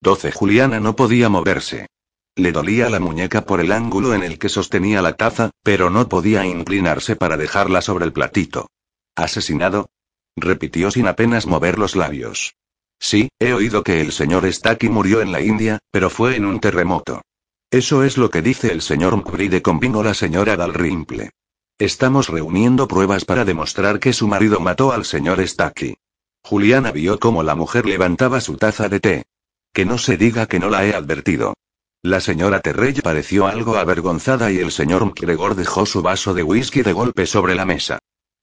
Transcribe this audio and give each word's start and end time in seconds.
12 0.00 0.32
Juliana 0.32 0.80
no 0.80 0.94
podía 0.94 1.28
moverse. 1.28 1.88
Le 2.36 2.52
dolía 2.52 2.88
la 2.88 3.00
muñeca 3.00 3.44
por 3.44 3.60
el 3.60 3.72
ángulo 3.72 4.14
en 4.14 4.22
el 4.22 4.38
que 4.38 4.48
sostenía 4.48 5.02
la 5.02 5.14
taza, 5.14 5.50
pero 5.64 5.90
no 5.90 6.08
podía 6.08 6.46
inclinarse 6.46 7.16
para 7.16 7.36
dejarla 7.36 7.82
sobre 7.82 8.04
el 8.04 8.12
platito. 8.12 8.70
¿Asesinado? 9.16 9.90
repitió 10.36 10.92
sin 10.92 11.08
apenas 11.08 11.46
mover 11.46 11.78
los 11.78 11.96
labios. 11.96 12.54
Sí, 13.00 13.28
he 13.40 13.52
oído 13.52 13.82
que 13.82 14.00
el 14.00 14.12
señor 14.12 14.50
Staki 14.52 14.88
murió 14.88 15.20
en 15.20 15.32
la 15.32 15.40
India, 15.40 15.80
pero 15.90 16.10
fue 16.10 16.36
en 16.36 16.44
un 16.44 16.60
terremoto. 16.60 17.22
Eso 17.70 18.04
es 18.04 18.16
lo 18.16 18.30
que 18.30 18.40
dice 18.40 18.72
el 18.72 18.82
señor 18.82 19.16
Mkride, 19.16 19.62
convino 19.62 20.02
la 20.04 20.14
señora 20.14 20.56
Dalrymple. 20.56 21.30
Estamos 21.78 22.28
reuniendo 22.28 22.88
pruebas 22.88 23.24
para 23.24 23.44
demostrar 23.44 23.98
que 23.98 24.12
su 24.12 24.26
marido 24.28 24.60
mató 24.60 24.92
al 24.92 25.04
señor 25.04 25.46
Staki. 25.46 25.96
Juliana 26.42 26.92
vio 26.92 27.18
cómo 27.18 27.42
la 27.42 27.56
mujer 27.56 27.86
levantaba 27.86 28.40
su 28.40 28.56
taza 28.56 28.88
de 28.88 29.00
té. 29.00 29.24
Que 29.72 29.84
no 29.84 29.98
se 29.98 30.16
diga 30.16 30.46
que 30.46 30.58
no 30.58 30.70
la 30.70 30.84
he 30.84 30.94
advertido. 30.94 31.54
La 32.02 32.20
señora 32.20 32.60
Terrell 32.60 33.02
pareció 33.02 33.46
algo 33.46 33.76
avergonzada 33.76 34.52
y 34.52 34.58
el 34.58 34.70
señor 34.70 35.04
McGregor 35.04 35.56
dejó 35.56 35.84
su 35.84 36.00
vaso 36.00 36.32
de 36.32 36.42
whisky 36.42 36.82
de 36.82 36.92
golpe 36.92 37.26
sobre 37.26 37.54
la 37.54 37.64
mesa. 37.64 37.98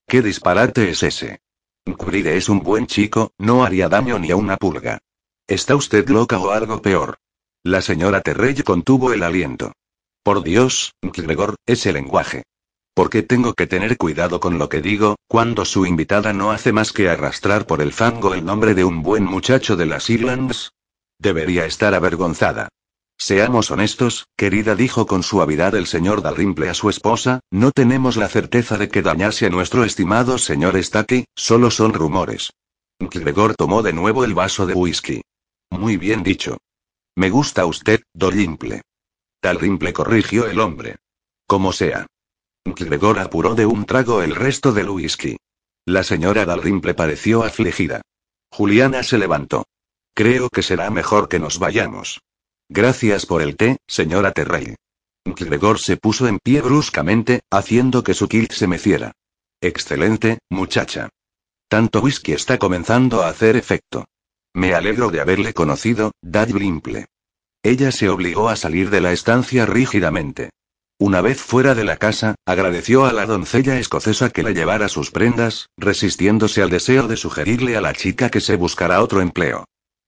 ¿Qué 0.08 0.22
disparate 0.22 0.90
es 0.90 1.03
ese? 1.03 1.40
McGregor 1.86 2.34
es 2.34 2.50
un 2.50 2.59
buen 2.59 2.86
chico, 2.86 3.31
no 3.38 3.64
haría 3.64 3.88
daño 3.88 4.20
ni 4.20 4.31
a 4.31 4.36
una 4.36 4.58
pulga. 4.58 5.00
¿Está 5.48 5.76
usted 5.76 6.08
loca 6.09 6.38
o 6.38 6.52
algo 6.52 6.81
peor? 6.81 7.17
La 7.64 7.81
señora 7.81 8.22
Terrell 8.22 8.64
contuvo 8.64 9.14
el 9.14 9.23
aliento. 9.23 9.72
Por 10.22 10.44
Dios, 10.44 10.94
McGregor, 11.02 11.55
ese 11.66 11.94
lenguaje. 11.94 12.44
¿Por 12.94 13.09
qué 13.09 13.23
tengo 13.23 13.53
que 13.53 13.67
tener 13.67 13.98
cuidado 13.98 14.39
con 14.39 14.58
lo 14.58 14.70
que 14.70 14.81
digo, 14.81 15.16
cuando 15.28 15.66
su 15.66 15.86
invitada 15.86 16.34
no 16.34 16.52
hace 16.52 16.72
más 16.72 16.92
que 16.92 17.09
arrastrar 17.09 17.66
por 17.67 17.81
el 17.81 17.94
fango 17.94 18.34
el 18.34 18.44
nombre 18.44 18.73
de 18.73 18.84
un 18.84 19.02
buen 19.02 19.23
muchacho 19.23 19.76
de 19.76 19.86
las 19.86 20.09
Islands? 20.09 20.72
Debería 21.20 21.66
estar 21.66 21.94
avergonzada. 21.94 22.70
Seamos 23.18 23.72
honestos, 23.72 24.28
querida, 24.36 24.76
dijo 24.76 25.06
con 25.06 25.23
suavidad 25.23 25.73
el 25.76 25.88
señor 25.88 26.22
Dalrymple 26.22 26.70
a 26.70 26.73
su 26.73 26.89
esposa, 26.89 27.39
no 27.50 27.72
tenemos 27.72 28.17
la 28.17 28.28
certeza 28.28 28.78
de 28.78 28.89
que 28.89 29.02
dañase 29.02 29.45
a 29.45 29.50
nuestro 29.50 29.86
estimado 29.86 30.38
señor 30.38 30.81
Staki, 30.84 31.26
solo 31.36 31.72
son 31.72 31.94
rumores. 31.94 32.52
Gregor 33.00 33.56
tomó 33.56 33.81
de 33.84 33.94
nuevo 33.94 34.23
el 34.23 34.34
vaso 34.34 34.66
de 34.66 34.73
whisky. 34.73 35.22
Muy 35.70 35.98
bien 35.98 36.23
dicho. 36.23 36.58
Me 37.16 37.30
gusta 37.30 37.66
usted, 37.66 38.02
Dalrymple. 38.14 38.82
Dalrymple 39.42 39.94
corrigió 39.94 40.48
el 40.48 40.59
hombre. 40.59 40.98
Como 41.48 41.72
sea. 41.72 42.08
Gregor 42.66 43.20
apuró 43.20 43.56
de 43.56 43.66
un 43.66 43.86
trago 43.86 44.22
el 44.22 44.36
resto 44.36 44.73
del 44.73 44.89
whisky. 44.89 45.38
La 45.86 46.04
señora 46.04 46.45
Dalrymple 46.45 46.95
pareció 46.95 47.44
afligida. 47.44 48.02
Juliana 48.52 49.04
se 49.04 49.17
levantó. 49.17 49.66
Creo 50.16 50.49
que 50.49 50.63
será 50.63 50.89
mejor 50.91 51.27
que 51.27 51.39
nos 51.39 51.59
vayamos. 51.59 52.21
Gracias 52.69 53.25
por 53.25 53.41
el 53.41 53.58
té, 53.58 53.80
señora 53.85 54.31
Terrell. 54.31 54.77
Gregor 55.25 55.77
se 55.77 55.97
puso 55.97 56.25
en 56.25 56.39
pie 56.39 56.61
bruscamente, 56.61 57.41
haciendo 57.52 58.02
que 58.02 58.13
su 58.13 58.30
kilt 58.30 58.53
se 58.53 58.66
meciera. 58.66 59.11
Excelente, 59.59 60.39
muchacha. 60.49 61.09
Tanto 61.67 61.99
whisky 61.99 62.31
está 62.31 62.58
comenzando 62.58 63.23
a 63.23 63.27
hacer 63.27 63.58
efecto. 63.58 64.05
Me 64.53 64.73
alegro 64.73 65.09
de 65.09 65.19
haberle 65.19 65.53
conocido, 65.53 66.11
Dad 66.21 66.47
Blimple. 66.47 67.08
Ella 67.61 67.91
se 67.91 68.08
obligó 68.08 68.47
a 68.47 68.55
salir 68.55 68.89
de 68.91 69.02
la 69.02 69.11
estancia 69.11 69.66
rígidamente. 69.66 70.52
Una 70.97 71.19
vez 71.19 71.41
fuera 71.41 71.75
de 71.75 71.83
la 71.83 71.97
casa, 71.97 72.36
agradeció 72.45 73.05
a 73.05 73.11
la 73.11 73.25
doncella 73.25 73.77
escocesa 73.80 74.30
que 74.30 74.43
le 74.43 74.53
llevara 74.53 74.88
sus 74.88 75.11
prendas, 75.11 75.67
resistiéndose 75.75 76.61
al 76.61 76.69
deseo 76.69 77.09
de 77.09 77.17
sugerirle 77.17 77.75
a 77.75 77.81
la 77.81 77.91
chica 77.91 78.30
que 78.30 78.39
se 78.39 78.55
buscara 78.55 79.03
otro 79.03 79.19
empleo. 79.19 79.66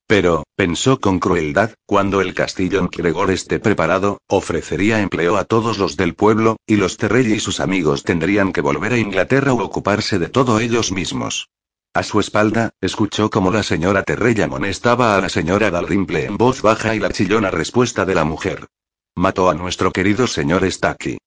Pero, 0.07 0.45
pensó 0.55 1.01
con 1.01 1.19
crueldad, 1.19 1.73
cuando 1.85 2.21
el 2.21 2.33
castillo 2.33 2.79
en 2.79 2.87
Gregor 2.87 3.29
esté 3.29 3.59
preparado, 3.59 4.19
ofrecería 4.27 5.01
empleo 5.01 5.35
a 5.35 5.43
todos 5.43 5.77
los 5.77 5.97
del 5.97 6.15
pueblo, 6.15 6.55
y 6.65 6.77
los 6.77 6.95
Terrell 6.95 7.27
y 7.27 7.41
sus 7.41 7.59
amigos 7.59 8.03
tendrían 8.03 8.53
que 8.53 8.61
volver 8.61 8.93
a 8.93 8.97
Inglaterra 8.97 9.51
o 9.51 9.61
ocuparse 9.61 10.17
de 10.17 10.29
todo 10.29 10.61
ellos 10.61 10.93
mismos. 10.93 11.49
A 11.93 12.03
su 12.03 12.21
espalda, 12.21 12.69
escuchó 12.79 13.29
como 13.29 13.51
la 13.51 13.63
señora 13.63 14.03
Terrell 14.03 14.41
amonestaba 14.43 15.17
a 15.17 15.21
la 15.21 15.27
señora 15.27 15.71
Dalrymple 15.71 16.25
en 16.25 16.37
voz 16.37 16.61
baja 16.61 16.95
y 16.95 16.99
la 16.99 17.09
chillona 17.09 17.51
respuesta 17.51 18.05
de 18.05 18.15
la 18.15 18.23
mujer. 18.23 18.67
Mató 19.15 19.49
a 19.49 19.55
nuestro 19.55 19.91
querido 19.91 20.27
señor 20.27 20.69
Staki. 20.71 21.17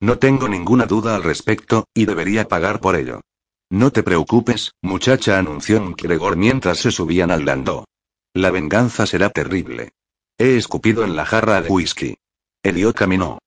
No 0.00 0.18
tengo 0.18 0.48
ninguna 0.48 0.86
duda 0.86 1.14
al 1.14 1.24
respecto, 1.24 1.84
y 1.92 2.06
debería 2.06 2.48
pagar 2.48 2.80
por 2.80 2.96
ello. 2.96 3.20
No 3.68 3.90
te 3.90 4.02
preocupes, 4.02 4.72
muchacha, 4.80 5.38
anunció 5.38 5.94
Gregor 5.94 6.36
mientras 6.36 6.78
se 6.78 6.90
subían 6.90 7.30
al 7.30 7.44
landó. 7.44 7.84
La 8.34 8.52
venganza 8.52 9.06
será 9.06 9.30
terrible. 9.30 9.90
He 10.38 10.56
escupido 10.56 11.02
en 11.04 11.16
la 11.16 11.26
jarra 11.26 11.60
de 11.60 11.68
whisky. 11.68 12.16
Elliot 12.62 12.96
caminó. 12.96 13.38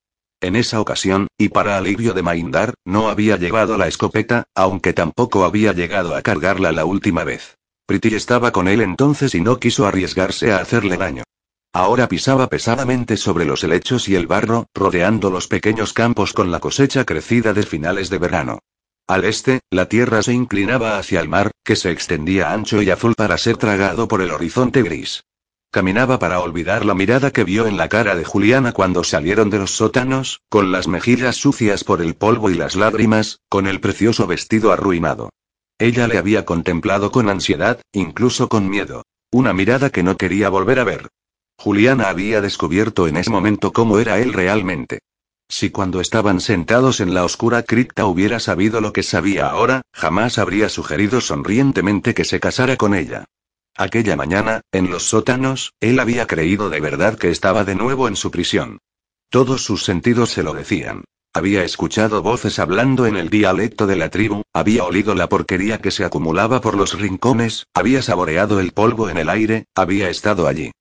En 0.41 0.57
esa 0.57 0.81
ocasión, 0.81 1.27
y 1.38 1.47
para 1.49 1.77
alivio 1.77 2.13
de 2.13 2.21
Maindar, 2.21 2.73
no 2.83 3.07
había 3.07 3.38
llevado 3.38 3.77
la 3.77 3.88
escopeta, 3.88 4.44
aunque 4.53 4.91
tampoco 4.91 5.45
había 5.45 5.71
llegado 5.71 6.16
a 6.16 6.21
cargarla 6.21 6.73
la 6.73 6.83
última 6.83 7.23
vez. 7.23 7.55
Pretty 7.85 8.13
estaba 8.13 8.51
con 8.51 8.67
él 8.67 8.81
entonces 8.81 9.33
y 9.35 9.41
no 9.41 9.57
quiso 9.57 9.88
arriesgarse 9.88 10.51
a 10.51 10.57
hacerle 10.57 10.97
daño. 10.97 11.23
Ahora 11.71 12.09
pisaba 12.09 12.47
pesadamente 12.47 13.15
sobre 13.15 13.45
los 13.45 13.63
helechos 13.63 14.09
y 14.09 14.15
el 14.15 14.27
barro, 14.27 14.67
rodeando 14.73 15.29
los 15.29 15.47
pequeños 15.47 15.94
campos 15.94 16.33
con 16.33 16.51
la 16.51 16.59
cosecha 16.59 17.05
crecida 17.05 17.53
de 17.53 17.63
finales 17.63 18.09
de 18.09 18.17
verano. 18.17 18.59
Al 19.07 19.25
este, 19.25 19.59
la 19.69 19.89
tierra 19.89 20.23
se 20.23 20.33
inclinaba 20.33 20.97
hacia 20.97 21.19
el 21.19 21.27
mar, 21.27 21.51
que 21.63 21.75
se 21.75 21.91
extendía 21.91 22.53
ancho 22.53 22.81
y 22.81 22.89
azul 22.89 23.15
para 23.15 23.37
ser 23.37 23.57
tragado 23.57 24.07
por 24.07 24.21
el 24.21 24.31
horizonte 24.31 24.81
gris. 24.81 25.25
Caminaba 25.71 26.19
para 26.19 26.39
olvidar 26.39 26.85
la 26.85 26.93
mirada 26.93 27.31
que 27.31 27.43
vio 27.43 27.65
en 27.65 27.77
la 27.77 27.89
cara 27.89 28.15
de 28.15 28.23
Juliana 28.23 28.71
cuando 28.71 29.03
salieron 29.03 29.49
de 29.49 29.57
los 29.57 29.71
sótanos, 29.71 30.41
con 30.47 30.71
las 30.71 30.87
mejillas 30.87 31.35
sucias 31.35 31.83
por 31.83 32.01
el 32.01 32.13
polvo 32.13 32.49
y 32.49 32.53
las 32.53 32.75
lágrimas, 32.75 33.39
con 33.49 33.67
el 33.67 33.81
precioso 33.81 34.25
vestido 34.27 34.71
arruinado. 34.71 35.31
Ella 35.79 36.07
le 36.07 36.17
había 36.17 36.45
contemplado 36.45 37.11
con 37.11 37.27
ansiedad, 37.27 37.81
incluso 37.91 38.47
con 38.47 38.69
miedo. 38.69 39.03
Una 39.31 39.51
mirada 39.51 39.89
que 39.89 40.03
no 40.03 40.15
quería 40.15 40.47
volver 40.47 40.79
a 40.79 40.83
ver. 40.83 41.09
Juliana 41.57 42.07
había 42.07 42.39
descubierto 42.39 43.07
en 43.07 43.17
ese 43.17 43.31
momento 43.31 43.73
cómo 43.73 43.99
era 43.99 44.19
él 44.19 44.31
realmente. 44.31 44.99
Si 45.49 45.69
cuando 45.69 46.01
estaban 46.01 46.39
sentados 46.39 46.99
en 46.99 47.13
la 47.13 47.23
oscura 47.23 47.63
cripta 47.63 48.05
hubiera 48.05 48.39
sabido 48.39 48.81
lo 48.81 48.93
que 48.93 49.03
sabía 49.03 49.47
ahora, 49.47 49.81
jamás 49.93 50.37
habría 50.37 50.69
sugerido 50.69 51.21
sonrientemente 51.21 52.13
que 52.13 52.25
se 52.25 52.39
casara 52.39 52.75
con 52.77 52.95
ella. 52.95 53.25
Aquella 53.75 54.15
mañana, 54.15 54.61
en 54.71 54.91
los 54.91 55.03
sótanos, 55.03 55.73
él 55.79 55.99
había 55.99 56.27
creído 56.27 56.69
de 56.69 56.79
verdad 56.79 57.17
que 57.17 57.29
estaba 57.29 57.63
de 57.63 57.75
nuevo 57.75 58.07
en 58.07 58.15
su 58.15 58.29
prisión. 58.29 58.79
Todos 59.29 59.63
sus 59.63 59.83
sentidos 59.83 60.29
se 60.29 60.43
lo 60.43 60.53
decían. 60.53 61.03
Había 61.33 61.63
escuchado 61.63 62.21
voces 62.21 62.59
hablando 62.59 63.07
en 63.07 63.15
el 63.15 63.31
dialecto 63.31 63.87
de 63.87 63.95
la 63.95 64.09
tribu, 64.09 64.43
había 64.53 64.83
olido 64.83 65.15
la 65.15 65.27
porquería 65.27 65.79
que 65.79 65.89
se 65.89 66.05
acumulaba 66.05 66.61
por 66.61 66.77
los 66.77 66.99
rincones, 66.99 67.65
había 67.73 68.03
saboreado 68.03 68.59
el 68.59 68.71
polvo 68.71 69.09
en 69.09 69.17
el 69.17 69.29
aire, 69.29 69.65
había 69.73 70.09
estado 70.09 70.47
allí. 70.47 70.71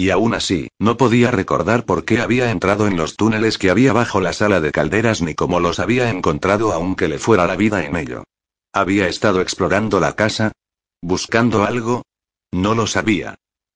Y 0.00 0.08
aún 0.08 0.32
así, 0.32 0.68
no 0.78 0.96
podía 0.96 1.30
recordar 1.30 1.84
por 1.84 2.06
qué 2.06 2.22
había 2.22 2.50
entrado 2.50 2.86
en 2.86 2.96
los 2.96 3.18
túneles 3.18 3.58
que 3.58 3.68
había 3.68 3.92
bajo 3.92 4.22
la 4.22 4.32
sala 4.32 4.62
de 4.62 4.72
calderas 4.72 5.20
ni 5.20 5.34
cómo 5.34 5.60
los 5.60 5.78
había 5.78 6.08
encontrado 6.08 6.72
aunque 6.72 7.06
le 7.06 7.18
fuera 7.18 7.46
la 7.46 7.54
vida 7.54 7.84
en 7.84 7.94
ello. 7.96 8.24
¿Había 8.72 9.08
estado 9.08 9.42
explorando 9.42 10.00
la 10.00 10.14
casa? 10.14 10.52
¿Buscando 11.02 11.64
algo? 11.64 12.00
No 12.50 12.74
lo 12.74 12.86
sabía. 12.86 13.34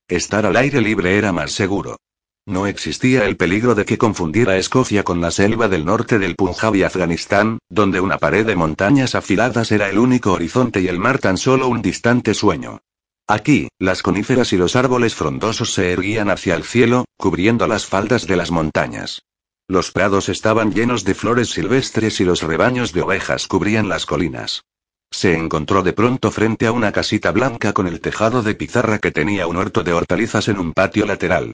Estar 0.09 0.47
al 0.47 0.57
aire 0.57 0.81
libre 0.81 1.19
era 1.19 1.31
más 1.31 1.53
seguro. 1.53 1.99
No 2.47 2.67
existía 2.67 3.27
el 3.27 3.37
peligro 3.37 3.75
de 3.75 3.85
que 3.85 3.99
confundiera 3.99 4.57
Escocia 4.57 5.03
con 5.03 5.21
la 5.21 5.31
selva 5.31 5.69
del 5.69 5.85
norte 5.85 6.19
del 6.19 6.37
Punjab 6.37 6.75
y 6.75 6.85
Afganistán, 6.85 7.59
donde 7.69 8.01
una 8.01 8.17
pared 8.17 8.47
de 8.47 8.57
montañas 8.57 9.15
afiladas 9.15 9.71
era 9.73 9.91
el 9.91 9.99
único 9.99 10.33
horizonte 10.33 10.81
y 10.81 10.89
el 10.89 10.99
mar 10.99 11.19
tan 11.19 11.37
solo 11.37 11.69
un 11.69 11.83
distante 11.83 12.33
sueño. 12.33 12.81
Aquí, 13.27 13.69
las 13.79 14.03
coníferas 14.03 14.53
y 14.53 14.59
los 14.59 14.77
árboles 14.77 15.15
frondosos 15.15 15.73
se 15.73 15.93
erguían 15.93 16.29
hacia 16.29 16.55
el 16.55 16.65
cielo, 16.65 17.07
cubriendo 17.17 17.67
las 17.67 17.87
faldas 17.87 18.27
de 18.27 18.37
las 18.37 18.51
montañas. 18.51 19.23
Los 19.67 19.93
prados 19.93 20.29
estaban 20.29 20.75
llenos 20.75 21.05
de 21.05 21.15
flores 21.15 21.49
silvestres 21.49 22.21
y 22.21 22.25
los 22.25 22.43
rebaños 22.43 22.93
de 22.93 23.01
ovejas 23.01 23.49
cubrían 23.49 23.89
las 23.89 24.05
colinas. 24.05 24.63
Se 25.11 25.35
encontró 25.35 25.83
de 25.83 25.95
pronto 25.95 26.31
frente 26.31 26.67
a 26.67 26.73
una 26.73 26.93
casita 26.93 27.31
blanca 27.31 27.73
con 27.73 27.87
el 27.87 28.01
tejado 28.01 28.43
de 28.43 28.55
pizarra 28.55 28.99
que 28.99 29.11
tenía 29.11 29.47
un 29.47 29.57
huerto 29.57 29.83
de 29.83 29.95
hortalizas 29.95 30.49
en 30.49 30.59
un 30.59 30.75
patio 30.75 31.07
lateral. 31.07 31.53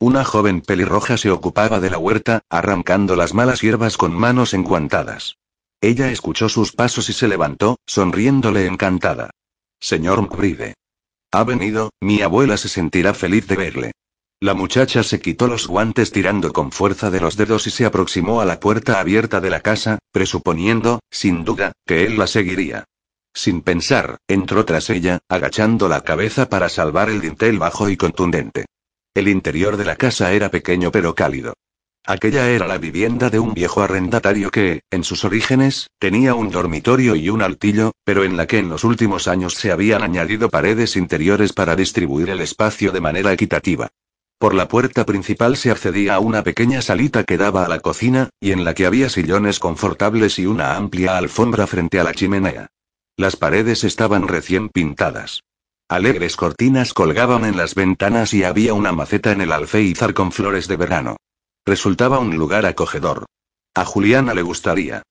Una 0.00 0.24
joven 0.24 0.60
pelirroja 0.60 1.16
se 1.16 1.30
ocupaba 1.30 1.78
de 1.78 1.90
la 1.90 1.98
huerta, 1.98 2.40
arrancando 2.50 3.14
las 3.14 3.32
malas 3.32 3.60
hierbas 3.60 3.96
con 3.96 4.12
manos 4.12 4.54
enguantadas. 4.54 5.36
Ella 5.80 6.10
escuchó 6.10 6.48
sus 6.48 6.72
pasos 6.72 7.08
y 7.10 7.12
se 7.12 7.28
levantó, 7.28 7.76
sonriéndole 7.86 8.66
encantada. 8.66 9.30
Señor 9.78 10.22
Mcride. 10.22 10.74
Ha 11.34 11.44
venido, 11.44 11.90
mi 12.02 12.20
abuela 12.20 12.58
se 12.58 12.68
sentirá 12.68 13.14
feliz 13.14 13.46
de 13.46 13.56
verle. 13.56 13.92
La 14.38 14.52
muchacha 14.52 15.02
se 15.02 15.20
quitó 15.20 15.46
los 15.46 15.66
guantes 15.66 16.12
tirando 16.12 16.52
con 16.52 16.72
fuerza 16.72 17.10
de 17.10 17.20
los 17.20 17.38
dedos 17.38 17.66
y 17.66 17.70
se 17.70 17.86
aproximó 17.86 18.42
a 18.42 18.44
la 18.44 18.60
puerta 18.60 19.00
abierta 19.00 19.40
de 19.40 19.48
la 19.48 19.60
casa, 19.60 19.98
presuponiendo, 20.12 21.00
sin 21.10 21.44
duda, 21.44 21.72
que 21.86 22.04
él 22.04 22.18
la 22.18 22.26
seguiría. 22.26 22.84
Sin 23.32 23.62
pensar, 23.62 24.18
entró 24.28 24.66
tras 24.66 24.90
ella, 24.90 25.20
agachando 25.26 25.88
la 25.88 26.02
cabeza 26.02 26.50
para 26.50 26.68
salvar 26.68 27.08
el 27.08 27.22
dintel 27.22 27.58
bajo 27.58 27.88
y 27.88 27.96
contundente. 27.96 28.66
El 29.14 29.28
interior 29.28 29.78
de 29.78 29.86
la 29.86 29.96
casa 29.96 30.32
era 30.32 30.50
pequeño 30.50 30.92
pero 30.92 31.14
cálido. 31.14 31.54
Aquella 32.04 32.50
era 32.50 32.66
la 32.66 32.78
vivienda 32.78 33.30
de 33.30 33.38
un 33.38 33.54
viejo 33.54 33.80
arrendatario 33.80 34.50
que, 34.50 34.82
en 34.90 35.04
sus 35.04 35.24
orígenes, 35.24 35.88
tenía 36.00 36.34
un 36.34 36.50
dormitorio 36.50 37.14
y 37.14 37.28
un 37.28 37.42
altillo, 37.42 37.92
pero 38.04 38.24
en 38.24 38.36
la 38.36 38.48
que 38.48 38.58
en 38.58 38.68
los 38.68 38.82
últimos 38.82 39.28
años 39.28 39.54
se 39.54 39.70
habían 39.70 40.02
añadido 40.02 40.50
paredes 40.50 40.96
interiores 40.96 41.52
para 41.52 41.76
distribuir 41.76 42.30
el 42.30 42.40
espacio 42.40 42.90
de 42.90 43.00
manera 43.00 43.32
equitativa. 43.32 43.90
Por 44.38 44.54
la 44.54 44.66
puerta 44.66 45.06
principal 45.06 45.56
se 45.56 45.70
accedía 45.70 46.16
a 46.16 46.18
una 46.18 46.42
pequeña 46.42 46.82
salita 46.82 47.22
que 47.22 47.36
daba 47.36 47.64
a 47.64 47.68
la 47.68 47.78
cocina, 47.78 48.30
y 48.40 48.50
en 48.50 48.64
la 48.64 48.74
que 48.74 48.86
había 48.86 49.08
sillones 49.08 49.60
confortables 49.60 50.40
y 50.40 50.46
una 50.46 50.74
amplia 50.74 51.16
alfombra 51.16 51.68
frente 51.68 52.00
a 52.00 52.04
la 52.04 52.14
chimenea. 52.14 52.66
Las 53.16 53.36
paredes 53.36 53.84
estaban 53.84 54.26
recién 54.26 54.70
pintadas. 54.70 55.44
Alegres 55.88 56.34
cortinas 56.34 56.94
colgaban 56.94 57.44
en 57.44 57.56
las 57.56 57.76
ventanas 57.76 58.34
y 58.34 58.42
había 58.42 58.74
una 58.74 58.90
maceta 58.90 59.30
en 59.30 59.42
el 59.42 59.52
alféizar 59.52 60.14
con 60.14 60.32
flores 60.32 60.66
de 60.66 60.76
verano. 60.76 61.16
Resultaba 61.64 62.18
un 62.18 62.36
lugar 62.36 62.66
acogedor. 62.66 63.26
A 63.74 63.84
Juliana 63.84 64.34
le 64.34 64.42
gustaría. 64.42 65.02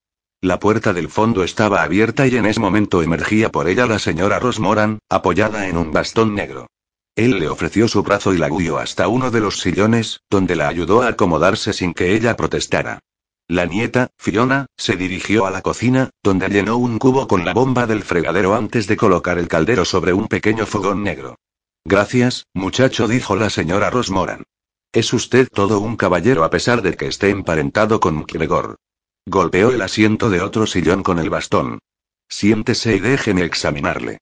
La 0.42 0.60
puerta 0.60 0.92
del 0.92 1.08
fondo 1.08 1.46
estaba 1.46 1.82
abierta 1.82 2.28
y 2.28 2.36
en 2.36 2.46
ese 2.46 2.60
momento 2.60 3.02
emergía 3.02 3.50
por 3.50 3.70
ella 3.70 3.86
la 3.86 4.00
señora 4.00 4.38
Rosmoran, 4.38 5.00
apoyada 5.08 5.68
en 5.68 5.78
un 5.78 5.94
bastón 5.94 6.36
negro. 6.36 6.68
Él 7.16 7.40
le 7.40 7.48
ofreció 7.48 7.88
su 7.88 8.04
brazo 8.04 8.34
y 8.34 8.38
la 8.38 8.50
guió 8.50 8.80
hasta 8.80 9.08
uno 9.08 9.32
de 9.32 9.40
los 9.40 9.62
sillones, 9.62 10.22
donde 10.30 10.58
la 10.58 10.68
ayudó 10.68 11.04
a 11.04 11.08
acomodarse 11.10 11.72
sin 11.72 11.94
que 11.94 12.14
ella 12.16 12.36
protestara. 12.36 13.00
La 13.48 13.66
nieta, 13.66 14.10
Fiona, 14.18 14.66
se 14.78 14.98
dirigió 14.98 15.46
a 15.46 15.52
la 15.52 15.62
cocina, 15.62 16.10
donde 16.22 16.50
llenó 16.50 16.78
un 16.78 17.00
cubo 17.00 17.28
con 17.28 17.46
la 17.46 17.54
bomba 17.54 17.88
del 17.88 18.04
fregadero 18.04 18.56
antes 18.56 18.88
de 18.88 18.98
colocar 18.98 19.38
el 19.38 19.48
caldero 19.48 19.86
sobre 19.86 20.12
un 20.12 20.28
pequeño 20.28 20.66
fogón 20.66 21.04
negro. 21.04 21.38
Gracias, 21.86 22.46
muchacho, 22.54 23.08
dijo 23.08 23.36
la 23.38 23.50
señora 23.50 23.90
Rosmoran. 23.90 24.44
Es 24.94 25.14
usted 25.14 25.48
todo 25.48 25.80
un 25.80 25.96
caballero 25.96 26.44
a 26.44 26.50
pesar 26.50 26.82
de 26.82 26.98
que 26.98 27.08
esté 27.08 27.30
emparentado 27.30 28.02
con 28.02 28.26
Gregor. 28.26 28.76
Golpeó 29.26 29.70
el 29.72 29.82
asiento 29.82 30.30
de 30.30 30.42
otro 30.42 30.68
sillón 30.68 31.02
con 31.02 31.18
el 31.18 31.30
bastón. 31.30 31.80
Siéntese 32.28 32.98
y 32.98 33.00
déjeme 33.00 33.46
examinarle. 33.46 34.18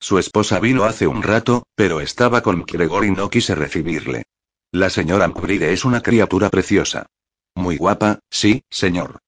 Su 0.00 0.18
esposa 0.18 0.60
vino 0.60 0.84
hace 0.84 1.06
un 1.06 1.22
rato, 1.22 1.66
pero 1.74 2.00
estaba 2.00 2.42
con 2.42 2.64
Gregor 2.64 3.04
y 3.04 3.10
no 3.10 3.28
quise 3.28 3.54
recibirle. 3.54 4.22
La 4.72 4.88
señora 4.88 5.28
Mbride 5.28 5.74
es 5.74 5.84
una 5.84 6.02
criatura 6.02 6.48
preciosa. 6.48 7.04
Muy 7.54 7.76
guapa, 7.76 8.20
sí, 8.30 8.64
señor. 8.70 9.18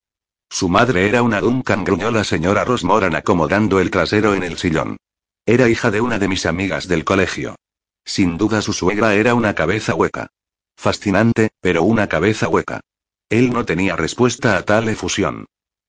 Su 0.49 0.67
madre 0.67 1.07
era 1.07 1.21
una 1.21 1.41
Duncan, 1.41 1.83
gruñó 1.83 2.09
la 2.09 2.23
señora 2.23 2.65
Rosmoran 2.65 3.15
acomodando 3.15 3.79
el 3.79 3.91
trasero 3.91 4.33
en 4.33 4.41
el 4.41 4.57
sillón. 4.57 4.97
Era 5.45 5.69
hija 5.69 5.91
de 5.91 6.01
una 6.01 6.17
de 6.17 6.27
mis 6.27 6.47
amigas 6.47 6.87
del 6.87 7.05
colegio. 7.05 7.55
Sin 8.03 8.37
duda 8.37 8.63
su 8.63 8.73
suegra 8.73 9.13
era 9.13 9.35
una 9.35 9.53
cabeza 9.53 9.93
hueca. 9.93 10.31
Fascinante, 10.77 11.49
pero 11.59 11.83
una 11.83 12.07
cabeza 12.07 12.47
hueca. 12.47 12.81
Él 13.29 13.51
no 13.51 13.65
tenía 13.65 13.95
respuesta 13.95 14.55
a 14.57 14.63
tal 14.63 14.87
efusión. 14.87 15.45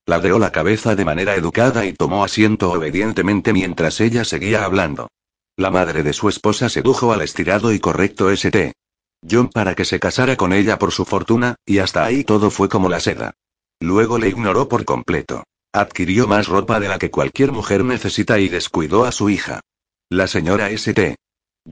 Ladeó 0.07 0.39
la 0.39 0.51
cabeza 0.51 0.97
de 0.97 1.05
manera 1.05 1.37
educada 1.37 1.85
y 1.85 1.93
tomó 1.93 2.25
asiento 2.25 2.73
obedientemente 2.73 3.53
mientras 3.53 4.01
ella 4.01 4.25
seguía 4.25 4.65
hablando. 4.65 5.09
La 5.57 5.71
madre 5.71 6.03
de 6.03 6.15
su 6.15 6.29
esposa 6.31 6.71
sedujo 6.71 7.13
al 7.13 7.21
estirado 7.21 7.73
y 7.73 7.79
correcto 7.79 8.31
St. 8.31 8.73
John 9.29 9.51
para 9.51 9.75
que 9.75 9.85
se 9.85 10.01
casara 10.01 10.37
con 10.37 10.53
ella 10.53 10.79
por 10.79 10.93
su 10.93 11.05
fortuna, 11.05 11.57
y 11.67 11.79
hasta 11.79 12.05
ahí 12.05 12.25
todo 12.25 12.51
fue 12.51 12.69
como 12.69 12.89
la 12.89 13.01
seda. 13.01 13.35
Luego 13.81 14.19
le 14.19 14.29
ignoró 14.29 14.69
por 14.69 14.85
completo. 14.85 15.45
Adquirió 15.73 16.27
más 16.27 16.49
ropa 16.49 16.81
de 16.81 16.89
la 16.89 16.99
que 16.99 17.11
cualquier 17.11 17.53
mujer 17.53 17.85
necesita 17.85 18.39
y 18.39 18.49
descuidó 18.49 19.05
a 19.05 19.13
su 19.13 19.29
hija. 19.29 19.61
La 20.09 20.27
señora 20.27 20.71
St. 20.71 21.17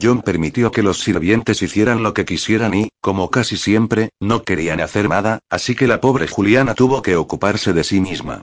John 0.00 0.22
permitió 0.22 0.70
que 0.70 0.82
los 0.82 1.00
sirvientes 1.00 1.62
hicieran 1.62 2.02
lo 2.02 2.12
que 2.14 2.24
quisieran 2.24 2.74
y, 2.74 2.88
como 3.00 3.30
casi 3.30 3.56
siempre, 3.56 4.10
no 4.20 4.42
querían 4.42 4.80
hacer 4.80 5.08
nada, 5.08 5.40
así 5.48 5.74
que 5.74 5.86
la 5.86 6.00
pobre 6.00 6.28
Juliana 6.28 6.74
tuvo 6.74 7.02
que 7.02 7.16
ocuparse 7.16 7.72
de 7.72 7.84
sí 7.84 8.00
misma. 8.00 8.42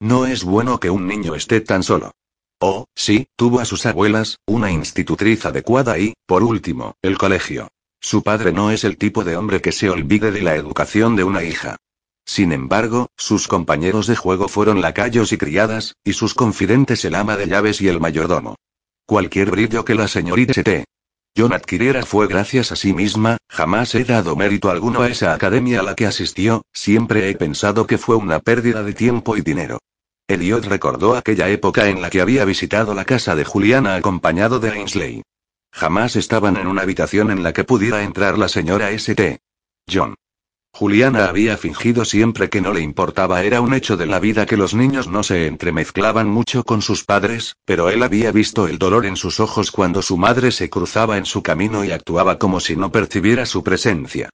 No 0.00 0.26
es 0.26 0.44
bueno 0.44 0.80
que 0.80 0.90
un 0.90 1.06
niño 1.06 1.34
esté 1.34 1.60
tan 1.60 1.82
solo. 1.82 2.12
Oh, 2.60 2.86
sí, 2.94 3.26
tuvo 3.36 3.60
a 3.60 3.64
sus 3.64 3.84
abuelas, 3.84 4.38
una 4.46 4.70
institutriz 4.70 5.44
adecuada 5.44 5.98
y, 5.98 6.14
por 6.26 6.42
último, 6.42 6.94
el 7.02 7.18
colegio. 7.18 7.68
Su 8.00 8.22
padre 8.22 8.52
no 8.52 8.70
es 8.70 8.84
el 8.84 8.96
tipo 8.96 9.24
de 9.24 9.36
hombre 9.36 9.60
que 9.60 9.72
se 9.72 9.90
olvide 9.90 10.30
de 10.30 10.42
la 10.42 10.56
educación 10.56 11.16
de 11.16 11.24
una 11.24 11.42
hija. 11.42 11.76
Sin 12.26 12.52
embargo, 12.52 13.08
sus 13.16 13.48
compañeros 13.48 14.06
de 14.06 14.16
juego 14.16 14.48
fueron 14.48 14.80
lacayos 14.80 15.32
y 15.32 15.38
criadas, 15.38 15.94
y 16.04 16.14
sus 16.14 16.34
confidentes 16.34 17.04
el 17.04 17.14
ama 17.14 17.36
de 17.36 17.46
llaves 17.46 17.80
y 17.80 17.88
el 17.88 18.00
mayordomo. 18.00 18.56
Cualquier 19.06 19.50
brillo 19.50 19.84
que 19.84 19.94
la 19.94 20.08
señorita 20.08 20.52
St. 20.52 20.84
John 21.36 21.52
adquiriera 21.52 22.06
fue 22.06 22.26
gracias 22.26 22.72
a 22.72 22.76
sí 22.76 22.94
misma, 22.94 23.36
jamás 23.50 23.94
he 23.94 24.04
dado 24.04 24.34
mérito 24.34 24.70
alguno 24.70 25.02
a 25.02 25.08
esa 25.08 25.34
academia 25.34 25.80
a 25.80 25.82
la 25.82 25.94
que 25.94 26.06
asistió, 26.06 26.62
siempre 26.72 27.28
he 27.28 27.34
pensado 27.34 27.86
que 27.86 27.98
fue 27.98 28.16
una 28.16 28.40
pérdida 28.40 28.82
de 28.82 28.94
tiempo 28.94 29.36
y 29.36 29.42
dinero. 29.42 29.78
Elliot 30.26 30.64
recordó 30.64 31.16
aquella 31.16 31.50
época 31.50 31.88
en 31.88 32.00
la 32.00 32.08
que 32.08 32.22
había 32.22 32.46
visitado 32.46 32.94
la 32.94 33.04
casa 33.04 33.36
de 33.36 33.44
Juliana 33.44 33.94
acompañado 33.94 34.58
de 34.58 34.70
Ainsley. 34.70 35.22
Jamás 35.70 36.16
estaban 36.16 36.56
en 36.56 36.66
una 36.66 36.80
habitación 36.80 37.30
en 37.30 37.42
la 37.42 37.52
que 37.52 37.64
pudiera 37.64 38.04
entrar 38.04 38.38
la 38.38 38.48
señora 38.48 38.90
St. 38.92 39.38
John. 39.92 40.14
Juliana 40.76 41.26
había 41.26 41.56
fingido 41.56 42.04
siempre 42.04 42.50
que 42.50 42.60
no 42.60 42.72
le 42.72 42.80
importaba, 42.80 43.44
era 43.44 43.60
un 43.60 43.74
hecho 43.74 43.96
de 43.96 44.06
la 44.06 44.18
vida 44.18 44.44
que 44.44 44.56
los 44.56 44.74
niños 44.74 45.06
no 45.06 45.22
se 45.22 45.46
entremezclaban 45.46 46.28
mucho 46.28 46.64
con 46.64 46.82
sus 46.82 47.04
padres, 47.04 47.54
pero 47.64 47.90
él 47.90 48.02
había 48.02 48.32
visto 48.32 48.66
el 48.66 48.76
dolor 48.76 49.06
en 49.06 49.14
sus 49.14 49.38
ojos 49.38 49.70
cuando 49.70 50.02
su 50.02 50.16
madre 50.16 50.50
se 50.50 50.68
cruzaba 50.70 51.16
en 51.16 51.26
su 51.26 51.44
camino 51.44 51.84
y 51.84 51.92
actuaba 51.92 52.40
como 52.40 52.58
si 52.58 52.74
no 52.74 52.90
percibiera 52.90 53.46
su 53.46 53.62
presencia. 53.62 54.30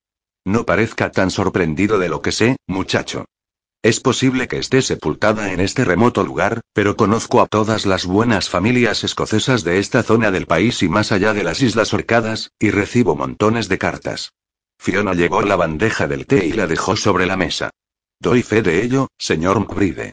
No 0.47 0.65
parezca 0.65 1.11
tan 1.11 1.31
sorprendido 1.31 1.99
de 1.99 2.09
lo 2.09 2.23
que 2.23 2.33
sé, 2.33 2.57
muchacho. 2.67 3.27
Es 3.83 4.01
posible 4.01 4.49
que 4.49 4.57
esté 4.57 4.81
sepultada 4.81 5.53
en 5.53 5.61
este 5.61 5.85
remoto 5.85 6.25
lugar, 6.25 6.63
pero 6.73 6.97
conozco 6.97 7.43
a 7.43 7.49
todas 7.49 7.85
las 7.85 8.07
buenas 8.07 8.49
familias 8.49 9.05
escocesas 9.05 9.63
de 9.63 9.79
esta 9.79 10.03
zona 10.03 10.31
del 10.31 10.47
país 10.47 10.83
y 10.83 10.89
más 10.89 11.13
allá 11.13 11.35
de 11.35 11.45
las 11.45 11.61
Islas 11.61 11.93
Orcadas, 11.93 12.51
y 12.59 12.71
recibo 12.71 13.15
montones 13.15 13.69
de 13.69 13.77
cartas. 13.77 14.33
Fiona 14.83 15.13
llevó 15.13 15.43
la 15.43 15.57
bandeja 15.57 16.09
del 16.09 16.27
té 16.27 16.47
y 16.47 16.55
la 16.55 16.67
dejó 16.67 16.97
sobre 16.97 17.27
la 17.27 17.37
mesa. 17.37 17.69
Doy 18.19 18.43
fe 18.43 18.63
de 18.63 18.83
ello, 18.83 19.09
señor 19.19 19.61
McBride. 19.61 20.13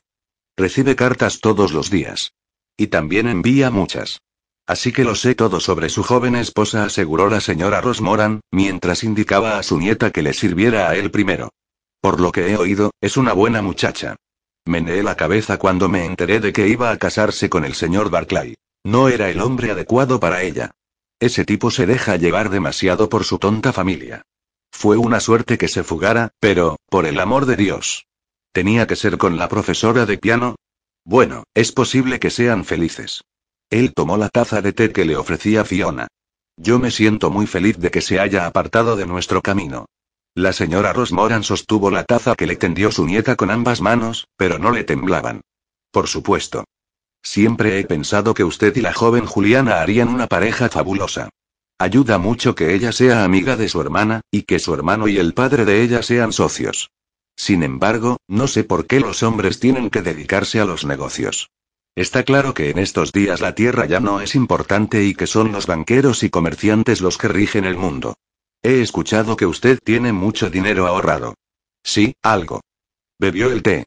Recibe 0.58 0.94
cartas 0.94 1.40
todos 1.40 1.72
los 1.72 1.90
días. 1.90 2.34
Y 2.76 2.88
también 2.88 3.30
envía 3.30 3.72
muchas. 3.72 4.20
Así 4.68 4.92
que 4.92 5.06
lo 5.06 5.16
sé 5.16 5.36
todo 5.36 5.62
sobre 5.62 5.88
su 5.88 6.04
joven 6.04 6.36
esposa, 6.36 6.84
aseguró 6.84 7.30
la 7.30 7.40
señora 7.40 7.80
Rosmoran, 7.80 8.42
mientras 8.52 9.06
indicaba 9.06 9.58
a 9.58 9.64
su 9.64 9.80
nieta 9.80 10.12
que 10.12 10.22
le 10.22 10.34
sirviera 10.34 10.90
a 10.90 10.98
él 10.98 11.12
primero. 11.12 11.54
Por 12.02 12.20
lo 12.20 12.34
que 12.34 12.52
he 12.52 12.58
oído, 12.58 12.92
es 13.00 13.16
una 13.16 13.32
buena 13.32 13.62
muchacha. 13.62 14.18
Meneé 14.66 15.02
la 15.02 15.16
cabeza 15.16 15.58
cuando 15.58 15.88
me 15.88 16.04
enteré 16.04 16.42
de 16.42 16.52
que 16.52 16.68
iba 16.68 16.92
a 16.92 16.98
casarse 16.98 17.50
con 17.50 17.64
el 17.64 17.74
señor 17.74 18.10
Barclay. 18.10 18.56
No 18.84 19.08
era 19.08 19.30
el 19.30 19.40
hombre 19.40 19.72
adecuado 19.72 20.20
para 20.20 20.44
ella. 20.44 20.72
Ese 21.22 21.46
tipo 21.46 21.72
se 21.72 21.86
deja 21.86 22.18
llevar 22.18 22.50
demasiado 22.50 23.08
por 23.08 23.24
su 23.24 23.40
tonta 23.40 23.72
familia. 23.72 24.24
Fue 24.72 24.98
una 24.98 25.20
suerte 25.20 25.58
que 25.58 25.68
se 25.68 25.84
fugara, 25.84 26.30
pero, 26.40 26.78
por 26.90 27.06
el 27.06 27.20
amor 27.20 27.46
de 27.46 27.56
Dios. 27.56 28.06
¿Tenía 28.52 28.88
que 28.88 28.96
ser 28.96 29.18
con 29.18 29.38
la 29.38 29.50
profesora 29.50 30.06
de 30.06 30.18
piano? 30.18 30.56
Bueno, 31.04 31.44
es 31.54 31.72
posible 31.72 32.20
que 32.20 32.30
sean 32.30 32.66
felices. 32.66 33.22
Él 33.70 33.94
tomó 33.94 34.18
la 34.18 34.30
taza 34.30 34.62
de 34.62 34.74
té 34.74 34.92
que 34.92 35.06
le 35.06 35.16
ofrecía 35.16 35.66
Fiona. 35.66 36.08
Yo 36.58 36.80
me 36.80 36.92
siento 36.92 37.30
muy 37.30 37.48
feliz 37.48 37.78
de 37.78 37.92
que 37.92 38.02
se 38.02 38.20
haya 38.20 38.46
apartado 38.46 38.96
de 38.96 39.06
nuestro 39.06 39.42
camino. 39.42 39.86
La 40.34 40.54
señora 40.54 40.94
Rosmoran 40.94 41.44
sostuvo 41.44 41.90
la 41.92 42.04
taza 42.04 42.36
que 42.36 42.48
le 42.48 42.56
tendió 42.56 42.92
su 42.92 43.06
nieta 43.06 43.36
con 43.36 43.52
ambas 43.52 43.82
manos, 43.82 44.28
pero 44.38 44.60
no 44.60 44.72
le 44.72 44.84
temblaban. 44.84 45.42
Por 45.92 46.08
supuesto. 46.08 46.64
Siempre 47.24 47.80
he 47.80 47.86
pensado 47.86 48.34
que 48.34 48.44
usted 48.44 48.76
y 48.76 48.82
la 48.82 48.94
joven 48.94 49.26
Juliana 49.26 49.82
harían 49.82 50.10
una 50.10 50.28
pareja 50.28 50.70
fabulosa. 50.70 51.30
Ayuda 51.80 52.18
mucho 52.18 52.56
que 52.56 52.74
ella 52.74 52.92
sea 52.92 53.24
amiga 53.24 53.56
de 53.56 53.70
su 53.70 53.80
hermana, 53.80 54.22
y 54.32 54.44
que 54.44 54.58
su 54.58 54.74
hermano 54.74 55.08
y 55.08 55.18
el 55.18 55.34
padre 55.34 55.64
de 55.64 55.84
ella 55.84 56.02
sean 56.02 56.34
socios. 56.34 56.90
Sin 57.36 57.62
embargo, 57.62 58.18
no 58.28 58.48
sé 58.48 58.64
por 58.64 58.88
qué 58.88 59.00
los 59.00 59.22
hombres 59.22 59.60
tienen 59.60 59.92
que 59.92 60.02
dedicarse 60.02 60.60
a 60.60 60.66
los 60.66 60.86
negocios. 60.86 61.52
Está 61.96 62.24
claro 62.24 62.56
que 62.56 62.72
en 62.72 62.80
estos 62.80 63.12
días 63.12 63.42
la 63.42 63.54
tierra 63.54 63.86
ya 63.86 64.00
no 64.00 64.22
es 64.22 64.34
importante 64.34 65.04
y 65.04 65.14
que 65.14 65.28
son 65.28 65.52
los 65.52 65.68
banqueros 65.68 66.24
y 66.24 66.32
comerciantes 66.32 67.02
los 67.02 67.18
que 67.18 67.28
rigen 67.28 67.66
el 67.66 67.78
mundo. 67.78 68.16
He 68.64 68.82
escuchado 68.82 69.38
que 69.38 69.46
usted 69.46 69.80
tiene 69.84 70.14
mucho 70.14 70.50
dinero 70.50 70.88
ahorrado. 70.88 71.36
Sí, 71.84 72.16
algo. 72.24 72.62
Bebió 73.20 73.52
el 73.52 73.62
té. 73.62 73.86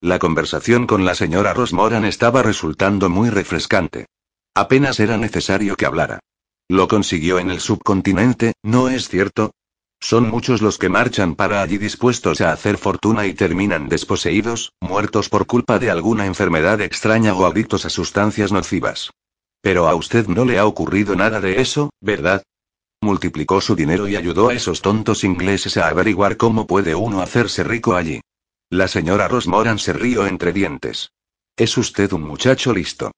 La 0.00 0.18
conversación 0.18 0.86
con 0.86 1.04
la 1.04 1.14
señora 1.14 1.52
Rosmoran 1.52 2.04
estaba 2.04 2.42
resultando 2.42 3.10
muy 3.10 3.28
refrescante. 3.28 4.06
Apenas 4.54 5.00
era 5.00 5.18
necesario 5.18 5.76
que 5.76 5.86
hablara. 5.86 6.20
Lo 6.68 6.88
consiguió 6.88 7.38
en 7.38 7.50
el 7.50 7.60
subcontinente, 7.60 8.54
¿no 8.62 8.88
es 8.88 9.08
cierto? 9.08 9.52
Son 10.00 10.28
muchos 10.28 10.62
los 10.62 10.78
que 10.78 10.88
marchan 10.88 11.36
para 11.36 11.62
allí 11.62 11.78
dispuestos 11.78 12.40
a 12.40 12.52
hacer 12.52 12.76
fortuna 12.76 13.26
y 13.26 13.34
terminan 13.34 13.88
desposeídos, 13.88 14.72
muertos 14.80 15.28
por 15.28 15.46
culpa 15.46 15.78
de 15.78 15.90
alguna 15.90 16.26
enfermedad 16.26 16.80
extraña 16.80 17.34
o 17.34 17.46
adictos 17.46 17.86
a 17.86 17.90
sustancias 17.90 18.52
nocivas. 18.52 19.10
Pero 19.62 19.88
a 19.88 19.94
usted 19.94 20.26
no 20.26 20.44
le 20.44 20.58
ha 20.58 20.66
ocurrido 20.66 21.16
nada 21.16 21.40
de 21.40 21.60
eso, 21.60 21.90
¿verdad? 22.00 22.42
Multiplicó 23.00 23.60
su 23.60 23.76
dinero 23.76 24.08
y 24.08 24.16
ayudó 24.16 24.48
a 24.48 24.54
esos 24.54 24.82
tontos 24.82 25.24
ingleses 25.24 25.76
a 25.76 25.88
averiguar 25.88 26.36
cómo 26.36 26.66
puede 26.66 26.94
uno 26.94 27.20
hacerse 27.20 27.62
rico 27.62 27.94
allí. 27.94 28.20
La 28.70 28.88
señora 28.88 29.28
Rosmoran 29.28 29.78
se 29.78 29.92
rió 29.92 30.26
entre 30.26 30.52
dientes. 30.52 31.10
Es 31.56 31.76
usted 31.78 32.12
un 32.12 32.22
muchacho 32.22 32.72
listo. 32.72 33.12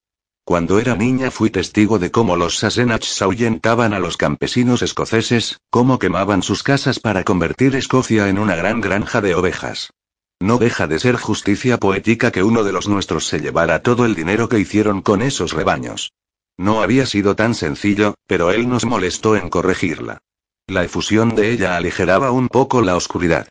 Cuando 0.48 0.78
era 0.78 0.96
niña 0.96 1.30
fui 1.30 1.50
testigo 1.50 1.98
de 1.98 2.10
cómo 2.10 2.34
los 2.34 2.56
Sassenachs 2.56 3.20
ahuyentaban 3.20 3.92
a 3.92 3.98
los 3.98 4.16
campesinos 4.16 4.80
escoceses, 4.80 5.60
cómo 5.68 5.98
quemaban 5.98 6.42
sus 6.42 6.62
casas 6.62 7.00
para 7.00 7.22
convertir 7.22 7.76
Escocia 7.76 8.30
en 8.30 8.38
una 8.38 8.56
gran 8.56 8.80
granja 8.80 9.20
de 9.20 9.34
ovejas. 9.34 9.92
No 10.40 10.56
deja 10.56 10.86
de 10.86 11.00
ser 11.00 11.16
justicia 11.16 11.76
poética 11.76 12.30
que 12.30 12.42
uno 12.42 12.64
de 12.64 12.72
los 12.72 12.88
nuestros 12.88 13.26
se 13.26 13.40
llevara 13.40 13.82
todo 13.82 14.06
el 14.06 14.14
dinero 14.14 14.48
que 14.48 14.58
hicieron 14.58 15.02
con 15.02 15.20
esos 15.20 15.52
rebaños. 15.52 16.14
No 16.56 16.80
había 16.80 17.04
sido 17.04 17.36
tan 17.36 17.54
sencillo, 17.54 18.14
pero 18.26 18.50
él 18.50 18.70
nos 18.70 18.86
molestó 18.86 19.36
en 19.36 19.50
corregirla. 19.50 20.22
La 20.66 20.82
efusión 20.82 21.34
de 21.34 21.50
ella 21.52 21.76
aligeraba 21.76 22.30
un 22.30 22.48
poco 22.48 22.80
la 22.80 22.96
oscuridad. 22.96 23.48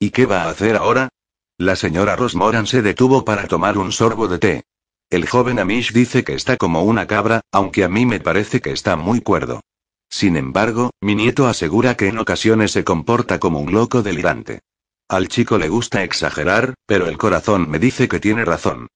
¿Y 0.00 0.10
qué 0.10 0.26
va 0.26 0.42
a 0.42 0.50
hacer 0.50 0.74
ahora? 0.74 1.10
La 1.58 1.76
señora 1.76 2.16
Rosmoran 2.16 2.66
se 2.66 2.82
detuvo 2.82 3.24
para 3.24 3.46
tomar 3.46 3.78
un 3.78 3.92
sorbo 3.92 4.26
de 4.26 4.38
té. 4.40 4.64
El 5.10 5.28
joven 5.28 5.58
Amish 5.58 5.92
dice 5.92 6.22
que 6.22 6.34
está 6.34 6.56
como 6.56 6.84
una 6.84 7.08
cabra, 7.08 7.40
aunque 7.50 7.82
a 7.82 7.88
mí 7.88 8.06
me 8.06 8.20
parece 8.20 8.60
que 8.60 8.70
está 8.70 8.94
muy 8.94 9.20
cuerdo. 9.20 9.60
Sin 10.08 10.36
embargo, 10.36 10.90
mi 11.00 11.16
nieto 11.16 11.48
asegura 11.48 11.96
que 11.96 12.06
en 12.06 12.18
ocasiones 12.18 12.70
se 12.70 12.84
comporta 12.84 13.40
como 13.40 13.58
un 13.58 13.72
loco 13.72 14.04
delirante. 14.04 14.60
Al 15.08 15.26
chico 15.26 15.58
le 15.58 15.68
gusta 15.68 16.04
exagerar, 16.04 16.74
pero 16.86 17.08
el 17.08 17.18
corazón 17.18 17.68
me 17.68 17.80
dice 17.80 18.06
que 18.08 18.20
tiene 18.20 18.44
razón. 18.44 18.86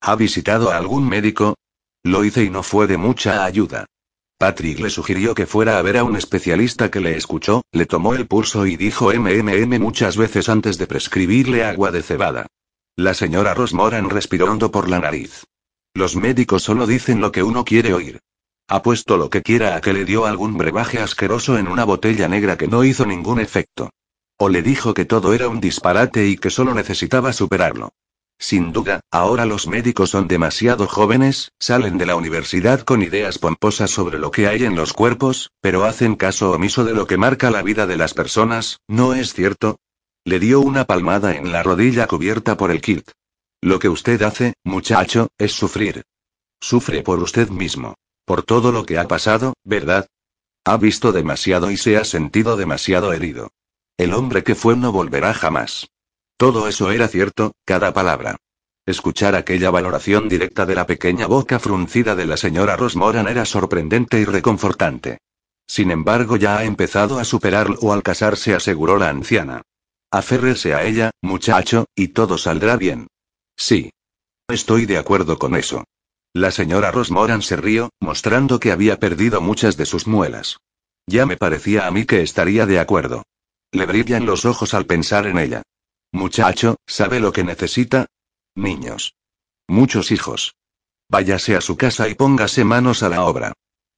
¿Ha 0.00 0.14
visitado 0.14 0.70
a 0.70 0.76
algún 0.76 1.08
médico? 1.08 1.56
Lo 2.04 2.24
hice 2.24 2.44
y 2.44 2.50
no 2.50 2.62
fue 2.62 2.86
de 2.86 2.96
mucha 2.96 3.44
ayuda. 3.44 3.86
Patrick 4.38 4.78
le 4.78 4.90
sugirió 4.90 5.34
que 5.34 5.46
fuera 5.46 5.78
a 5.78 5.82
ver 5.82 5.96
a 5.96 6.04
un 6.04 6.14
especialista 6.14 6.88
que 6.88 7.00
le 7.00 7.16
escuchó, 7.16 7.62
le 7.72 7.86
tomó 7.86 8.14
el 8.14 8.28
pulso 8.28 8.66
y 8.66 8.76
dijo 8.76 9.12
MMM 9.12 9.80
muchas 9.80 10.16
veces 10.16 10.48
antes 10.48 10.78
de 10.78 10.86
prescribirle 10.86 11.64
agua 11.64 11.90
de 11.90 12.02
cebada. 12.02 12.46
La 12.94 13.12
señora 13.12 13.54
Rosmoran 13.54 14.08
respiró 14.08 14.52
hondo 14.52 14.70
por 14.70 14.88
la 14.88 15.00
nariz. 15.00 15.42
Los 15.96 16.16
médicos 16.16 16.64
solo 16.64 16.88
dicen 16.88 17.20
lo 17.20 17.30
que 17.30 17.44
uno 17.44 17.64
quiere 17.64 17.94
oír. 17.94 18.18
Apuesto 18.66 19.16
lo 19.16 19.30
que 19.30 19.42
quiera 19.42 19.76
a 19.76 19.80
que 19.80 19.92
le 19.92 20.04
dio 20.04 20.26
algún 20.26 20.58
brebaje 20.58 20.98
asqueroso 20.98 21.56
en 21.56 21.68
una 21.68 21.84
botella 21.84 22.26
negra 22.26 22.56
que 22.56 22.66
no 22.66 22.82
hizo 22.82 23.06
ningún 23.06 23.38
efecto. 23.38 23.90
O 24.36 24.48
le 24.48 24.62
dijo 24.62 24.92
que 24.92 25.04
todo 25.04 25.34
era 25.34 25.48
un 25.48 25.60
disparate 25.60 26.26
y 26.26 26.36
que 26.36 26.50
solo 26.50 26.74
necesitaba 26.74 27.32
superarlo. 27.32 27.92
Sin 28.40 28.72
duda, 28.72 29.02
ahora 29.12 29.46
los 29.46 29.68
médicos 29.68 30.10
son 30.10 30.26
demasiado 30.26 30.88
jóvenes, 30.88 31.52
salen 31.60 31.96
de 31.96 32.06
la 32.06 32.16
universidad 32.16 32.80
con 32.80 33.00
ideas 33.00 33.38
pomposas 33.38 33.92
sobre 33.92 34.18
lo 34.18 34.32
que 34.32 34.48
hay 34.48 34.64
en 34.64 34.74
los 34.74 34.92
cuerpos, 34.92 35.52
pero 35.60 35.84
hacen 35.84 36.16
caso 36.16 36.50
omiso 36.50 36.84
de 36.84 36.94
lo 36.94 37.06
que 37.06 37.18
marca 37.18 37.52
la 37.52 37.62
vida 37.62 37.86
de 37.86 37.96
las 37.96 38.14
personas, 38.14 38.80
¿no 38.88 39.14
es 39.14 39.32
cierto? 39.32 39.78
Le 40.24 40.40
dio 40.40 40.60
una 40.60 40.86
palmada 40.86 41.36
en 41.36 41.52
la 41.52 41.62
rodilla 41.62 42.08
cubierta 42.08 42.56
por 42.56 42.72
el 42.72 42.80
kilt. 42.80 43.12
Lo 43.64 43.78
que 43.78 43.88
usted 43.88 44.20
hace, 44.20 44.52
muchacho, 44.62 45.28
es 45.38 45.52
sufrir. 45.52 46.02
Sufre 46.60 47.02
por 47.02 47.18
usted 47.20 47.48
mismo. 47.48 47.94
Por 48.26 48.42
todo 48.42 48.72
lo 48.72 48.84
que 48.84 48.98
ha 48.98 49.08
pasado, 49.08 49.54
¿verdad? 49.64 50.06
Ha 50.66 50.76
visto 50.76 51.12
demasiado 51.12 51.70
y 51.70 51.78
se 51.78 51.96
ha 51.96 52.04
sentido 52.04 52.58
demasiado 52.58 53.14
herido. 53.14 53.52
El 53.96 54.12
hombre 54.12 54.44
que 54.44 54.54
fue 54.54 54.76
no 54.76 54.92
volverá 54.92 55.32
jamás. 55.32 55.88
Todo 56.36 56.68
eso 56.68 56.90
era 56.90 57.08
cierto, 57.08 57.52
cada 57.64 57.94
palabra. 57.94 58.36
Escuchar 58.84 59.34
aquella 59.34 59.70
valoración 59.70 60.28
directa 60.28 60.66
de 60.66 60.74
la 60.74 60.86
pequeña 60.86 61.26
boca 61.26 61.58
fruncida 61.58 62.14
de 62.14 62.26
la 62.26 62.36
señora 62.36 62.76
Rosmoran 62.76 63.28
era 63.28 63.46
sorprendente 63.46 64.20
y 64.20 64.26
reconfortante. 64.26 65.20
Sin 65.66 65.90
embargo, 65.90 66.36
ya 66.36 66.58
ha 66.58 66.64
empezado 66.64 67.18
a 67.18 67.24
superarlo 67.24 67.94
al 67.94 68.02
casarse, 68.02 68.54
aseguró 68.54 68.98
la 68.98 69.08
anciana. 69.08 69.62
Aférrese 70.10 70.74
a 70.74 70.84
ella, 70.84 71.12
muchacho, 71.22 71.86
y 71.94 72.08
todo 72.08 72.36
saldrá 72.36 72.76
bien. 72.76 73.06
Sí. 73.56 73.90
Estoy 74.48 74.86
de 74.86 74.98
acuerdo 74.98 75.38
con 75.38 75.56
eso. 75.56 75.84
La 76.32 76.50
señora 76.50 76.90
Rosmoran 76.90 77.42
se 77.42 77.56
rió, 77.56 77.90
mostrando 78.00 78.58
que 78.60 78.72
había 78.72 78.98
perdido 78.98 79.40
muchas 79.40 79.76
de 79.76 79.86
sus 79.86 80.06
muelas. 80.06 80.58
Ya 81.06 81.26
me 81.26 81.36
parecía 81.36 81.86
a 81.86 81.90
mí 81.90 82.06
que 82.06 82.22
estaría 82.22 82.66
de 82.66 82.78
acuerdo. 82.78 83.22
Le 83.72 83.86
brillan 83.86 84.26
los 84.26 84.44
ojos 84.44 84.74
al 84.74 84.86
pensar 84.86 85.26
en 85.26 85.38
ella. 85.38 85.62
Muchacho, 86.12 86.76
¿sabe 86.86 87.20
lo 87.20 87.32
que 87.32 87.44
necesita? 87.44 88.06
Niños. 88.54 89.14
Muchos 89.68 90.10
hijos. 90.10 90.54
Váyase 91.08 91.56
a 91.56 91.60
su 91.60 91.76
casa 91.76 92.08
y 92.08 92.14
póngase 92.14 92.64
manos 92.64 93.02
a 93.02 93.08
la 93.08 93.24
obra. 93.24 93.52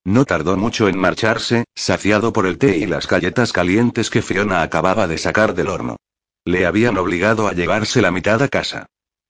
No 0.05 0.25
tardó 0.25 0.57
mucho 0.57 0.89
en 0.89 0.99
marcharse, 0.99 1.65
saciado 1.75 2.33
por 2.33 2.47
el 2.47 2.59
té 2.59 2.77
y 2.77 2.87
las 2.87 3.09
galletas 3.09 3.53
calientes 3.53 4.09
que 4.11 4.23
Fiona 4.23 4.63
acababa 4.63 5.07
de 5.09 5.19
sacar 5.19 5.55
del 5.55 5.69
horno. 5.69 5.97
Le 6.45 6.65
habían 6.65 6.97
obligado 6.97 7.49
a 7.49 7.53
llevarse 7.53 8.01
la 8.03 8.11
mitad 8.11 8.43
a 8.43 8.49
casa. 8.49 8.87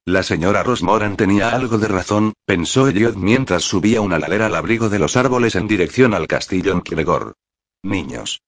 La 0.09 0.23
señora 0.23 0.63
Rosmoran 0.63 1.17
tenía 1.17 1.51
algo 1.51 1.79
de 1.79 1.89
razón, 1.89 2.33
pensó 2.45 2.87
Elliot 2.87 3.17
mientras 3.17 3.65
subía 3.65 4.01
una 4.01 4.21
ladera 4.21 4.47
al 4.47 4.55
abrigo 4.55 4.89
de 4.89 5.01
los 5.01 5.17
árboles 5.17 5.57
en 5.57 5.67
dirección 5.67 6.15
al 6.15 6.29
castillo 6.29 6.71
en 6.71 6.81
Kregor. 6.81 7.35
Niños. 7.83 8.41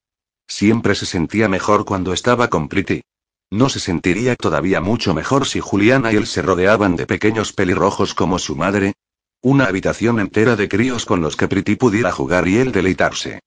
Siempre 0.46 0.94
se 0.94 1.04
sentía 1.04 1.48
mejor 1.48 1.84
cuando 1.84 2.12
estaba 2.12 2.46
con 2.46 2.68
Pretty. 2.68 3.02
¿No 3.50 3.68
se 3.68 3.80
sentiría 3.80 4.36
todavía 4.36 4.80
mucho 4.80 5.14
mejor 5.14 5.48
si 5.48 5.58
Juliana 5.58 6.12
y 6.12 6.16
él 6.16 6.28
se 6.28 6.42
rodeaban 6.42 6.94
de 6.94 7.06
pequeños 7.06 7.52
pelirrojos 7.52 8.14
como 8.14 8.38
su 8.38 8.54
madre? 8.54 8.92
Una 9.42 9.64
habitación 9.64 10.20
entera 10.20 10.54
de 10.54 10.68
críos 10.68 11.06
con 11.06 11.22
los 11.22 11.34
que 11.34 11.48
Pretty 11.48 11.74
pudiera 11.74 12.12
jugar 12.12 12.46
y 12.46 12.58
él 12.58 12.70
deleitarse. 12.70 13.40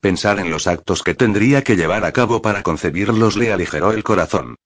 Pensar 0.00 0.40
en 0.40 0.50
los 0.50 0.66
actos 0.68 1.02
que 1.02 1.14
tendría 1.14 1.62
que 1.62 1.76
llevar 1.76 2.06
a 2.06 2.12
cabo 2.12 2.40
para 2.40 2.62
concebirlos 2.62 3.36
le 3.36 3.52
aligeró 3.52 3.92
el 3.92 4.04
corazón. 4.04 4.56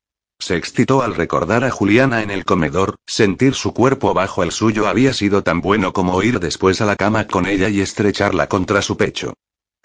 Se 0.42 0.56
excitó 0.56 1.02
al 1.02 1.14
recordar 1.14 1.62
a 1.62 1.70
Juliana 1.70 2.20
en 2.20 2.32
el 2.32 2.44
comedor, 2.44 2.96
sentir 3.06 3.54
su 3.54 3.72
cuerpo 3.72 4.12
bajo 4.12 4.42
el 4.42 4.50
suyo 4.50 4.88
había 4.88 5.12
sido 5.12 5.44
tan 5.44 5.60
bueno 5.60 5.92
como 5.92 6.20
ir 6.20 6.40
después 6.40 6.80
a 6.80 6.84
la 6.84 6.96
cama 6.96 7.28
con 7.28 7.46
ella 7.46 7.68
y 7.68 7.80
estrecharla 7.80 8.48
contra 8.48 8.82
su 8.82 8.96
pecho. 8.96 9.34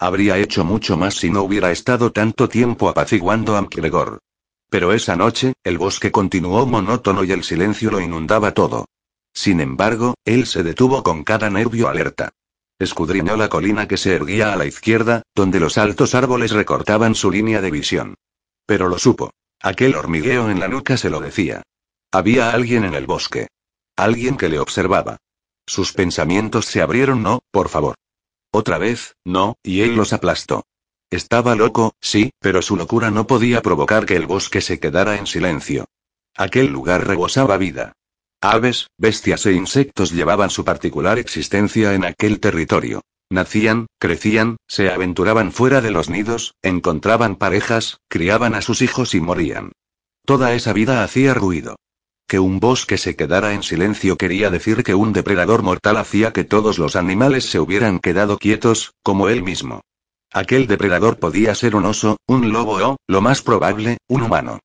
Habría 0.00 0.36
hecho 0.36 0.64
mucho 0.64 0.96
más 0.96 1.14
si 1.14 1.30
no 1.30 1.42
hubiera 1.42 1.70
estado 1.70 2.10
tanto 2.10 2.48
tiempo 2.48 2.88
apaciguando 2.88 3.56
a 3.56 3.62
McGregor. 3.62 4.18
Pero 4.68 4.92
esa 4.92 5.14
noche, 5.14 5.52
el 5.62 5.78
bosque 5.78 6.10
continuó 6.10 6.66
monótono 6.66 7.22
y 7.22 7.30
el 7.30 7.44
silencio 7.44 7.92
lo 7.92 8.00
inundaba 8.00 8.52
todo. 8.52 8.86
Sin 9.32 9.60
embargo, 9.60 10.14
él 10.24 10.44
se 10.44 10.64
detuvo 10.64 11.04
con 11.04 11.22
cada 11.22 11.50
nervio 11.50 11.88
alerta. 11.88 12.30
Escudriñó 12.80 13.36
la 13.36 13.48
colina 13.48 13.86
que 13.86 13.96
se 13.96 14.12
erguía 14.12 14.52
a 14.52 14.56
la 14.56 14.66
izquierda, 14.66 15.22
donde 15.36 15.60
los 15.60 15.78
altos 15.78 16.16
árboles 16.16 16.50
recortaban 16.50 17.14
su 17.14 17.30
línea 17.30 17.60
de 17.60 17.70
visión. 17.70 18.16
Pero 18.66 18.88
lo 18.88 18.98
supo. 18.98 19.30
Aquel 19.60 19.96
hormigueo 19.96 20.50
en 20.50 20.60
la 20.60 20.68
nuca 20.68 20.96
se 20.96 21.10
lo 21.10 21.20
decía. 21.20 21.62
Había 22.12 22.50
alguien 22.50 22.84
en 22.84 22.94
el 22.94 23.06
bosque. 23.06 23.48
Alguien 23.96 24.36
que 24.36 24.48
le 24.48 24.60
observaba. 24.60 25.18
Sus 25.66 25.92
pensamientos 25.92 26.66
se 26.66 26.80
abrieron, 26.80 27.22
no, 27.22 27.40
por 27.50 27.68
favor. 27.68 27.96
Otra 28.52 28.78
vez, 28.78 29.14
no, 29.24 29.56
y 29.62 29.82
él 29.82 29.96
los 29.96 30.12
aplastó. 30.12 30.64
Estaba 31.10 31.54
loco, 31.54 31.94
sí, 32.00 32.30
pero 32.38 32.62
su 32.62 32.76
locura 32.76 33.10
no 33.10 33.26
podía 33.26 33.60
provocar 33.60 34.06
que 34.06 34.16
el 34.16 34.26
bosque 34.26 34.60
se 34.60 34.78
quedara 34.78 35.16
en 35.16 35.26
silencio. 35.26 35.86
Aquel 36.36 36.66
lugar 36.66 37.06
rebosaba 37.06 37.56
vida. 37.56 37.92
Aves, 38.40 38.86
bestias 38.96 39.44
e 39.46 39.52
insectos 39.52 40.12
llevaban 40.12 40.50
su 40.50 40.64
particular 40.64 41.18
existencia 41.18 41.94
en 41.94 42.04
aquel 42.04 42.38
territorio. 42.38 43.02
Nacían, 43.30 43.86
crecían, 43.98 44.56
se 44.66 44.90
aventuraban 44.90 45.52
fuera 45.52 45.80
de 45.80 45.90
los 45.90 46.08
nidos, 46.08 46.54
encontraban 46.62 47.36
parejas, 47.36 48.00
criaban 48.08 48.54
a 48.54 48.62
sus 48.62 48.80
hijos 48.80 49.14
y 49.14 49.20
morían. 49.20 49.72
Toda 50.24 50.54
esa 50.54 50.72
vida 50.72 51.04
hacía 51.04 51.34
ruido. 51.34 51.76
Que 52.26 52.38
un 52.38 52.60
bosque 52.60 52.98
se 52.98 53.16
quedara 53.16 53.54
en 53.54 53.62
silencio 53.62 54.16
quería 54.16 54.50
decir 54.50 54.82
que 54.82 54.94
un 54.94 55.12
depredador 55.12 55.62
mortal 55.62 55.96
hacía 55.96 56.32
que 56.32 56.44
todos 56.44 56.78
los 56.78 56.96
animales 56.96 57.44
se 57.44 57.60
hubieran 57.60 57.98
quedado 57.98 58.38
quietos, 58.38 58.92
como 59.02 59.28
él 59.28 59.42
mismo. 59.42 59.80
Aquel 60.32 60.66
depredador 60.66 61.18
podía 61.18 61.54
ser 61.54 61.74
un 61.74 61.86
oso, 61.86 62.18
un 62.26 62.52
lobo 62.52 62.74
o, 62.86 62.96
lo 63.06 63.20
más 63.22 63.40
probable, 63.40 63.98
un 64.08 64.22
humano. 64.22 64.58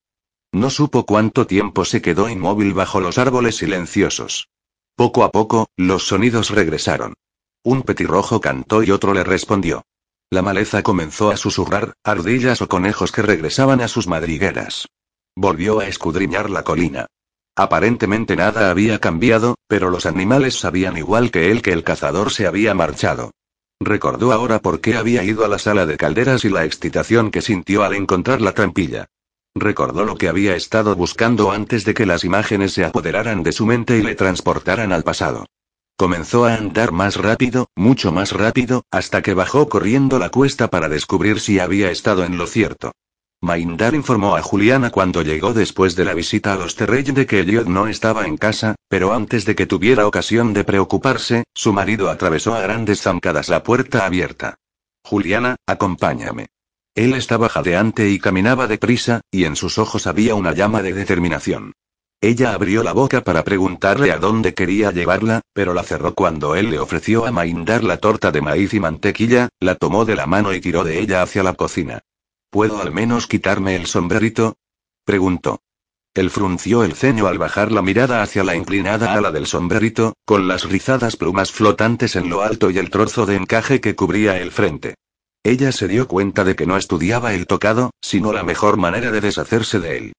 No 0.52 0.70
supo 0.70 1.06
cuánto 1.06 1.48
tiempo 1.48 1.86
se 1.86 2.02
quedó 2.02 2.30
inmóvil 2.30 2.74
bajo 2.74 3.00
los 3.00 3.18
árboles 3.18 3.56
silenciosos. 3.56 4.50
Poco 4.96 5.24
a 5.24 5.32
poco, 5.32 5.68
los 5.78 6.08
sonidos 6.08 6.50
regresaron. 6.50 7.16
Un 7.64 7.84
petirrojo 7.84 8.42
cantó 8.42 8.84
y 8.84 8.92
otro 8.92 9.14
le 9.14 9.24
respondió. 9.24 9.84
La 10.30 10.42
maleza 10.42 10.84
comenzó 10.84 11.32
a 11.32 11.38
susurrar, 11.38 11.94
ardillas 12.04 12.62
o 12.62 12.68
conejos 12.68 13.12
que 13.12 13.22
regresaban 13.22 13.80
a 13.80 13.88
sus 13.88 14.08
madrigueras. 14.08 14.88
Volvió 15.36 15.80
a 15.80 15.88
escudriñar 15.88 16.50
la 16.50 16.64
colina. 16.64 17.08
Aparentemente 17.56 18.36
nada 18.36 18.70
había 18.70 19.00
cambiado, 19.00 19.56
pero 19.68 19.90
los 19.90 20.06
animales 20.06 20.60
sabían 20.60 20.98
igual 20.98 21.32
que 21.32 21.52
él 21.52 21.62
que 21.62 21.72
el 21.72 21.84
cazador 21.84 22.32
se 22.32 22.48
había 22.48 22.74
marchado. 22.74 23.32
Recordó 23.80 24.32
ahora 24.32 24.60
por 24.60 24.82
qué 24.82 24.96
había 24.96 25.24
ido 25.24 25.46
a 25.46 25.48
la 25.48 25.60
sala 25.60 25.86
de 25.86 25.98
calderas 25.98 26.46
y 26.46 26.50
la 26.50 26.66
excitación 26.66 27.32
que 27.32 27.42
sintió 27.42 27.84
al 27.84 27.94
encontrar 27.94 28.42
la 28.42 28.54
trampilla. 28.54 29.08
Recordó 29.56 30.04
lo 30.04 30.16
que 30.16 30.30
había 30.30 30.56
estado 30.56 30.96
buscando 30.96 31.52
antes 31.52 31.86
de 31.86 31.94
que 31.94 32.06
las 32.06 32.24
imágenes 32.24 32.74
se 32.74 32.86
apoderaran 32.86 33.44
de 33.44 33.52
su 33.52 33.66
mente 33.66 33.98
y 33.98 34.02
le 34.02 34.16
transportaran 34.16 34.92
al 34.92 35.04
pasado. 35.04 35.46
Comenzó 36.04 36.44
a 36.44 36.56
andar 36.56 36.92
más 36.92 37.16
rápido, 37.16 37.70
mucho 37.78 38.12
más 38.12 38.34
rápido, 38.34 38.84
hasta 38.92 39.22
que 39.22 39.34
bajó 39.34 39.70
corriendo 39.70 40.20
la 40.20 40.28
cuesta 40.28 40.68
para 40.70 40.90
descubrir 40.90 41.40
si 41.40 41.60
había 41.60 41.92
estado 41.92 42.26
en 42.26 42.38
lo 42.38 42.46
cierto. 42.46 42.92
Maindar 43.42 43.96
informó 43.96 44.36
a 44.36 44.42
Juliana 44.42 44.90
cuando 44.90 45.22
llegó 45.22 45.54
después 45.54 45.96
de 45.96 46.04
la 46.04 46.14
visita 46.14 46.52
a 46.52 46.58
los 46.58 46.76
Terrell 46.76 47.14
de 47.14 47.26
que 47.26 47.40
Elliot 47.40 47.68
no 47.68 47.88
estaba 47.88 48.28
en 48.28 48.36
casa, 48.36 48.76
pero 48.90 49.14
antes 49.14 49.46
de 49.46 49.56
que 49.56 49.66
tuviera 49.66 50.06
ocasión 50.06 50.52
de 50.54 50.66
preocuparse, 50.66 51.46
su 51.54 51.72
marido 51.72 52.10
atravesó 52.10 52.54
a 52.54 52.60
grandes 52.60 53.00
zancadas 53.02 53.48
la 53.48 53.64
puerta 53.64 54.06
abierta. 54.06 54.56
Juliana, 55.06 55.56
acompáñame. 55.66 56.48
Él 56.96 57.14
estaba 57.14 57.48
jadeante 57.48 58.10
y 58.10 58.20
caminaba 58.20 58.68
deprisa, 58.68 59.22
y 59.32 59.46
en 59.46 59.56
sus 59.56 59.78
ojos 59.78 60.06
había 60.06 60.36
una 60.36 60.52
llama 60.52 60.82
de 60.82 60.92
determinación. 60.92 61.72
Ella 62.24 62.54
abrió 62.54 62.84
la 62.84 62.94
boca 62.94 63.26
para 63.26 63.44
preguntarle 63.44 64.14
a 64.14 64.18
dónde 64.18 64.54
quería 64.54 64.92
llevarla, 64.92 65.42
pero 65.52 65.74
la 65.74 65.84
cerró 65.84 66.14
cuando 66.14 66.56
él 66.56 66.70
le 66.70 66.80
ofreció 66.80 67.26
a 67.26 67.34
Maindar 67.34 67.84
la 67.84 67.98
torta 67.98 68.32
de 68.32 68.40
maíz 68.40 68.74
y 68.74 68.80
mantequilla, 68.80 69.50
la 69.60 69.76
tomó 69.76 70.06
de 70.06 70.16
la 70.16 70.26
mano 70.26 70.54
y 70.54 70.62
tiró 70.62 70.86
de 70.86 71.02
ella 71.02 71.22
hacia 71.22 71.44
la 71.44 71.54
cocina. 71.54 72.00
¿Puedo 72.50 72.82
al 72.82 72.94
menos 72.94 73.28
quitarme 73.28 73.76
el 73.76 73.88
sombrerito? 73.88 74.56
preguntó. 75.04 75.60
Él 76.14 76.30
frunció 76.30 76.86
el 76.86 76.94
ceño 76.94 77.28
al 77.28 77.40
bajar 77.40 77.74
la 77.74 77.82
mirada 77.82 78.22
hacia 78.22 78.46
la 78.46 78.56
inclinada 78.56 79.12
ala 79.16 79.34
del 79.34 79.46
sombrerito, 79.46 80.14
con 80.24 80.48
las 80.48 80.64
rizadas 80.64 81.18
plumas 81.18 81.52
flotantes 81.52 82.16
en 82.16 82.30
lo 82.30 82.42
alto 82.42 82.72
y 82.72 82.78
el 82.78 82.90
trozo 82.90 83.26
de 83.26 83.36
encaje 83.36 83.82
que 83.82 83.96
cubría 83.96 84.40
el 84.40 84.54
frente. 84.54 84.96
Ella 85.44 85.74
se 85.74 85.90
dio 85.90 86.08
cuenta 86.08 86.46
de 86.46 86.56
que 86.56 86.68
no 86.68 86.78
estudiaba 86.78 87.34
el 87.34 87.48
tocado, 87.48 87.92
sino 88.02 88.32
la 88.32 88.44
mejor 88.44 88.78
manera 88.78 89.12
de 89.12 89.20
deshacerse 89.20 89.82
de 89.82 89.98
él. 89.98 90.14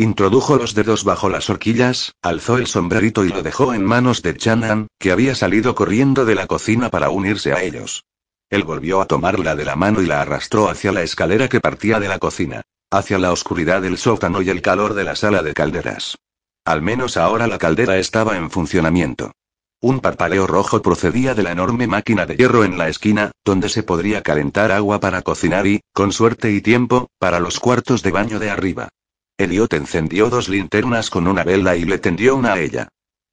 Introdujo 0.00 0.54
los 0.54 0.76
dedos 0.76 1.02
bajo 1.02 1.28
las 1.28 1.50
horquillas, 1.50 2.14
alzó 2.22 2.56
el 2.56 2.68
sombrerito 2.68 3.24
y 3.24 3.30
lo 3.30 3.42
dejó 3.42 3.74
en 3.74 3.84
manos 3.84 4.22
de 4.22 4.36
Chanan, 4.36 4.86
que 4.96 5.10
había 5.10 5.34
salido 5.34 5.74
corriendo 5.74 6.24
de 6.24 6.36
la 6.36 6.46
cocina 6.46 6.88
para 6.88 7.10
unirse 7.10 7.52
a 7.52 7.64
ellos. 7.64 8.04
Él 8.48 8.62
volvió 8.62 9.00
a 9.00 9.06
tomarla 9.06 9.56
de 9.56 9.64
la 9.64 9.74
mano 9.74 10.00
y 10.00 10.06
la 10.06 10.20
arrastró 10.20 10.68
hacia 10.68 10.92
la 10.92 11.02
escalera 11.02 11.48
que 11.48 11.58
partía 11.58 11.98
de 11.98 12.06
la 12.06 12.20
cocina, 12.20 12.62
hacia 12.92 13.18
la 13.18 13.32
oscuridad 13.32 13.82
del 13.82 13.98
sótano 13.98 14.40
y 14.40 14.50
el 14.50 14.62
calor 14.62 14.94
de 14.94 15.02
la 15.02 15.16
sala 15.16 15.42
de 15.42 15.52
calderas. 15.52 16.16
Al 16.64 16.80
menos 16.80 17.16
ahora 17.16 17.48
la 17.48 17.58
caldera 17.58 17.98
estaba 17.98 18.36
en 18.36 18.52
funcionamiento. 18.52 19.32
Un 19.80 19.98
parpadeo 19.98 20.46
rojo 20.46 20.80
procedía 20.80 21.34
de 21.34 21.42
la 21.42 21.50
enorme 21.50 21.88
máquina 21.88 22.24
de 22.24 22.36
hierro 22.36 22.62
en 22.62 22.78
la 22.78 22.88
esquina, 22.88 23.32
donde 23.44 23.68
se 23.68 23.82
podría 23.82 24.22
calentar 24.22 24.70
agua 24.70 25.00
para 25.00 25.22
cocinar 25.22 25.66
y, 25.66 25.80
con 25.92 26.12
suerte 26.12 26.52
y 26.52 26.60
tiempo, 26.60 27.08
para 27.18 27.40
los 27.40 27.58
cuartos 27.58 28.04
de 28.04 28.12
baño 28.12 28.38
de 28.38 28.50
arriba. 28.50 28.90
Elliot 29.38 29.72
encendió 29.74 30.30
dos 30.30 30.48
linternas 30.48 31.10
con 31.10 31.28
una 31.28 31.44
vela 31.44 31.76
y 31.76 31.84
le 31.84 31.98
tendió 31.98 32.34
una 32.34 32.54
a 32.54 32.60
ella. 32.60 32.88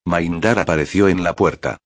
Maindar 0.06 0.60
apareció 0.60 1.08
en 1.08 1.24
la 1.24 1.36
puerta. 1.36 1.78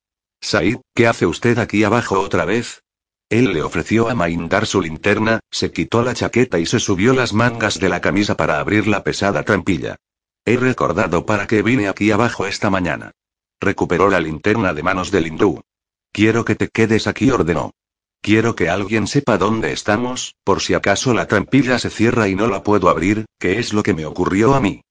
Said, 0.41 0.79
¿qué 0.93 1.07
hace 1.07 1.25
usted 1.25 1.57
aquí 1.57 1.85
abajo 1.85 2.19
otra 2.19 2.43
vez? 2.43 2.83
Él 3.29 3.53
le 3.53 3.61
ofreció 3.61 4.09
a 4.09 4.15
Maindar 4.15 4.65
su 4.65 4.81
linterna, 4.81 5.39
se 5.51 5.71
quitó 5.71 6.03
la 6.03 6.13
chaqueta 6.13 6.59
y 6.59 6.65
se 6.65 6.79
subió 6.79 7.13
las 7.13 7.31
mangas 7.31 7.79
de 7.79 7.87
la 7.87 8.01
camisa 8.01 8.35
para 8.35 8.59
abrir 8.59 8.87
la 8.87 9.03
pesada 9.03 9.43
trampilla. 9.43 9.95
He 10.45 10.57
recordado 10.57 11.25
para 11.25 11.47
qué 11.47 11.61
vine 11.61 11.87
aquí 11.87 12.11
abajo 12.11 12.45
esta 12.45 12.69
mañana. 12.69 13.11
Recuperó 13.61 14.09
la 14.09 14.19
linterna 14.19 14.73
de 14.73 14.83
manos 14.83 15.11
del 15.11 15.27
hindú. 15.27 15.61
Quiero 16.11 16.43
que 16.43 16.55
te 16.55 16.67
quedes 16.67 17.07
aquí, 17.07 17.31
ordenó. 17.31 17.71
Quiero 18.21 18.55
que 18.55 18.69
alguien 18.69 19.07
sepa 19.07 19.37
dónde 19.37 19.71
estamos, 19.71 20.35
por 20.43 20.61
si 20.61 20.73
acaso 20.73 21.13
la 21.13 21.27
trampilla 21.27 21.79
se 21.79 21.89
cierra 21.89 22.27
y 22.27 22.35
no 22.35 22.47
la 22.47 22.63
puedo 22.63 22.89
abrir, 22.89 23.25
que 23.39 23.59
es 23.59 23.73
lo 23.73 23.81
que 23.81 23.93
me 23.93 24.05
ocurrió 24.05 24.53
a 24.53 24.59
mí. 24.59 24.81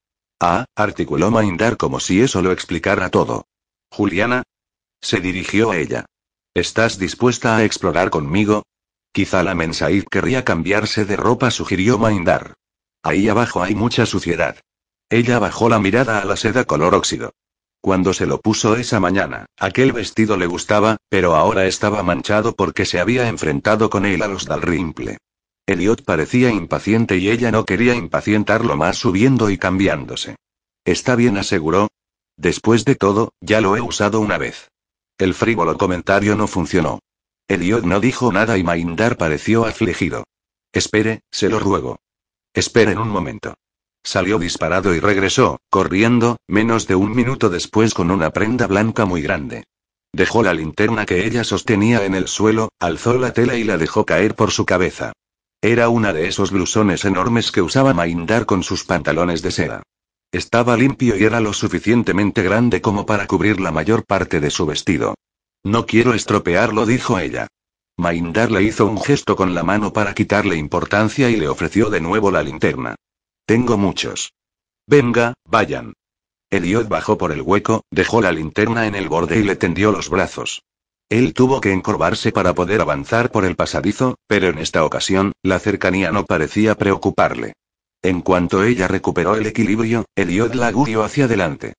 Ah, 0.40 0.64
articuló 0.76 1.30
Maindar 1.30 1.76
como 1.76 2.00
si 2.00 2.20
eso 2.22 2.42
lo 2.42 2.52
explicara 2.52 3.10
todo. 3.10 3.46
Juliana. 3.90 4.44
Se 5.00 5.20
dirigió 5.20 5.70
a 5.70 5.76
ella. 5.76 6.06
¿Estás 6.54 6.98
dispuesta 6.98 7.56
a 7.56 7.64
explorar 7.64 8.10
conmigo? 8.10 8.62
Quizá 9.12 9.42
la 9.42 9.54
Mensaid 9.54 10.04
querría 10.10 10.44
cambiarse 10.44 11.04
de 11.04 11.16
ropa, 11.16 11.50
sugirió 11.50 11.98
Maindar. 11.98 12.54
Ahí 13.02 13.28
abajo 13.28 13.62
hay 13.62 13.74
mucha 13.74 14.06
suciedad. 14.06 14.60
Ella 15.10 15.38
bajó 15.38 15.68
la 15.68 15.78
mirada 15.78 16.20
a 16.20 16.24
la 16.24 16.36
seda 16.36 16.64
color 16.64 16.94
óxido. 16.94 17.32
Cuando 17.80 18.12
se 18.12 18.26
lo 18.26 18.40
puso 18.40 18.76
esa 18.76 19.00
mañana, 19.00 19.46
aquel 19.56 19.92
vestido 19.92 20.36
le 20.36 20.46
gustaba, 20.46 20.96
pero 21.08 21.36
ahora 21.36 21.66
estaba 21.66 22.02
manchado 22.02 22.54
porque 22.54 22.84
se 22.84 22.98
había 22.98 23.28
enfrentado 23.28 23.88
con 23.88 24.04
él 24.04 24.22
a 24.22 24.28
los 24.28 24.46
Dalrymple. 24.46 25.18
Elliot 25.66 26.02
parecía 26.02 26.50
impaciente 26.50 27.18
y 27.18 27.30
ella 27.30 27.52
no 27.52 27.64
quería 27.64 27.94
impacientarlo 27.94 28.76
más 28.76 28.96
subiendo 28.96 29.50
y 29.50 29.58
cambiándose. 29.58 30.36
Está 30.84 31.14
bien, 31.14 31.36
aseguró. 31.36 31.88
Después 32.36 32.84
de 32.84 32.94
todo, 32.94 33.32
ya 33.40 33.60
lo 33.60 33.76
he 33.76 33.80
usado 33.80 34.20
una 34.20 34.38
vez. 34.38 34.70
El 35.18 35.34
frívolo 35.34 35.76
comentario 35.76 36.36
no 36.36 36.46
funcionó. 36.46 37.00
Elliot 37.48 37.84
no 37.84 38.00
dijo 38.00 38.32
nada 38.32 38.56
y 38.58 38.62
Maindar 38.62 39.16
pareció 39.16 39.66
afligido. 39.66 40.24
Espere, 40.72 41.20
se 41.30 41.48
lo 41.48 41.58
ruego. 41.58 41.98
Esperen 42.54 42.98
un 42.98 43.08
momento. 43.08 43.54
Salió 44.08 44.38
disparado 44.38 44.94
y 44.94 45.00
regresó, 45.00 45.60
corriendo, 45.68 46.38
menos 46.48 46.86
de 46.86 46.94
un 46.94 47.14
minuto 47.14 47.50
después 47.50 47.92
con 47.92 48.10
una 48.10 48.30
prenda 48.30 48.66
blanca 48.66 49.04
muy 49.04 49.20
grande. 49.20 49.64
Dejó 50.14 50.42
la 50.42 50.54
linterna 50.54 51.04
que 51.04 51.26
ella 51.26 51.44
sostenía 51.44 52.06
en 52.06 52.14
el 52.14 52.26
suelo, 52.26 52.70
alzó 52.80 53.18
la 53.18 53.34
tela 53.34 53.56
y 53.56 53.64
la 53.64 53.76
dejó 53.76 54.06
caer 54.06 54.34
por 54.34 54.50
su 54.50 54.64
cabeza. 54.64 55.12
Era 55.60 55.90
una 55.90 56.14
de 56.14 56.26
esos 56.26 56.52
blusones 56.52 57.04
enormes 57.04 57.52
que 57.52 57.60
usaba 57.60 57.92
Maindar 57.92 58.46
con 58.46 58.62
sus 58.62 58.82
pantalones 58.84 59.42
de 59.42 59.50
seda. 59.50 59.82
Estaba 60.32 60.78
limpio 60.78 61.14
y 61.14 61.24
era 61.24 61.40
lo 61.40 61.52
suficientemente 61.52 62.42
grande 62.42 62.80
como 62.80 63.04
para 63.04 63.26
cubrir 63.26 63.60
la 63.60 63.72
mayor 63.72 64.06
parte 64.06 64.40
de 64.40 64.48
su 64.48 64.64
vestido. 64.64 65.16
No 65.64 65.84
quiero 65.84 66.14
estropearlo, 66.14 66.86
dijo 66.86 67.18
ella. 67.18 67.46
Maindar 67.98 68.50
le 68.50 68.62
hizo 68.62 68.86
un 68.86 69.02
gesto 69.02 69.36
con 69.36 69.54
la 69.54 69.64
mano 69.64 69.92
para 69.92 70.14
quitarle 70.14 70.56
importancia 70.56 71.28
y 71.28 71.36
le 71.36 71.48
ofreció 71.48 71.90
de 71.90 72.00
nuevo 72.00 72.30
la 72.30 72.42
linterna. 72.42 72.96
Tengo 73.48 73.78
muchos. 73.78 74.34
Venga, 74.86 75.32
vayan. 75.46 75.94
Elliot 76.50 76.86
bajó 76.86 77.16
por 77.16 77.32
el 77.32 77.40
hueco, 77.40 77.82
dejó 77.90 78.20
la 78.20 78.30
linterna 78.30 78.86
en 78.86 78.94
el 78.94 79.08
borde 79.08 79.38
y 79.38 79.42
le 79.42 79.56
tendió 79.56 79.90
los 79.90 80.10
brazos. 80.10 80.64
Él 81.08 81.32
tuvo 81.32 81.62
que 81.62 81.72
encorvarse 81.72 82.30
para 82.30 82.54
poder 82.54 82.82
avanzar 82.82 83.30
por 83.30 83.46
el 83.46 83.56
pasadizo, 83.56 84.16
pero 84.26 84.48
en 84.48 84.58
esta 84.58 84.84
ocasión, 84.84 85.32
la 85.42 85.58
cercanía 85.60 86.12
no 86.12 86.26
parecía 86.26 86.74
preocuparle. 86.74 87.54
En 88.02 88.20
cuanto 88.20 88.64
ella 88.64 88.86
recuperó 88.86 89.34
el 89.34 89.46
equilibrio, 89.46 90.04
Elliot 90.14 90.54
la 90.54 90.70
guió 90.70 91.02
hacia 91.02 91.24
adelante. 91.24 91.72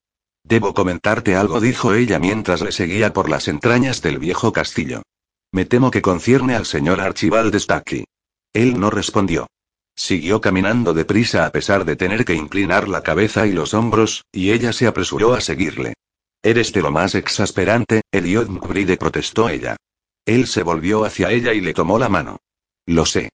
Debo 0.43 0.73
comentarte 0.73 1.35
algo, 1.35 1.61
dijo 1.61 1.93
ella 1.93 2.17
mientras 2.17 2.61
le 2.61 2.71
seguía 2.71 3.13
por 3.13 3.29
las 3.29 3.47
entrañas 3.47 4.01
del 4.01 4.17
viejo 4.17 4.51
castillo. 4.51 5.03
Me 5.51 5.65
temo 5.65 5.91
que 5.91 6.01
concierne 6.01 6.55
al 6.55 6.65
señor 6.65 6.99
Archibald 6.99 7.55
Stacky. 7.55 8.05
Él 8.53 8.79
no 8.79 8.89
respondió. 8.89 9.45
Siguió 9.99 10.39
caminando 10.39 10.93
deprisa 10.93 11.45
a 11.45 11.51
pesar 11.51 11.83
de 11.83 11.97
tener 11.97 12.23
que 12.23 12.33
inclinar 12.33 12.87
la 12.87 13.03
cabeza 13.03 13.45
y 13.47 13.51
los 13.51 13.73
hombros, 13.73 14.23
y 14.31 14.51
ella 14.51 14.71
se 14.71 14.87
apresuró 14.87 15.33
a 15.33 15.41
seguirle. 15.41 15.93
Eres 16.41 16.71
de 16.71 16.81
lo 16.81 16.89
más 16.89 17.15
exasperante, 17.15 18.03
Elliot 18.09 18.47
McBride 18.47 18.95
protestó 18.95 19.49
ella. 19.49 19.75
Él 20.25 20.47
se 20.47 20.63
volvió 20.63 21.03
hacia 21.03 21.31
ella 21.31 21.53
y 21.53 21.59
le 21.59 21.73
tomó 21.73 21.99
la 21.99 22.07
mano. 22.07 22.37
Lo 22.85 23.05
sé. 23.05 23.27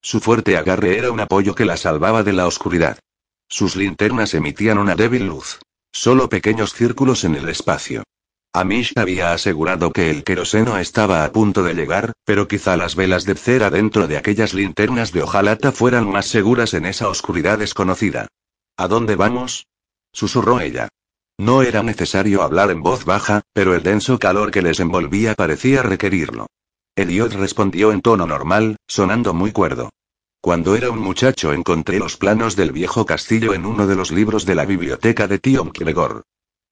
Su 0.00 0.20
fuerte 0.20 0.56
agarre 0.56 0.96
era 0.96 1.10
un 1.10 1.18
apoyo 1.18 1.56
que 1.56 1.64
la 1.64 1.76
salvaba 1.76 2.22
de 2.22 2.32
la 2.32 2.46
oscuridad. 2.46 3.00
Sus 3.48 3.74
linternas 3.74 4.34
emitían 4.34 4.78
una 4.78 4.94
débil 4.94 5.26
luz. 5.26 5.58
Solo 5.90 6.28
pequeños 6.28 6.74
círculos 6.74 7.24
en 7.24 7.34
el 7.34 7.48
espacio. 7.48 8.04
Amish 8.56 8.92
había 8.94 9.32
asegurado 9.32 9.90
que 9.90 10.10
el 10.10 10.22
queroseno 10.22 10.78
estaba 10.78 11.24
a 11.24 11.32
punto 11.32 11.64
de 11.64 11.74
llegar, 11.74 12.12
pero 12.24 12.46
quizá 12.46 12.76
las 12.76 12.94
velas 12.94 13.24
de 13.24 13.34
cera 13.34 13.68
dentro 13.68 14.06
de 14.06 14.16
aquellas 14.16 14.54
linternas 14.54 15.10
de 15.10 15.24
hojalata 15.24 15.72
fueran 15.72 16.08
más 16.08 16.26
seguras 16.26 16.72
en 16.72 16.86
esa 16.86 17.08
oscuridad 17.08 17.58
desconocida. 17.58 18.28
¿A 18.76 18.86
dónde 18.86 19.16
vamos? 19.16 19.66
susurró 20.12 20.60
ella. 20.60 20.88
No 21.36 21.62
era 21.62 21.82
necesario 21.82 22.42
hablar 22.42 22.70
en 22.70 22.80
voz 22.80 23.04
baja, 23.04 23.42
pero 23.52 23.74
el 23.74 23.82
denso 23.82 24.20
calor 24.20 24.52
que 24.52 24.62
les 24.62 24.78
envolvía 24.78 25.34
parecía 25.34 25.82
requerirlo. 25.82 26.46
Elliot 26.94 27.32
respondió 27.32 27.90
en 27.90 28.02
tono 28.02 28.24
normal, 28.24 28.76
sonando 28.86 29.34
muy 29.34 29.50
cuerdo. 29.50 29.90
Cuando 30.40 30.76
era 30.76 30.92
un 30.92 31.00
muchacho 31.00 31.52
encontré 31.52 31.98
los 31.98 32.16
planos 32.16 32.54
del 32.54 32.70
viejo 32.70 33.04
castillo 33.04 33.52
en 33.52 33.66
uno 33.66 33.88
de 33.88 33.96
los 33.96 34.12
libros 34.12 34.46
de 34.46 34.54
la 34.54 34.64
biblioteca 34.64 35.26
de 35.26 35.40
Tion 35.40 35.72
Gregor. 35.74 36.22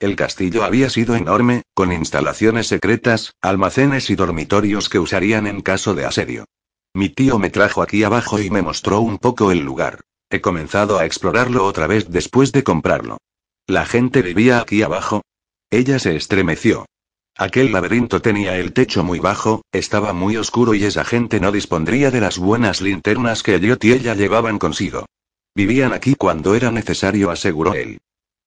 El 0.02 0.16
castillo 0.16 0.64
había 0.64 0.90
sido 0.90 1.14
enorme, 1.14 1.62
con 1.74 1.92
instalaciones 1.92 2.66
secretas, 2.66 3.36
almacenes 3.40 4.10
y 4.10 4.16
dormitorios 4.16 4.88
que 4.88 4.98
usarían 4.98 5.46
en 5.46 5.60
caso 5.60 5.94
de 5.94 6.04
asedio. 6.04 6.44
Mi 6.92 7.08
tío 7.08 7.38
me 7.38 7.50
trajo 7.50 7.82
aquí 7.82 8.02
abajo 8.02 8.40
y 8.40 8.50
me 8.50 8.62
mostró 8.62 9.00
un 9.00 9.18
poco 9.18 9.52
el 9.52 9.60
lugar. 9.60 10.00
He 10.28 10.40
comenzado 10.40 10.98
a 10.98 11.06
explorarlo 11.06 11.64
otra 11.64 11.86
vez 11.86 12.10
después 12.10 12.50
de 12.50 12.64
comprarlo. 12.64 13.18
¿La 13.68 13.86
gente 13.86 14.22
vivía 14.22 14.60
aquí 14.60 14.82
abajo? 14.82 15.22
Ella 15.70 16.00
se 16.00 16.16
estremeció. 16.16 16.84
Aquel 17.38 17.70
laberinto 17.70 18.20
tenía 18.20 18.58
el 18.58 18.72
techo 18.72 19.04
muy 19.04 19.20
bajo, 19.20 19.62
estaba 19.70 20.12
muy 20.12 20.36
oscuro 20.36 20.74
y 20.74 20.82
esa 20.82 21.04
gente 21.04 21.38
no 21.38 21.52
dispondría 21.52 22.10
de 22.10 22.20
las 22.20 22.38
buenas 22.38 22.80
linternas 22.80 23.44
que 23.44 23.60
yo 23.60 23.76
y 23.80 23.92
ella 23.92 24.16
llevaban 24.16 24.58
consigo. 24.58 25.06
Vivían 25.54 25.92
aquí 25.92 26.16
cuando 26.16 26.56
era 26.56 26.72
necesario, 26.72 27.30
aseguró 27.30 27.74
él. 27.74 28.00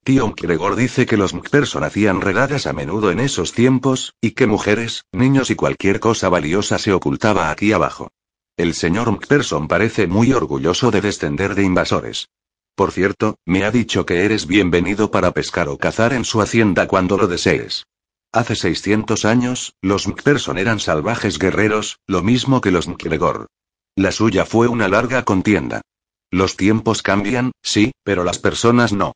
Tío 0.06 0.36
Gregor 0.40 0.76
dice 0.76 1.08
que 1.08 1.18
los 1.18 1.34
McPherson 1.34 1.84
hacían 1.84 2.22
redadas 2.22 2.68
a 2.68 2.74
menudo 2.74 3.10
en 3.10 3.20
esos 3.20 3.54
tiempos, 3.54 4.14
y 4.22 4.32
que 4.32 4.46
mujeres, 4.46 5.06
niños 5.12 5.50
y 5.50 5.56
cualquier 5.56 6.00
cosa 6.00 6.30
valiosa 6.30 6.78
se 6.78 6.94
ocultaba 6.94 7.50
aquí 7.50 7.74
abajo. 7.74 8.12
El 8.56 8.76
señor 8.76 9.10
McPherson 9.10 9.68
parece 9.68 10.06
muy 10.06 10.32
orgulloso 10.32 10.92
de 10.92 11.02
descender 11.02 11.56
de 11.56 11.64
invasores. 11.64 12.30
Por 12.76 12.92
cierto, 12.92 13.40
me 13.48 13.66
ha 13.66 13.72
dicho 13.72 14.06
que 14.06 14.26
eres 14.26 14.46
bienvenido 14.46 15.10
para 15.10 15.32
pescar 15.32 15.70
o 15.70 15.80
cazar 15.80 16.14
en 16.14 16.24
su 16.24 16.40
hacienda 16.40 16.88
cuando 16.88 17.18
lo 17.18 17.26
desees. 17.28 17.88
Hace 18.32 18.56
600 18.56 19.26
años, 19.26 19.74
los 19.82 20.08
McPherson 20.08 20.60
eran 20.60 20.80
salvajes 20.80 21.40
guerreros, 21.40 21.98
lo 22.06 22.22
mismo 22.22 22.62
que 22.62 22.70
los 22.70 22.88
McGregor. 22.88 23.48
La 23.96 24.12
suya 24.12 24.46
fue 24.46 24.68
una 24.68 24.88
larga 24.88 25.24
contienda. 25.24 25.82
Los 26.30 26.58
tiempos 26.58 27.02
cambian, 27.02 27.54
sí, 27.64 27.92
pero 28.04 28.24
las 28.24 28.38
personas 28.38 28.94
no. 28.94 29.14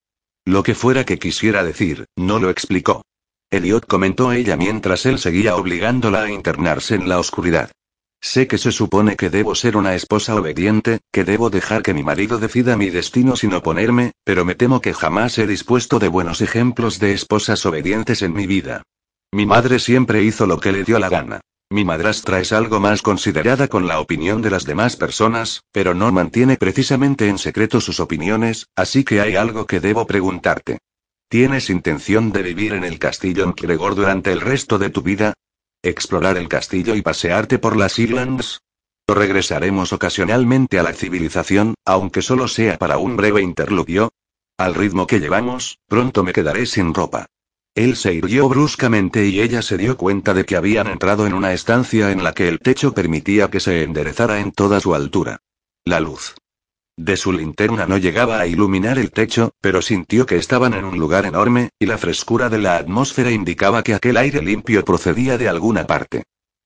Lo 0.50 0.64
que 0.64 0.74
fuera 0.74 1.06
que 1.06 1.20
quisiera 1.20 1.64
decir, 1.64 2.08
no 2.16 2.40
lo 2.40 2.50
explicó. 2.50 3.04
Elliot 3.52 3.86
comentó 3.86 4.32
ella 4.32 4.58
mientras 4.58 5.06
él 5.06 5.20
seguía 5.20 5.56
obligándola 5.56 6.24
a 6.24 6.32
internarse 6.32 6.96
en 6.96 7.08
la 7.08 7.20
oscuridad. 7.20 7.70
Sé 8.20 8.48
que 8.48 8.58
se 8.58 8.72
supone 8.72 9.16
que 9.16 9.30
debo 9.30 9.54
ser 9.54 9.78
una 9.78 9.94
esposa 9.94 10.34
obediente, 10.34 11.02
que 11.12 11.24
debo 11.24 11.52
dejar 11.52 11.84
que 11.84 11.94
mi 11.94 12.02
marido 12.02 12.40
decida 12.40 12.78
mi 12.78 12.90
destino 12.90 13.36
sin 13.36 13.54
oponerme, 13.54 14.14
pero 14.24 14.44
me 14.44 14.56
temo 14.56 14.82
que 14.82 14.96
jamás 14.96 15.38
he 15.38 15.46
dispuesto 15.46 16.00
de 16.00 16.08
buenos 16.08 16.42
ejemplos 16.42 16.98
de 16.98 17.14
esposas 17.14 17.64
obedientes 17.68 18.24
en 18.24 18.34
mi 18.34 18.48
vida. 18.48 18.82
Mi 19.32 19.46
madre 19.46 19.78
siempre 19.78 20.24
hizo 20.24 20.48
lo 20.48 20.60
que 20.60 20.72
le 20.72 20.84
dio 20.84 20.98
la 20.98 21.10
gana. 21.10 21.42
Mi 21.72 21.86
madrastra 21.86 22.40
es 22.40 22.52
algo 22.52 22.80
más 22.80 23.04
considerada 23.04 23.68
con 23.68 23.88
la 23.88 24.00
opinión 24.00 24.42
de 24.42 24.50
las 24.50 24.66
demás 24.66 24.96
personas, 24.96 25.62
pero 25.72 25.94
no 25.94 26.12
mantiene 26.12 26.58
precisamente 26.58 27.28
en 27.28 27.38
secreto 27.38 27.80
sus 27.80 28.00
opiniones, 28.00 28.66
así 28.76 29.04
que 29.04 29.22
hay 29.22 29.36
algo 29.36 29.68
que 29.68 29.80
debo 29.80 30.08
preguntarte. 30.08 30.80
¿Tienes 31.30 31.70
intención 31.70 32.32
de 32.32 32.42
vivir 32.42 32.74
en 32.74 32.84
el 32.84 32.98
castillo 32.98 33.44
en 33.44 33.54
Kiregor 33.54 33.94
durante 33.94 34.32
el 34.32 34.42
resto 34.42 34.80
de 34.80 34.90
tu 34.90 35.04
vida? 35.04 35.34
¿Explorar 35.84 36.38
el 36.38 36.48
castillo 36.48 36.96
y 36.96 37.04
pasearte 37.04 37.60
por 37.60 37.78
las 37.78 38.00
Islands? 38.00 38.62
¿O 39.08 39.14
regresaremos 39.14 39.94
ocasionalmente 39.94 40.80
a 40.80 40.84
la 40.84 40.94
civilización, 40.94 41.76
aunque 41.86 42.24
solo 42.24 42.48
sea 42.48 42.80
para 42.80 42.98
un 42.98 43.16
breve 43.16 43.44
interludio? 43.44 44.12
Al 44.58 44.74
ritmo 44.74 45.06
que 45.06 45.20
llevamos, 45.20 45.78
pronto 45.88 46.24
me 46.24 46.34
quedaré 46.34 46.66
sin 46.66 46.96
ropa. 46.96 47.28
Él 47.80 47.96
se 47.96 48.14
irguió 48.14 48.50
bruscamente 48.50 49.26
y 49.28 49.40
ella 49.40 49.62
se 49.62 49.78
dio 49.78 49.96
cuenta 49.96 50.34
de 50.34 50.44
que 50.44 50.58
habían 50.58 50.88
entrado 50.88 51.26
en 51.26 51.34
una 51.34 51.54
estancia 51.54 52.12
en 52.12 52.26
la 52.26 52.34
que 52.34 52.50
el 52.50 52.60
techo 52.60 52.94
permitía 52.94 53.50
que 53.50 53.62
se 53.62 53.84
enderezara 53.84 54.42
en 54.42 54.52
toda 54.52 54.82
su 54.82 54.96
altura. 54.96 55.40
La 55.86 56.02
luz 56.02 56.36
de 56.98 57.16
su 57.16 57.32
linterna 57.32 57.86
no 57.86 57.96
llegaba 57.96 58.42
a 58.42 58.48
iluminar 58.48 59.00
el 59.00 59.12
techo, 59.12 59.52
pero 59.62 59.82
sintió 59.82 60.26
que 60.26 60.36
estaban 60.36 60.74
en 60.74 60.84
un 60.84 61.00
lugar 61.00 61.26
enorme, 61.26 61.70
y 61.80 61.86
la 61.86 61.98
frescura 61.98 62.50
de 62.50 62.58
la 62.58 62.76
atmósfera 62.76 63.32
indicaba 63.32 63.82
que 63.82 63.94
aquel 63.94 64.18
aire 64.18 64.42
limpio 64.42 64.84
procedía 64.84 65.38
de 65.38 65.48
alguna 65.48 65.88
parte. 65.88 66.24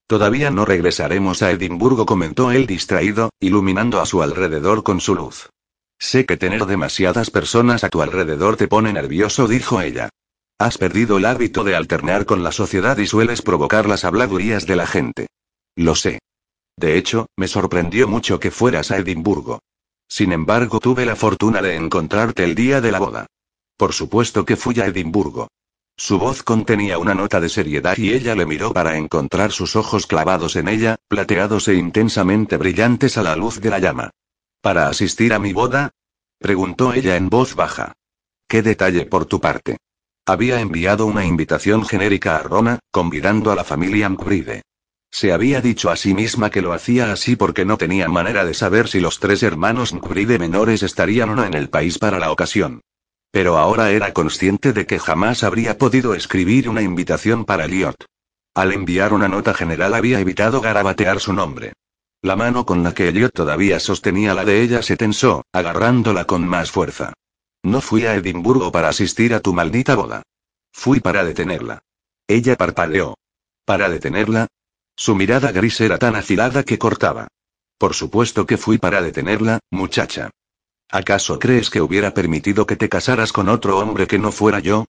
Todavía 0.08 0.50
no 0.50 0.66
regresaremos 0.66 1.44
a 1.44 1.52
Edimburgo, 1.52 2.08
comentó 2.08 2.52
él 2.52 2.66
distraído, 2.66 3.30
iluminando 3.40 4.02
a 4.02 4.08
su 4.08 4.24
alrededor 4.24 4.82
con 4.82 5.00
su 5.00 5.14
luz. 5.14 5.52
Sé 6.00 6.26
que 6.26 6.38
tener 6.38 6.66
demasiadas 6.66 7.30
personas 7.30 7.84
a 7.84 7.90
tu 7.90 8.02
alrededor 8.02 8.58
te 8.58 8.68
pone 8.68 8.92
nervioso, 8.92 9.48
dijo 9.48 9.80
ella. 9.80 10.10
Has 10.60 10.78
perdido 10.78 11.18
el 11.18 11.26
hábito 11.26 11.64
de 11.64 11.76
alternar 11.76 12.26
con 12.26 12.44
la 12.44 12.52
sociedad 12.52 12.98
y 12.98 13.08
sueles 13.08 13.42
provocar 13.42 13.88
las 13.88 14.06
habladurías 14.06 14.66
de 14.66 14.76
la 14.76 14.88
gente. 14.88 15.28
Lo 15.76 15.96
sé. 15.96 16.20
De 16.78 16.98
hecho, 16.98 17.28
me 17.38 17.48
sorprendió 17.48 18.08
mucho 18.08 18.40
que 18.40 18.52
fueras 18.52 18.92
a 18.92 18.98
Edimburgo. 18.98 19.60
Sin 20.08 20.32
embargo, 20.32 20.80
tuve 20.80 21.06
la 21.06 21.16
fortuna 21.16 21.62
de 21.62 21.76
encontrarte 21.76 22.44
el 22.44 22.56
día 22.56 22.82
de 22.82 22.92
la 22.92 23.00
boda. 23.00 23.26
Por 23.78 23.94
supuesto 23.94 24.46
que 24.46 24.56
fui 24.56 24.80
a 24.80 24.86
Edimburgo. 24.86 25.48
Su 25.96 26.18
voz 26.18 26.44
contenía 26.44 26.98
una 26.98 27.14
nota 27.14 27.40
de 27.40 27.50
seriedad 27.50 27.98
y 27.98 28.14
ella 28.14 28.36
le 28.36 28.46
miró 28.46 28.74
para 28.74 28.98
encontrar 28.98 29.52
sus 29.52 29.76
ojos 29.76 30.08
clavados 30.08 30.56
en 30.56 30.68
ella, 30.68 30.98
plateados 31.08 31.68
e 31.68 31.76
intensamente 31.76 32.58
brillantes 32.58 33.18
a 33.18 33.24
la 33.24 33.36
luz 33.36 33.60
de 33.60 33.70
la 33.70 33.80
llama. 33.80 34.10
¿Para 34.62 34.88
asistir 34.88 35.34
a 35.34 35.40
mi 35.40 35.54
boda? 35.54 35.92
preguntó 36.40 36.94
ella 36.94 37.16
en 37.16 37.30
voz 37.30 37.56
baja. 37.56 37.94
¿Qué 38.48 38.62
detalle 38.62 39.06
por 39.06 39.26
tu 39.26 39.40
parte? 39.40 39.78
Había 40.26 40.62
enviado 40.62 41.06
una 41.06 41.26
invitación 41.26 41.86
genérica 41.86 42.38
a 42.38 42.44
Roma, 42.44 42.80
convidando 42.92 43.52
a 43.52 43.56
la 43.56 43.66
familia 43.66 44.08
McBride. 44.08 44.62
Se 45.12 45.34
había 45.34 45.60
dicho 45.60 45.92
a 45.92 45.98
sí 45.98 46.14
misma 46.14 46.50
que 46.50 46.62
lo 46.62 46.72
hacía 46.72 47.12
así 47.12 47.36
porque 47.36 47.66
no 47.66 47.78
tenía 47.78 48.08
manera 48.08 48.46
de 48.46 48.54
saber 48.54 48.88
si 48.88 49.02
los 49.02 49.20
tres 49.20 49.44
hermanos 49.44 49.94
McBride 49.94 50.40
menores 50.40 50.82
estarían 50.82 51.32
o 51.32 51.36
no 51.36 51.44
en 51.44 51.54
el 51.54 51.70
país 51.70 52.00
para 52.00 52.20
la 52.20 52.32
ocasión. 52.32 52.80
Pero 53.32 53.58
ahora 53.58 53.92
era 53.92 54.14
consciente 54.14 54.72
de 54.72 54.86
que 54.86 54.98
jamás 54.98 55.44
habría 55.44 55.78
podido 55.78 56.14
escribir 56.14 56.70
una 56.70 56.82
invitación 56.82 57.44
para 57.44 57.66
Elliot. 57.66 58.06
Al 58.56 58.72
enviar 58.72 59.12
una 59.12 59.28
nota 59.28 59.54
general 59.54 59.94
había 59.94 60.22
evitado 60.22 60.62
garabatear 60.62 61.20
su 61.20 61.34
nombre. 61.34 61.74
La 62.22 62.38
mano 62.38 62.66
con 62.66 62.82
la 62.82 62.94
que 62.94 63.10
Elliot 63.10 63.34
todavía 63.34 63.78
sostenía 63.82 64.34
la 64.34 64.46
de 64.46 64.62
ella 64.62 64.84
se 64.84 64.96
tensó, 64.96 65.44
agarrándola 65.52 66.24
con 66.24 66.48
más 66.48 66.72
fuerza. 66.72 67.12
No 67.64 67.80
fui 67.80 68.06
a 68.06 68.16
Edimburgo 68.16 68.72
para 68.72 68.90
asistir 68.90 69.34
a 69.34 69.40
tu 69.40 69.54
maldita 69.54 69.96
boda. 69.96 70.24
Fui 70.74 71.00
para 71.00 71.24
detenerla. 71.24 71.84
Ella 72.28 72.56
parpadeó. 72.58 73.16
¿Para 73.66 73.90
detenerla? 73.90 74.48
Su 74.96 75.16
mirada 75.16 75.52
gris 75.52 75.80
era 75.80 75.98
tan 75.98 76.16
afilada 76.16 76.64
que 76.64 76.78
cortaba. 76.78 77.28
Por 77.78 77.94
supuesto 77.94 78.46
que 78.46 78.58
fui 78.58 78.78
para 78.78 79.02
detenerla, 79.02 79.60
muchacha. 79.72 80.30
¿Acaso 80.90 81.40
crees 81.40 81.70
que 81.70 81.82
hubiera 81.82 82.14
permitido 82.14 82.68
que 82.68 82.76
te 82.76 82.90
casaras 82.90 83.32
con 83.32 83.50
otro 83.50 83.80
hombre 83.80 84.08
que 84.08 84.20
no 84.20 84.32
fuera 84.32 84.60
yo? 84.60 84.86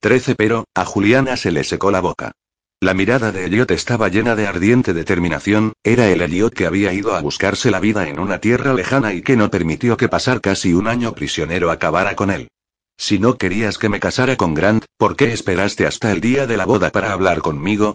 Trece 0.00 0.34
pero, 0.34 0.64
a 0.74 0.84
Juliana 0.84 1.36
se 1.36 1.50
le 1.50 1.64
secó 1.64 1.90
la 1.90 2.00
boca. 2.00 2.32
La 2.80 2.94
mirada 2.94 3.32
de 3.32 3.44
Elliot 3.44 3.72
estaba 3.72 4.06
llena 4.08 4.36
de 4.36 4.46
ardiente 4.46 4.94
determinación, 4.94 5.72
era 5.82 6.08
el 6.10 6.20
Elliot 6.20 6.54
que 6.54 6.64
había 6.64 6.92
ido 6.92 7.16
a 7.16 7.20
buscarse 7.20 7.72
la 7.72 7.80
vida 7.80 8.08
en 8.08 8.20
una 8.20 8.38
tierra 8.38 8.72
lejana 8.72 9.14
y 9.14 9.22
que 9.22 9.36
no 9.36 9.50
permitió 9.50 9.96
que 9.96 10.08
pasar 10.08 10.40
casi 10.40 10.74
un 10.74 10.86
año 10.86 11.12
prisionero 11.12 11.72
acabara 11.72 12.14
con 12.14 12.30
él. 12.30 12.46
Si 12.96 13.18
no 13.18 13.36
querías 13.36 13.78
que 13.78 13.88
me 13.88 13.98
casara 13.98 14.36
con 14.36 14.54
Grant, 14.54 14.84
¿por 14.96 15.16
qué 15.16 15.32
esperaste 15.32 15.86
hasta 15.86 16.12
el 16.12 16.20
día 16.20 16.46
de 16.46 16.56
la 16.56 16.66
boda 16.66 16.90
para 16.90 17.12
hablar 17.12 17.40
conmigo? 17.40 17.94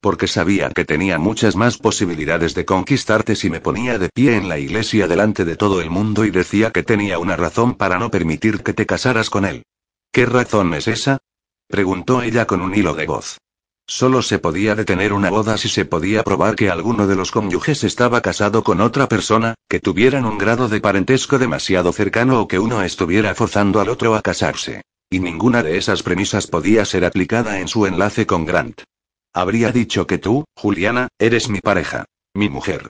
Porque 0.00 0.26
sabía 0.26 0.68
que 0.70 0.84
tenía 0.84 1.16
muchas 1.20 1.54
más 1.54 1.78
posibilidades 1.78 2.56
de 2.56 2.64
conquistarte 2.64 3.36
si 3.36 3.50
me 3.50 3.60
ponía 3.60 3.98
de 4.00 4.08
pie 4.08 4.34
en 4.34 4.48
la 4.48 4.58
iglesia 4.58 5.06
delante 5.06 5.44
de 5.44 5.54
todo 5.54 5.80
el 5.80 5.90
mundo 5.90 6.24
y 6.24 6.32
decía 6.32 6.72
que 6.72 6.82
tenía 6.82 7.20
una 7.20 7.36
razón 7.36 7.76
para 7.76 8.00
no 8.00 8.10
permitir 8.10 8.64
que 8.64 8.74
te 8.74 8.84
casaras 8.84 9.30
con 9.30 9.44
él. 9.44 9.62
¿Qué 10.10 10.26
razón 10.26 10.74
es 10.74 10.88
esa? 10.88 11.18
preguntó 11.68 12.20
ella 12.20 12.46
con 12.46 12.62
un 12.62 12.74
hilo 12.74 12.94
de 12.94 13.06
voz. 13.06 13.38
Solo 13.86 14.22
se 14.22 14.38
podía 14.38 14.74
detener 14.74 15.12
una 15.12 15.28
boda 15.28 15.58
si 15.58 15.68
se 15.68 15.84
podía 15.84 16.22
probar 16.22 16.56
que 16.56 16.70
alguno 16.70 17.06
de 17.06 17.16
los 17.16 17.30
cónyuges 17.30 17.84
estaba 17.84 18.22
casado 18.22 18.64
con 18.64 18.80
otra 18.80 19.08
persona, 19.08 19.54
que 19.68 19.78
tuvieran 19.78 20.24
un 20.24 20.38
grado 20.38 20.68
de 20.68 20.80
parentesco 20.80 21.38
demasiado 21.38 21.92
cercano 21.92 22.40
o 22.40 22.48
que 22.48 22.58
uno 22.58 22.82
estuviera 22.82 23.34
forzando 23.34 23.80
al 23.80 23.90
otro 23.90 24.14
a 24.14 24.22
casarse. 24.22 24.82
Y 25.10 25.20
ninguna 25.20 25.62
de 25.62 25.76
esas 25.76 26.02
premisas 26.02 26.46
podía 26.46 26.84
ser 26.86 27.04
aplicada 27.04 27.60
en 27.60 27.68
su 27.68 27.86
enlace 27.86 28.26
con 28.26 28.46
Grant. 28.46 28.82
Habría 29.34 29.70
dicho 29.70 30.06
que 30.06 30.16
tú, 30.16 30.44
Juliana, 30.56 31.08
eres 31.18 31.50
mi 31.50 31.60
pareja. 31.60 32.06
Mi 32.34 32.48
mujer. 32.48 32.88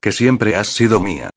Que 0.00 0.12
siempre 0.12 0.54
has 0.54 0.68
sido 0.68 1.00
mía. 1.00 1.30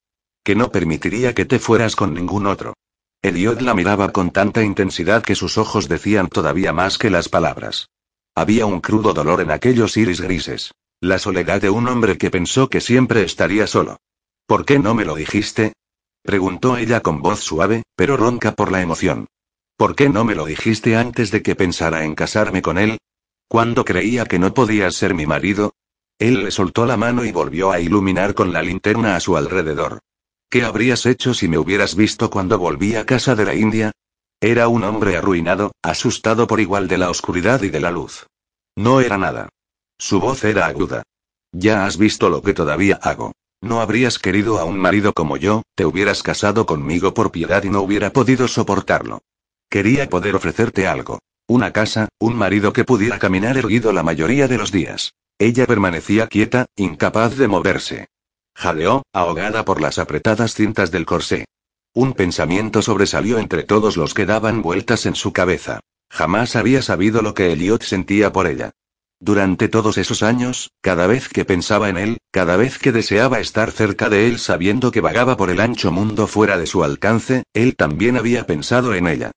Que 0.43 0.55
no 0.55 0.71
permitiría 0.71 1.33
que 1.33 1.45
te 1.45 1.57
fueras 1.57 1.95
con 1.95 2.13
ningún 2.13 2.47
otro. 2.47 2.73
Elliot 3.21 3.61
la 3.61 3.73
miraba 3.73 4.11
con 4.11 4.31
tanta 4.31 4.61
intensidad 4.61 5.23
que 5.23 5.35
sus 5.35 5.57
ojos 5.57 5.87
decían 5.87 6.27
todavía 6.27 6.73
más 6.73 6.97
que 6.97 7.09
las 7.09 7.29
palabras. 7.29 7.87
Había 8.35 8.65
un 8.65 8.81
crudo 8.81 9.13
dolor 9.13 9.41
en 9.41 9.51
aquellos 9.51 9.97
iris 9.97 10.21
grises. 10.21 10.71
La 11.01 11.19
soledad 11.19 11.61
de 11.61 11.69
un 11.69 11.87
hombre 11.87 12.17
que 12.17 12.29
pensó 12.29 12.69
que 12.69 12.81
siempre 12.81 13.23
estaría 13.23 13.67
solo. 13.67 13.97
¿Por 14.45 14.65
qué 14.65 14.79
no 14.79 14.93
me 14.93 15.05
lo 15.05 15.15
dijiste? 15.15 15.73
preguntó 16.23 16.77
ella 16.77 17.01
con 17.01 17.21
voz 17.21 17.39
suave, 17.39 17.83
pero 17.95 18.17
ronca 18.17 18.53
por 18.53 18.71
la 18.71 18.81
emoción. 18.81 19.27
¿Por 19.77 19.95
qué 19.95 20.09
no 20.09 20.25
me 20.25 20.35
lo 20.35 20.45
dijiste 20.45 20.97
antes 20.97 21.31
de 21.31 21.41
que 21.41 21.55
pensara 21.55 22.03
en 22.03 22.15
casarme 22.15 22.61
con 22.61 22.77
él? 22.77 22.97
¿Cuándo 23.47 23.85
creía 23.85 24.25
que 24.25 24.39
no 24.39 24.53
podías 24.53 24.95
ser 24.95 25.13
mi 25.13 25.25
marido? 25.25 25.73
Él 26.19 26.43
le 26.43 26.51
soltó 26.51 26.85
la 26.85 26.97
mano 26.97 27.23
y 27.23 27.31
volvió 27.31 27.71
a 27.71 27.79
iluminar 27.79 28.33
con 28.33 28.51
la 28.51 28.61
linterna 28.61 29.15
a 29.15 29.21
su 29.21 29.37
alrededor. 29.37 29.99
¿Qué 30.49 30.63
habrías 30.63 31.05
hecho 31.05 31.33
si 31.33 31.47
me 31.47 31.57
hubieras 31.57 31.95
visto 31.95 32.29
cuando 32.29 32.59
volví 32.59 32.95
a 32.95 33.05
casa 33.05 33.35
de 33.35 33.45
la 33.45 33.55
India? 33.55 33.91
Era 34.41 34.69
un 34.69 34.85
hombre 34.85 35.17
arruinado, 35.17 35.73
asustado 35.83 36.47
por 36.47 36.61
igual 36.61 36.87
de 36.87 36.97
la 36.97 37.09
oscuridad 37.09 37.61
y 37.61 37.69
de 37.69 37.81
la 37.81 37.91
luz. 37.91 38.25
No 38.77 39.01
era 39.01 39.17
nada. 39.17 39.49
Su 39.97 40.21
voz 40.21 40.45
era 40.45 40.67
aguda. 40.67 41.03
Ya 41.51 41.85
has 41.85 41.97
visto 41.97 42.29
lo 42.29 42.41
que 42.41 42.53
todavía 42.53 42.99
hago. 43.01 43.33
No 43.61 43.81
habrías 43.81 44.17
querido 44.17 44.57
a 44.59 44.63
un 44.63 44.79
marido 44.79 45.11
como 45.11 45.35
yo, 45.35 45.63
te 45.75 45.85
hubieras 45.85 46.23
casado 46.23 46.65
conmigo 46.65 47.13
por 47.13 47.31
piedad 47.31 47.63
y 47.65 47.69
no 47.69 47.81
hubiera 47.81 48.13
podido 48.13 48.47
soportarlo. 48.47 49.19
Quería 49.69 50.07
poder 50.09 50.35
ofrecerte 50.35 50.87
algo. 50.87 51.19
Una 51.45 51.73
casa, 51.73 52.07
un 52.19 52.37
marido 52.37 52.71
que 52.71 52.85
pudiera 52.85 53.19
caminar 53.19 53.57
erguido 53.57 53.91
la 53.91 54.03
mayoría 54.03 54.47
de 54.47 54.57
los 54.57 54.71
días. 54.71 55.13
Ella 55.37 55.65
permanecía 55.65 56.27
quieta, 56.27 56.67
incapaz 56.77 57.35
de 57.35 57.47
moverse. 57.49 58.07
Jadeó, 58.55 59.03
ahogada 59.11 59.65
por 59.65 59.81
las 59.81 59.99
apretadas 59.99 60.53
cintas 60.53 60.91
del 60.91 61.05
corsé. 61.05 61.45
Un 61.99 62.13
pensamiento 62.13 62.81
sobresalió 62.81 63.39
entre 63.39 63.63
todos 63.63 63.97
los 63.97 64.13
que 64.13 64.25
daban 64.25 64.61
vueltas 64.61 65.05
en 65.05 65.15
su 65.15 65.33
cabeza. 65.33 65.81
Jamás 66.09 66.55
había 66.55 66.81
sabido 66.81 67.21
lo 67.21 67.33
que 67.33 67.51
Elliot 67.51 67.83
sentía 67.83 68.31
por 68.31 68.47
ella. 68.47 68.71
Durante 69.19 69.67
todos 69.67 69.97
esos 69.97 70.23
años, 70.23 70.71
cada 70.79 71.07
vez 71.07 71.27
que 71.27 71.43
pensaba 71.43 71.89
en 71.89 71.97
él, 71.97 72.17
cada 72.31 72.55
vez 72.55 72.79
que 72.79 72.93
deseaba 72.93 73.41
estar 73.41 73.71
cerca 73.71 74.07
de 74.07 74.27
él 74.27 74.39
sabiendo 74.39 74.91
que 74.91 75.01
vagaba 75.01 75.35
por 75.35 75.49
el 75.49 75.59
ancho 75.59 75.91
mundo 75.91 76.25
fuera 76.25 76.57
de 76.57 76.67
su 76.67 76.85
alcance, 76.85 77.43
él 77.51 77.75
también 77.75 78.15
había 78.15 78.47
pensado 78.47 78.95
en 78.95 79.05
ella. 79.05 79.31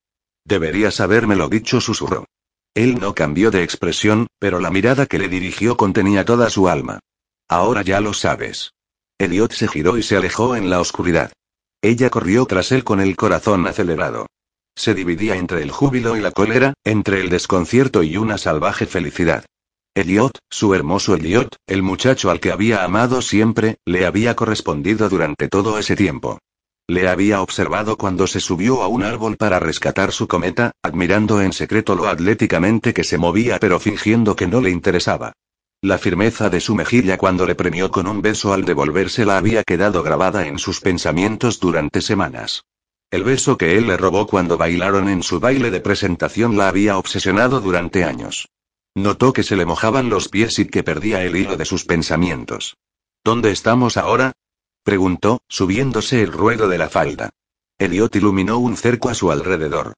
Deberías 0.44 1.00
habérmelo 1.00 1.48
dicho, 1.48 1.80
susurró. 1.80 2.26
Él 2.74 3.00
no 3.00 3.12
cambió 3.16 3.50
de 3.50 3.64
expresión, 3.64 4.28
pero 4.38 4.60
la 4.60 4.70
mirada 4.70 5.06
que 5.06 5.18
le 5.18 5.28
dirigió 5.28 5.76
contenía 5.76 6.24
toda 6.24 6.48
su 6.48 6.68
alma. 6.68 7.00
Ahora 7.48 7.82
ya 7.82 8.00
lo 8.00 8.12
sabes. 8.14 8.70
Elliot 9.18 9.52
se 9.52 9.66
giró 9.66 9.98
y 9.98 10.04
se 10.04 10.16
alejó 10.16 10.54
en 10.54 10.70
la 10.70 10.78
oscuridad. 10.78 11.32
Ella 11.82 12.10
corrió 12.10 12.46
tras 12.46 12.70
él 12.70 12.84
con 12.84 13.00
el 13.00 13.16
corazón 13.16 13.66
acelerado. 13.66 14.26
Se 14.76 14.94
dividía 14.94 15.34
entre 15.34 15.62
el 15.62 15.72
júbilo 15.72 16.16
y 16.16 16.20
la 16.20 16.30
cólera, 16.30 16.74
entre 16.84 17.20
el 17.20 17.28
desconcierto 17.28 18.04
y 18.04 18.16
una 18.16 18.38
salvaje 18.38 18.86
felicidad. 18.86 19.44
Elliot, 19.94 20.38
su 20.48 20.74
hermoso 20.74 21.14
Elliot, 21.16 21.56
el 21.66 21.82
muchacho 21.82 22.30
al 22.30 22.38
que 22.38 22.52
había 22.52 22.84
amado 22.84 23.20
siempre, 23.20 23.78
le 23.84 24.06
había 24.06 24.36
correspondido 24.36 25.08
durante 25.08 25.48
todo 25.48 25.76
ese 25.76 25.96
tiempo. 25.96 26.38
Le 26.88 27.08
había 27.08 27.42
observado 27.42 27.96
cuando 27.96 28.26
se 28.26 28.40
subió 28.40 28.82
a 28.82 28.88
un 28.88 29.02
árbol 29.02 29.36
para 29.36 29.58
rescatar 29.58 30.12
su 30.12 30.28
cometa, 30.28 30.72
admirando 30.82 31.42
en 31.42 31.52
secreto 31.52 31.94
lo 31.94 32.06
atléticamente 32.06 32.94
que 32.94 33.04
se 33.04 33.18
movía 33.18 33.58
pero 33.58 33.80
fingiendo 33.80 34.36
que 34.36 34.46
no 34.46 34.60
le 34.60 34.70
interesaba. 34.70 35.32
La 35.84 35.98
firmeza 35.98 36.48
de 36.48 36.60
su 36.60 36.76
mejilla 36.76 37.18
cuando 37.18 37.44
le 37.44 37.56
premió 37.56 37.90
con 37.90 38.06
un 38.06 38.22
beso 38.22 38.52
al 38.52 38.64
devolvérsela 38.64 39.36
había 39.36 39.64
quedado 39.64 40.04
grabada 40.04 40.46
en 40.46 40.60
sus 40.60 40.78
pensamientos 40.78 41.58
durante 41.58 42.00
semanas. 42.00 42.62
El 43.10 43.24
beso 43.24 43.58
que 43.58 43.76
él 43.76 43.88
le 43.88 43.96
robó 43.96 44.28
cuando 44.28 44.56
bailaron 44.56 45.08
en 45.08 45.24
su 45.24 45.40
baile 45.40 45.72
de 45.72 45.80
presentación 45.80 46.56
la 46.56 46.68
había 46.68 46.98
obsesionado 46.98 47.60
durante 47.60 48.04
años. 48.04 48.48
Notó 48.94 49.32
que 49.32 49.42
se 49.42 49.56
le 49.56 49.66
mojaban 49.66 50.08
los 50.08 50.28
pies 50.28 50.60
y 50.60 50.66
que 50.66 50.84
perdía 50.84 51.24
el 51.24 51.34
hilo 51.34 51.56
de 51.56 51.64
sus 51.64 51.84
pensamientos. 51.84 52.76
¿Dónde 53.24 53.50
estamos 53.50 53.96
ahora? 53.96 54.34
preguntó, 54.84 55.42
subiéndose 55.48 56.22
el 56.22 56.30
ruedo 56.30 56.68
de 56.68 56.78
la 56.78 56.90
falda. 56.90 57.30
Eliot 57.76 58.14
iluminó 58.14 58.58
un 58.58 58.76
cerco 58.76 59.08
a 59.08 59.14
su 59.14 59.32
alrededor. 59.32 59.94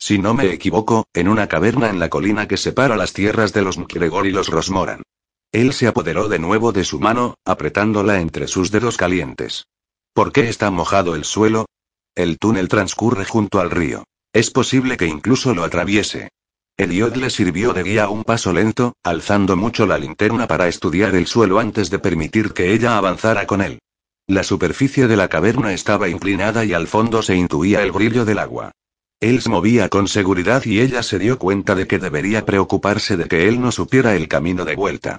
Si 0.00 0.18
no 0.18 0.34
me 0.34 0.50
equivoco, 0.52 1.06
en 1.14 1.28
una 1.28 1.46
caverna 1.46 1.90
en 1.90 2.00
la 2.00 2.08
colina 2.08 2.48
que 2.48 2.56
separa 2.56 2.96
las 2.96 3.12
tierras 3.12 3.52
de 3.52 3.62
los 3.62 3.78
Mkregor 3.78 4.26
y 4.26 4.32
los 4.32 4.48
Rosmoran. 4.48 5.04
Él 5.52 5.72
se 5.72 5.86
apoderó 5.86 6.28
de 6.28 6.38
nuevo 6.38 6.72
de 6.72 6.84
su 6.84 7.00
mano, 7.00 7.34
apretándola 7.44 8.20
entre 8.20 8.48
sus 8.48 8.70
dedos 8.70 8.96
calientes. 8.96 9.66
¿Por 10.12 10.30
qué 10.30 10.48
está 10.48 10.70
mojado 10.70 11.14
el 11.14 11.24
suelo? 11.24 11.66
El 12.14 12.38
túnel 12.38 12.68
transcurre 12.68 13.24
junto 13.24 13.60
al 13.60 13.70
río. 13.70 14.04
Es 14.32 14.50
posible 14.50 14.96
que 14.96 15.06
incluso 15.06 15.54
lo 15.54 15.64
atraviese. 15.64 16.28
Elliot 16.76 17.16
le 17.16 17.30
sirvió 17.30 17.72
de 17.72 17.82
guía 17.82 18.08
un 18.08 18.24
paso 18.24 18.52
lento, 18.52 18.94
alzando 19.02 19.56
mucho 19.56 19.86
la 19.86 19.98
linterna 19.98 20.46
para 20.46 20.68
estudiar 20.68 21.14
el 21.14 21.26
suelo 21.26 21.58
antes 21.58 21.88
de 21.90 21.98
permitir 21.98 22.52
que 22.52 22.72
ella 22.74 22.98
avanzara 22.98 23.46
con 23.46 23.62
él. 23.62 23.78
La 24.26 24.42
superficie 24.42 25.08
de 25.08 25.16
la 25.16 25.28
caverna 25.28 25.72
estaba 25.72 26.10
inclinada 26.10 26.64
y 26.66 26.74
al 26.74 26.86
fondo 26.86 27.22
se 27.22 27.34
intuía 27.34 27.82
el 27.82 27.92
brillo 27.92 28.26
del 28.26 28.38
agua. 28.38 28.72
Él 29.20 29.40
se 29.40 29.48
movía 29.48 29.88
con 29.88 30.06
seguridad 30.06 30.64
y 30.66 30.80
ella 30.80 31.02
se 31.02 31.18
dio 31.18 31.38
cuenta 31.38 31.74
de 31.74 31.86
que 31.86 31.98
debería 31.98 32.44
preocuparse 32.44 33.16
de 33.16 33.26
que 33.26 33.48
él 33.48 33.60
no 33.60 33.72
supiera 33.72 34.14
el 34.14 34.28
camino 34.28 34.64
de 34.64 34.76
vuelta. 34.76 35.18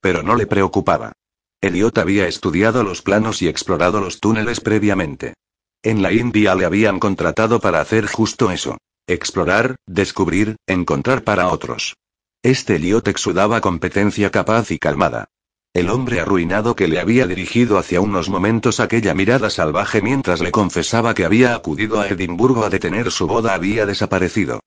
Pero 0.00 0.22
no 0.22 0.36
le 0.36 0.46
preocupaba. 0.46 1.12
Elliot 1.60 1.98
había 1.98 2.26
estudiado 2.26 2.82
los 2.82 3.02
planos 3.02 3.42
y 3.42 3.48
explorado 3.48 4.00
los 4.00 4.20
túneles 4.20 4.60
previamente. 4.60 5.34
En 5.82 6.02
la 6.02 6.12
India 6.12 6.54
le 6.54 6.64
habían 6.64 6.98
contratado 6.98 7.60
para 7.60 7.80
hacer 7.80 8.06
justo 8.06 8.50
eso. 8.50 8.78
Explorar, 9.06 9.76
descubrir, 9.86 10.56
encontrar 10.66 11.24
para 11.24 11.48
otros. 11.48 11.96
Este 12.42 12.76
Eliot 12.76 13.08
exudaba 13.08 13.60
competencia 13.60 14.30
capaz 14.30 14.70
y 14.70 14.78
calmada. 14.78 15.28
El 15.72 15.88
hombre 15.88 16.20
arruinado 16.20 16.74
que 16.74 16.88
le 16.88 16.98
había 16.98 17.26
dirigido 17.26 17.78
hacia 17.78 18.00
unos 18.00 18.28
momentos 18.28 18.80
aquella 18.80 19.14
mirada 19.14 19.50
salvaje 19.50 20.02
mientras 20.02 20.40
le 20.40 20.50
confesaba 20.50 21.14
que 21.14 21.24
había 21.24 21.54
acudido 21.54 22.00
a 22.00 22.08
Edimburgo 22.08 22.64
a 22.64 22.70
detener 22.70 23.10
su 23.10 23.26
boda 23.26 23.54
había 23.54 23.86
desaparecido. 23.86 24.60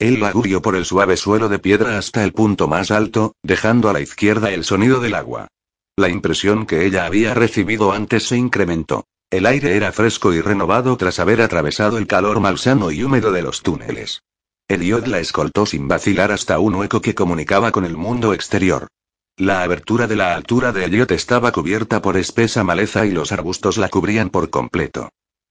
Él 0.00 0.18
la 0.18 0.32
por 0.62 0.76
el 0.76 0.86
suave 0.86 1.18
suelo 1.18 1.50
de 1.50 1.58
piedra 1.58 1.98
hasta 1.98 2.24
el 2.24 2.32
punto 2.32 2.66
más 2.68 2.90
alto, 2.90 3.34
dejando 3.42 3.90
a 3.90 3.92
la 3.92 4.00
izquierda 4.00 4.50
el 4.50 4.64
sonido 4.64 4.98
del 4.98 5.14
agua. 5.14 5.48
La 5.94 6.08
impresión 6.08 6.64
que 6.64 6.86
ella 6.86 7.04
había 7.04 7.34
recibido 7.34 7.92
antes 7.92 8.26
se 8.26 8.38
incrementó. 8.38 9.04
El 9.30 9.44
aire 9.44 9.76
era 9.76 9.92
fresco 9.92 10.32
y 10.32 10.40
renovado 10.40 10.96
tras 10.96 11.18
haber 11.18 11.42
atravesado 11.42 11.98
el 11.98 12.06
calor 12.06 12.40
malsano 12.40 12.90
y 12.90 13.04
húmedo 13.04 13.30
de 13.30 13.42
los 13.42 13.60
túneles. 13.62 14.22
Eliot 14.68 15.06
la 15.06 15.18
escoltó 15.18 15.66
sin 15.66 15.86
vacilar 15.86 16.32
hasta 16.32 16.58
un 16.60 16.76
hueco 16.76 17.02
que 17.02 17.14
comunicaba 17.14 17.70
con 17.70 17.84
el 17.84 17.98
mundo 17.98 18.32
exterior. 18.32 18.88
La 19.36 19.62
abertura 19.62 20.06
de 20.06 20.16
la 20.16 20.34
altura 20.34 20.72
de 20.72 20.86
Eliot 20.86 21.10
estaba 21.10 21.52
cubierta 21.52 22.00
por 22.00 22.16
espesa 22.16 22.64
maleza 22.64 23.04
y 23.04 23.10
los 23.10 23.32
arbustos 23.32 23.76
la 23.76 23.90
cubrían 23.90 24.30
por 24.30 24.48
completo. 24.48 25.10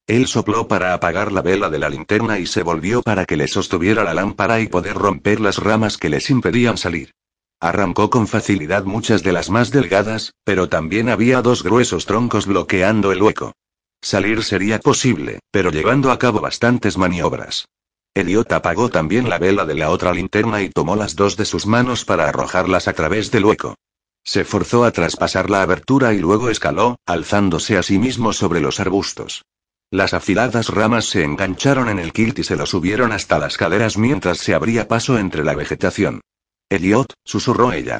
Él 0.09 0.25
sopló 0.25 0.67
para 0.67 0.95
apagar 0.95 1.31
la 1.31 1.43
vela 1.43 1.69
de 1.69 1.77
la 1.77 1.87
linterna 1.87 2.39
y 2.39 2.47
se 2.47 2.63
volvió 2.63 3.03
para 3.03 3.25
que 3.25 3.37
le 3.37 3.47
sostuviera 3.47 4.03
la 4.03 4.15
lámpara 4.15 4.59
y 4.59 4.67
poder 4.67 4.95
romper 4.95 5.39
las 5.39 5.57
ramas 5.57 5.99
que 5.99 6.09
les 6.09 6.31
impedían 6.31 6.77
salir. 6.77 7.11
Arrancó 7.59 8.09
con 8.09 8.25
facilidad 8.25 8.85
muchas 8.85 9.21
de 9.21 9.33
las 9.33 9.51
más 9.51 9.69
delgadas, 9.69 10.33
pero 10.43 10.67
también 10.67 11.09
había 11.09 11.43
dos 11.43 11.61
gruesos 11.61 12.07
troncos 12.07 12.47
bloqueando 12.47 13.11
el 13.11 13.21
hueco. 13.21 13.53
Salir 14.01 14.43
sería 14.43 14.79
posible, 14.79 15.41
pero 15.51 15.69
llevando 15.69 16.09
a 16.09 16.17
cabo 16.17 16.41
bastantes 16.41 16.97
maniobras. 16.97 17.67
Eliot 18.15 18.51
apagó 18.51 18.89
también 18.89 19.29
la 19.29 19.37
vela 19.37 19.67
de 19.67 19.75
la 19.75 19.91
otra 19.91 20.11
linterna 20.11 20.63
y 20.63 20.69
tomó 20.69 20.95
las 20.95 21.15
dos 21.15 21.37
de 21.37 21.45
sus 21.45 21.67
manos 21.67 22.03
para 22.03 22.27
arrojarlas 22.27 22.87
a 22.87 22.93
través 22.93 23.29
del 23.29 23.45
hueco. 23.45 23.75
Se 24.23 24.43
forzó 24.43 24.85
a 24.85 24.91
traspasar 24.91 25.51
la 25.51 25.61
abertura 25.61 26.15
y 26.15 26.17
luego 26.17 26.49
escaló, 26.49 26.97
alzándose 27.05 27.77
a 27.77 27.83
sí 27.83 27.99
mismo 27.99 28.33
sobre 28.33 28.59
los 28.59 28.79
arbustos. 28.79 29.43
Las 29.91 30.13
afiladas 30.13 30.69
ramas 30.69 31.05
se 31.05 31.23
engancharon 31.23 31.89
en 31.89 31.97
el 31.97 32.13
kilt 32.13 32.37
y 32.37 32.43
se 32.43 32.55
lo 32.55 32.67
subieron 32.67 33.11
hasta 33.11 33.39
las 33.39 33.57
caderas 33.57 33.97
mientras 33.97 34.37
se 34.37 34.53
abría 34.53 34.87
paso 34.87 35.17
entre 35.17 35.43
la 35.43 35.55
vegetación. 35.55 36.21
Eliot, 36.69 37.13
susurró 37.25 37.73
ella. 37.73 37.99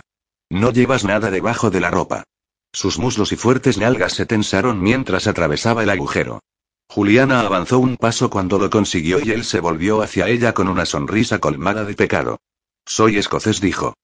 No 0.52 0.72
llevas 0.72 1.04
nada 1.04 1.32
debajo 1.32 1.72
de 1.72 1.80
la 1.80 1.90
ropa. 1.90 2.24
Sus 2.72 3.00
muslos 3.00 3.32
y 3.32 3.36
fuertes 3.36 3.80
nalgas 3.80 4.14
se 4.14 4.28
tensaron 4.28 4.80
mientras 4.82 5.26
atravesaba 5.26 5.82
el 5.82 5.90
agujero. 5.90 6.42
Juliana 6.88 7.40
avanzó 7.40 7.80
un 7.80 7.98
paso 7.98 8.30
cuando 8.30 8.60
lo 8.60 8.70
consiguió 8.70 9.20
y 9.24 9.32
él 9.32 9.44
se 9.44 9.60
volvió 9.60 10.04
hacia 10.04 10.28
ella 10.28 10.54
con 10.54 10.68
una 10.68 10.86
sonrisa 10.86 11.40
colmada 11.40 11.86
de 11.86 11.96
pecado. 11.96 12.40
Soy 12.86 13.18
escocés, 13.18 13.62
dijo. 13.62 13.96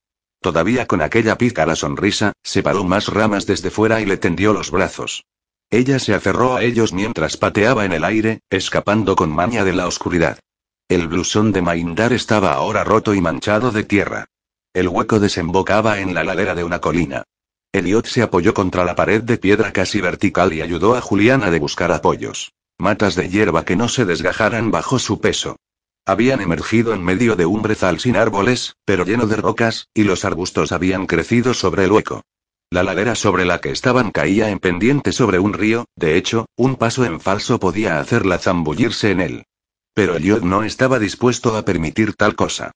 Todavía 0.42 0.88
con 0.88 1.02
aquella 1.02 1.38
pícara 1.38 1.76
sonrisa, 1.76 2.34
separó 2.44 2.84
más 2.84 3.08
ramas 3.08 3.46
desde 3.46 3.70
fuera 3.70 4.02
y 4.02 4.06
le 4.06 4.18
tendió 4.18 4.54
los 4.54 4.72
brazos. 4.72 5.24
Ella 5.70 6.00
se 6.00 6.14
aferró 6.14 6.56
a 6.56 6.64
ellos 6.64 6.94
mientras 6.94 7.38
pateaba 7.38 7.86
en 7.86 7.92
el 7.92 8.04
aire, 8.04 8.42
escapando 8.50 9.16
con 9.16 9.30
maña 9.30 9.64
de 9.64 9.74
la 9.74 9.88
oscuridad. 9.88 10.40
El 10.88 11.08
blusón 11.08 11.52
de 11.52 11.62
Maindar 11.62 12.14
estaba 12.14 12.54
ahora 12.54 12.84
roto 12.84 13.14
y 13.14 13.22
manchado 13.22 13.72
de 13.72 13.84
tierra. 13.84 14.26
El 14.74 14.88
hueco 14.88 15.20
desembocaba 15.20 16.00
en 16.00 16.14
la 16.14 16.24
ladera 16.24 16.54
de 16.54 16.64
una 16.64 16.80
colina. 16.80 17.24
Elliot 17.74 18.06
se 18.06 18.22
apoyó 18.22 18.54
contra 18.54 18.86
la 18.86 18.96
pared 18.96 19.22
de 19.24 19.38
piedra 19.38 19.74
casi 19.74 20.00
vertical 20.00 20.54
y 20.54 20.62
ayudó 20.62 20.96
a 20.96 21.02
Juliana 21.02 21.50
de 21.50 21.60
buscar 21.60 21.92
apoyos. 21.92 22.54
Matas 22.78 23.16
de 23.16 23.30
hierba 23.30 23.66
que 23.66 23.76
no 23.76 23.90
se 23.90 24.06
desgajaran 24.06 24.70
bajo 24.70 25.00
su 25.00 25.20
peso. 25.20 25.58
Habían 26.06 26.40
emergido 26.40 26.94
en 26.94 27.04
medio 27.04 27.36
de 27.36 27.46
un 27.46 27.62
brezal 27.64 28.00
sin 28.00 28.16
árboles, 28.16 28.76
pero 28.86 29.06
lleno 29.06 29.26
de 29.26 29.38
rocas, 29.38 29.88
y 29.94 30.04
los 30.04 30.24
arbustos 30.24 30.72
habían 30.72 31.08
crecido 31.08 31.54
sobre 31.54 31.86
el 31.86 31.92
hueco. 31.92 32.22
La 32.70 32.84
ladera 32.84 33.16
sobre 33.16 33.46
la 33.46 33.60
que 33.60 33.72
estaban 33.72 34.12
caía 34.12 34.50
en 34.50 34.60
pendiente 34.60 35.12
sobre 35.12 35.40
un 35.40 35.54
río, 35.54 35.86
de 35.96 36.18
hecho, 36.18 36.48
un 36.56 36.76
paso 36.76 37.06
en 37.06 37.20
falso 37.20 37.60
podía 37.60 38.00
hacerla 38.00 38.40
zambullirse 38.40 39.12
en 39.12 39.22
él. 39.22 39.46
Pero 39.94 40.16
Elliot 40.16 40.44
no 40.44 40.64
estaba 40.64 41.00
dispuesto 41.00 41.56
a 41.56 41.64
permitir 41.64 42.16
tal 42.16 42.36
cosa. 42.36 42.72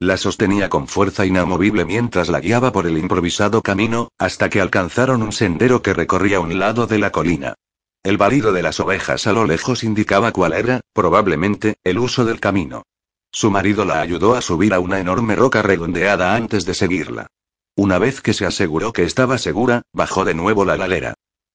La 0.00 0.16
sostenía 0.16 0.68
con 0.68 0.88
fuerza 0.88 1.24
inamovible 1.24 1.84
mientras 1.84 2.28
la 2.28 2.40
guiaba 2.40 2.72
por 2.72 2.86
el 2.86 2.98
improvisado 2.98 3.62
camino, 3.62 4.08
hasta 4.18 4.50
que 4.50 4.60
alcanzaron 4.60 5.22
un 5.22 5.32
sendero 5.32 5.82
que 5.82 5.94
recorría 5.94 6.40
un 6.40 6.58
lado 6.58 6.86
de 6.86 6.98
la 6.98 7.12
colina. 7.12 7.54
El 8.02 8.18
balido 8.18 8.52
de 8.52 8.62
las 8.62 8.80
ovejas 8.80 9.26
a 9.26 9.32
lo 9.32 9.46
lejos 9.46 9.84
indicaba 9.84 10.32
cuál 10.32 10.52
era, 10.52 10.80
probablemente, 10.92 11.76
el 11.84 11.98
uso 11.98 12.24
del 12.24 12.40
camino. 12.40 12.82
Su 13.30 13.50
marido 13.50 13.84
la 13.84 14.00
ayudó 14.00 14.34
a 14.34 14.42
subir 14.42 14.74
a 14.74 14.80
una 14.80 14.98
enorme 14.98 15.36
roca 15.36 15.62
redondeada 15.62 16.34
antes 16.34 16.64
de 16.66 16.74
seguirla. 16.74 17.28
Una 17.76 17.98
vez 17.98 18.20
que 18.20 18.34
se 18.34 18.46
aseguró 18.46 18.92
que 18.92 19.02
estaba 19.02 19.36
segura, 19.38 19.82
bajó 19.92 20.24
de 20.24 20.34
nuevo 20.34 20.64
la 20.64 20.76
ladera. 20.76 21.14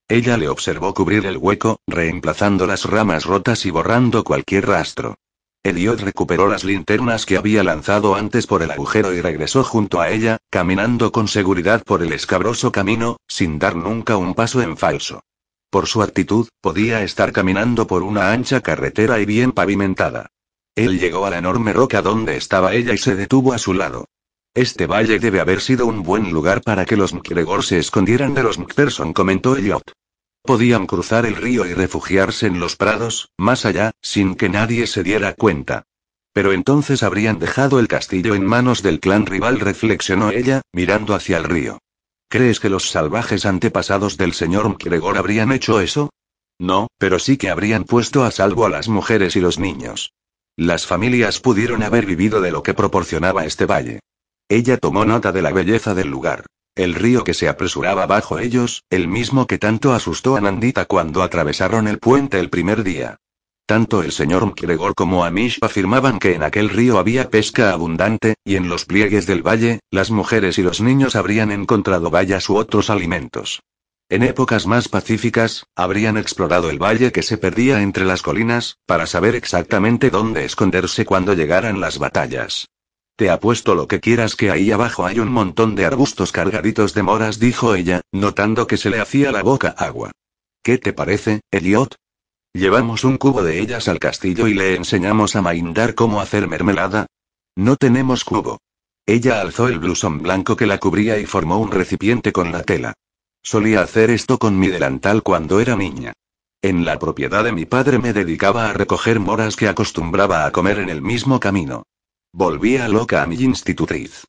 Ella 0.10 0.38
le 0.38 0.50
observó 0.50 0.94
cubrir 0.94 1.26
el 1.26 1.38
hueco, 1.38 1.80
reemplazando 1.88 2.68
las 2.68 2.84
ramas 2.86 3.26
rotas 3.26 3.66
y 3.66 3.72
borrando 3.72 4.24
cualquier 4.24 4.68
rastro. 4.68 5.16
Elliot 5.64 6.02
recuperó 6.02 6.48
las 6.48 6.64
linternas 6.64 7.26
que 7.26 7.38
había 7.38 7.64
lanzado 7.64 8.16
antes 8.16 8.48
por 8.48 8.64
el 8.64 8.72
agujero 8.72 9.14
y 9.14 9.22
regresó 9.22 9.64
junto 9.64 10.02
a 10.02 10.10
ella, 10.10 10.38
caminando 10.50 11.12
con 11.12 11.28
seguridad 11.28 11.84
por 11.84 12.02
el 12.02 12.12
escabroso 12.12 12.72
camino, 12.72 13.18
sin 13.28 13.60
dar 13.60 13.76
nunca 13.76 14.18
un 14.18 14.34
paso 14.34 14.62
en 14.62 14.78
falso. 14.78 15.22
Por 15.70 15.88
su 15.88 16.02
actitud, 16.02 16.48
podía 16.62 17.04
estar 17.04 17.32
caminando 17.32 17.88
por 17.88 18.04
una 18.04 18.32
ancha 18.32 18.62
carretera 18.62 19.20
y 19.20 19.26
bien 19.26 19.52
pavimentada. 19.52 20.32
Él 20.76 21.00
llegó 21.00 21.26
a 21.26 21.30
la 21.30 21.38
enorme 21.38 21.72
roca 21.72 22.02
donde 22.02 22.36
estaba 22.36 22.74
ella 22.74 22.94
y 22.94 22.98
se 22.98 23.16
detuvo 23.16 23.54
a 23.54 23.58
su 23.58 23.74
lado. 23.74 24.06
Este 24.60 24.88
valle 24.88 25.20
debe 25.20 25.40
haber 25.40 25.62
sido 25.62 25.86
un 25.86 26.04
buen 26.04 26.32
lugar 26.32 26.62
para 26.62 26.84
que 26.84 26.98
los 26.98 27.14
McGregor 27.14 27.64
se 27.64 27.80
escondieran 27.80 28.34
de 28.34 28.44
los 28.44 28.60
McPherson, 28.60 29.14
comentó 29.14 29.56
Elliot. 29.56 29.94
Podían 30.44 30.86
cruzar 30.86 31.26
el 31.26 31.38
río 31.38 31.66
y 31.66 31.74
refugiarse 31.74 32.48
en 32.48 32.60
los 32.60 32.76
prados, 32.76 33.30
más 33.38 33.66
allá, 33.66 33.92
sin 34.02 34.36
que 34.36 34.50
nadie 34.50 34.86
se 34.86 35.02
diera 35.02 35.34
cuenta. 35.34 35.84
Pero 36.34 36.52
entonces 36.52 37.04
habrían 37.04 37.40
dejado 37.40 37.80
el 37.80 37.88
castillo 37.88 38.36
en 38.36 38.46
manos 38.46 38.84
del 38.84 39.00
clan 39.00 39.28
rival, 39.28 39.62
reflexionó 39.62 40.30
ella, 40.30 40.62
mirando 40.74 41.16
hacia 41.16 41.38
el 41.38 41.46
río. 41.46 41.80
¿Crees 42.28 42.60
que 42.60 42.68
los 42.68 42.90
salvajes 42.90 43.46
antepasados 43.46 44.18
del 44.18 44.34
señor 44.34 44.68
McGregor 44.68 45.18
habrían 45.18 45.54
hecho 45.54 45.80
eso? 45.80 46.10
No, 46.60 46.90
pero 46.98 47.20
sí 47.20 47.38
que 47.38 47.50
habrían 47.50 47.86
puesto 47.86 48.26
a 48.26 48.32
salvo 48.32 48.66
a 48.66 48.70
las 48.70 48.90
mujeres 48.90 49.38
y 49.38 49.40
los 49.40 49.58
niños. 49.58 50.12
Las 50.58 50.86
familias 50.86 51.40
pudieron 51.40 51.82
haber 51.82 52.06
vivido 52.06 52.42
de 52.42 52.52
lo 52.52 52.62
que 52.62 52.74
proporcionaba 52.74 53.46
este 53.46 53.66
valle. 53.66 54.02
Ella 54.52 54.78
tomó 54.78 55.06
nota 55.06 55.32
de 55.32 55.44
la 55.44 55.52
belleza 55.52 55.94
del 55.94 56.10
lugar. 56.10 56.48
El 56.76 56.96
río 56.96 57.24
que 57.24 57.36
se 57.36 57.48
apresuraba 57.48 58.08
bajo 58.08 58.40
ellos, 58.40 58.84
el 58.90 59.08
mismo 59.08 59.46
que 59.46 59.60
tanto 59.60 59.94
asustó 59.94 60.38
a 60.38 60.42
Nandita 60.42 60.86
cuando 60.86 61.22
atravesaron 61.22 61.88
el 61.88 62.00
puente 62.00 62.40
el 62.40 62.50
primer 62.50 62.84
día. 62.84 63.18
Tanto 63.68 64.02
el 64.02 64.12
señor 64.12 64.44
McGregor 64.48 64.96
como 64.96 65.24
Amish 65.24 65.60
afirmaban 65.62 66.18
que 66.18 66.34
en 66.34 66.42
aquel 66.42 66.70
río 66.70 66.98
había 66.98 67.30
pesca 67.30 67.72
abundante, 67.72 68.34
y 68.44 68.56
en 68.56 68.70
los 68.70 68.86
pliegues 68.86 69.28
del 69.28 69.46
valle, 69.46 69.82
las 69.92 70.10
mujeres 70.10 70.58
y 70.58 70.64
los 70.64 70.82
niños 70.82 71.16
habrían 71.16 71.52
encontrado 71.52 72.10
bayas 72.10 72.50
u 72.50 72.56
otros 72.58 72.90
alimentos. 72.90 73.62
En 74.10 74.24
épocas 74.24 74.66
más 74.66 74.88
pacíficas, 74.88 75.68
habrían 75.76 76.18
explorado 76.18 76.72
el 76.72 76.82
valle 76.82 77.12
que 77.12 77.22
se 77.22 77.38
perdía 77.38 77.84
entre 77.84 78.06
las 78.06 78.24
colinas, 78.24 78.80
para 78.88 79.06
saber 79.06 79.36
exactamente 79.36 80.10
dónde 80.10 80.46
esconderse 80.46 81.06
cuando 81.06 81.36
llegaran 81.36 81.80
las 81.80 82.00
batallas. 82.00 82.66
Te 83.20 83.30
apuesto 83.30 83.76
lo 83.76 83.86
que 83.86 84.00
quieras 84.00 84.38
que 84.38 84.50
ahí 84.50 84.72
abajo 84.72 85.06
hay 85.06 85.20
un 85.20 85.30
montón 85.30 85.76
de 85.76 85.84
arbustos 85.84 86.32
cargaditos 86.32 86.94
de 86.94 87.04
moras, 87.04 87.38
dijo 87.38 87.76
ella, 87.76 88.00
notando 88.14 88.66
que 88.66 88.78
se 88.78 88.90
le 88.90 89.02
hacía 89.02 89.34
la 89.34 89.44
boca 89.44 89.76
agua. 89.78 90.12
¿Qué 90.64 90.78
te 90.78 90.94
parece, 90.94 91.42
Elliot? 91.52 91.96
Llevamos 92.54 93.04
un 93.04 93.18
cubo 93.18 93.44
de 93.44 93.60
ellas 93.60 93.90
al 93.90 94.00
castillo 94.00 94.48
y 94.48 94.54
le 94.54 94.74
enseñamos 94.76 95.36
a 95.36 95.42
Maindar 95.42 95.96
cómo 95.96 96.22
hacer 96.22 96.48
mermelada. 96.48 97.08
No 97.58 97.76
tenemos 97.76 98.24
cubo. 98.24 98.60
Ella 99.06 99.42
alzó 99.42 99.68
el 99.68 99.80
blusón 99.80 100.20
blanco 100.20 100.56
que 100.56 100.66
la 100.66 100.78
cubría 100.78 101.20
y 101.20 101.26
formó 101.26 101.58
un 101.58 101.72
recipiente 101.72 102.32
con 102.32 102.54
la 102.54 102.64
tela. 102.64 102.94
Solía 103.44 103.82
hacer 103.82 104.12
esto 104.12 104.40
con 104.40 104.58
mi 104.58 104.68
delantal 104.68 105.24
cuando 105.24 105.60
era 105.60 105.76
niña. 105.76 106.14
En 106.62 106.86
la 106.86 106.98
propiedad 106.98 107.44
de 107.44 107.52
mi 107.52 107.66
padre 107.66 108.00
me 108.00 108.14
dedicaba 108.14 108.70
a 108.70 108.74
recoger 108.74 109.20
moras 109.20 109.58
que 109.58 109.68
acostumbraba 109.68 110.46
a 110.46 110.54
comer 110.54 110.80
en 110.80 110.88
el 110.88 111.02
mismo 111.02 111.42
camino. 111.42 111.84
Volvía 112.32 112.88
loca 112.88 113.24
a 113.24 113.28
mi 113.28 113.36
institutriz. 113.36 114.26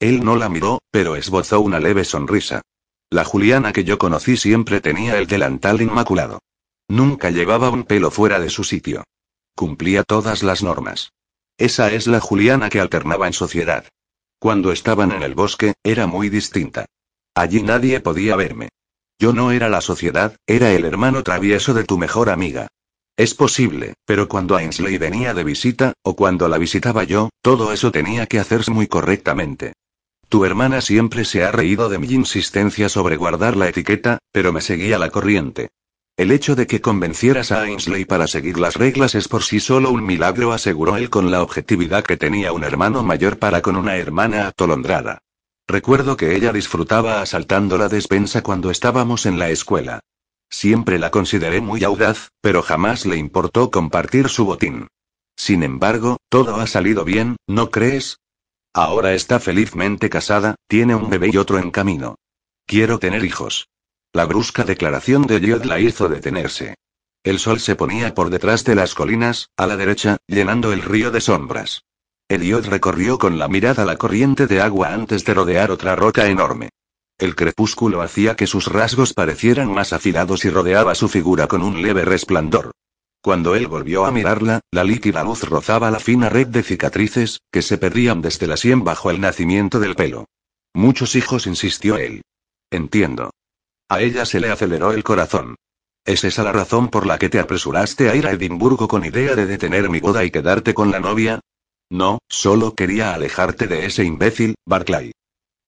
Él 0.00 0.24
no 0.24 0.36
la 0.36 0.48
miró, 0.48 0.80
pero 0.90 1.16
esbozó 1.16 1.60
una 1.60 1.78
leve 1.78 2.04
sonrisa. 2.04 2.62
La 3.10 3.24
Juliana 3.24 3.72
que 3.72 3.84
yo 3.84 3.96
conocí 3.96 4.36
siempre 4.36 4.80
tenía 4.80 5.18
el 5.18 5.26
delantal 5.26 5.80
inmaculado. 5.80 6.40
Nunca 6.88 7.30
llevaba 7.30 7.70
un 7.70 7.84
pelo 7.84 8.10
fuera 8.10 8.40
de 8.40 8.50
su 8.50 8.64
sitio. 8.64 9.04
Cumplía 9.54 10.02
todas 10.02 10.42
las 10.42 10.62
normas. 10.62 11.12
Esa 11.56 11.92
es 11.92 12.08
la 12.08 12.20
Juliana 12.20 12.68
que 12.70 12.80
alternaba 12.80 13.28
en 13.28 13.32
sociedad. 13.32 13.86
Cuando 14.40 14.72
estaban 14.72 15.12
en 15.12 15.22
el 15.22 15.34
bosque, 15.34 15.74
era 15.84 16.06
muy 16.06 16.28
distinta. 16.28 16.86
Allí 17.34 17.62
nadie 17.62 18.00
podía 18.00 18.34
verme. 18.36 18.70
Yo 19.18 19.32
no 19.32 19.52
era 19.52 19.68
la 19.68 19.80
sociedad, 19.80 20.36
era 20.46 20.72
el 20.72 20.84
hermano 20.84 21.22
travieso 21.22 21.72
de 21.72 21.84
tu 21.84 21.98
mejor 21.98 22.30
amiga. 22.30 22.66
Es 23.16 23.34
posible, 23.34 23.94
pero 24.06 24.28
cuando 24.28 24.56
Ainsley 24.56 24.98
venía 24.98 25.34
de 25.34 25.44
visita, 25.44 25.92
o 26.02 26.16
cuando 26.16 26.48
la 26.48 26.58
visitaba 26.58 27.04
yo, 27.04 27.30
todo 27.42 27.72
eso 27.72 27.92
tenía 27.92 28.26
que 28.26 28.40
hacerse 28.40 28.72
muy 28.72 28.88
correctamente. 28.88 29.74
Tu 30.28 30.44
hermana 30.44 30.80
siempre 30.80 31.24
se 31.24 31.44
ha 31.44 31.52
reído 31.52 31.88
de 31.88 31.98
mi 31.98 32.08
insistencia 32.08 32.88
sobre 32.88 33.16
guardar 33.16 33.56
la 33.56 33.68
etiqueta, 33.68 34.18
pero 34.32 34.52
me 34.52 34.60
seguía 34.60 34.98
la 34.98 35.10
corriente. 35.10 35.70
El 36.16 36.32
hecho 36.32 36.56
de 36.56 36.66
que 36.66 36.80
convencieras 36.80 37.52
a 37.52 37.62
Ainsley 37.62 38.04
para 38.04 38.26
seguir 38.26 38.58
las 38.58 38.74
reglas 38.74 39.14
es 39.14 39.28
por 39.28 39.44
sí 39.44 39.60
solo 39.60 39.90
un 39.90 40.04
milagro, 40.04 40.52
aseguró 40.52 40.96
él 40.96 41.08
con 41.08 41.30
la 41.30 41.40
objetividad 41.42 42.02
que 42.02 42.16
tenía 42.16 42.52
un 42.52 42.64
hermano 42.64 43.04
mayor 43.04 43.38
para 43.38 43.62
con 43.62 43.76
una 43.76 43.96
hermana 43.96 44.48
atolondrada. 44.48 45.18
Recuerdo 45.68 46.16
que 46.16 46.34
ella 46.34 46.52
disfrutaba 46.52 47.22
asaltando 47.22 47.78
la 47.78 47.88
despensa 47.88 48.42
cuando 48.42 48.70
estábamos 48.70 49.24
en 49.24 49.38
la 49.38 49.50
escuela. 49.50 50.00
Siempre 50.54 51.00
la 51.00 51.10
consideré 51.10 51.60
muy 51.60 51.82
audaz, 51.82 52.28
pero 52.40 52.62
jamás 52.62 53.06
le 53.06 53.16
importó 53.16 53.72
compartir 53.72 54.28
su 54.28 54.44
botín. 54.44 54.86
Sin 55.36 55.64
embargo, 55.64 56.18
todo 56.28 56.60
ha 56.60 56.68
salido 56.68 57.04
bien, 57.04 57.36
¿no 57.48 57.72
crees? 57.72 58.20
Ahora 58.72 59.14
está 59.14 59.40
felizmente 59.40 60.08
casada, 60.08 60.54
tiene 60.68 60.94
un 60.94 61.10
bebé 61.10 61.30
y 61.32 61.38
otro 61.38 61.58
en 61.58 61.72
camino. 61.72 62.14
Quiero 62.66 63.00
tener 63.00 63.24
hijos. 63.24 63.66
La 64.12 64.26
brusca 64.26 64.62
declaración 64.62 65.22
de 65.26 65.40
Yod 65.40 65.64
la 65.64 65.80
hizo 65.80 66.08
detenerse. 66.08 66.76
El 67.24 67.40
sol 67.40 67.58
se 67.58 67.74
ponía 67.74 68.14
por 68.14 68.30
detrás 68.30 68.62
de 68.62 68.76
las 68.76 68.94
colinas, 68.94 69.48
a 69.56 69.66
la 69.66 69.76
derecha, 69.76 70.18
llenando 70.28 70.72
el 70.72 70.82
río 70.82 71.10
de 71.10 71.20
sombras. 71.20 71.82
Eliot 72.28 72.66
recorrió 72.66 73.18
con 73.18 73.40
la 73.40 73.48
mirada 73.48 73.84
la 73.84 73.96
corriente 73.96 74.46
de 74.46 74.60
agua 74.60 74.94
antes 74.94 75.24
de 75.24 75.34
rodear 75.34 75.72
otra 75.72 75.96
roca 75.96 76.28
enorme. 76.28 76.70
El 77.18 77.36
crepúsculo 77.36 78.02
hacía 78.02 78.34
que 78.34 78.46
sus 78.46 78.66
rasgos 78.66 79.14
parecieran 79.14 79.72
más 79.72 79.92
afilados 79.92 80.44
y 80.44 80.50
rodeaba 80.50 80.94
su 80.94 81.08
figura 81.08 81.46
con 81.46 81.62
un 81.62 81.80
leve 81.80 82.04
resplandor. 82.04 82.72
Cuando 83.22 83.54
él 83.54 83.68
volvió 83.68 84.04
a 84.04 84.10
mirarla, 84.10 84.60
la 84.70 84.84
líquida 84.84 85.24
luz 85.24 85.44
rozaba 85.44 85.90
la 85.90 86.00
fina 86.00 86.28
red 86.28 86.48
de 86.48 86.62
cicatrices, 86.62 87.40
que 87.50 87.62
se 87.62 87.78
perdían 87.78 88.20
desde 88.20 88.46
la 88.46 88.56
sien 88.56 88.84
bajo 88.84 89.10
el 89.10 89.20
nacimiento 89.20 89.80
del 89.80 89.94
pelo. 89.94 90.26
Muchos 90.74 91.14
hijos, 91.14 91.46
insistió 91.46 91.96
él. 91.96 92.22
Entiendo. 92.70 93.30
A 93.88 94.00
ella 94.00 94.26
se 94.26 94.40
le 94.40 94.50
aceleró 94.50 94.92
el 94.92 95.04
corazón. 95.04 95.54
¿Es 96.04 96.24
esa 96.24 96.42
la 96.42 96.52
razón 96.52 96.88
por 96.88 97.06
la 97.06 97.18
que 97.18 97.30
te 97.30 97.38
apresuraste 97.38 98.10
a 98.10 98.16
ir 98.16 98.26
a 98.26 98.32
Edimburgo 98.32 98.88
con 98.88 99.04
idea 99.06 99.34
de 99.36 99.46
detener 99.46 99.88
mi 99.88 100.00
boda 100.00 100.24
y 100.24 100.30
quedarte 100.30 100.74
con 100.74 100.90
la 100.90 101.00
novia? 101.00 101.40
No, 101.90 102.18
solo 102.28 102.74
quería 102.74 103.14
alejarte 103.14 103.68
de 103.68 103.86
ese 103.86 104.04
imbécil, 104.04 104.56
Barclay. 104.66 105.12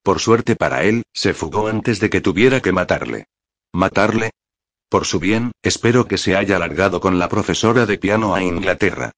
Por 0.06 0.20
suerte 0.20 0.54
para 0.54 0.84
él, 0.84 1.02
se 1.12 1.34
fugó 1.34 1.66
antes 1.66 1.98
de 1.98 2.08
que 2.10 2.20
tuviera 2.20 2.60
que 2.60 2.70
matarle. 2.70 3.26
¿Matarle? 3.72 4.30
Por 4.88 5.04
su 5.04 5.18
bien, 5.18 5.50
espero 5.64 6.06
que 6.06 6.16
se 6.16 6.36
haya 6.36 6.60
largado 6.60 7.00
con 7.00 7.18
la 7.18 7.28
profesora 7.28 7.86
de 7.86 7.98
piano 7.98 8.32
a 8.32 8.40
Inglaterra. 8.40 9.10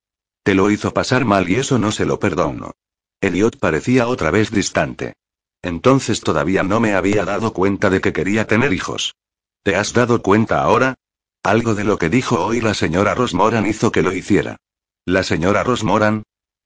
Te 0.42 0.55
lo 0.55 0.70
hizo 0.70 0.94
pasar 0.94 1.27
mal 1.27 1.46
y 1.51 1.57
eso 1.57 1.79
no 1.79 1.92
se 1.92 2.07
lo 2.07 2.18
perdono. 2.18 2.72
Elliot 3.20 3.59
parecía 3.59 4.09
otra 4.09 4.31
vez 4.31 4.51
distante. 4.51 5.12
Entonces 5.61 6.22
todavía 6.22 6.62
no 6.62 6.81
me 6.81 6.94
había 6.94 7.27
dado 7.27 7.53
cuenta 7.53 7.90
de 7.90 8.01
que 8.01 8.14
quería 8.14 8.46
tener 8.46 8.72
hijos. 8.72 9.14
¿Te 9.62 9.77
has 9.77 9.92
dado 9.92 10.22
cuenta 10.22 10.62
ahora? 10.62 10.94
Algo 11.42 11.74
de 11.74 11.85
lo 11.85 11.98
que 11.98 12.09
dijo 12.09 12.42
hoy 12.42 12.62
la 12.62 12.72
señora 12.72 13.14
Rosmoran 13.14 13.66
hizo 13.66 13.92
que 13.92 14.01
lo 14.01 14.14
hiciera. 14.14 14.57
¿La 15.05 15.22
señora 15.22 15.64
Rosmoran? 15.64 16.22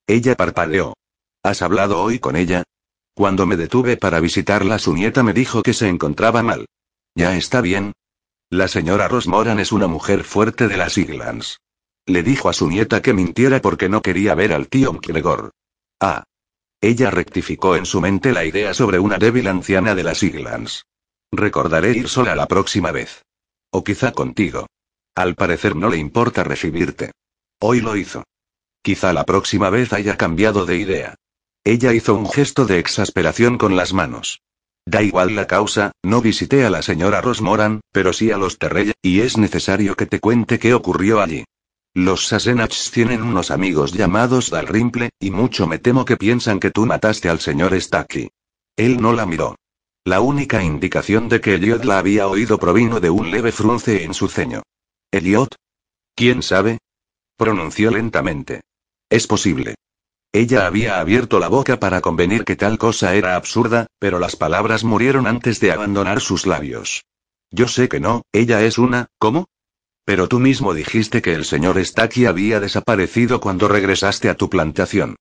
Ella 0.07 0.35
parpadeó. 0.35 0.93
¿Has 1.43 1.61
hablado 1.61 2.01
hoy 2.01 2.19
con 2.19 2.37
ella? 2.37 2.63
Cuando 3.15 3.45
me 3.45 3.57
detuve 3.57 3.95
para 3.95 4.19
visitarla, 4.19 4.79
su 4.79 4.93
nieta 4.93 5.21
me 5.21 5.33
dijo 5.33 5.61
que 5.61 5.73
se 5.73 5.87
encontraba 5.87 6.41
mal. 6.41 6.65
¿Ya 7.15 7.35
está 7.37 7.61
bien? 7.61 7.93
La 8.49 8.67
señora 8.67 9.07
Rosmoran 9.07 9.59
es 9.59 9.71
una 9.71 9.87
mujer 9.87 10.23
fuerte 10.23 10.67
de 10.67 10.77
las 10.77 10.97
Iglands. 10.97 11.59
Le 12.05 12.23
dijo 12.23 12.49
a 12.49 12.53
su 12.53 12.69
nieta 12.69 13.01
que 13.01 13.13
mintiera 13.13 13.61
porque 13.61 13.87
no 13.87 14.01
quería 14.01 14.35
ver 14.35 14.51
al 14.53 14.67
tío 14.67 14.93
McGregor. 14.93 15.51
Ah. 15.99 16.23
Ella 16.81 17.11
rectificó 17.11 17.75
en 17.75 17.85
su 17.85 18.01
mente 18.01 18.33
la 18.33 18.45
idea 18.45 18.73
sobre 18.73 18.99
una 18.99 19.17
débil 19.17 19.47
anciana 19.47 19.95
de 19.95 20.03
las 20.03 20.21
Iglands. 20.21 20.85
Recordaré 21.31 21.91
ir 21.91 22.09
sola 22.09 22.35
la 22.35 22.47
próxima 22.47 22.91
vez. 22.91 23.23
O 23.71 23.83
quizá 23.83 24.11
contigo. 24.11 24.67
Al 25.15 25.35
parecer 25.35 25.75
no 25.75 25.89
le 25.89 25.97
importa 25.97 26.43
recibirte. 26.43 27.11
Hoy 27.59 27.79
lo 27.79 27.95
hizo. 27.95 28.23
Quizá 28.81 29.13
la 29.13 29.23
próxima 29.23 29.69
vez 29.69 29.93
haya 29.93 30.17
cambiado 30.17 30.65
de 30.65 30.77
idea. 30.77 31.15
Ella 31.65 31.93
hizo 31.93 32.15
un 32.15 32.29
gesto 32.29 32.65
de 32.65 32.79
exasperación 32.79 33.57
con 33.57 33.75
las 33.75 33.93
manos. 33.93 34.41
Da 34.85 35.01
igual 35.01 35.35
la 35.35 35.47
causa, 35.47 35.93
no 36.03 36.21
visité 36.21 36.65
a 36.65 36.69
la 36.69 36.81
señora 36.81 37.21
Rosmoran, 37.21 37.79
pero 37.93 38.11
sí 38.11 38.31
a 38.31 38.37
los 38.37 38.57
Terrell, 38.57 38.93
y 39.01 39.21
es 39.21 39.37
necesario 39.37 39.95
que 39.95 40.05
te 40.05 40.19
cuente 40.19 40.59
qué 40.59 40.73
ocurrió 40.73 41.21
allí. 41.21 41.45
Los 41.93 42.27
Sassenachs 42.27 42.91
tienen 42.91 43.21
unos 43.21 43.49
amigos 43.49 43.93
llamados 43.93 44.49
Dalrymple, 44.49 45.11
y 45.19 45.31
mucho 45.31 45.67
me 45.67 45.79
temo 45.79 46.03
que 46.03 46.17
piensan 46.17 46.59
que 46.59 46.71
tú 46.71 46.85
mataste 46.85 47.29
al 47.29 47.39
señor 47.39 47.79
Stacky. 47.79 48.29
Él 48.75 48.99
no 48.99 49.13
la 49.13 49.25
miró. 49.25 49.55
La 50.03 50.19
única 50.19 50.61
indicación 50.61 51.29
de 51.29 51.39
que 51.39 51.53
Elliot 51.53 51.85
la 51.85 51.97
había 51.97 52.27
oído 52.27 52.57
provino 52.57 52.99
de 52.99 53.09
un 53.09 53.31
leve 53.31 53.53
frunce 53.53 54.03
en 54.03 54.13
su 54.13 54.27
ceño. 54.27 54.63
¿Elliot? 55.11 55.55
¿Quién 56.13 56.43
sabe? 56.43 56.79
Pronunció 57.37 57.89
lentamente. 57.89 58.61
Es 59.09 59.27
posible. 59.27 59.75
Ella 60.35 60.65
había 60.65 60.99
abierto 60.99 61.39
la 61.39 61.47
boca 61.47 61.79
para 61.79 62.01
convenir 62.01 62.43
que 62.43 62.55
tal 62.55 62.79
cosa 62.79 63.13
era 63.13 63.35
absurda, 63.35 63.85
pero 63.99 64.17
las 64.17 64.35
palabras 64.35 64.83
murieron 64.83 65.27
antes 65.27 65.59
de 65.59 65.71
abandonar 65.71 66.21
sus 66.21 66.47
labios. 66.47 67.05
Yo 67.51 67.67
sé 67.67 67.87
que 67.87 67.99
no, 67.99 68.23
ella 68.31 68.63
es 68.63 68.79
una, 68.79 69.05
¿cómo? 69.19 69.45
Pero 70.05 70.27
tú 70.27 70.39
mismo 70.39 70.73
dijiste 70.73 71.21
que 71.21 71.35
el 71.35 71.45
señor 71.45 71.77
Staki 71.85 72.25
había 72.25 72.59
desaparecido 72.59 73.39
cuando 73.39 73.67
regresaste 73.67 74.27
a 74.27 74.33
tu 74.33 74.49
plantación. 74.49 75.17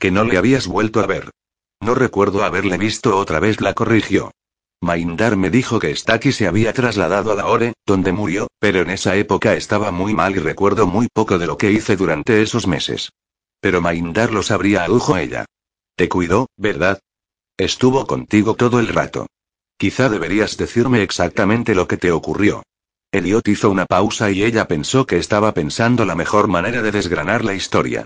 Que 0.00 0.10
no 0.10 0.24
le 0.24 0.36
habías 0.36 0.66
vuelto 0.66 0.98
a 0.98 1.06
ver. 1.06 1.30
No 1.80 1.94
recuerdo 1.94 2.42
haberle 2.42 2.76
visto 2.76 3.16
otra 3.16 3.38
vez, 3.38 3.60
la 3.60 3.72
corrigió. 3.72 4.32
Maindar 4.82 5.36
me 5.36 5.48
dijo 5.48 5.78
que 5.78 5.94
Staki 5.94 6.32
se 6.32 6.48
había 6.48 6.72
trasladado 6.72 7.30
a 7.30 7.36
Lahore, 7.36 7.72
donde 7.86 8.10
murió, 8.10 8.48
pero 8.58 8.80
en 8.80 8.90
esa 8.90 9.14
época 9.14 9.54
estaba 9.54 9.92
muy 9.92 10.12
mal 10.12 10.34
y 10.34 10.40
recuerdo 10.40 10.88
muy 10.88 11.06
poco 11.06 11.38
de 11.38 11.46
lo 11.46 11.56
que 11.56 11.70
hice 11.70 11.96
durante 11.96 12.42
esos 12.42 12.66
meses. 12.66 13.10
Pero 13.66 13.82
Maindar 13.82 14.32
lo 14.32 14.44
sabría, 14.44 14.84
adujo 14.84 15.16
ella. 15.16 15.44
Te 15.96 16.08
cuidó, 16.08 16.46
¿verdad? 16.56 17.00
Estuvo 17.56 18.06
contigo 18.06 18.54
todo 18.54 18.78
el 18.78 18.86
rato. 18.86 19.26
Quizá 19.76 20.08
deberías 20.08 20.56
decirme 20.56 21.02
exactamente 21.02 21.74
lo 21.74 21.88
que 21.88 21.96
te 21.96 22.12
ocurrió. 22.12 22.62
Elliot 23.10 23.48
hizo 23.48 23.68
una 23.68 23.84
pausa 23.84 24.30
y 24.30 24.44
ella 24.44 24.68
pensó 24.68 25.04
que 25.04 25.16
estaba 25.16 25.52
pensando 25.52 26.04
la 26.04 26.14
mejor 26.14 26.46
manera 26.46 26.80
de 26.80 26.92
desgranar 26.92 27.44
la 27.44 27.54
historia. 27.54 28.04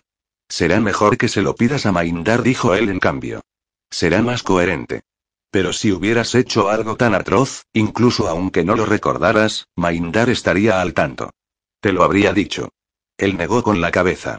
Será 0.49 0.81
mejor 0.81 1.19
que 1.19 1.29
se 1.29 1.43
lo 1.43 1.55
pidas 1.55 1.85
a 1.85 1.93
Maindar, 1.93 2.43
dijo 2.43 2.75
él 2.75 2.89
en 2.89 2.99
cambio. 2.99 3.43
Será 3.91 4.23
más 4.23 4.43
coherente. 4.43 5.03
Pero 5.51 5.75
si 5.75 5.93
hubieras 5.93 6.35
hecho 6.35 6.71
algo 6.71 6.97
tan 6.97 7.15
atroz, 7.15 7.67
incluso 7.75 8.29
aunque 8.29 8.65
no 8.65 8.77
lo 8.77 8.87
recordaras, 8.87 9.67
Maindar 9.77 10.31
estaría 10.31 10.81
al 10.81 10.95
tanto. 10.95 11.33
Te 11.81 11.93
lo 11.93 12.03
habría 12.03 12.33
dicho. 12.33 12.71
Él 13.19 13.37
negó 13.37 13.63
con 13.63 13.83
la 13.83 13.91
cabeza. 13.91 14.39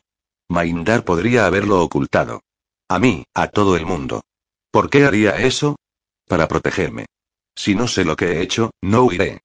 Maindar 0.52 1.06
podría 1.06 1.46
haberlo 1.46 1.82
ocultado. 1.82 2.44
A 2.90 3.00
mí, 3.00 3.24
a 3.34 3.48
todo 3.48 3.78
el 3.78 3.86
mundo. 3.86 4.26
¿Por 4.70 4.90
qué 4.90 5.06
haría 5.06 5.38
eso? 5.38 5.78
Para 6.28 6.50
protegerme. 6.50 7.06
Si 7.56 7.74
no 7.74 7.88
sé 7.88 8.04
lo 8.04 8.18
que 8.18 8.34
he 8.34 8.42
hecho, 8.42 8.72
no 8.82 9.04
huiré. 9.06 9.42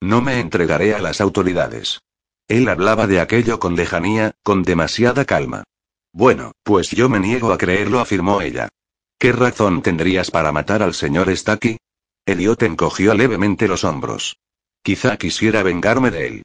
No 0.00 0.22
me 0.22 0.40
entregaré 0.40 0.94
a 0.94 0.98
las 0.98 1.20
autoridades. 1.20 2.00
Él 2.48 2.68
hablaba 2.68 3.06
de 3.06 3.20
aquello 3.20 3.60
con 3.60 3.76
lejanía, 3.76 4.32
con 4.42 4.62
demasiada 4.62 5.26
calma. 5.26 5.64
Bueno, 6.12 6.52
pues 6.62 6.90
yo 6.90 7.10
me 7.10 7.20
niego 7.20 7.52
a 7.52 7.58
creerlo, 7.58 8.00
afirmó 8.00 8.40
ella. 8.40 8.70
¿Qué 9.18 9.32
razón 9.32 9.82
tendrías 9.82 10.30
para 10.30 10.52
matar 10.52 10.82
al 10.82 10.94
señor 10.94 11.34
Staki? 11.36 11.76
Elliot 12.24 12.62
encogió 12.62 13.12
levemente 13.12 13.68
los 13.68 13.84
hombros. 13.84 14.36
Quizá 14.82 15.18
quisiera 15.18 15.62
vengarme 15.62 16.10
de 16.10 16.26
él. 16.26 16.42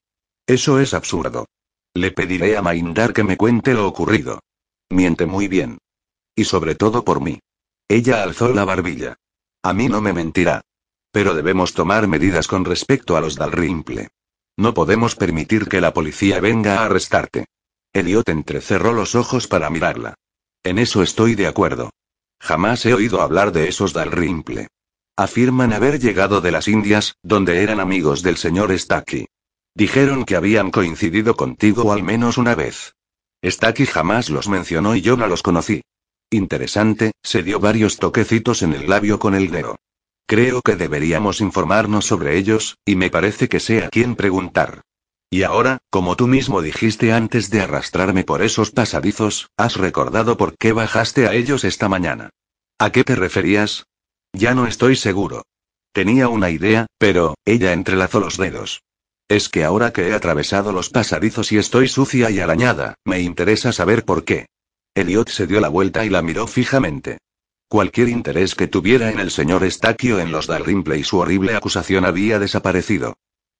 Eso 0.48 0.80
es 0.80 0.94
absurdo. 0.94 1.46
Le 1.94 2.12
pediré 2.12 2.56
a 2.56 2.62
Maindar 2.62 3.14
que 3.14 3.24
me 3.24 3.36
cuente 3.38 3.74
lo 3.74 3.88
ocurrido. 3.88 4.40
Miente 4.90 5.26
muy 5.26 5.48
bien. 5.48 5.80
Y 6.36 6.46
sobre 6.46 6.76
todo 6.76 7.04
por 7.04 7.22
mí. 7.22 7.40
Ella 7.88 8.24
alzó 8.24 8.54
la 8.54 8.64
barbilla. 8.64 9.18
A 9.62 9.74
mí 9.74 9.90
no 9.90 10.00
me 10.02 10.14
mentirá. 10.14 10.62
Pero 11.12 11.34
debemos 11.34 11.74
tomar 11.74 12.08
medidas 12.08 12.48
con 12.48 12.64
respecto 12.64 13.18
a 13.18 13.22
los 13.22 13.36
Dalrymple. 13.36 14.10
No 14.58 14.74
podemos 14.74 15.16
permitir 15.16 15.68
que 15.68 15.82
la 15.82 15.94
policía 15.94 16.40
venga 16.40 16.80
a 16.80 16.86
arrestarte. 16.86 17.46
Elliot 17.94 18.30
entrecerró 18.30 18.94
los 18.94 19.16
ojos 19.16 19.48
para 19.48 19.70
mirarla. 19.70 20.16
En 20.64 20.80
eso 20.80 21.04
estoy 21.04 21.36
de 21.36 21.48
acuerdo. 21.48 21.90
Jamás 22.40 22.86
he 22.86 22.94
oído 22.94 23.22
hablar 23.22 23.52
de 23.52 23.68
esos 23.68 23.92
Dalrymple. 23.92 24.68
Afirman 25.18 25.74
haber 25.74 26.00
llegado 26.00 26.40
de 26.40 26.52
las 26.52 26.70
Indias, 26.70 27.16
donde 27.22 27.62
eran 27.62 27.82
amigos 27.82 28.24
del 28.24 28.38
señor 28.38 28.78
Staki. 28.78 29.28
Dijeron 29.76 30.26
que 30.26 30.36
habían 30.36 30.72
coincidido 30.72 31.36
contigo 31.36 31.94
al 31.94 32.04
menos 32.04 32.38
una 32.38 32.56
vez. 32.56 32.96
Staki 33.44 33.86
jamás 33.86 34.30
los 34.30 34.48
mencionó 34.48 34.96
y 34.96 35.02
yo 35.02 35.18
no 35.18 35.28
los 35.28 35.42
conocí. 35.42 35.82
Interesante, 36.30 37.12
se 37.24 37.44
dio 37.44 37.60
varios 37.60 37.98
toquecitos 37.98 38.62
en 38.62 38.74
el 38.74 38.90
labio 38.90 39.20
con 39.20 39.36
el 39.36 39.52
dedo. 39.52 39.78
Creo 40.28 40.62
que 40.62 40.76
deberíamos 40.76 41.42
informarnos 41.42 42.06
sobre 42.06 42.38
ellos, 42.38 42.78
y 42.86 42.96
me 42.96 43.10
parece 43.10 43.50
que 43.50 43.60
sé 43.60 43.84
a 43.84 43.90
preguntar. 44.16 44.82
Y 45.30 45.44
ahora, 45.44 45.80
como 45.90 46.16
tú 46.16 46.28
mismo 46.28 46.62
dijiste 46.62 47.14
antes 47.14 47.50
de 47.50 47.62
arrastrarme 47.62 48.24
por 48.24 48.42
esos 48.42 48.72
pasadizos, 48.72 49.50
has 49.58 49.78
recordado 49.78 50.38
por 50.38 50.58
qué 50.58 50.74
bajaste 50.74 51.28
a 51.28 51.34
ellos 51.34 51.64
esta 51.64 51.90
mañana. 51.90 52.30
¿A 52.78 52.92
qué 52.92 53.04
te 53.04 53.16
referías? 53.16 53.86
Ya 54.34 54.54
no 54.54 54.68
estoy 54.68 54.96
seguro. 54.96 55.44
Tenía 55.94 56.30
una 56.30 56.50
idea, 56.50 56.88
pero, 56.98 57.36
ella 57.46 57.74
entrelazó 57.74 58.20
los 58.20 58.38
dedos. 58.38 58.84
Es 59.32 59.48
que 59.48 59.64
ahora 59.64 59.94
que 59.94 60.10
he 60.10 60.14
atravesado 60.14 60.74
los 60.74 60.90
pasadizos 60.90 61.54
y 61.54 61.58
estoy 61.58 61.88
sucia 61.88 62.30
y 62.30 62.42
arañada, 62.42 62.96
me 63.06 63.22
interesa 63.22 63.72
saber 63.72 64.04
por 64.04 64.26
qué. 64.26 64.48
Elliot 64.94 65.30
se 65.30 65.48
dio 65.48 65.62
la 65.62 65.70
vuelta 65.70 66.04
y 66.04 66.10
la 66.10 66.22
miró 66.22 66.48
fijamente. 66.48 67.18
Cualquier 67.70 68.10
interés 68.10 68.56
que 68.56 68.68
tuviera 68.68 69.10
en 69.10 69.22
el 69.22 69.32
señor 69.32 69.64
Estaquio 69.64 70.20
en 70.20 70.34
los 70.34 70.48
Dalrymple 70.48 70.98
y 70.98 71.06
su 71.06 71.20
horrible 71.20 71.56
acusación 71.56 72.04
había 72.04 72.40
desaparecido. 72.40 73.14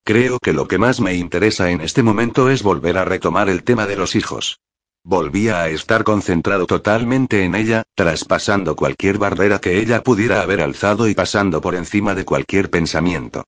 Creo 0.04 0.40
que 0.40 0.52
lo 0.52 0.68
que 0.68 0.78
más 0.78 1.00
me 1.00 1.16
interesa 1.16 1.72
en 1.72 1.80
este 1.80 2.04
momento 2.04 2.50
es 2.50 2.64
volver 2.64 2.98
a 2.98 3.06
retomar 3.06 3.48
el 3.48 3.64
tema 3.64 3.88
de 3.88 3.96
los 3.96 4.18
hijos. 4.18 4.60
Volvía 5.06 5.62
a 5.62 5.70
estar 5.70 6.04
concentrado 6.04 6.68
totalmente 6.68 7.46
en 7.46 7.56
ella, 7.56 7.84
traspasando 7.96 8.76
cualquier 8.76 9.20
barrera 9.20 9.60
que 9.60 9.80
ella 9.80 10.04
pudiera 10.04 10.42
haber 10.42 10.60
alzado 10.60 11.08
y 11.08 11.16
pasando 11.16 11.62
por 11.62 11.76
encima 11.76 12.14
de 12.14 12.26
cualquier 12.26 12.70
pensamiento. 12.70 13.46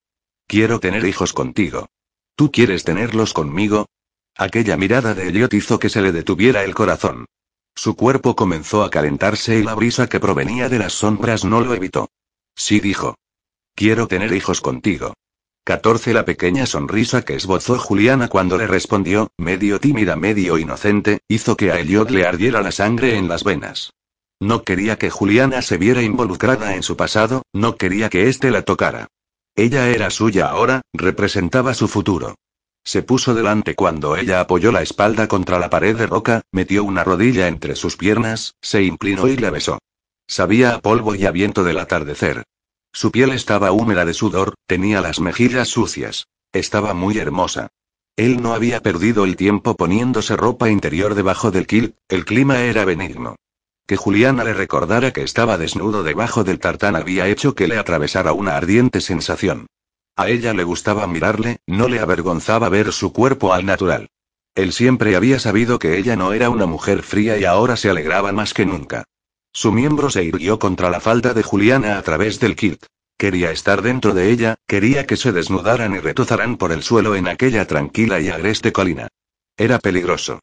Quiero 0.47 0.79
tener 0.79 1.03
hijos 1.03 1.33
contigo. 1.33 1.89
¿Tú 2.35 2.51
quieres 2.51 2.83
tenerlos 2.83 3.33
conmigo? 3.33 3.87
Aquella 4.35 4.77
mirada 4.77 5.13
de 5.13 5.27
Elliot 5.27 5.53
hizo 5.53 5.77
que 5.77 5.89
se 5.89 6.01
le 6.01 6.11
detuviera 6.11 6.63
el 6.63 6.73
corazón. 6.73 7.25
Su 7.75 7.95
cuerpo 7.95 8.35
comenzó 8.35 8.83
a 8.83 8.89
calentarse 8.89 9.59
y 9.59 9.63
la 9.63 9.75
brisa 9.75 10.07
que 10.07 10.19
provenía 10.19 10.69
de 10.69 10.79
las 10.79 10.93
sombras 10.93 11.45
no 11.45 11.61
lo 11.61 11.73
evitó. 11.73 12.09
Sí 12.55 12.79
dijo. 12.79 13.15
Quiero 13.75 14.07
tener 14.07 14.33
hijos 14.33 14.61
contigo. 14.61 15.13
14 15.65 16.13
La 16.13 16.25
pequeña 16.25 16.65
sonrisa 16.65 17.23
que 17.23 17.35
esbozó 17.35 17.79
Juliana 17.79 18.27
cuando 18.27 18.57
le 18.57 18.67
respondió, 18.67 19.29
medio 19.37 19.79
tímida, 19.79 20.15
medio 20.15 20.57
inocente, 20.57 21.21
hizo 21.27 21.55
que 21.55 21.71
a 21.71 21.79
Elliot 21.79 22.09
le 22.09 22.27
ardiera 22.27 22.61
la 22.61 22.71
sangre 22.71 23.17
en 23.17 23.27
las 23.27 23.43
venas. 23.43 23.93
No 24.41 24.63
quería 24.63 24.97
que 24.97 25.09
Juliana 25.09 25.61
se 25.61 25.77
viera 25.77 26.01
involucrada 26.01 26.75
en 26.75 26.83
su 26.83 26.97
pasado, 26.97 27.43
no 27.53 27.77
quería 27.77 28.09
que 28.09 28.27
éste 28.27 28.51
la 28.51 28.63
tocara. 28.63 29.07
Ella 29.55 29.89
era 29.89 30.09
suya 30.09 30.47
ahora, 30.47 30.81
representaba 30.93 31.73
su 31.73 31.87
futuro. 31.87 32.35
Se 32.83 33.03
puso 33.03 33.33
delante 33.33 33.75
cuando 33.75 34.17
ella 34.17 34.41
apoyó 34.41 34.71
la 34.71 34.81
espalda 34.81 35.27
contra 35.27 35.59
la 35.59 35.69
pared 35.69 35.95
de 35.95 36.07
roca, 36.07 36.41
metió 36.51 36.83
una 36.83 37.03
rodilla 37.03 37.47
entre 37.47 37.75
sus 37.75 37.95
piernas, 37.95 38.55
se 38.61 38.83
inclinó 38.83 39.27
y 39.27 39.37
la 39.37 39.51
besó. 39.51 39.79
Sabía 40.27 40.73
a 40.75 40.79
polvo 40.79 41.15
y 41.15 41.25
a 41.25 41.31
viento 41.31 41.63
del 41.63 41.79
atardecer. 41.79 42.43
Su 42.91 43.11
piel 43.11 43.31
estaba 43.31 43.71
húmeda 43.71 44.05
de 44.05 44.13
sudor, 44.13 44.55
tenía 44.67 45.01
las 45.01 45.19
mejillas 45.19 45.69
sucias. 45.69 46.27
Estaba 46.51 46.93
muy 46.93 47.17
hermosa. 47.17 47.69
Él 48.15 48.41
no 48.41 48.53
había 48.53 48.81
perdido 48.81 49.23
el 49.23 49.35
tiempo 49.35 49.75
poniéndose 49.75 50.35
ropa 50.35 50.69
interior 50.69 51.15
debajo 51.15 51.51
del 51.51 51.65
kilt, 51.65 51.95
el 52.09 52.25
clima 52.25 52.61
era 52.61 52.85
benigno. 52.85 53.35
Que 53.85 53.97
Juliana 53.97 54.43
le 54.45 54.53
recordara 54.53 55.11
que 55.11 55.23
estaba 55.23 55.57
desnudo 55.57 56.03
debajo 56.03 56.45
del 56.45 56.59
tartán 56.59 56.95
había 56.95 57.27
hecho 57.27 57.53
que 57.53 57.67
le 57.67 57.77
atravesara 57.77 58.31
una 58.31 58.55
ardiente 58.55 59.01
sensación. 59.01 59.67
A 60.15 60.29
ella 60.29 60.53
le 60.53 60.63
gustaba 60.63 61.05
mirarle, 61.07 61.57
no 61.67 61.89
le 61.89 61.99
avergonzaba 61.99 62.69
ver 62.69 62.93
su 62.93 63.11
cuerpo 63.11 63.53
al 63.53 63.65
natural. 63.65 64.09
Él 64.55 64.71
siempre 64.71 65.15
había 65.15 65.39
sabido 65.39 65.79
que 65.79 65.97
ella 65.97 66.15
no 66.15 66.31
era 66.31 66.49
una 66.49 66.65
mujer 66.65 67.01
fría 67.01 67.37
y 67.37 67.43
ahora 67.43 67.75
se 67.75 67.89
alegraba 67.89 68.31
más 68.31 68.53
que 68.53 68.65
nunca. 68.65 69.03
Su 69.51 69.71
miembro 69.71 70.09
se 70.09 70.23
irguió 70.23 70.59
contra 70.59 70.89
la 70.89 70.99
falda 70.99 71.33
de 71.33 71.43
Juliana 71.43 71.97
a 71.97 72.01
través 72.03 72.39
del 72.39 72.55
kilt. 72.55 72.85
Quería 73.17 73.51
estar 73.51 73.81
dentro 73.81 74.13
de 74.13 74.31
ella, 74.31 74.55
quería 74.67 75.05
que 75.05 75.17
se 75.17 75.31
desnudaran 75.31 75.93
y 75.93 75.99
retozaran 75.99 76.57
por 76.57 76.71
el 76.71 76.83
suelo 76.83 77.15
en 77.15 77.27
aquella 77.27 77.65
tranquila 77.65 78.19
y 78.19 78.29
agreste 78.29 78.71
colina. 78.71 79.09
Era 79.57 79.79
peligroso. 79.79 80.39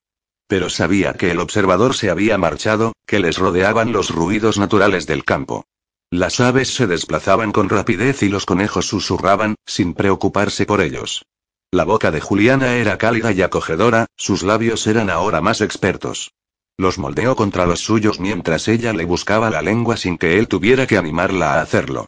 Pero 0.50 0.68
sabía 0.68 1.12
que 1.12 1.30
el 1.30 1.38
observador 1.38 1.94
se 1.94 2.10
había 2.10 2.36
marchado, 2.36 2.92
que 3.06 3.20
les 3.20 3.38
rodeaban 3.38 3.92
los 3.92 4.10
ruidos 4.10 4.58
naturales 4.58 5.06
del 5.06 5.24
campo. 5.24 5.64
Las 6.10 6.40
aves 6.40 6.74
se 6.74 6.88
desplazaban 6.88 7.52
con 7.52 7.68
rapidez 7.68 8.24
y 8.24 8.28
los 8.28 8.46
conejos 8.46 8.88
susurraban, 8.88 9.54
sin 9.64 9.94
preocuparse 9.94 10.66
por 10.66 10.80
ellos. 10.80 11.24
La 11.70 11.84
boca 11.84 12.10
de 12.10 12.20
Juliana 12.20 12.74
era 12.74 12.98
cálida 12.98 13.30
y 13.30 13.42
acogedora, 13.42 14.06
sus 14.16 14.42
labios 14.42 14.88
eran 14.88 15.08
ahora 15.08 15.40
más 15.40 15.60
expertos. 15.60 16.32
Los 16.76 16.98
moldeó 16.98 17.36
contra 17.36 17.64
los 17.64 17.78
suyos 17.78 18.18
mientras 18.18 18.66
ella 18.66 18.92
le 18.92 19.04
buscaba 19.04 19.50
la 19.50 19.62
lengua 19.62 19.96
sin 19.96 20.18
que 20.18 20.36
él 20.40 20.48
tuviera 20.48 20.88
que 20.88 20.98
animarla 20.98 21.54
a 21.54 21.60
hacerlo. 21.60 22.06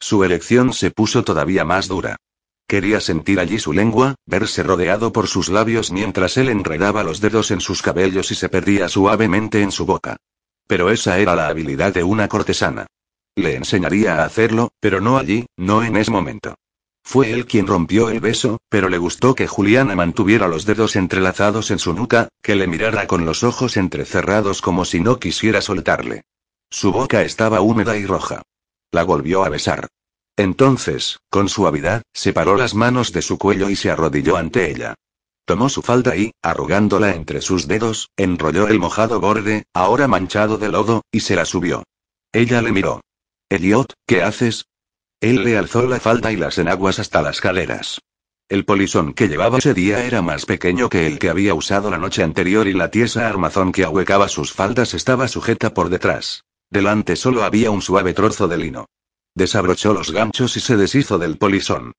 Su 0.00 0.24
erección 0.24 0.72
se 0.72 0.90
puso 0.90 1.22
todavía 1.22 1.64
más 1.64 1.86
dura. 1.86 2.16
Quería 2.66 3.00
sentir 3.00 3.40
allí 3.40 3.58
su 3.58 3.72
lengua, 3.72 4.14
verse 4.26 4.62
rodeado 4.62 5.12
por 5.12 5.28
sus 5.28 5.48
labios 5.48 5.92
mientras 5.92 6.36
él 6.36 6.48
enredaba 6.48 7.04
los 7.04 7.20
dedos 7.20 7.50
en 7.50 7.60
sus 7.60 7.82
cabellos 7.82 8.30
y 8.30 8.34
se 8.34 8.48
perdía 8.48 8.88
suavemente 8.88 9.62
en 9.62 9.70
su 9.70 9.84
boca. 9.84 10.16
Pero 10.66 10.90
esa 10.90 11.18
era 11.18 11.36
la 11.36 11.48
habilidad 11.48 11.92
de 11.92 12.04
una 12.04 12.26
cortesana. 12.28 12.86
Le 13.36 13.56
enseñaría 13.56 14.16
a 14.16 14.24
hacerlo, 14.24 14.70
pero 14.80 15.00
no 15.00 15.18
allí, 15.18 15.46
no 15.56 15.82
en 15.82 15.96
ese 15.96 16.10
momento. 16.10 16.54
Fue 17.02 17.32
él 17.32 17.44
quien 17.44 17.66
rompió 17.66 18.08
el 18.08 18.20
beso, 18.20 18.58
pero 18.70 18.88
le 18.88 18.96
gustó 18.96 19.34
que 19.34 19.46
Juliana 19.46 19.94
mantuviera 19.94 20.48
los 20.48 20.64
dedos 20.64 20.96
entrelazados 20.96 21.70
en 21.70 21.78
su 21.78 21.92
nuca, 21.92 22.28
que 22.42 22.54
le 22.54 22.66
mirara 22.66 23.06
con 23.06 23.26
los 23.26 23.44
ojos 23.44 23.76
entrecerrados 23.76 24.62
como 24.62 24.86
si 24.86 25.00
no 25.00 25.18
quisiera 25.18 25.60
soltarle. 25.60 26.22
Su 26.70 26.92
boca 26.92 27.22
estaba 27.22 27.60
húmeda 27.60 27.98
y 27.98 28.06
roja. 28.06 28.40
La 28.90 29.04
volvió 29.04 29.44
a 29.44 29.50
besar. 29.50 29.88
Entonces, 30.36 31.20
con 31.30 31.48
suavidad, 31.48 32.02
separó 32.12 32.56
las 32.56 32.74
manos 32.74 33.12
de 33.12 33.22
su 33.22 33.38
cuello 33.38 33.70
y 33.70 33.76
se 33.76 33.90
arrodilló 33.90 34.36
ante 34.36 34.70
ella. 34.70 34.94
Tomó 35.44 35.68
su 35.68 35.82
falda 35.82 36.16
y, 36.16 36.32
arrugándola 36.42 37.14
entre 37.14 37.40
sus 37.40 37.68
dedos, 37.68 38.10
enrolló 38.16 38.66
el 38.68 38.80
mojado 38.80 39.20
borde, 39.20 39.64
ahora 39.74 40.08
manchado 40.08 40.58
de 40.58 40.70
lodo, 40.70 41.02
y 41.12 41.20
se 41.20 41.36
la 41.36 41.44
subió. 41.44 41.84
Ella 42.32 42.62
le 42.62 42.72
miró. 42.72 43.00
Elliot, 43.50 43.92
¿qué 44.06 44.22
haces? 44.22 44.66
Él 45.20 45.44
le 45.44 45.56
alzó 45.56 45.86
la 45.86 46.00
falda 46.00 46.32
y 46.32 46.36
las 46.36 46.58
enaguas 46.58 46.98
hasta 46.98 47.22
las 47.22 47.40
caderas. 47.40 48.00
El 48.48 48.64
polisón 48.64 49.14
que 49.14 49.28
llevaba 49.28 49.58
ese 49.58 49.72
día 49.72 50.04
era 50.04 50.20
más 50.20 50.44
pequeño 50.46 50.88
que 50.88 51.06
el 51.06 51.18
que 51.18 51.30
había 51.30 51.54
usado 51.54 51.90
la 51.90 51.98
noche 51.98 52.22
anterior 52.22 52.66
y 52.66 52.72
la 52.72 52.90
tiesa 52.90 53.28
armazón 53.28 53.72
que 53.72 53.84
ahuecaba 53.84 54.28
sus 54.28 54.52
faldas 54.52 54.94
estaba 54.94 55.28
sujeta 55.28 55.72
por 55.72 55.88
detrás. 55.88 56.44
Delante 56.70 57.16
solo 57.16 57.44
había 57.44 57.70
un 57.70 57.80
suave 57.80 58.12
trozo 58.12 58.48
de 58.48 58.58
lino. 58.58 58.86
Desabrochó 59.34 59.92
los 59.92 60.12
ganchos 60.12 60.56
y 60.56 60.60
se 60.60 60.76
deshizo 60.76 61.18
del 61.18 61.38
polisón. 61.38 61.92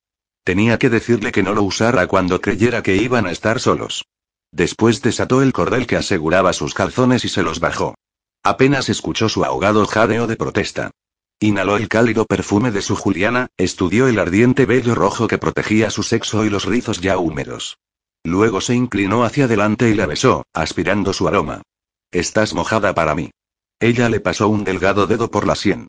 Tenía 0.44 0.80
que 0.80 0.90
decirle 0.90 1.32
que 1.32 1.44
no 1.44 1.54
lo 1.54 1.64
usara 1.64 2.08
cuando 2.08 2.40
creyera 2.40 2.84
que 2.84 2.96
iban 2.96 3.26
a 3.26 3.32
estar 3.32 3.60
solos. 3.60 4.06
Después 4.52 5.02
desató 5.02 5.42
el 5.42 5.52
cordel 5.52 5.88
que 5.88 5.98
aseguraba 5.98 6.54
sus 6.54 6.74
calzones 6.74 7.26
y 7.26 7.30
se 7.30 7.44
los 7.44 7.60
bajó. 7.60 7.96
Apenas 8.44 8.90
escuchó 8.90 9.28
su 9.28 9.44
ahogado 9.44 9.86
jadeo 9.86 10.28
de 10.28 10.38
protesta. 10.38 10.92
Inhaló 11.40 11.76
el 11.76 11.90
cálido 11.90 12.26
perfume 12.26 12.72
de 12.72 12.82
su 12.82 12.96
Juliana, 12.96 13.48
estudió 13.58 14.08
el 14.08 14.20
ardiente 14.20 14.66
vello 14.66 14.96
rojo 14.96 15.28
que 15.28 15.38
protegía 15.38 15.90
su 15.90 16.04
sexo 16.04 16.46
y 16.46 16.50
los 16.50 16.66
rizos 16.66 17.02
ya 17.02 17.18
húmedos. 17.18 17.78
Luego 18.24 18.62
se 18.62 18.76
inclinó 18.76 19.26
hacia 19.26 19.46
adelante 19.46 19.90
y 19.90 19.94
la 19.94 20.06
besó, 20.06 20.46
aspirando 20.54 21.12
su 21.12 21.28
aroma. 21.28 21.64
Estás 22.12 22.54
mojada 22.54 22.96
para 22.96 23.14
mí. 23.14 23.32
Ella 23.80 24.08
le 24.10 24.22
pasó 24.22 24.48
un 24.48 24.64
delgado 24.64 25.06
dedo 25.06 25.30
por 25.30 25.46
la 25.46 25.56
sien. 25.56 25.88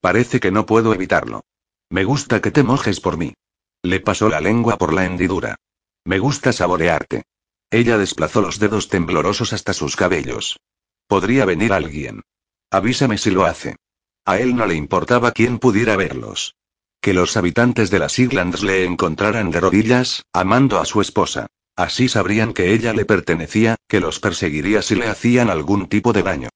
Parece 0.00 0.40
que 0.40 0.50
no 0.50 0.66
puedo 0.66 0.94
evitarlo. 0.94 1.42
Me 1.90 2.04
gusta 2.04 2.40
que 2.40 2.50
te 2.50 2.62
mojes 2.62 3.00
por 3.00 3.16
mí. 3.16 3.34
Le 3.82 4.00
pasó 4.00 4.28
la 4.28 4.40
lengua 4.40 4.78
por 4.78 4.92
la 4.92 5.04
hendidura. 5.04 5.56
Me 6.04 6.18
gusta 6.18 6.52
saborearte. 6.52 7.24
Ella 7.70 7.98
desplazó 7.98 8.40
los 8.40 8.58
dedos 8.58 8.88
temblorosos 8.88 9.52
hasta 9.52 9.72
sus 9.72 9.96
cabellos. 9.96 10.58
Podría 11.06 11.44
venir 11.44 11.72
alguien. 11.72 12.22
Avísame 12.70 13.18
si 13.18 13.30
lo 13.30 13.44
hace. 13.44 13.76
A 14.24 14.38
él 14.38 14.56
no 14.56 14.66
le 14.66 14.74
importaba 14.74 15.32
quién 15.32 15.58
pudiera 15.58 15.96
verlos. 15.96 16.54
Que 17.00 17.14
los 17.14 17.36
habitantes 17.36 17.90
de 17.90 17.98
las 17.98 18.18
Islands 18.18 18.62
le 18.62 18.84
encontraran 18.84 19.50
de 19.50 19.60
rodillas, 19.60 20.24
amando 20.32 20.78
a 20.78 20.84
su 20.84 21.00
esposa. 21.00 21.46
Así 21.76 22.08
sabrían 22.08 22.52
que 22.52 22.72
ella 22.72 22.92
le 22.92 23.04
pertenecía, 23.04 23.76
que 23.86 24.00
los 24.00 24.18
perseguiría 24.18 24.82
si 24.82 24.96
le 24.96 25.06
hacían 25.06 25.48
algún 25.48 25.88
tipo 25.88 26.12
de 26.12 26.22
daño. 26.22 26.48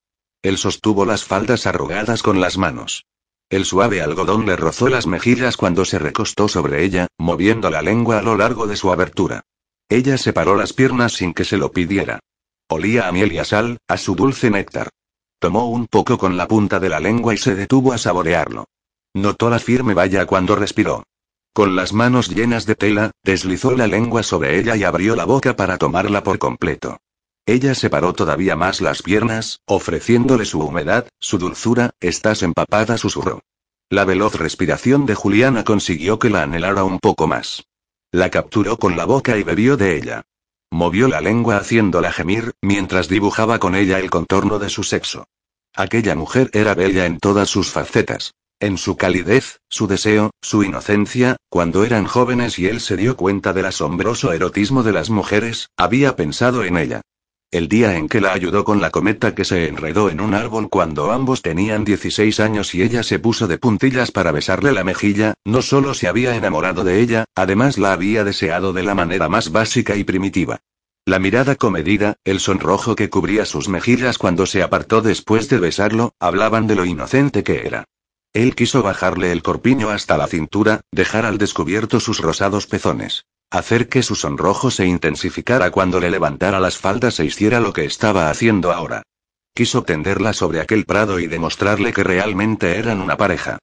Él 0.42 0.58
sostuvo 0.58 1.06
las 1.06 1.24
faldas 1.24 1.66
arrugadas 1.66 2.22
con 2.22 2.40
las 2.40 2.58
manos. 2.58 3.06
El 3.52 3.66
suave 3.66 4.00
algodón 4.00 4.46
le 4.46 4.56
rozó 4.56 4.88
las 4.88 5.06
mejillas 5.06 5.58
cuando 5.58 5.84
se 5.84 5.98
recostó 5.98 6.48
sobre 6.48 6.84
ella, 6.84 7.08
moviendo 7.18 7.68
la 7.68 7.82
lengua 7.82 8.18
a 8.18 8.22
lo 8.22 8.34
largo 8.34 8.66
de 8.66 8.76
su 8.76 8.90
abertura. 8.90 9.42
Ella 9.90 10.16
separó 10.16 10.56
las 10.56 10.72
piernas 10.72 11.12
sin 11.12 11.34
que 11.34 11.44
se 11.44 11.58
lo 11.58 11.70
pidiera. 11.70 12.20
Olía 12.70 13.06
a 13.06 13.12
miel 13.12 13.30
y 13.30 13.36
a 13.36 13.44
sal, 13.44 13.76
a 13.86 13.98
su 13.98 14.14
dulce 14.14 14.48
néctar. 14.48 14.88
Tomó 15.38 15.68
un 15.68 15.86
poco 15.86 16.16
con 16.16 16.38
la 16.38 16.48
punta 16.48 16.80
de 16.80 16.88
la 16.88 16.98
lengua 16.98 17.34
y 17.34 17.36
se 17.36 17.54
detuvo 17.54 17.92
a 17.92 17.98
saborearlo. 17.98 18.64
Notó 19.12 19.50
la 19.50 19.58
firme 19.58 19.92
valla 19.92 20.24
cuando 20.24 20.56
respiró. 20.56 21.04
Con 21.52 21.76
las 21.76 21.92
manos 21.92 22.30
llenas 22.30 22.64
de 22.64 22.74
tela, 22.74 23.10
deslizó 23.22 23.76
la 23.76 23.86
lengua 23.86 24.22
sobre 24.22 24.58
ella 24.58 24.76
y 24.76 24.84
abrió 24.84 25.14
la 25.14 25.26
boca 25.26 25.56
para 25.56 25.76
tomarla 25.76 26.22
por 26.22 26.38
completo. 26.38 27.00
Ella 27.44 27.74
separó 27.74 28.12
todavía 28.12 28.54
más 28.54 28.80
las 28.80 29.02
piernas, 29.02 29.60
ofreciéndole 29.66 30.44
su 30.44 30.60
humedad, 30.60 31.08
su 31.18 31.38
dulzura, 31.38 31.90
estás 32.00 32.42
empapada, 32.42 32.98
susurró. 32.98 33.42
La 33.90 34.04
veloz 34.04 34.36
respiración 34.36 35.06
de 35.06 35.16
Juliana 35.16 35.64
consiguió 35.64 36.18
que 36.18 36.30
la 36.30 36.44
anhelara 36.44 36.84
un 36.84 36.98
poco 37.00 37.26
más. 37.26 37.64
La 38.12 38.30
capturó 38.30 38.78
con 38.78 38.96
la 38.96 39.06
boca 39.06 39.36
y 39.38 39.42
bebió 39.42 39.76
de 39.76 39.96
ella. 39.96 40.22
Movió 40.70 41.08
la 41.08 41.20
lengua 41.20 41.56
haciéndola 41.56 42.12
gemir, 42.12 42.52
mientras 42.62 43.08
dibujaba 43.08 43.58
con 43.58 43.74
ella 43.74 43.98
el 43.98 44.08
contorno 44.08 44.58
de 44.58 44.70
su 44.70 44.84
sexo. 44.84 45.26
Aquella 45.74 46.14
mujer 46.14 46.48
era 46.52 46.74
bella 46.74 47.06
en 47.06 47.18
todas 47.18 47.50
sus 47.50 47.70
facetas. 47.70 48.34
En 48.60 48.78
su 48.78 48.96
calidez, 48.96 49.60
su 49.68 49.88
deseo, 49.88 50.30
su 50.40 50.62
inocencia, 50.62 51.36
cuando 51.48 51.84
eran 51.84 52.06
jóvenes 52.06 52.58
y 52.60 52.68
él 52.68 52.80
se 52.80 52.96
dio 52.96 53.16
cuenta 53.16 53.52
del 53.52 53.66
asombroso 53.66 54.32
erotismo 54.32 54.84
de 54.84 54.92
las 54.92 55.10
mujeres, 55.10 55.68
había 55.76 56.14
pensado 56.14 56.62
en 56.62 56.78
ella. 56.78 57.02
El 57.52 57.68
día 57.68 57.98
en 57.98 58.08
que 58.08 58.22
la 58.22 58.32
ayudó 58.32 58.64
con 58.64 58.80
la 58.80 58.88
cometa 58.88 59.34
que 59.34 59.44
se 59.44 59.68
enredó 59.68 60.08
en 60.08 60.22
un 60.22 60.32
árbol 60.32 60.70
cuando 60.70 61.12
ambos 61.12 61.42
tenían 61.42 61.84
16 61.84 62.40
años 62.40 62.74
y 62.74 62.80
ella 62.80 63.02
se 63.02 63.18
puso 63.18 63.46
de 63.46 63.58
puntillas 63.58 64.10
para 64.10 64.32
besarle 64.32 64.72
la 64.72 64.84
mejilla, 64.84 65.34
no 65.44 65.60
solo 65.60 65.92
se 65.92 66.08
había 66.08 66.34
enamorado 66.34 66.82
de 66.82 67.00
ella, 67.02 67.26
además 67.34 67.76
la 67.76 67.92
había 67.92 68.24
deseado 68.24 68.72
de 68.72 68.84
la 68.84 68.94
manera 68.94 69.28
más 69.28 69.52
básica 69.52 69.96
y 69.96 70.04
primitiva. 70.04 70.60
La 71.04 71.18
mirada 71.18 71.54
comedida, 71.54 72.16
el 72.24 72.40
sonrojo 72.40 72.96
que 72.96 73.10
cubría 73.10 73.44
sus 73.44 73.68
mejillas 73.68 74.16
cuando 74.16 74.46
se 74.46 74.62
apartó 74.62 75.02
después 75.02 75.50
de 75.50 75.58
besarlo, 75.58 76.14
hablaban 76.18 76.66
de 76.66 76.76
lo 76.76 76.86
inocente 76.86 77.42
que 77.42 77.66
era. 77.66 77.84
Él 78.32 78.54
quiso 78.54 78.82
bajarle 78.82 79.30
el 79.30 79.42
corpiño 79.42 79.90
hasta 79.90 80.16
la 80.16 80.26
cintura, 80.26 80.80
dejar 80.90 81.26
al 81.26 81.36
descubierto 81.36 82.00
sus 82.00 82.18
rosados 82.20 82.66
pezones. 82.66 83.26
Hacer 83.50 83.90
que 83.90 84.02
su 84.02 84.14
sonrojo 84.14 84.70
se 84.70 84.86
intensificara 84.86 85.70
cuando 85.70 86.00
le 86.00 86.10
levantara 86.10 86.58
las 86.58 86.78
faldas 86.78 87.20
e 87.20 87.26
hiciera 87.26 87.60
lo 87.60 87.74
que 87.74 87.84
estaba 87.84 88.30
haciendo 88.30 88.72
ahora. 88.72 89.02
Quiso 89.54 89.82
tenderla 89.82 90.32
sobre 90.32 90.60
aquel 90.60 90.86
prado 90.86 91.20
y 91.20 91.26
demostrarle 91.26 91.92
que 91.92 92.04
realmente 92.04 92.78
eran 92.78 93.02
una 93.02 93.18
pareja. 93.18 93.58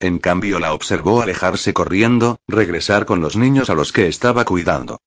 En 0.00 0.18
cambio 0.18 0.58
la 0.58 0.72
observó 0.72 1.20
alejarse 1.20 1.74
corriendo, 1.74 2.38
regresar 2.48 3.04
con 3.04 3.20
los 3.20 3.36
niños 3.36 3.68
a 3.68 3.74
los 3.74 3.92
que 3.92 4.06
estaba 4.06 4.46
cuidando. 4.46 5.00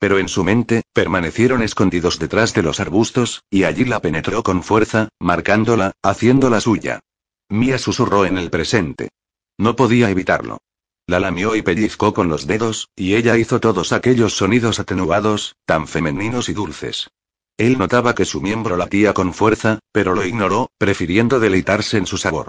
Pero 0.00 0.18
en 0.18 0.28
su 0.28 0.42
mente, 0.42 0.82
permanecieron 0.92 1.62
escondidos 1.62 2.18
detrás 2.18 2.52
de 2.54 2.62
los 2.62 2.80
arbustos, 2.80 3.44
y 3.50 3.62
allí 3.62 3.84
la 3.84 4.00
penetró 4.00 4.42
con 4.42 4.64
fuerza, 4.64 5.10
marcándola, 5.20 5.92
haciéndola 6.02 6.60
suya. 6.60 7.00
Mía 7.54 7.78
susurró 7.78 8.26
en 8.26 8.36
el 8.36 8.50
presente. 8.50 9.10
No 9.58 9.76
podía 9.76 10.10
evitarlo. 10.10 10.58
La 11.06 11.20
lamió 11.20 11.54
y 11.54 11.62
pellizcó 11.62 12.12
con 12.12 12.26
los 12.26 12.48
dedos, 12.48 12.88
y 12.96 13.14
ella 13.14 13.38
hizo 13.38 13.60
todos 13.60 13.92
aquellos 13.92 14.36
sonidos 14.36 14.80
atenuados, 14.80 15.54
tan 15.64 15.86
femeninos 15.86 16.48
y 16.48 16.52
dulces. 16.52 17.10
Él 17.56 17.78
notaba 17.78 18.16
que 18.16 18.24
su 18.24 18.40
miembro 18.40 18.76
latía 18.76 19.14
con 19.14 19.32
fuerza, 19.32 19.78
pero 19.92 20.16
lo 20.16 20.26
ignoró, 20.26 20.72
prefiriendo 20.78 21.38
deleitarse 21.38 21.96
en 21.96 22.06
su 22.06 22.16
sabor. 22.16 22.48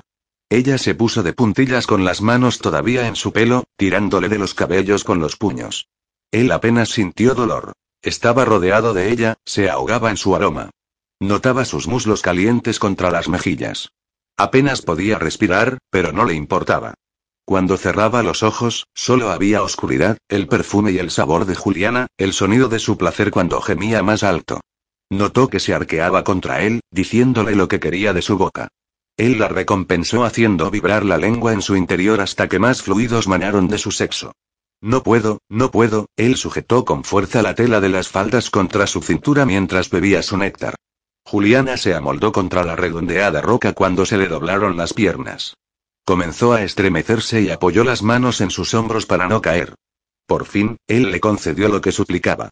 Ella 0.50 0.80
se 0.80 0.96
puso 0.96 1.22
de 1.22 1.34
puntillas 1.34 1.86
con 1.86 2.04
las 2.04 2.24
manos 2.24 2.58
todavía 2.58 3.08
en 3.08 3.16
su 3.16 3.32
pelo, 3.32 3.66
tirándole 3.78 4.28
de 4.28 4.40
los 4.40 4.56
cabellos 4.56 5.04
con 5.04 5.20
los 5.20 5.36
puños. 5.36 5.88
Él 6.32 6.52
apenas 6.52 6.90
sintió 6.90 7.36
dolor. 7.36 7.74
Estaba 8.02 8.44
rodeado 8.44 8.96
de 8.96 9.12
ella, 9.12 9.36
se 9.46 9.70
ahogaba 9.70 10.10
en 10.10 10.18
su 10.18 10.36
aroma. 10.36 10.72
Notaba 11.20 11.64
sus 11.64 11.88
muslos 11.88 12.24
calientes 12.24 12.80
contra 12.80 13.12
las 13.12 13.30
mejillas. 13.30 13.92
Apenas 14.38 14.82
podía 14.82 15.18
respirar, 15.18 15.78
pero 15.90 16.12
no 16.12 16.26
le 16.26 16.34
importaba. 16.34 16.94
Cuando 17.46 17.78
cerraba 17.78 18.24
los 18.24 18.44
ojos, 18.44 18.88
solo 18.94 19.30
había 19.30 19.62
oscuridad, 19.62 20.18
el 20.28 20.48
perfume 20.48 20.92
y 20.92 20.98
el 20.98 21.12
sabor 21.12 21.46
de 21.46 21.56
Juliana, 21.56 22.08
el 22.18 22.34
sonido 22.34 22.68
de 22.68 22.80
su 22.80 22.98
placer 22.98 23.32
cuando 23.32 23.62
gemía 23.62 24.04
más 24.04 24.24
alto. 24.24 24.62
Notó 25.10 25.48
que 25.48 25.60
se 25.60 25.74
arqueaba 25.74 26.24
contra 26.24 26.64
él, 26.64 26.82
diciéndole 26.92 27.56
lo 27.56 27.68
que 27.68 27.80
quería 27.80 28.14
de 28.14 28.22
su 28.22 28.38
boca. 28.38 28.68
Él 29.16 29.40
la 29.40 29.48
recompensó 29.48 30.26
haciendo 30.26 30.70
vibrar 30.70 31.06
la 31.06 31.18
lengua 31.18 31.54
en 31.54 31.62
su 31.62 31.76
interior 31.78 32.20
hasta 32.20 32.50
que 32.50 32.60
más 32.60 32.82
fluidos 32.82 33.28
manaron 33.28 33.68
de 33.68 33.78
su 33.78 33.92
sexo. 33.92 34.34
No 34.82 35.04
puedo, 35.04 35.40
no 35.48 35.72
puedo, 35.72 36.08
él 36.18 36.36
sujetó 36.36 36.84
con 36.84 37.04
fuerza 37.04 37.42
la 37.42 37.56
tela 37.56 37.80
de 37.80 37.90
las 37.90 38.10
faldas 38.10 38.50
contra 38.50 38.88
su 38.88 39.02
cintura 39.02 39.46
mientras 39.46 39.90
bebía 39.90 40.22
su 40.22 40.36
néctar. 40.36 40.76
Juliana 41.28 41.76
se 41.78 41.96
amoldó 41.96 42.32
contra 42.32 42.64
la 42.64 42.76
redondeada 42.76 43.42
roca 43.42 43.74
cuando 43.74 44.06
se 44.06 44.18
le 44.18 44.28
doblaron 44.28 44.78
las 44.78 44.94
piernas. 44.94 45.56
Comenzó 46.06 46.54
a 46.54 46.62
estremecerse 46.62 47.42
y 47.42 47.50
apoyó 47.50 47.84
las 47.84 48.04
manos 48.04 48.42
en 48.42 48.52
sus 48.52 48.76
hombros 48.76 49.08
para 49.08 49.28
no 49.28 49.42
caer. 49.42 49.74
Por 50.28 50.46
fin, 50.46 50.78
él 50.86 51.10
le 51.12 51.20
concedió 51.20 51.68
lo 51.68 51.82
que 51.82 51.92
suplicaba. 51.92 52.50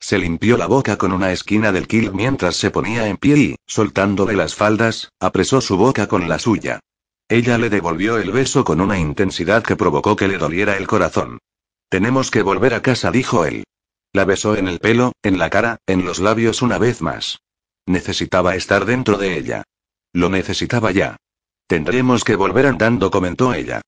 Se 0.00 0.18
limpió 0.18 0.56
la 0.56 0.66
boca 0.66 0.98
con 0.98 1.12
una 1.12 1.30
esquina 1.30 1.70
del 1.70 1.86
kill 1.86 2.12
mientras 2.12 2.56
se 2.56 2.70
ponía 2.70 3.06
en 3.06 3.16
pie 3.16 3.36
y, 3.36 3.56
soltándole 3.64 4.34
las 4.34 4.56
faldas, 4.56 5.10
apresó 5.20 5.60
su 5.60 5.76
boca 5.76 6.08
con 6.08 6.28
la 6.28 6.40
suya. 6.40 6.80
Ella 7.28 7.58
le 7.58 7.70
devolvió 7.70 8.18
el 8.18 8.32
beso 8.32 8.64
con 8.64 8.80
una 8.80 8.98
intensidad 8.98 9.62
que 9.62 9.76
provocó 9.76 10.16
que 10.16 10.26
le 10.26 10.38
doliera 10.38 10.76
el 10.76 10.88
corazón. 10.88 11.38
Tenemos 11.88 12.32
que 12.32 12.42
volver 12.42 12.74
a 12.74 12.82
casa, 12.82 13.12
dijo 13.12 13.44
él. 13.44 13.64
La 14.12 14.24
besó 14.24 14.56
en 14.56 14.66
el 14.66 14.80
pelo, 14.80 15.12
en 15.22 15.38
la 15.38 15.48
cara, 15.48 15.78
en 15.86 16.04
los 16.04 16.18
labios 16.18 16.60
una 16.60 16.78
vez 16.78 17.02
más. 17.02 17.38
Necesitaba 17.86 18.56
estar 18.56 18.84
dentro 18.84 19.16
de 19.16 19.38
ella. 19.38 19.62
Lo 20.12 20.28
necesitaba 20.28 20.90
ya. 20.90 21.16
Tendremos 21.68 22.24
que 22.24 22.36
volver 22.36 22.66
andando, 22.66 23.10
comentó 23.10 23.54
ella. 23.54 23.80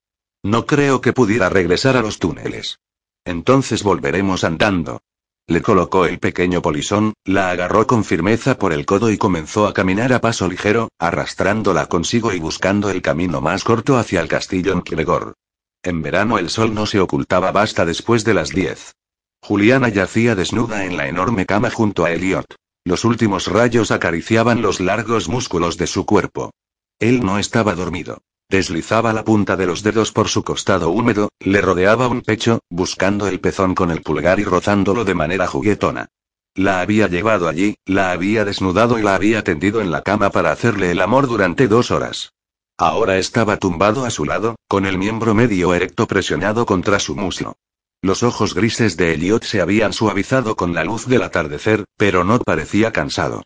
No 0.42 0.66
creo 0.66 1.00
que 1.00 1.12
pudiera 1.12 1.48
regresar 1.48 1.96
a 1.96 2.02
los 2.02 2.18
túneles. 2.18 2.78
Entonces 3.24 3.82
volveremos 3.82 4.44
andando. 4.44 5.00
Le 5.48 5.62
colocó 5.62 6.04
el 6.04 6.18
pequeño 6.18 6.60
polizón, 6.60 7.14
la 7.24 7.50
agarró 7.50 7.86
con 7.86 8.04
firmeza 8.04 8.58
por 8.58 8.72
el 8.72 8.84
codo 8.84 9.10
y 9.10 9.16
comenzó 9.16 9.66
a 9.66 9.72
caminar 9.72 10.12
a 10.12 10.20
paso 10.20 10.46
ligero, 10.46 10.90
arrastrándola 10.98 11.86
consigo 11.86 12.32
y 12.32 12.38
buscando 12.38 12.90
el 12.90 13.00
camino 13.00 13.40
más 13.40 13.64
corto 13.64 13.96
hacia 13.96 14.20
el 14.20 14.28
castillo 14.28 14.72
en 14.72 14.82
Kiregor. 14.82 15.34
En 15.82 16.02
verano 16.02 16.38
el 16.38 16.50
sol 16.50 16.74
no 16.74 16.86
se 16.86 17.00
ocultaba 17.00 17.50
basta 17.50 17.86
después 17.86 18.24
de 18.24 18.34
las 18.34 18.50
10. 18.50 18.94
Juliana 19.42 19.88
yacía 19.88 20.34
desnuda 20.34 20.84
en 20.84 20.96
la 20.96 21.08
enorme 21.08 21.46
cama 21.46 21.70
junto 21.70 22.04
a 22.04 22.12
Elliot. 22.12 22.46
Los 22.88 23.04
últimos 23.04 23.48
rayos 23.48 23.90
acariciaban 23.90 24.62
los 24.62 24.80
largos 24.80 25.28
músculos 25.28 25.76
de 25.76 25.86
su 25.86 26.06
cuerpo. 26.06 26.52
Él 26.98 27.22
no 27.22 27.38
estaba 27.38 27.74
dormido. 27.74 28.22
Deslizaba 28.48 29.12
la 29.12 29.24
punta 29.24 29.58
de 29.58 29.66
los 29.66 29.82
dedos 29.82 30.10
por 30.10 30.28
su 30.28 30.42
costado 30.42 30.88
húmedo, 30.88 31.28
le 31.38 31.60
rodeaba 31.60 32.08
un 32.08 32.22
pecho, 32.22 32.60
buscando 32.70 33.26
el 33.28 33.40
pezón 33.40 33.74
con 33.74 33.90
el 33.90 34.00
pulgar 34.00 34.40
y 34.40 34.44
rozándolo 34.44 35.04
de 35.04 35.14
manera 35.14 35.46
juguetona. 35.46 36.06
La 36.54 36.80
había 36.80 37.08
llevado 37.08 37.46
allí, 37.46 37.76
la 37.84 38.10
había 38.10 38.46
desnudado 38.46 38.98
y 38.98 39.02
la 39.02 39.16
había 39.16 39.44
tendido 39.44 39.82
en 39.82 39.90
la 39.90 40.00
cama 40.00 40.30
para 40.30 40.50
hacerle 40.50 40.90
el 40.90 41.02
amor 41.02 41.26
durante 41.28 41.68
dos 41.68 41.90
horas. 41.90 42.32
Ahora 42.78 43.18
estaba 43.18 43.58
tumbado 43.58 44.06
a 44.06 44.10
su 44.10 44.24
lado, 44.24 44.56
con 44.66 44.86
el 44.86 44.96
miembro 44.96 45.34
medio 45.34 45.74
erecto 45.74 46.06
presionado 46.06 46.64
contra 46.64 46.98
su 47.00 47.14
muslo. 47.16 47.58
Los 48.02 48.22
ojos 48.22 48.54
grises 48.54 48.96
de 48.96 49.14
Elliot 49.14 49.44
se 49.44 49.60
habían 49.60 49.92
suavizado 49.92 50.56
con 50.56 50.74
la 50.74 50.84
luz 50.84 51.06
del 51.06 51.22
atardecer, 51.22 51.84
pero 51.96 52.24
no 52.24 52.38
parecía 52.38 52.92
cansado. 52.92 53.42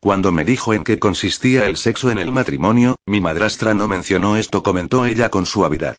Cuando 0.00 0.32
me 0.32 0.44
dijo 0.44 0.74
en 0.74 0.84
qué 0.84 0.98
consistía 0.98 1.66
el 1.66 1.76
sexo 1.76 2.10
en 2.10 2.18
el 2.18 2.30
matrimonio, 2.30 2.96
mi 3.06 3.20
madrastra 3.20 3.72
no 3.72 3.88
mencionó 3.88 4.36
esto, 4.36 4.62
comentó 4.62 5.06
ella 5.06 5.30
con 5.30 5.46
suavidad. 5.46 5.96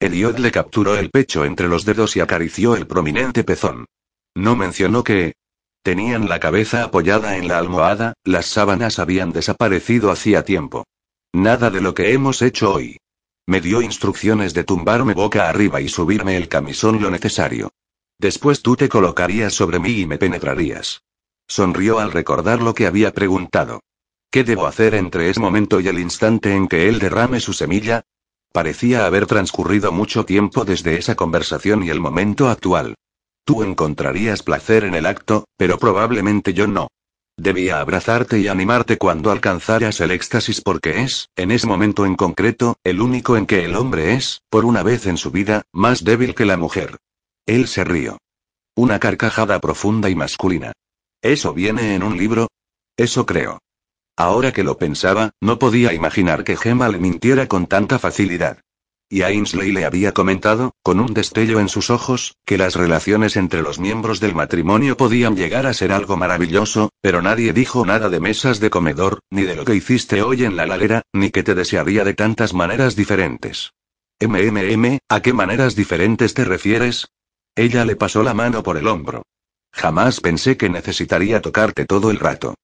Elliot 0.00 0.38
le 0.38 0.52
capturó 0.52 0.96
el 0.96 1.10
pecho 1.10 1.44
entre 1.44 1.68
los 1.68 1.84
dedos 1.84 2.16
y 2.16 2.20
acarició 2.20 2.76
el 2.76 2.86
prominente 2.86 3.42
pezón. 3.42 3.86
No 4.36 4.54
mencionó 4.54 5.02
que, 5.02 5.34
Tenían 5.82 6.28
la 6.28 6.38
cabeza 6.38 6.84
apoyada 6.84 7.38
en 7.38 7.48
la 7.48 7.58
almohada, 7.58 8.14
las 8.22 8.46
sábanas 8.46 8.98
habían 8.98 9.32
desaparecido 9.32 10.10
hacía 10.10 10.44
tiempo. 10.44 10.84
Nada 11.32 11.70
de 11.70 11.80
lo 11.80 11.94
que 11.94 12.12
hemos 12.12 12.42
hecho 12.42 12.74
hoy. 12.74 12.98
Me 13.48 13.62
dio 13.62 13.80
instrucciones 13.80 14.52
de 14.52 14.62
tumbarme 14.62 15.14
boca 15.14 15.48
arriba 15.48 15.80
y 15.80 15.88
subirme 15.88 16.36
el 16.36 16.48
camisón 16.48 17.00
lo 17.00 17.10
necesario. 17.10 17.70
Después 18.18 18.60
tú 18.60 18.76
te 18.76 18.90
colocarías 18.90 19.54
sobre 19.54 19.78
mí 19.78 20.00
y 20.00 20.06
me 20.06 20.18
penetrarías. 20.18 21.00
Sonrió 21.46 21.98
al 21.98 22.12
recordar 22.12 22.60
lo 22.60 22.74
que 22.74 22.86
había 22.86 23.14
preguntado. 23.14 23.80
¿Qué 24.30 24.44
debo 24.44 24.66
hacer 24.66 24.94
entre 24.94 25.30
ese 25.30 25.40
momento 25.40 25.80
y 25.80 25.88
el 25.88 25.98
instante 25.98 26.54
en 26.54 26.68
que 26.68 26.90
él 26.90 26.98
derrame 26.98 27.40
su 27.40 27.54
semilla? 27.54 28.02
Parecía 28.52 29.06
haber 29.06 29.24
transcurrido 29.24 29.92
mucho 29.92 30.26
tiempo 30.26 30.66
desde 30.66 30.98
esa 30.98 31.14
conversación 31.14 31.82
y 31.82 31.88
el 31.88 32.00
momento 32.00 32.50
actual. 32.50 32.96
Tú 33.44 33.62
encontrarías 33.62 34.42
placer 34.42 34.84
en 34.84 34.94
el 34.94 35.06
acto, 35.06 35.46
pero 35.56 35.78
probablemente 35.78 36.52
yo 36.52 36.66
no. 36.66 36.88
Debía 37.38 37.78
abrazarte 37.78 38.40
y 38.40 38.48
animarte 38.48 38.98
cuando 38.98 39.30
alcanzaras 39.30 40.00
el 40.00 40.10
éxtasis 40.10 40.60
porque 40.60 41.02
es, 41.02 41.28
en 41.36 41.52
ese 41.52 41.68
momento 41.68 42.04
en 42.04 42.16
concreto, 42.16 42.76
el 42.82 43.00
único 43.00 43.36
en 43.36 43.46
que 43.46 43.64
el 43.64 43.76
hombre 43.76 44.14
es, 44.14 44.42
por 44.50 44.64
una 44.64 44.82
vez 44.82 45.06
en 45.06 45.16
su 45.16 45.30
vida, 45.30 45.62
más 45.72 46.02
débil 46.02 46.34
que 46.34 46.44
la 46.44 46.56
mujer. 46.56 46.96
Él 47.46 47.68
se 47.68 47.84
rió. 47.84 48.18
Una 48.74 48.98
carcajada 48.98 49.60
profunda 49.60 50.10
y 50.10 50.16
masculina. 50.16 50.72
¿Eso 51.22 51.54
viene 51.54 51.94
en 51.94 52.02
un 52.02 52.18
libro? 52.18 52.48
Eso 52.96 53.24
creo. 53.24 53.60
Ahora 54.16 54.50
que 54.52 54.64
lo 54.64 54.76
pensaba, 54.76 55.30
no 55.40 55.60
podía 55.60 55.92
imaginar 55.92 56.42
que 56.42 56.56
Gemma 56.56 56.88
le 56.88 56.98
mintiera 56.98 57.46
con 57.46 57.68
tanta 57.68 58.00
facilidad. 58.00 58.58
Y 59.10 59.22
Ainsley 59.22 59.72
le 59.72 59.86
había 59.86 60.12
comentado, 60.12 60.72
con 60.82 61.00
un 61.00 61.14
destello 61.14 61.60
en 61.60 61.70
sus 61.70 61.88
ojos, 61.88 62.36
que 62.44 62.58
las 62.58 62.74
relaciones 62.74 63.36
entre 63.36 63.62
los 63.62 63.78
miembros 63.78 64.20
del 64.20 64.34
matrimonio 64.34 64.98
podían 64.98 65.34
llegar 65.34 65.66
a 65.66 65.72
ser 65.72 65.92
algo 65.92 66.18
maravilloso, 66.18 66.90
pero 67.00 67.22
nadie 67.22 67.54
dijo 67.54 67.86
nada 67.86 68.10
de 68.10 68.20
mesas 68.20 68.60
de 68.60 68.68
comedor, 68.68 69.20
ni 69.30 69.42
de 69.42 69.56
lo 69.56 69.64
que 69.64 69.74
hiciste 69.74 70.20
hoy 70.20 70.44
en 70.44 70.56
la 70.56 70.66
ladera, 70.66 71.02
ni 71.14 71.30
que 71.30 71.42
te 71.42 71.54
desearía 71.54 72.04
de 72.04 72.12
tantas 72.12 72.52
maneras 72.52 72.96
diferentes. 72.96 73.72
MMM, 74.20 74.98
¿a 75.08 75.22
qué 75.22 75.32
maneras 75.32 75.74
diferentes 75.74 76.34
te 76.34 76.44
refieres? 76.44 77.08
Ella 77.56 77.86
le 77.86 77.96
pasó 77.96 78.22
la 78.22 78.34
mano 78.34 78.62
por 78.62 78.76
el 78.76 78.88
hombro. 78.88 79.22
Jamás 79.72 80.20
pensé 80.20 80.56
que 80.56 80.68
necesitaría 80.68 81.40
tocarte 81.40 81.86
todo 81.86 82.10
el 82.10 82.18
rato. 82.18 82.54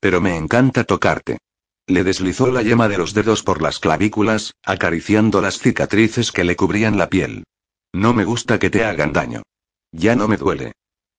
Pero 0.00 0.20
me 0.20 0.36
encanta 0.36 0.82
tocarte. 0.82 1.38
Le 1.86 2.04
deslizó 2.04 2.50
la 2.50 2.62
yema 2.62 2.88
de 2.88 2.98
los 2.98 3.12
dedos 3.12 3.42
por 3.42 3.60
las 3.60 3.78
clavículas, 3.78 4.54
acariciando 4.64 5.40
las 5.40 5.58
cicatrices 5.58 6.30
que 6.30 6.44
le 6.44 6.56
cubrían 6.56 6.96
la 6.96 7.08
piel. 7.08 7.44
No 7.92 8.14
me 8.14 8.24
gusta 8.24 8.58
que 8.58 8.70
te 8.70 8.84
hagan 8.84 9.12
daño. 9.12 9.42
Ya 9.90 10.14
no 10.16 10.28
me 10.28 10.36
duele. 10.36 10.72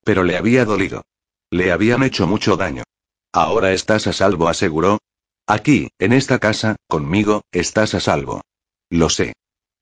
Pero 0.03 0.23
le 0.23 0.37
había 0.37 0.65
dolido. 0.65 1.03
Le 1.51 1.71
habían 1.71 2.01
hecho 2.03 2.27
mucho 2.27 2.57
daño. 2.57 2.83
Ahora 3.31 3.73
estás 3.73 4.07
a 4.07 4.13
salvo, 4.13 4.47
aseguró. 4.47 4.99
Aquí, 5.45 5.89
en 5.99 6.13
esta 6.13 6.39
casa, 6.39 6.77
conmigo, 6.87 7.43
estás 7.51 7.93
a 7.93 7.99
salvo. 7.99 8.41
Lo 8.89 9.09
sé. 9.09 9.33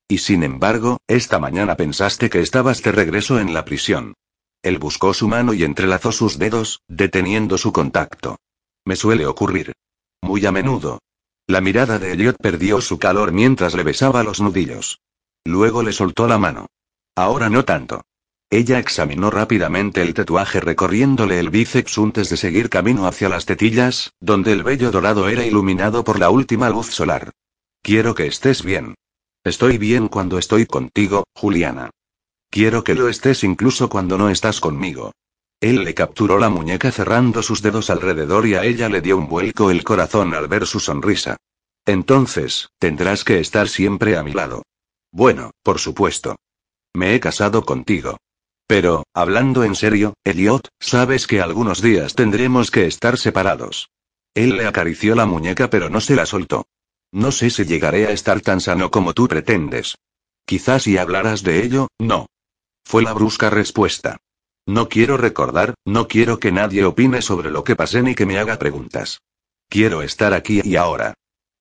Y 0.07 0.17
sin 0.17 0.43
embargo, 0.43 0.97
esta 1.07 1.39
mañana 1.39 1.77
pensaste 1.77 2.29
que 2.29 2.41
estabas 2.41 2.81
de 2.81 2.91
regreso 2.91 3.39
en 3.39 3.53
la 3.53 3.63
prisión. 3.63 4.13
Él 4.63 4.79
buscó 4.79 5.13
su 5.13 5.27
mano 5.27 5.53
y 5.53 5.63
entrelazó 5.63 6.11
sus 6.11 6.37
dedos, 6.37 6.81
deteniendo 6.87 7.57
su 7.57 7.71
contacto. 7.71 8.37
Me 8.83 8.95
suele 8.95 9.25
ocurrir. 9.25 9.73
Muy 10.21 10.45
a 10.45 10.51
menudo. 10.51 10.99
La 11.47 11.61
mirada 11.61 11.99
de 11.99 12.13
Elliot 12.13 12.37
perdió 12.37 12.79
su 12.81 12.99
calor 12.99 13.31
mientras 13.31 13.73
le 13.73 13.83
besaba 13.83 14.23
los 14.23 14.39
nudillos. 14.39 14.99
Luego 15.43 15.83
le 15.83 15.91
soltó 15.91 16.27
la 16.27 16.37
mano. 16.37 16.67
Ahora 17.15 17.49
no 17.49 17.65
tanto. 17.65 18.03
Ella 18.49 18.79
examinó 18.79 19.31
rápidamente 19.31 20.01
el 20.01 20.13
tatuaje 20.13 20.59
recorriéndole 20.59 21.39
el 21.39 21.49
bíceps 21.49 21.97
antes 21.97 22.29
de 22.29 22.37
seguir 22.37 22.69
camino 22.69 23.07
hacia 23.07 23.29
las 23.29 23.45
tetillas, 23.45 24.11
donde 24.19 24.51
el 24.51 24.63
vello 24.63 24.91
dorado 24.91 25.29
era 25.29 25.45
iluminado 25.45 26.03
por 26.03 26.19
la 26.19 26.29
última 26.29 26.69
luz 26.69 26.87
solar. 26.87 27.31
Quiero 27.81 28.13
que 28.13 28.27
estés 28.27 28.63
bien. 28.63 28.95
Estoy 29.43 29.77
bien 29.77 30.07
cuando 30.07 30.37
estoy 30.37 30.65
contigo, 30.65 31.23
Juliana. 31.33 31.89
Quiero 32.49 32.83
que 32.83 32.93
lo 32.93 33.07
estés 33.07 33.43
incluso 33.43 33.89
cuando 33.89 34.17
no 34.17 34.29
estás 34.29 34.59
conmigo. 34.59 35.13
Él 35.61 35.83
le 35.83 35.93
capturó 35.93 36.39
la 36.39 36.49
muñeca 36.49 36.91
cerrando 36.91 37.43
sus 37.43 37.61
dedos 37.61 37.91
alrededor 37.91 38.47
y 38.47 38.55
a 38.55 38.65
ella 38.65 38.89
le 38.89 38.99
dio 38.99 39.15
un 39.15 39.27
vuelco 39.27 39.69
el 39.69 39.83
corazón 39.83 40.33
al 40.33 40.47
ver 40.47 40.65
su 40.65 40.79
sonrisa. 40.79 41.37
Entonces, 41.85 42.69
tendrás 42.79 43.23
que 43.23 43.39
estar 43.39 43.69
siempre 43.69 44.17
a 44.17 44.23
mi 44.23 44.33
lado. 44.33 44.63
Bueno, 45.11 45.51
por 45.61 45.77
supuesto. 45.77 46.35
Me 46.95 47.13
he 47.13 47.19
casado 47.19 47.63
contigo. 47.63 48.17
Pero, 48.65 49.03
hablando 49.13 49.63
en 49.63 49.75
serio, 49.75 50.15
Elliot, 50.23 50.67
sabes 50.79 51.27
que 51.27 51.41
algunos 51.41 51.81
días 51.81 52.15
tendremos 52.15 52.71
que 52.71 52.87
estar 52.87 53.19
separados. 53.19 53.91
Él 54.33 54.57
le 54.57 54.65
acarició 54.65 55.13
la 55.13 55.27
muñeca 55.27 55.69
pero 55.69 55.89
no 55.89 56.01
se 56.01 56.15
la 56.15 56.25
soltó. 56.25 56.65
No 57.11 57.31
sé 57.31 57.51
si 57.51 57.65
llegaré 57.65 58.07
a 58.07 58.11
estar 58.11 58.41
tan 58.41 58.61
sano 58.61 58.89
como 58.89 59.13
tú 59.13 59.27
pretendes. 59.27 59.95
Quizás 60.45 60.83
si 60.83 60.97
hablaras 60.97 61.43
de 61.43 61.63
ello, 61.63 61.87
no. 61.99 62.27
Fue 62.83 63.03
la 63.03 63.13
brusca 63.13 63.49
respuesta. 63.49 64.17
No 64.67 64.89
quiero 64.89 65.17
recordar, 65.17 65.73
no 65.85 66.07
quiero 66.07 66.39
que 66.39 66.51
nadie 66.51 66.85
opine 66.85 67.21
sobre 67.21 67.49
lo 67.49 67.63
que 67.63 67.75
pasé 67.75 68.03
ni 68.03 68.15
que 68.15 68.25
me 68.25 68.37
haga 68.37 68.59
preguntas. 68.59 69.19
Quiero 69.69 70.01
estar 70.01 70.33
aquí 70.33 70.61
y 70.63 70.75
ahora. 70.75 71.13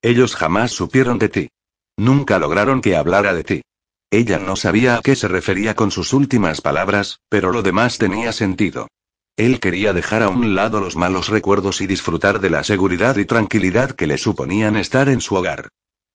Ellos 0.02 0.36
jamás 0.36 0.72
supieron 0.72 1.18
de 1.18 1.28
ti. 1.28 1.48
Nunca 1.96 2.38
lograron 2.38 2.80
que 2.80 2.96
hablara 2.96 3.34
de 3.34 3.44
ti. 3.44 3.62
Ella 4.10 4.38
no 4.38 4.56
sabía 4.56 4.96
a 4.96 5.00
qué 5.02 5.14
se 5.14 5.28
refería 5.28 5.74
con 5.74 5.90
sus 5.90 6.12
últimas 6.12 6.60
palabras, 6.60 7.20
pero 7.28 7.52
lo 7.52 7.62
demás 7.62 7.98
tenía 7.98 8.32
sentido. 8.32 8.88
Él 9.36 9.60
quería 9.60 9.92
dejar 9.92 10.22
a 10.22 10.28
un 10.28 10.54
lado 10.54 10.80
los 10.80 10.96
malos 10.96 11.28
recuerdos 11.28 11.80
y 11.80 11.86
disfrutar 11.86 12.40
de 12.40 12.50
la 12.50 12.64
seguridad 12.64 13.16
y 13.16 13.24
tranquilidad 13.24 13.92
que 13.92 14.06
le 14.06 14.18
suponían 14.18 14.76
estar 14.76 15.08
en 15.08 15.20
su 15.20 15.36
hogar. 15.36 15.68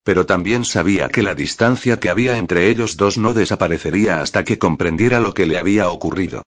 Pero 0.04 0.26
también 0.26 0.66
sabía 0.66 1.10
que 1.10 1.24
la 1.24 1.34
distancia 1.34 2.00
que 2.00 2.10
había 2.10 2.38
entre 2.38 2.70
ellos 2.70 2.98
dos 2.98 3.18
no 3.18 3.34
desaparecería 3.34 4.22
hasta 4.22 4.44
que 4.44 4.60
comprendiera 4.60 5.20
lo 5.20 5.34
que 5.34 5.48
le 5.48 5.58
había 5.58 5.90
ocurrido. 5.90 6.44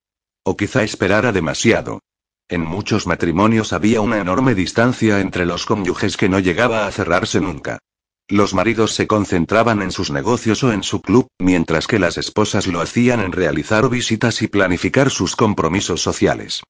O 0.50 0.56
quizá 0.56 0.82
esperara 0.82 1.30
demasiado. 1.30 2.00
En 2.48 2.62
muchos 2.62 3.06
matrimonios 3.06 3.74
había 3.74 4.00
una 4.00 4.16
enorme 4.16 4.54
distancia 4.54 5.20
entre 5.20 5.44
los 5.44 5.66
cónyuges 5.66 6.16
que 6.16 6.30
no 6.30 6.38
llegaba 6.38 6.86
a 6.86 6.90
cerrarse 6.90 7.38
nunca. 7.38 7.80
Los 8.28 8.54
maridos 8.54 8.94
se 8.94 9.06
concentraban 9.06 9.82
en 9.82 9.92
sus 9.92 10.10
negocios 10.10 10.64
o 10.64 10.72
en 10.72 10.82
su 10.82 11.02
club, 11.02 11.26
mientras 11.38 11.86
que 11.86 11.98
las 11.98 12.16
esposas 12.16 12.66
lo 12.66 12.80
hacían 12.80 13.20
en 13.20 13.32
realizar 13.32 13.90
visitas 13.90 14.40
y 14.40 14.48
planificar 14.48 15.10
sus 15.10 15.36
compromisos 15.36 16.00
sociales. 16.00 16.62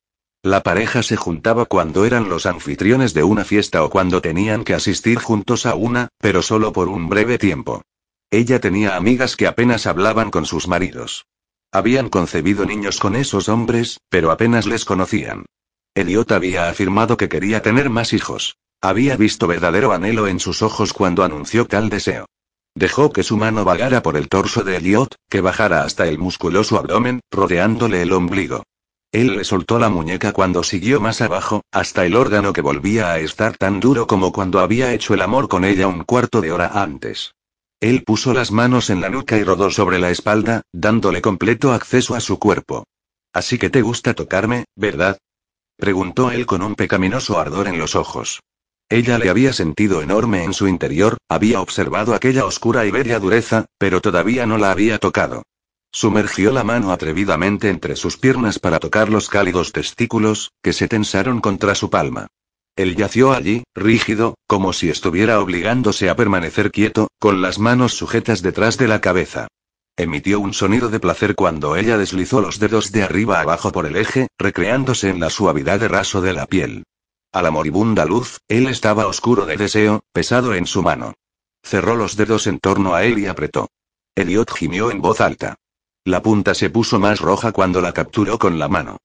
La 0.43 0.64
pareja 0.64 1.05
se 1.05 1.14
juntaba 1.14 1.64
cuando 1.64 2.05
eran 2.05 2.29
los 2.29 2.47
anfitriones 2.47 3.14
de 3.14 3.22
una 3.22 3.45
fiesta 3.45 3.85
o 3.85 3.91
cuando 3.91 4.20
tenían 4.20 4.64
que 4.64 4.74
asistir 4.74 5.20
juntos 5.20 5.66
a 5.66 5.76
una, 5.76 6.09
pero 6.18 6.43
solo 6.43 6.72
por 6.72 6.89
un 6.89 7.09
breve 7.09 7.39
tiempo. 7.39 7.83
Ella 8.33 8.59
tenía 8.59 8.97
amigas 8.97 9.37
que 9.37 9.47
apenas 9.47 9.87
hablaban 9.87 10.33
con 10.33 10.47
sus 10.47 10.66
maridos. 10.66 11.26
Habían 11.70 12.08
concebido 12.08 12.64
niños 12.64 12.98
con 12.98 13.14
esos 13.14 13.48
hombres, 13.48 14.00
pero 14.08 14.30
apenas 14.30 14.66
les 14.66 14.84
conocían. 14.86 15.44
Eliot 15.94 16.32
había 16.32 16.68
afirmado 16.68 17.16
que 17.16 17.28
quería 17.28 17.60
tener 17.60 17.90
más 17.90 18.12
hijos. 18.12 18.56
Había 18.80 19.16
visto 19.16 19.46
verdadero 19.46 19.92
anhelo 19.92 20.28
en 20.28 20.40
sus 20.40 20.62
ojos 20.62 20.92
cuando 20.92 21.24
anunció 21.24 21.66
tal 21.66 21.90
deseo. 21.90 22.26
Dejó 22.74 23.12
que 23.12 23.22
su 23.22 23.36
mano 23.36 23.64
vagara 23.64 24.02
por 24.02 24.16
el 24.16 24.28
torso 24.28 24.62
de 24.62 24.76
Eliot, 24.76 25.16
que 25.28 25.40
bajara 25.40 25.82
hasta 25.82 26.06
el 26.06 26.18
musculoso 26.18 26.78
abdomen, 26.78 27.20
rodeándole 27.30 28.02
el 28.02 28.12
ombligo. 28.12 28.62
Él 29.12 29.36
le 29.36 29.44
soltó 29.44 29.78
la 29.78 29.88
muñeca 29.88 30.32
cuando 30.32 30.62
siguió 30.62 31.00
más 31.00 31.20
abajo, 31.20 31.62
hasta 31.72 32.06
el 32.06 32.14
órgano 32.14 32.52
que 32.52 32.60
volvía 32.60 33.10
a 33.10 33.18
estar 33.18 33.56
tan 33.56 33.80
duro 33.80 34.06
como 34.06 34.32
cuando 34.32 34.60
había 34.60 34.92
hecho 34.94 35.12
el 35.12 35.22
amor 35.22 35.48
con 35.48 35.64
ella 35.64 35.86
un 35.86 36.04
cuarto 36.04 36.40
de 36.40 36.52
hora 36.52 36.70
antes. 36.74 37.34
Él 37.81 38.03
puso 38.03 38.35
las 38.35 38.51
manos 38.51 38.91
en 38.91 39.01
la 39.01 39.09
nuca 39.09 39.37
y 39.37 39.45
rodó 39.45 39.70
sobre 39.70 40.01
la 40.01 40.11
espalda, 40.11 40.62
dándole 40.72 41.22
completo 41.22 41.72
acceso 41.72 42.16
a 42.16 42.20
su 42.20 42.39
cuerpo. 42.39 42.85
Así 43.33 43.57
que 43.57 43.70
te 43.70 43.83
gusta 43.83 44.14
tocarme, 44.14 44.64
¿verdad? 44.74 45.18
Preguntó 45.76 46.33
él 46.33 46.45
con 46.45 46.62
un 46.62 46.74
pecaminoso 46.74 47.39
ardor 47.39 47.68
en 47.68 47.79
los 47.79 47.95
ojos. 47.95 48.41
Ella 48.89 49.18
le 49.18 49.31
había 49.31 49.53
sentido 49.53 50.03
enorme 50.03 50.43
en 50.43 50.55
su 50.55 50.66
interior, 50.66 51.18
había 51.29 51.61
observado 51.61 52.14
aquella 52.14 52.47
oscura 52.47 52.85
y 52.85 52.91
bella 52.91 53.20
dureza, 53.20 53.66
pero 53.79 54.01
todavía 54.01 54.45
no 54.45 54.59
la 54.59 54.72
había 54.72 54.99
tocado. 54.99 55.45
Sumergió 55.93 56.53
la 56.53 56.64
mano 56.64 56.91
atrevidamente 56.91 57.68
entre 57.68 57.95
sus 57.95 58.16
piernas 58.16 58.59
para 58.59 58.81
tocar 58.81 59.09
los 59.09 59.29
cálidos 59.29 59.72
testículos, 59.72 60.51
que 60.62 60.72
se 60.72 60.89
tensaron 60.89 61.41
contra 61.41 61.76
su 61.76 61.91
palma. 61.91 62.26
Él 62.79 62.95
yació 62.95 63.33
allí, 63.33 63.64
rígido, 63.74 64.37
como 64.47 64.72
si 64.72 64.89
estuviera 64.89 65.41
obligándose 65.41 66.09
a 66.09 66.14
permanecer 66.14 66.70
quieto, 66.70 67.09
con 67.18 67.43
las 67.43 67.59
manos 67.59 67.95
sujetas 67.95 68.41
detrás 68.41 68.79
de 68.79 68.87
la 68.87 69.01
cabeza. 69.01 69.49
Emitió 69.97 70.39
un 70.39 70.55
sonido 70.55 70.89
de 70.89 71.01
placer 71.01 71.35
cuando 71.35 71.74
ella 71.74 71.99
deslizó 71.99 72.41
los 72.41 72.61
dedos 72.61 72.93
de 72.93 73.03
arriba 73.03 73.41
abajo 73.41 73.72
por 73.72 73.85
el 73.85 73.97
eje, 73.97 74.29
recreándose 74.39 75.09
en 75.09 75.18
la 75.18 75.29
suavidad 75.29 75.81
de 75.81 75.89
raso 75.89 76.20
de 76.20 76.33
la 76.33 76.47
piel. 76.47 76.85
A 77.33 77.43
la 77.43 77.51
moribunda 77.51 78.05
luz, 78.05 78.39
él 78.47 78.68
estaba 78.68 79.09
oscuro 79.09 79.45
de 79.45 79.57
deseo, 79.57 80.05
pesado 80.12 80.55
en 80.55 80.64
su 80.64 80.85
mano. 80.85 81.14
Cerró 81.64 81.97
los 81.97 82.14
dedos 82.14 82.47
en 82.47 82.61
torno 82.61 82.95
a 82.95 83.03
él 83.03 83.18
y 83.18 83.26
apretó. 83.26 83.66
Elliot 84.14 84.53
gimió 84.55 84.93
en 84.93 85.01
voz 85.01 85.20
alta. 85.20 85.57
La 86.05 86.22
punta 86.22 86.55
se 86.55 86.70
puso 86.70 87.01
más 87.01 87.18
roja 87.18 87.51
cuando 87.51 87.81
la 87.81 87.93
capturó 87.93 88.39
con 88.39 88.61
la 88.61 88.68
mano. 88.68 88.99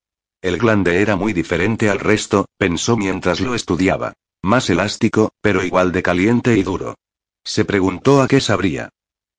El 0.44 0.58
glande 0.58 1.02
era 1.02 1.16
muy 1.16 1.32
diferente 1.32 1.90
al 1.90 2.00
resto, 2.00 2.48
pensó 2.58 2.98
mientras 2.98 3.40
lo 3.40 3.56
estudiaba. 3.56 4.12
Más 4.44 4.70
elástico, 4.70 5.32
pero 5.40 5.64
igual 5.64 5.94
de 5.94 6.04
caliente 6.04 6.58
y 6.58 6.64
duro. 6.64 6.96
Se 7.46 7.64
preguntó 7.64 8.22
a 8.22 8.28
qué 8.28 8.42
sabría. 8.42 8.90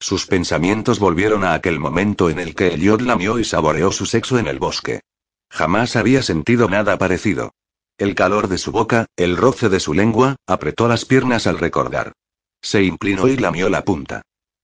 Sus 0.00 0.26
pensamientos 0.26 0.98
volvieron 0.98 1.44
a 1.44 1.52
aquel 1.52 1.78
momento 1.78 2.30
en 2.30 2.38
el 2.38 2.54
que 2.54 2.68
Elliot 2.68 3.02
lamió 3.02 3.38
y 3.38 3.44
saboreó 3.44 3.92
su 3.92 4.06
sexo 4.06 4.38
en 4.38 4.46
el 4.46 4.58
bosque. 4.58 5.02
Jamás 5.50 5.94
había 5.96 6.22
sentido 6.22 6.70
nada 6.70 6.96
parecido. 6.96 7.52
El 7.98 8.14
calor 8.14 8.48
de 8.48 8.56
su 8.56 8.72
boca, 8.72 9.04
el 9.16 9.36
roce 9.36 9.68
de 9.68 9.80
su 9.80 9.92
lengua, 9.92 10.36
apretó 10.46 10.88
las 10.88 11.04
piernas 11.04 11.46
al 11.46 11.58
recordar. 11.58 12.14
Se 12.62 12.82
inclinó 12.82 13.28
y 13.28 13.36
lamió 13.36 13.68
la 13.68 13.84
punta. 13.84 14.22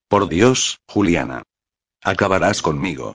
Por 0.09 0.31
Dios, 0.31 0.79
Juliana. 0.89 1.43
Acabarás 2.03 2.63
conmigo. 2.63 3.13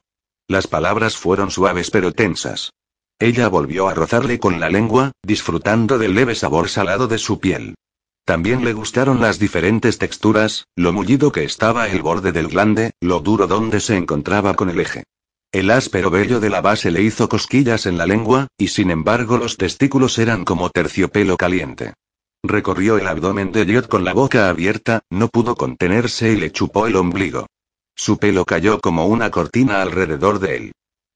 Las 0.47 0.67
palabras 0.67 1.17
fueron 1.17 1.49
suaves 1.49 1.89
pero 1.89 2.11
tensas. 2.11 2.71
Ella 3.19 3.47
volvió 3.47 3.87
a 3.87 3.93
rozarle 3.93 4.39
con 4.39 4.59
la 4.59 4.69
lengua, 4.69 5.11
disfrutando 5.23 5.97
del 5.97 6.15
leve 6.15 6.35
sabor 6.35 6.67
salado 6.67 7.07
de 7.07 7.17
su 7.17 7.39
piel. 7.39 7.75
También 8.25 8.65
le 8.65 8.73
gustaron 8.73 9.21
las 9.21 9.39
diferentes 9.39 9.97
texturas, 9.97 10.65
lo 10.75 10.91
mullido 10.91 11.31
que 11.31 11.43
estaba 11.43 11.87
el 11.87 12.01
borde 12.01 12.31
del 12.31 12.49
glande, 12.49 12.91
lo 12.99 13.21
duro 13.21 13.47
donde 13.47 13.79
se 13.79 13.95
encontraba 13.95 14.55
con 14.55 14.69
el 14.69 14.79
eje. 14.79 15.03
El 15.53 15.71
áspero 15.71 16.09
vello 16.09 16.41
de 16.41 16.49
la 16.49 16.59
base 16.59 16.91
le 16.91 17.01
hizo 17.03 17.29
cosquillas 17.29 17.85
en 17.85 17.97
la 17.97 18.05
lengua, 18.05 18.47
y 18.57 18.67
sin 18.67 18.91
embargo 18.91 19.37
los 19.37 19.55
testículos 19.55 20.17
eran 20.17 20.43
como 20.43 20.69
terciopelo 20.69 21.37
caliente. 21.37 21.93
Recorrió 22.43 22.97
el 22.97 23.07
abdomen 23.07 23.53
de 23.53 23.61
Elliot 23.61 23.87
con 23.87 24.03
la 24.03 24.13
boca 24.13 24.49
abierta, 24.49 25.03
no 25.09 25.29
pudo 25.29 25.55
contenerse 25.55 26.33
y 26.33 26.35
le 26.35 26.51
chupó 26.51 26.87
el 26.87 26.97
ombligo. 26.97 27.47
Su 27.95 28.17
pelo 28.17 28.43
cayó 28.43 28.81
como 28.81 29.05
una 29.05 29.31
cortina 29.31 29.81
alrededor 29.81 30.39
de 30.39 30.57
él. 30.57 30.71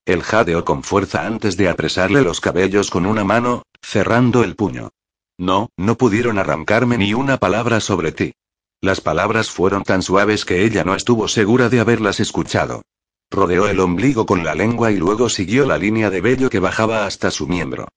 Él 0.05 0.23
jadeó 0.23 0.65
con 0.65 0.83
fuerza 0.83 1.25
antes 1.25 1.57
de 1.57 1.69
apresarle 1.69 2.21
los 2.21 2.41
cabellos 2.41 2.89
con 2.89 3.05
una 3.05 3.23
mano, 3.23 3.63
cerrando 3.81 4.43
el 4.43 4.55
puño. 4.55 4.89
No, 5.37 5.69
no 5.77 5.95
pudieron 5.95 6.37
arrancarme 6.37 6.97
ni 6.97 7.13
una 7.13 7.37
palabra 7.37 7.79
sobre 7.79 8.11
ti. 8.11 8.33
Las 8.81 9.01
palabras 9.01 9.49
fueron 9.49 9.83
tan 9.83 10.01
suaves 10.01 10.45
que 10.45 10.63
ella 10.63 10.83
no 10.83 10.95
estuvo 10.95 11.27
segura 11.27 11.69
de 11.69 11.79
haberlas 11.79 12.19
escuchado. 12.19 12.81
Rodeó 13.29 13.67
el 13.67 13.79
ombligo 13.79 14.25
con 14.25 14.43
la 14.43 14.55
lengua 14.55 14.91
y 14.91 14.97
luego 14.97 15.29
siguió 15.29 15.65
la 15.65 15.77
línea 15.77 16.09
de 16.09 16.21
vello 16.21 16.49
que 16.49 16.59
bajaba 16.59 17.05
hasta 17.05 17.29
su 17.29 17.47
miembro. 17.47 17.87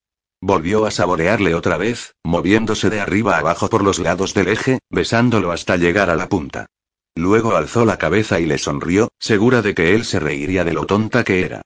Volvió 0.41 0.85
a 0.85 0.91
saborearle 0.91 1.55
otra 1.55 1.77
vez, 1.77 2.15
moviéndose 2.25 2.91
de 2.91 3.01
arriba 3.01 3.39
abajo 3.39 3.71
por 3.71 3.85
los 3.85 4.01
lados 4.01 4.35
del 4.35 4.49
eje, 4.49 4.81
besándolo 4.91 5.53
hasta 5.53 5.77
llegar 5.77 6.11
a 6.11 6.17
la 6.17 6.29
punta. 6.29 6.67
Luego 7.15 7.57
alzó 7.57 7.85
la 7.85 7.97
cabeza 7.97 8.41
y 8.41 8.47
le 8.47 8.59
sonrió, 8.59 9.09
segura 9.19 9.63
de 9.63 9.75
que 9.75 9.95
él 9.95 10.05
se 10.05 10.19
reiría 10.19 10.65
de 10.65 10.73
lo 10.73 10.85
tonta 10.85 11.25
que 11.25 11.45
era. 11.45 11.63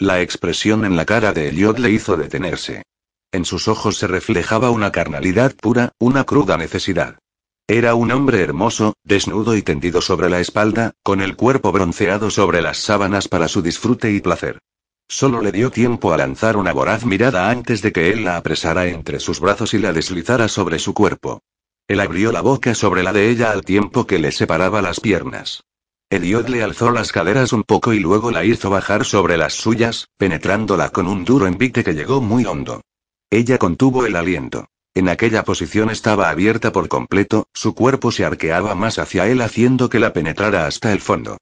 La 0.00 0.20
expresión 0.20 0.84
en 0.84 0.94
la 0.94 1.04
cara 1.04 1.32
de 1.32 1.48
Elliot 1.48 1.76
le 1.80 1.90
hizo 1.90 2.16
detenerse. 2.16 2.84
En 3.32 3.44
sus 3.44 3.66
ojos 3.66 3.98
se 3.98 4.06
reflejaba 4.06 4.70
una 4.70 4.92
carnalidad 4.92 5.56
pura, 5.56 5.90
una 5.98 6.22
cruda 6.22 6.56
necesidad. 6.56 7.18
Era 7.66 7.96
un 7.96 8.12
hombre 8.12 8.40
hermoso, 8.40 8.94
desnudo 9.02 9.56
y 9.56 9.62
tendido 9.62 10.00
sobre 10.00 10.30
la 10.30 10.38
espalda, 10.38 10.92
con 11.02 11.20
el 11.20 11.34
cuerpo 11.34 11.72
bronceado 11.72 12.30
sobre 12.30 12.62
las 12.62 12.78
sábanas 12.78 13.26
para 13.26 13.48
su 13.48 13.60
disfrute 13.60 14.12
y 14.12 14.20
placer. 14.20 14.60
Solo 15.08 15.42
le 15.42 15.50
dio 15.50 15.72
tiempo 15.72 16.12
a 16.12 16.16
lanzar 16.16 16.56
una 16.56 16.72
voraz 16.72 17.04
mirada 17.04 17.50
antes 17.50 17.82
de 17.82 17.90
que 17.90 18.12
él 18.12 18.24
la 18.24 18.36
apresara 18.36 18.86
entre 18.86 19.18
sus 19.18 19.40
brazos 19.40 19.74
y 19.74 19.78
la 19.78 19.92
deslizara 19.92 20.46
sobre 20.46 20.78
su 20.78 20.94
cuerpo. 20.94 21.42
Él 21.88 21.98
abrió 21.98 22.30
la 22.30 22.40
boca 22.40 22.76
sobre 22.76 23.02
la 23.02 23.12
de 23.12 23.30
ella 23.30 23.50
al 23.50 23.64
tiempo 23.64 24.06
que 24.06 24.20
le 24.20 24.30
separaba 24.30 24.80
las 24.80 25.00
piernas. 25.00 25.64
Elliot 26.10 26.48
le 26.48 26.62
alzó 26.62 26.90
las 26.90 27.12
caderas 27.12 27.52
un 27.52 27.64
poco 27.64 27.92
y 27.92 28.00
luego 28.00 28.30
la 28.30 28.42
hizo 28.42 28.70
bajar 28.70 29.04
sobre 29.04 29.36
las 29.36 29.52
suyas, 29.52 30.08
penetrándola 30.16 30.88
con 30.88 31.06
un 31.06 31.26
duro 31.26 31.46
envite 31.46 31.84
que 31.84 31.92
llegó 31.92 32.22
muy 32.22 32.46
hondo. 32.46 32.80
Ella 33.28 33.58
contuvo 33.58 34.06
el 34.06 34.16
aliento. 34.16 34.68
En 34.94 35.10
aquella 35.10 35.44
posición 35.44 35.90
estaba 35.90 36.30
abierta 36.30 36.72
por 36.72 36.88
completo, 36.88 37.46
su 37.52 37.74
cuerpo 37.74 38.10
se 38.10 38.24
arqueaba 38.24 38.74
más 38.74 38.98
hacia 38.98 39.26
él 39.28 39.42
haciendo 39.42 39.90
que 39.90 39.98
la 39.98 40.14
penetrara 40.14 40.66
hasta 40.66 40.92
el 40.92 41.02
fondo. 41.02 41.36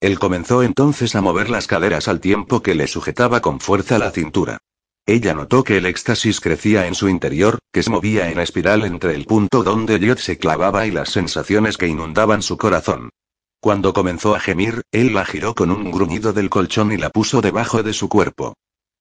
Él 0.00 0.20
comenzó 0.20 0.62
entonces 0.62 1.16
a 1.16 1.20
mover 1.20 1.50
las 1.50 1.66
caderas 1.66 2.06
al 2.06 2.20
tiempo 2.20 2.62
que 2.62 2.76
le 2.76 2.86
sujetaba 2.86 3.40
con 3.40 3.58
fuerza 3.58 3.98
la 3.98 4.12
cintura. 4.12 4.58
Ella 5.04 5.34
notó 5.34 5.64
que 5.64 5.78
el 5.78 5.86
éxtasis 5.86 6.40
crecía 6.40 6.86
en 6.86 6.94
su 6.94 7.08
interior, 7.08 7.58
que 7.72 7.82
se 7.82 7.90
movía 7.90 8.30
en 8.30 8.38
espiral 8.38 8.84
entre 8.84 9.16
el 9.16 9.24
punto 9.24 9.64
donde 9.64 9.96
Elliot 9.96 10.18
se 10.18 10.38
clavaba 10.38 10.86
y 10.86 10.92
las 10.92 11.10
sensaciones 11.10 11.76
que 11.76 11.88
inundaban 11.88 12.40
su 12.40 12.56
corazón. 12.56 13.10
Cuando 13.62 13.92
comenzó 13.92 14.34
a 14.34 14.40
gemir, 14.40 14.82
él 14.90 15.14
la 15.14 15.24
giró 15.24 15.54
con 15.54 15.70
un 15.70 15.92
gruñido 15.92 16.32
del 16.32 16.50
colchón 16.50 16.90
y 16.90 16.96
la 16.96 17.10
puso 17.10 17.40
debajo 17.40 17.84
de 17.84 17.92
su 17.92 18.08
cuerpo. 18.08 18.54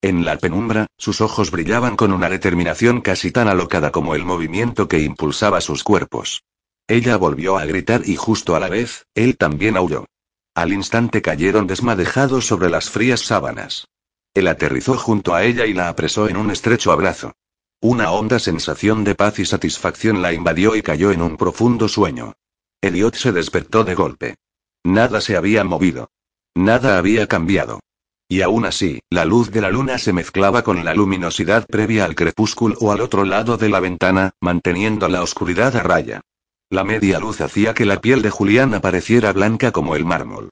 En 0.03 0.23
la 0.23 0.37
penumbra, 0.37 0.85
sus 0.99 1.19
ojos 1.19 1.49
brillaban 1.49 1.95
con 1.95 2.13
una 2.13 2.29
determinación 2.29 3.01
casi 3.01 3.31
tan 3.31 3.47
alocada 3.47 3.91
como 3.91 4.13
el 4.13 4.23
movimiento 4.23 4.87
que 4.87 4.99
impulsaba 4.99 5.61
sus 5.61 5.83
cuerpos. 5.83 6.43
Ella 6.87 7.17
volvió 7.17 7.57
a 7.57 7.65
gritar 7.65 8.03
y 8.05 8.17
justo 8.17 8.55
a 8.55 8.59
la 8.59 8.69
vez, 8.69 9.07
él 9.15 9.35
también 9.35 9.77
aulló. 9.77 10.05
Al 10.53 10.73
instante 10.73 11.23
cayeron 11.23 11.65
desmadejados 11.65 12.45
sobre 12.45 12.69
las 12.69 12.91
frías 12.91 13.21
sábanas. 13.21 13.87
Él 14.35 14.47
aterrizó 14.47 14.95
junto 14.95 15.33
a 15.33 15.43
ella 15.43 15.65
y 15.65 15.73
la 15.73 15.89
apresó 15.89 16.29
en 16.29 16.37
un 16.37 16.51
estrecho 16.51 16.91
abrazo. 16.91 17.33
Una 17.81 18.11
honda 18.11 18.37
sensación 18.37 19.03
de 19.05 19.15
paz 19.15 19.39
y 19.39 19.45
satisfacción 19.45 20.21
la 20.21 20.33
invadió 20.33 20.75
y 20.75 20.83
cayó 20.83 21.09
en 21.09 21.23
un 21.23 21.35
profundo 21.35 21.87
sueño. 21.87 22.33
Elliot 22.79 23.15
se 23.15 23.31
despertó 23.31 23.83
de 23.83 23.95
golpe. 23.95 24.35
Nada 24.83 25.21
se 25.21 25.37
había 25.37 25.63
movido. 25.63 26.09
Nada 26.55 26.97
había 26.97 27.27
cambiado. 27.27 27.79
Y 28.27 28.41
aún 28.41 28.65
así, 28.65 29.01
la 29.09 29.25
luz 29.25 29.51
de 29.51 29.61
la 29.61 29.69
luna 29.69 29.97
se 29.97 30.13
mezclaba 30.13 30.63
con 30.63 30.85
la 30.85 30.93
luminosidad 30.93 31.65
previa 31.67 32.05
al 32.05 32.15
crepúsculo 32.15 32.91
al 32.91 33.01
otro 33.01 33.25
lado 33.25 33.57
de 33.57 33.69
la 33.69 33.79
ventana, 33.79 34.31
manteniendo 34.39 35.09
la 35.09 35.21
oscuridad 35.21 35.75
a 35.75 35.83
raya. 35.83 36.21
La 36.69 36.85
media 36.85 37.19
luz 37.19 37.41
hacía 37.41 37.73
que 37.73 37.85
la 37.85 37.99
piel 37.99 38.21
de 38.21 38.29
Julián 38.29 38.73
apareciera 38.73 39.33
blanca 39.33 39.73
como 39.73 39.97
el 39.97 40.05
mármol. 40.05 40.49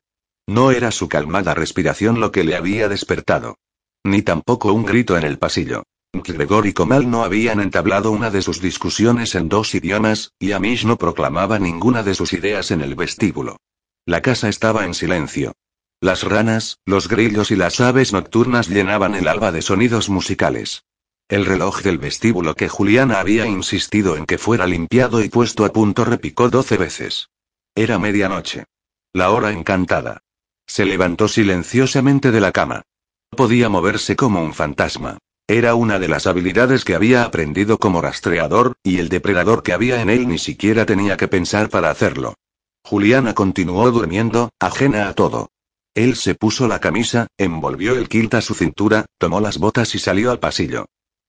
No 0.48 0.72
era 0.72 0.92
su 0.92 1.08
calmada 1.08 1.54
respiración 1.54 2.20
lo 2.20 2.34
que 2.34 2.44
le 2.44 2.56
había 2.56 2.90
despertado. 2.90 3.56
Ni 4.04 4.22
tampoco 4.22 4.74
un 4.74 4.86
grito 4.86 5.18
en 5.18 5.24
el 5.24 5.40
pasillo. 5.40 5.84
Gregor 6.12 6.68
y 6.68 6.74
Comal 6.74 7.10
no 7.10 7.24
habían 7.24 7.62
entablado 7.62 8.12
una 8.12 8.32
de 8.32 8.42
sus 8.42 8.60
discusiones 8.60 9.36
en 9.36 9.48
dos 9.48 9.74
idiomas, 9.76 10.34
y 10.40 10.52
Amish 10.52 10.86
no 10.86 10.98
proclamaba 10.98 11.60
ninguna 11.60 12.04
de 12.04 12.16
sus 12.16 12.34
ideas 12.34 12.72
en 12.72 12.82
el 12.82 12.96
vestíbulo. 12.96 13.58
La 14.06 14.22
casa 14.22 14.50
estaba 14.50 14.86
en 14.86 14.94
silencio. 14.94 15.54
Las 16.02 16.24
ranas, 16.24 16.80
los 16.86 17.08
grillos 17.10 17.52
y 17.52 17.56
las 17.56 17.82
aves 17.82 18.14
nocturnas 18.14 18.70
llenaban 18.70 19.16
el 19.16 19.28
alba 19.28 19.52
de 19.52 19.62
sonidos 19.62 20.10
musicales. 20.10 20.84
El 21.28 21.46
reloj 21.46 21.82
del 21.82 21.98
vestíbulo 21.98 22.56
que 22.56 22.70
Juliana 22.70 23.20
había 23.20 23.46
insistido 23.46 24.18
en 24.18 24.26
que 24.26 24.38
fuera 24.38 24.66
limpiado 24.66 25.22
y 25.22 25.30
puesto 25.30 25.66
a 25.66 25.74
punto 25.74 26.06
repicó 26.06 26.50
doce 26.50 26.78
veces. 26.78 27.30
Era 27.76 28.00
medianoche. 28.00 28.66
La 29.14 29.32
hora 29.32 29.52
encantada. 29.52 30.22
Se 30.66 30.86
levantó 30.86 31.28
silenciosamente 31.28 32.32
de 32.32 32.42
la 32.42 32.52
cama. 32.52 32.82
Podía 33.30 33.70
moverse 33.70 34.16
como 34.16 34.42
un 34.42 34.54
fantasma. 34.54 35.18
Era 35.48 35.76
una 35.76 36.00
de 36.00 36.08
las 36.08 36.28
habilidades 36.28 36.86
que 36.86 36.96
había 36.96 37.24
aprendido 37.24 37.78
como 37.78 38.02
rastreador, 38.02 38.76
y 38.84 39.00
el 39.00 39.10
depredador 39.10 39.64
que 39.64 39.74
había 39.74 40.02
en 40.02 40.10
él 40.10 40.28
ni 40.28 40.38
siquiera 40.38 40.86
tenía 40.86 41.18
que 41.18 41.28
pensar 41.28 41.70
para 41.70 41.90
hacerlo. 41.90 42.36
Juliana 42.84 43.34
continuó 43.34 43.92
durmiendo, 43.92 44.50
ajena 44.60 45.10
a 45.10 45.14
todo. 45.14 45.50
Él 45.96 46.16
se 46.16 46.36
puso 46.36 46.68
la 46.68 46.80
camisa, 46.80 47.28
envolvió 47.38 47.96
el 47.96 48.10
kilt 48.10 48.34
a 48.36 48.42
su 48.42 48.54
cintura, 48.54 49.06
tomó 49.18 49.42
las 49.42 49.58
botas 49.58 49.96
y 49.96 50.00
salió 50.00 50.32
al 50.32 50.40
pasillo. 50.40 50.86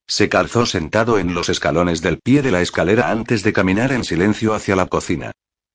Se 0.07 0.29
calzó 0.29 0.65
sentado 0.65 1.19
en 1.19 1.33
los 1.33 1.49
escalones 1.49 2.01
del 2.01 2.19
pie 2.19 2.41
de 2.41 2.51
la 2.51 2.61
escalera 2.61 3.11
antes 3.11 3.43
de 3.43 3.53
caminar 3.53 3.91
en 3.91 4.03
silencio 4.03 4.53
hacia 4.53 4.75
la 4.75 4.87
cocina. 4.87 5.31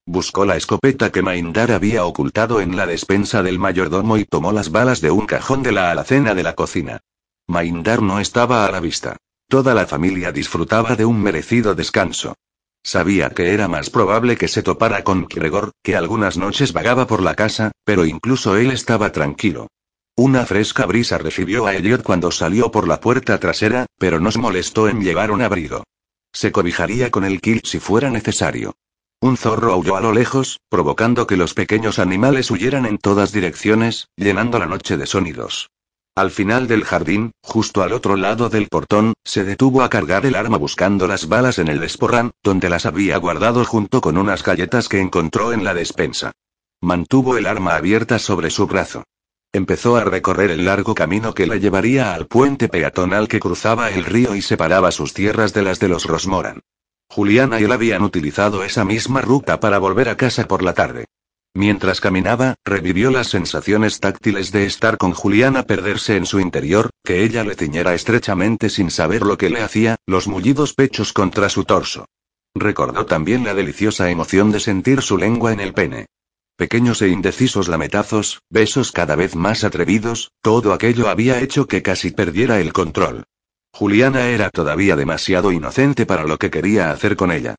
Buscó 0.07 0.45
la 0.45 0.57
escopeta 0.57 1.11
que 1.11 1.23
Maindar 1.23 1.73
había 1.73 2.05
ocultado 2.05 2.61
en 2.61 2.77
la 2.77 2.87
despensa 2.87 3.43
del 3.43 3.59
mayordomo 3.59 4.19
y 4.19 4.25
tomó 4.25 4.53
las 4.53 4.71
balas 4.71 5.01
de 5.01 5.11
un 5.11 5.27
cajón 5.27 5.63
de 5.63 5.73
la 5.73 5.91
alacena 5.91 6.35
de 6.35 6.43
la 6.43 6.55
cocina. 6.55 7.01
Maindar 7.49 8.03
no 8.03 8.21
estaba 8.21 8.67
a 8.67 8.71
la 8.71 8.81
vista. 8.81 9.17
Toda 9.49 9.75
la 9.75 9.87
familia 9.87 10.33
disfrutaba 10.33 10.97
de 10.97 11.05
un 11.05 11.21
merecido 11.21 11.75
descanso. 11.75 12.37
Sabía 12.87 13.31
que 13.31 13.53
era 13.53 13.67
más 13.67 13.91
probable 13.91 14.37
que 14.37 14.47
se 14.47 14.63
topara 14.63 15.03
con 15.03 15.27
Gregor, 15.27 15.73
que 15.83 15.97
algunas 15.97 16.37
noches 16.37 16.73
vagaba 16.73 17.09
por 17.09 17.21
la 17.21 17.35
casa, 17.35 17.73
pero 17.83 18.07
incluso 18.07 18.57
él 18.57 18.71
estaba 18.71 19.11
tranquilo. 19.11 19.67
Una 20.15 20.47
fresca 20.47 20.87
brisa 20.87 21.19
recibió 21.19 21.67
a 21.67 21.75
Elliot 21.75 22.05
cuando 22.05 22.31
salió 22.31 22.71
por 22.71 22.87
la 22.87 23.01
puerta 23.01 23.41
trasera, 23.41 23.87
pero 23.99 24.21
no 24.21 24.31
se 24.31 24.39
molestó 24.39 24.89
en 24.89 25.03
llevar 25.03 25.33
un 25.33 25.43
abrigo. 25.43 25.83
Se 26.33 26.53
cobijaría 26.53 27.11
con 27.11 27.25
el 27.25 27.41
kill 27.41 27.63
si 27.65 27.81
fuera 27.81 28.09
necesario. 28.09 28.77
Un 29.21 29.37
zorro 29.37 29.73
aulló 29.73 29.97
a 29.97 30.01
lo 30.01 30.13
lejos, 30.13 30.61
provocando 30.69 31.27
que 31.27 31.37
los 31.37 31.55
pequeños 31.55 31.99
animales 31.99 32.53
huyeran 32.53 32.87
en 32.87 32.99
todas 32.99 33.33
direcciones, 33.33 34.11
llenando 34.15 34.61
la 34.61 34.67
noche 34.67 34.97
de 34.97 35.07
sonidos. 35.07 35.71
Al 36.17 36.31
final 36.31 36.67
del 36.67 36.85
jardín, 36.85 37.33
justo 37.43 37.83
al 37.83 37.93
otro 37.93 38.17
lado 38.17 38.49
del 38.49 38.69
portón, 38.69 39.13
se 39.23 39.45
detuvo 39.45 39.83
a 39.83 39.91
cargar 39.91 40.25
el 40.25 40.35
arma 40.35 40.57
buscando 40.57 41.07
las 41.07 41.29
balas 41.29 41.59
en 41.59 41.69
el 41.69 41.79
desporrán, 41.79 42.31
donde 42.43 42.71
las 42.71 42.87
había 42.87 43.19
guardado 43.19 43.67
junto 43.67 44.01
con 44.01 44.17
unas 44.17 44.43
galletas 44.43 44.89
que 44.89 44.99
encontró 44.99 45.53
en 45.53 45.63
la 45.63 45.75
despensa. 45.75 46.33
Mantuvo 46.81 47.37
el 47.37 47.47
arma 47.47 47.77
abierta 47.77 48.19
sobre 48.19 48.49
su 48.49 48.67
brazo. 48.67 49.05
Empezó 49.53 49.97
a 49.97 50.05
recorrer 50.05 50.51
el 50.51 50.65
largo 50.65 50.95
camino 50.95 51.35
que 51.35 51.47
la 51.47 51.57
llevaría 51.57 52.15
al 52.15 52.27
puente 52.27 52.71
peatonal 52.71 53.29
que 53.29 53.39
cruzaba 53.39 53.91
el 53.91 54.07
río 54.07 54.35
y 54.35 54.41
separaba 54.41 54.93
sus 54.93 55.13
tierras 55.13 55.53
de 55.53 55.63
las 55.65 55.81
de 55.81 55.89
los 55.89 56.07
Rosmoran. 56.07 56.63
Juliana 57.11 57.61
y 57.61 57.65
él 57.65 57.73
habían 57.73 58.03
utilizado 58.03 58.65
esa 58.65 58.87
misma 58.87 59.21
ruta 59.21 59.61
para 59.61 59.77
volver 59.77 60.09
a 60.09 60.17
casa 60.17 60.49
por 60.49 60.63
la 60.63 60.73
tarde. 60.73 61.05
Mientras 61.57 62.03
caminaba, 62.03 62.57
revivió 62.67 63.11
las 63.11 63.29
sensaciones 63.29 63.99
táctiles 63.99 64.53
de 64.53 64.67
estar 64.67 64.99
con 64.99 65.15
Juliana, 65.15 65.63
perderse 65.63 66.17
en 66.17 66.27
su 66.27 66.39
interior, 66.39 66.91
que 67.03 67.25
ella 67.25 67.45
le 67.45 67.55
ciñera 67.55 67.95
estrechamente 67.95 68.69
sin 68.69 68.91
saber 68.91 69.23
lo 69.23 69.39
que 69.39 69.49
le 69.49 69.63
hacía, 69.63 69.97
los 70.05 70.29
mullidos 70.29 70.75
pechos 70.75 71.15
contra 71.15 71.49
su 71.49 71.65
torso. 71.65 72.05
Recordó 72.55 73.07
también 73.07 73.43
la 73.43 73.55
deliciosa 73.55 74.11
emoción 74.11 74.53
de 74.53 74.61
sentir 74.61 75.01
su 75.01 75.17
lengua 75.17 75.51
en 75.51 75.61
el 75.61 75.73
pene. 75.73 76.09
Pequeños 76.59 77.01
e 77.01 77.09
indecisos 77.09 77.69
lametazos, 77.69 78.43
besos 78.51 78.93
cada 78.93 79.17
vez 79.17 79.35
más 79.35 79.65
atrevidos, 79.65 80.33
todo 80.43 80.75
aquello 80.75 81.09
había 81.09 81.41
hecho 81.41 81.67
que 81.67 81.81
casi 81.81 82.11
perdiera 82.11 82.61
el 82.61 82.75
control. 82.75 83.25
Juliana 83.73 84.29
era 84.29 84.51
todavía 84.51 84.95
demasiado 84.95 85.53
inocente 85.53 86.05
para 86.05 86.25
lo 86.25 86.37
que 86.37 86.51
quería 86.51 86.91
hacer 86.91 87.17
con 87.17 87.33
ella. 87.33 87.55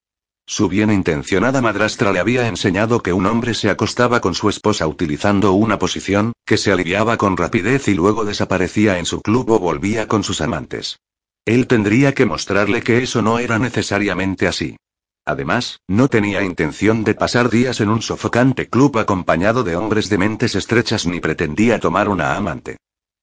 Su 0.49 0.69
bien 0.69 0.93
intencionada 0.93 1.61
madrastra 1.61 2.13
le 2.13 2.19
había 2.19 2.47
enseñado 2.47 3.03
que 3.03 3.11
un 3.11 3.25
hombre 3.25 3.53
se 3.53 3.69
acostaba 3.69 4.21
con 4.21 4.33
su 4.33 4.47
esposa 4.47 4.87
utilizando 4.87 5.51
una 5.51 5.77
posición, 5.77 6.31
que 6.45 6.55
se 6.55 6.71
aliviaba 6.71 7.17
con 7.17 7.35
rapidez 7.35 7.89
y 7.89 7.93
luego 7.93 8.23
desaparecía 8.23 8.97
en 8.97 9.05
su 9.05 9.21
club 9.21 9.51
o 9.51 9.59
volvía 9.59 10.07
con 10.07 10.23
sus 10.23 10.39
amantes. 10.39 10.99
Él 11.45 11.67
tendría 11.67 12.13
que 12.13 12.25
mostrarle 12.25 12.81
que 12.81 13.03
eso 13.03 13.21
no 13.21 13.39
era 13.39 13.59
necesariamente 13.59 14.47
así. 14.47 14.77
Además, 15.25 15.81
no 15.85 16.07
tenía 16.07 16.41
intención 16.41 17.03
de 17.03 17.13
pasar 17.13 17.49
días 17.49 17.81
en 17.81 17.89
un 17.89 18.01
sofocante 18.01 18.69
club 18.69 18.97
acompañado 18.99 19.65
de 19.65 19.75
hombres 19.75 20.07
de 20.09 20.17
mentes 20.17 20.55
estrechas 20.55 21.05
ni 21.05 21.19
pretendía 21.19 21.81
tomar 21.81 22.07
una 22.07 22.37
amante. 22.37 22.77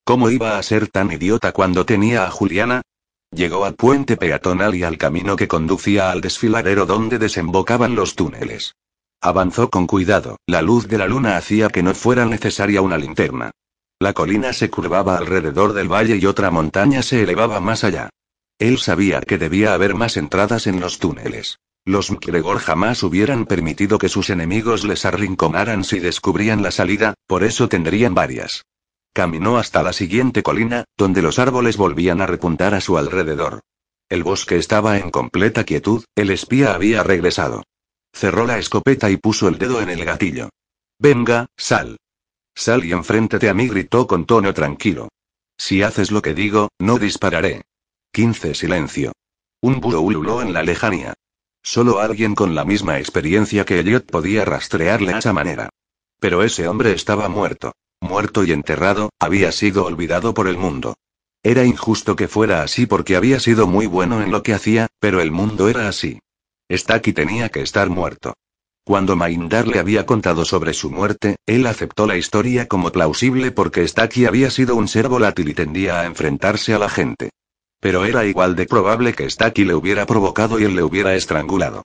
¿Cómo 0.05 0.29
iba 0.29 0.59
a 0.59 0.63
ser 0.63 0.89
tan 0.89 1.11
idiota 1.11 1.53
cuando 1.53 1.87
tenía 1.87 2.27
a 2.27 2.31
Juliana? 2.31 2.83
Llegó 3.35 3.65
al 3.65 3.75
puente 3.75 4.17
peatonal 4.17 4.77
y 4.77 4.85
al 4.85 4.97
camino 4.97 5.35
que 5.35 5.49
conducía 5.49 6.13
al 6.13 6.21
desfiladero 6.21 6.87
donde 6.87 7.19
desembocaban 7.19 7.97
los 7.97 8.15
túneles. 8.15 8.77
Avanzó 9.21 9.71
con 9.71 9.87
cuidado, 9.87 10.39
la 10.47 10.63
luz 10.63 10.87
de 10.87 10.99
la 10.99 11.09
luna 11.09 11.37
hacía 11.37 11.69
que 11.69 11.83
no 11.83 11.95
fuera 11.95 12.27
necesaria 12.27 12.81
una 12.81 12.97
linterna. 12.97 13.51
La 13.99 14.13
colina 14.13 14.53
se 14.53 14.71
curvaba 14.71 15.17
alrededor 15.17 15.73
del 15.73 15.93
valle 15.93 16.17
y 16.17 16.27
otra 16.27 16.51
montaña 16.51 17.03
se 17.03 17.23
elevaba 17.23 17.59
más 17.59 17.83
allá. 17.83 18.11
Él 18.59 18.79
sabía 18.79 19.21
que 19.21 19.39
debía 19.39 19.75
haber 19.75 19.95
más 19.95 20.17
entradas 20.17 20.69
en 20.69 20.79
los 20.79 20.99
túneles. 20.99 21.59
Los 21.85 22.11
McGregor 22.11 22.59
jamás 22.59 23.03
hubieran 23.03 23.47
permitido 23.47 23.99
que 23.99 24.09
sus 24.09 24.31
enemigos 24.31 24.85
les 24.85 25.05
arrinconaran 25.05 25.83
si 25.83 25.99
descubrían 25.99 26.63
la 26.63 26.71
salida, 26.71 27.15
por 27.27 27.43
eso 27.43 27.69
tendrían 27.69 28.15
varias. 28.15 28.65
Caminó 29.15 29.59
hasta 29.59 29.85
la 29.85 29.93
siguiente 29.93 30.43
colina, 30.43 30.87
donde 30.99 31.23
los 31.23 31.39
árboles 31.39 31.77
volvían 31.77 32.21
a 32.21 32.27
repuntar 32.27 32.75
a 32.75 32.81
su 32.81 32.99
alrededor. 32.99 33.61
El 34.09 34.25
bosque 34.25 34.57
estaba 34.57 34.99
en 34.99 35.13
completa 35.13 35.63
quietud, 35.63 36.03
el 36.17 36.31
espía 36.31 36.75
había 36.75 37.05
regresado. 37.05 37.63
Cerró 38.13 38.45
la 38.45 38.59
escopeta 38.59 39.11
y 39.11 39.17
puso 39.17 39.47
el 39.47 39.57
dedo 39.57 39.81
en 39.81 39.91
el 39.91 40.05
gatillo. 40.05 40.51
Venga, 40.99 41.47
sal. 41.57 41.97
Sal 42.57 42.85
y 42.85 42.91
enfréntate 42.91 43.49
a 43.49 43.55
mí, 43.55 43.69
gritó 43.69 44.09
con 44.09 44.27
tono 44.27 44.53
tranquilo. 44.53 45.09
Si 45.57 45.85
haces 45.85 46.11
lo 46.11 46.21
que 46.21 46.35
digo, 46.35 46.71
no 46.81 46.99
dispararé. 46.99 47.63
15. 48.13 48.53
Silencio. 48.57 49.13
Un 49.61 49.81
búho 49.81 50.01
ululó 50.01 50.43
en 50.43 50.53
la 50.53 50.65
lejanía. 50.65 51.15
Solo 51.63 52.01
alguien 52.01 52.35
con 52.35 52.57
la 52.57 52.65
misma 52.65 52.99
experiencia 52.99 53.65
que 53.65 53.79
Elliot 53.79 54.11
podía 54.11 54.45
rastrearle 54.45 55.15
a 55.15 55.19
esa 55.19 55.33
manera. 55.33 55.71
Pero 56.19 56.43
ese 56.43 56.67
hombre 56.67 56.93
estaba 56.93 57.29
muerto 57.29 57.75
muerto 58.05 58.45
y 58.45 58.53
enterrado, 58.53 59.11
había 59.19 59.51
sido 59.51 59.85
olvidado 59.85 60.35
por 60.35 60.47
el 60.47 60.57
mundo. 60.57 60.95
Era 61.43 61.65
injusto 61.65 62.17
que 62.17 62.29
fuera 62.29 62.63
así 62.63 62.87
porque 62.87 63.17
había 63.17 63.41
sido 63.41 63.67
muy 63.67 63.87
bueno 63.87 64.23
en 64.23 64.31
lo 64.31 64.43
que 64.43 64.55
hacía, 64.55 64.87
pero 65.01 65.21
el 65.21 65.31
mundo 65.31 65.69
era 65.69 65.89
así. 65.89 66.21
Staki 66.71 67.13
tenía 67.13 67.49
que 67.49 67.61
estar 67.61 67.91
muerto. 67.91 68.35
Cuando 68.85 69.17
Maindar 69.17 69.67
le 69.67 69.79
había 69.79 70.07
contado 70.07 70.45
sobre 70.45 70.75
su 70.75 70.91
muerte, 70.91 71.37
él 71.47 71.67
aceptó 71.67 72.07
la 72.07 72.17
historia 72.17 72.69
como 72.69 72.93
plausible 72.93 73.51
porque 73.51 73.87
Staki 73.87 74.27
había 74.27 74.51
sido 74.51 74.77
un 74.77 74.89
ser 74.89 75.09
volátil 75.09 75.49
y 75.49 75.55
tendía 75.55 76.01
a 76.01 76.07
enfrentarse 76.07 76.75
a 76.75 76.79
la 76.79 76.89
gente. 76.89 77.31
Pero 77.81 78.05
era 78.05 78.25
igual 78.25 78.57
de 78.57 78.67
probable 78.67 79.15
que 79.15 79.29
Staki 79.29 79.65
le 79.65 79.75
hubiera 79.75 80.07
provocado 80.07 80.59
y 80.59 80.65
él 80.65 80.77
le 80.77 80.83
hubiera 80.83 81.15
estrangulado. 81.15 81.83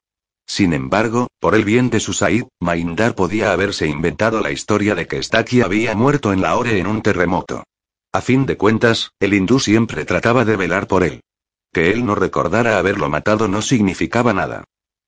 Sin 0.49 0.73
embargo, 0.73 1.27
por 1.39 1.53
el 1.53 1.63
bien 1.63 1.91
de 1.91 1.99
su 1.99 2.11
Said, 2.11 2.45
Maindar 2.59 3.13
podía 3.13 3.51
haberse 3.51 3.85
inventado 3.85 4.41
la 4.41 4.49
historia 4.49 4.95
de 4.95 5.05
que 5.05 5.21
Staki 5.21 5.61
había 5.61 5.93
muerto 5.93 6.33
en 6.33 6.41
la 6.41 6.55
Ore 6.57 6.79
en 6.79 6.87
un 6.87 7.03
terremoto. 7.03 7.65
A 8.11 8.21
fin 8.21 8.47
de 8.47 8.57
cuentas, 8.57 9.11
el 9.19 9.35
hindú 9.35 9.59
siempre 9.59 10.05
trataba 10.05 10.45
de 10.45 10.55
velar 10.55 10.87
por 10.87 11.03
él. 11.03 11.21
Que 11.71 11.91
él 11.91 12.03
no 12.03 12.15
recordara 12.15 12.79
haberlo 12.79 13.09
matado 13.09 13.47
no 13.47 13.61
significaba 13.61 14.33
nada. 14.33 14.63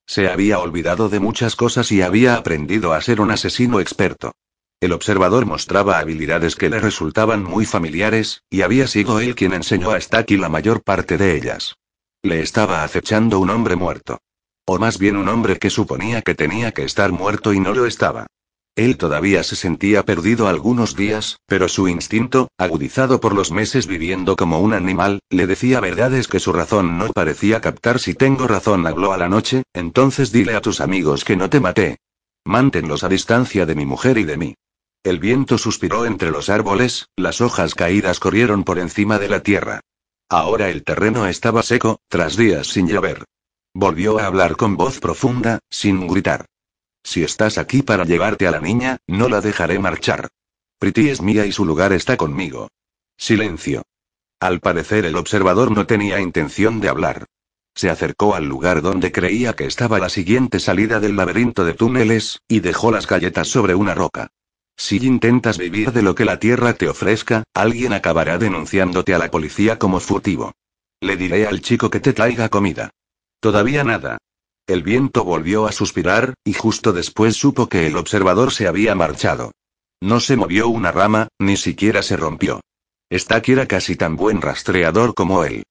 Se 0.06 0.28
había 0.28 0.60
olvidado 0.60 1.08
de 1.08 1.18
muchas 1.18 1.56
cosas 1.56 1.90
y 1.90 2.02
había 2.02 2.36
aprendido 2.36 2.92
a 2.92 3.00
ser 3.00 3.20
un 3.20 3.32
asesino 3.32 3.80
experto. 3.80 4.36
El 4.78 4.92
observador 4.92 5.44
mostraba 5.44 5.98
habilidades 5.98 6.54
que 6.54 6.70
le 6.70 6.78
resultaban 6.78 7.42
muy 7.42 7.66
familiares, 7.66 8.44
y 8.48 8.62
había 8.62 8.86
sido 8.86 9.18
él 9.18 9.34
quien 9.34 9.54
enseñó 9.54 9.90
a 9.90 10.00
Staki 10.00 10.36
la 10.36 10.48
mayor 10.48 10.84
parte 10.84 11.18
de 11.18 11.34
ellas. 11.34 11.74
Le 12.22 12.40
estaba 12.42 12.84
acechando 12.84 13.40
un 13.40 13.50
hombre 13.50 13.74
muerto. 13.74 14.20
O 14.64 14.78
más 14.78 14.98
bien 14.98 15.16
un 15.16 15.28
hombre 15.28 15.58
que 15.58 15.70
suponía 15.70 16.22
que 16.22 16.34
tenía 16.34 16.72
que 16.72 16.84
estar 16.84 17.10
muerto 17.10 17.52
y 17.52 17.60
no 17.60 17.74
lo 17.74 17.86
estaba. 17.86 18.26
Él 18.74 18.96
todavía 18.96 19.42
se 19.42 19.54
sentía 19.54 20.02
perdido 20.04 20.48
algunos 20.48 20.96
días, 20.96 21.38
pero 21.46 21.68
su 21.68 21.88
instinto, 21.88 22.48
agudizado 22.56 23.20
por 23.20 23.34
los 23.34 23.50
meses 23.50 23.86
viviendo 23.86 24.34
como 24.34 24.60
un 24.60 24.72
animal, 24.72 25.20
le 25.28 25.46
decía 25.46 25.80
verdades 25.80 26.26
que 26.26 26.40
su 26.40 26.54
razón 26.54 26.96
no 26.96 27.08
parecía 27.08 27.60
captar. 27.60 27.98
Si 27.98 28.14
tengo 28.14 28.46
razón, 28.46 28.86
habló 28.86 29.12
a 29.12 29.18
la 29.18 29.28
noche, 29.28 29.64
entonces 29.74 30.32
dile 30.32 30.54
a 30.54 30.62
tus 30.62 30.80
amigos 30.80 31.24
que 31.24 31.36
no 31.36 31.50
te 31.50 31.60
maté. 31.60 31.98
Mántenlos 32.44 33.04
a 33.04 33.10
distancia 33.10 33.66
de 33.66 33.74
mi 33.74 33.84
mujer 33.84 34.16
y 34.16 34.24
de 34.24 34.36
mí. 34.38 34.54
El 35.04 35.18
viento 35.18 35.58
suspiró 35.58 36.06
entre 36.06 36.30
los 36.30 36.48
árboles, 36.48 37.08
las 37.16 37.42
hojas 37.42 37.74
caídas 37.74 38.20
corrieron 38.20 38.64
por 38.64 38.78
encima 38.78 39.18
de 39.18 39.28
la 39.28 39.42
tierra. 39.42 39.80
Ahora 40.30 40.70
el 40.70 40.82
terreno 40.82 41.26
estaba 41.26 41.62
seco, 41.62 42.00
tras 42.08 42.36
días 42.36 42.68
sin 42.68 42.88
llover. 42.88 43.24
Volvió 43.74 44.18
a 44.18 44.26
hablar 44.26 44.56
con 44.56 44.76
voz 44.76 45.00
profunda, 45.00 45.58
sin 45.70 46.06
gritar. 46.06 46.46
Si 47.02 47.22
estás 47.22 47.58
aquí 47.58 47.82
para 47.82 48.04
llevarte 48.04 48.46
a 48.46 48.50
la 48.50 48.60
niña, 48.60 48.98
no 49.06 49.28
la 49.28 49.40
dejaré 49.40 49.78
marchar. 49.78 50.28
Priti 50.78 51.08
es 51.08 51.22
mía 51.22 51.46
y 51.46 51.52
su 51.52 51.64
lugar 51.64 51.92
está 51.92 52.16
conmigo. 52.16 52.68
Silencio. 53.16 53.82
Al 54.40 54.60
parecer 54.60 55.04
el 55.06 55.16
observador 55.16 55.70
no 55.70 55.86
tenía 55.86 56.20
intención 56.20 56.80
de 56.80 56.88
hablar. 56.88 57.26
Se 57.74 57.88
acercó 57.88 58.34
al 58.34 58.46
lugar 58.46 58.82
donde 58.82 59.10
creía 59.10 59.54
que 59.54 59.64
estaba 59.64 59.98
la 59.98 60.10
siguiente 60.10 60.60
salida 60.60 61.00
del 61.00 61.16
laberinto 61.16 61.64
de 61.64 61.74
túneles, 61.74 62.40
y 62.48 62.60
dejó 62.60 62.90
las 62.90 63.06
galletas 63.06 63.48
sobre 63.48 63.74
una 63.74 63.94
roca. 63.94 64.28
Si 64.76 64.96
intentas 64.96 65.58
vivir 65.58 65.92
de 65.92 66.02
lo 66.02 66.14
que 66.14 66.24
la 66.24 66.38
tierra 66.38 66.74
te 66.74 66.88
ofrezca, 66.88 67.44
alguien 67.54 67.92
acabará 67.92 68.36
denunciándote 68.36 69.14
a 69.14 69.18
la 69.18 69.30
policía 69.30 69.78
como 69.78 70.00
furtivo. 70.00 70.52
Le 71.00 71.16
diré 71.16 71.46
al 71.46 71.62
chico 71.62 71.88
que 71.88 72.00
te 72.00 72.12
traiga 72.12 72.48
comida. 72.48 72.90
Todavía 73.42 73.82
nada. 73.82 74.18
El 74.68 74.84
viento 74.84 75.24
volvió 75.24 75.66
a 75.66 75.72
suspirar, 75.72 76.34
y 76.44 76.52
justo 76.52 76.92
después 76.92 77.34
supo 77.34 77.68
que 77.68 77.88
el 77.88 77.96
observador 77.96 78.52
se 78.52 78.68
había 78.68 78.94
marchado. 78.94 79.50
No 80.00 80.20
se 80.20 80.36
movió 80.36 80.68
una 80.68 80.92
rama, 80.92 81.26
ni 81.40 81.56
siquiera 81.56 82.04
se 82.04 82.16
rompió. 82.16 82.60
Staki 83.12 83.50
era 83.50 83.66
casi 83.66 83.96
tan 83.96 84.14
buen 84.14 84.40
rastreador 84.40 85.14
como 85.14 85.42
él. 85.42 85.64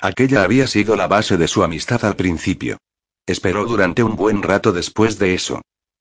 Aquella 0.00 0.42
había 0.42 0.66
sido 0.66 0.96
la 0.96 1.06
base 1.06 1.36
de 1.36 1.48
su 1.48 1.62
amistad 1.62 2.02
al 2.06 2.16
principio. 2.16 2.78
Esperó 3.26 3.66
durante 3.66 4.02
un 4.02 4.16
buen 4.16 4.42
rato 4.42 4.72
después 4.72 5.18
de 5.18 5.34
eso. 5.34 5.60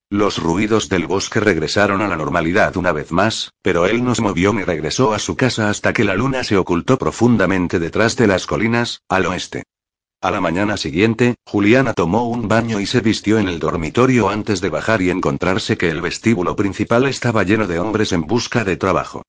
Los 0.09 0.41
ruidos 0.41 0.87
del 0.87 1.07
bosque 1.07 1.41
regresaron 1.41 2.01
a 2.01 2.07
la 2.07 2.15
normalidad 2.15 2.77
una 2.77 2.93
vez 2.93 3.11
más, 3.11 3.51
pero 3.61 3.85
él 3.85 4.01
no 4.05 4.15
se 4.15 4.21
movió 4.21 4.53
ni 4.53 4.63
regresó 4.63 5.13
a 5.13 5.19
su 5.19 5.35
casa 5.35 5.69
hasta 5.69 5.91
que 5.91 6.05
la 6.05 6.15
luna 6.15 6.45
se 6.45 6.55
ocultó 6.55 6.97
profundamente 6.97 7.79
detrás 7.79 8.15
de 8.15 8.27
las 8.27 8.45
colinas, 8.45 9.01
al 9.09 9.25
oeste. 9.25 9.63
A 10.19 10.31
la 10.31 10.41
mañana 10.41 10.77
siguiente, 10.77 11.35
Juliana 11.45 11.93
tomó 11.93 12.27
un 12.27 12.47
baño 12.47 12.79
y 12.79 12.87
se 12.87 13.01
vistió 13.01 13.37
en 13.37 13.47
el 13.47 13.59
dormitorio 13.59 14.29
antes 14.29 14.61
de 14.61 14.69
bajar 14.69 15.03
y 15.03 15.11
encontrarse 15.11 15.77
que 15.77 15.89
el 15.89 16.01
vestíbulo 16.01 16.55
principal 16.55 17.05
estaba 17.05 17.43
lleno 17.43 17.67
de 17.67 17.77
hombres 17.77 18.11
en 18.13 18.21
busca 18.21 18.63
de 18.63 18.77
trabajo. 18.77 19.21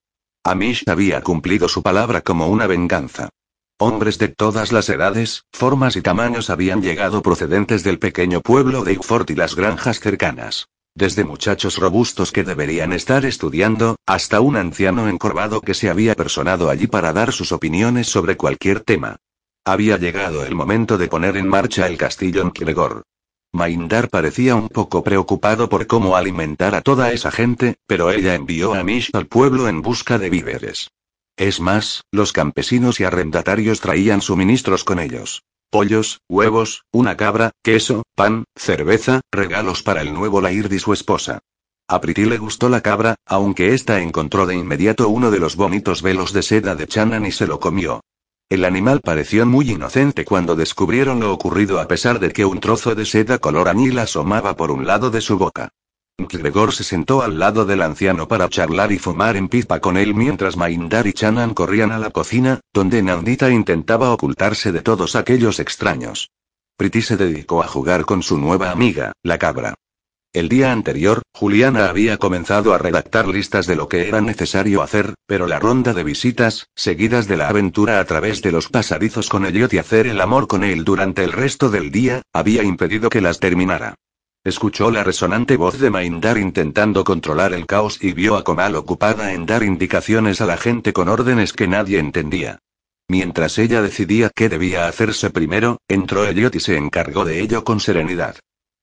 Amish 0.43 0.83
había 0.87 1.21
cumplido 1.21 1.69
su 1.69 1.83
palabra 1.83 2.21
como 2.21 2.47
una 2.47 2.65
venganza. 2.65 3.29
Hombres 3.77 4.17
de 4.17 4.29
todas 4.29 4.71
las 4.71 4.89
edades, 4.89 5.43
formas 5.53 5.95
y 5.95 6.01
tamaños 6.01 6.49
habían 6.49 6.81
llegado 6.81 7.21
procedentes 7.21 7.83
del 7.83 7.99
pequeño 7.99 8.41
pueblo 8.41 8.83
de 8.83 8.93
Igfort 8.93 9.29
y 9.29 9.35
las 9.35 9.55
granjas 9.55 9.99
cercanas. 9.99 10.69
Desde 10.95 11.23
muchachos 11.23 11.77
robustos 11.77 12.31
que 12.31 12.43
deberían 12.43 12.93
estar 12.93 13.25
estudiando, 13.25 13.95
hasta 14.07 14.41
un 14.41 14.55
anciano 14.55 15.07
encorvado 15.07 15.61
que 15.61 15.75
se 15.75 15.91
había 15.91 16.15
personado 16.15 16.67
allí 16.67 16.87
para 16.87 17.13
dar 17.13 17.31
sus 17.31 17.51
opiniones 17.51 18.07
sobre 18.07 18.37
cualquier 18.37 18.79
tema. 18.79 19.17
Había 19.65 19.97
llegado 19.97 20.45
el 20.45 20.55
momento 20.55 20.97
de 20.97 21.07
poner 21.07 21.37
en 21.37 21.47
marcha 21.47 21.87
el 21.87 21.97
castillo 21.97 22.41
en 22.41 22.51
Kiregor. 22.51 23.03
Maindar 23.51 24.09
parecía 24.09 24.55
un 24.55 24.69
poco 24.69 25.03
preocupado 25.03 25.69
por 25.69 25.87
cómo 25.87 26.15
alimentar 26.15 26.75
a 26.75 26.81
toda 26.81 27.11
esa 27.11 27.31
gente, 27.31 27.77
pero 27.87 28.11
ella 28.11 28.35
envió 28.35 28.73
a 28.73 28.83
Mish 28.83 29.09
al 29.13 29.25
pueblo 29.25 29.67
en 29.67 29.81
busca 29.81 30.19
de 30.19 30.29
víveres. 30.29 30.91
Es 31.35 31.59
más, 31.59 32.03
los 32.11 32.31
campesinos 32.31 32.99
y 32.99 33.05
arrendatarios 33.05 33.79
traían 33.79 34.21
suministros 34.21 34.83
con 34.83 34.99
ellos. 34.99 35.43
Pollos, 35.71 36.21
huevos, 36.27 36.83
una 36.91 37.15
cabra, 37.15 37.51
queso, 37.63 38.03
pan, 38.15 38.43
cerveza, 38.55 39.21
regalos 39.31 39.83
para 39.83 40.01
el 40.01 40.13
nuevo 40.13 40.41
Laird 40.41 40.71
y 40.71 40.79
su 40.79 40.93
esposa. 40.93 41.39
A 41.87 42.01
Priti 42.01 42.25
le 42.25 42.37
gustó 42.37 42.69
la 42.69 42.81
cabra, 42.81 43.15
aunque 43.25 43.73
ésta 43.73 44.01
encontró 44.01 44.45
de 44.45 44.55
inmediato 44.55 45.09
uno 45.09 45.31
de 45.31 45.39
los 45.39 45.55
bonitos 45.55 46.01
velos 46.01 46.33
de 46.33 46.43
seda 46.43 46.75
de 46.75 46.87
Chanan 46.87 47.25
y 47.25 47.31
se 47.31 47.47
lo 47.47 47.59
comió. 47.59 48.01
El 48.49 48.65
animal 48.65 49.01
pareció 49.01 49.45
muy 49.45 49.69
inocente 49.69 50.25
cuando 50.25 50.55
descubrieron 50.55 51.19
lo 51.19 51.31
ocurrido 51.31 51.79
a 51.79 51.87
pesar 51.87 52.19
de 52.19 52.33
que 52.33 52.45
un 52.45 52.59
trozo 52.59 52.95
de 52.95 53.05
seda 53.05 53.37
color 53.37 53.69
añil 53.69 53.99
asomaba 53.99 54.55
por 54.55 54.71
un 54.71 54.87
lado 54.87 55.11
de 55.11 55.21
su 55.21 55.37
boca. 55.37 55.69
Gregor 56.17 56.73
se 56.73 56.83
sentó 56.83 57.21
al 57.21 57.37
lado 57.37 57.65
del 57.65 57.83
anciano 57.83 58.27
para 58.27 58.49
charlar 58.49 58.91
y 58.91 58.97
fumar 58.97 59.37
en 59.37 59.49
pipa 59.49 59.79
con 59.79 59.97
él 59.97 60.15
mientras 60.15 60.57
Maindar 60.57 61.05
y 61.05 61.13
Chanan 61.13 61.53
corrían 61.53 61.91
a 61.91 61.99
la 61.99 62.09
cocina, 62.09 62.59
donde 62.73 63.03
Nandita 63.03 63.51
intentaba 63.51 64.11
ocultarse 64.11 64.71
de 64.71 64.81
todos 64.81 65.15
aquellos 65.15 65.59
extraños. 65.59 66.31
Priti 66.75 67.03
se 67.03 67.17
dedicó 67.17 67.61
a 67.61 67.67
jugar 67.67 68.05
con 68.05 68.23
su 68.23 68.39
nueva 68.39 68.71
amiga, 68.71 69.13
la 69.21 69.37
cabra. 69.37 69.75
El 70.31 70.47
día 70.47 70.71
anterior, 70.71 71.23
Juliana 71.33 71.89
había 71.89 72.17
comenzado 72.17 72.75
a 72.75 72.77
redactar 72.77 73.27
listas 73.27 73.65
de 73.65 73.75
lo 73.75 73.89
que 73.89 74.07
era 74.07 74.21
necesario 74.21 74.83
hacer, 74.83 75.15
pero 75.25 75.47
la 75.47 75.57
ronda 75.57 75.95
de 75.95 76.03
visitas, 76.03 76.67
seguidas 76.75 77.27
de 77.27 77.35
la 77.35 77.49
aventura 77.49 77.99
a 77.99 78.05
través 78.05 78.43
de 78.43 78.51
los 78.51 78.69
pasadizos 78.69 79.27
con 79.27 79.43
Elliot 79.43 79.73
y 79.73 79.79
hacer 79.79 80.05
el 80.05 80.21
amor 80.21 80.47
con 80.47 80.63
él 80.63 80.83
durante 80.83 81.23
el 81.23 81.31
resto 81.31 81.71
del 81.71 81.89
día, 81.89 82.21
había 82.31 82.61
impedido 82.61 83.09
que 83.09 83.21
las 83.21 83.39
terminara. 83.39 83.95
Escuchó 84.43 84.91
la 84.91 85.03
resonante 85.03 85.57
voz 85.57 85.79
de 85.79 85.89
Maindar 85.89 86.37
intentando 86.37 87.03
controlar 87.03 87.53
el 87.53 87.65
caos 87.65 87.97
y 87.99 88.13
vio 88.13 88.35
a 88.35 88.43
Komal 88.43 88.75
ocupada 88.75 89.33
en 89.33 89.47
dar 89.47 89.63
indicaciones 89.63 90.41
a 90.41 90.45
la 90.45 90.57
gente 90.57 90.93
con 90.93 91.09
órdenes 91.09 91.53
que 91.53 91.67
nadie 91.67 91.97
entendía. 91.97 92.59
Mientras 93.07 93.57
ella 93.57 93.81
decidía 93.81 94.29
qué 94.35 94.47
debía 94.47 94.87
hacerse 94.87 95.31
primero, 95.31 95.79
entró 95.87 96.23
Elliot 96.27 96.53
y 96.53 96.59
se 96.59 96.77
encargó 96.77 97.25
de 97.25 97.41
ello 97.41 97.63
con 97.63 97.79
serenidad. 97.79 98.35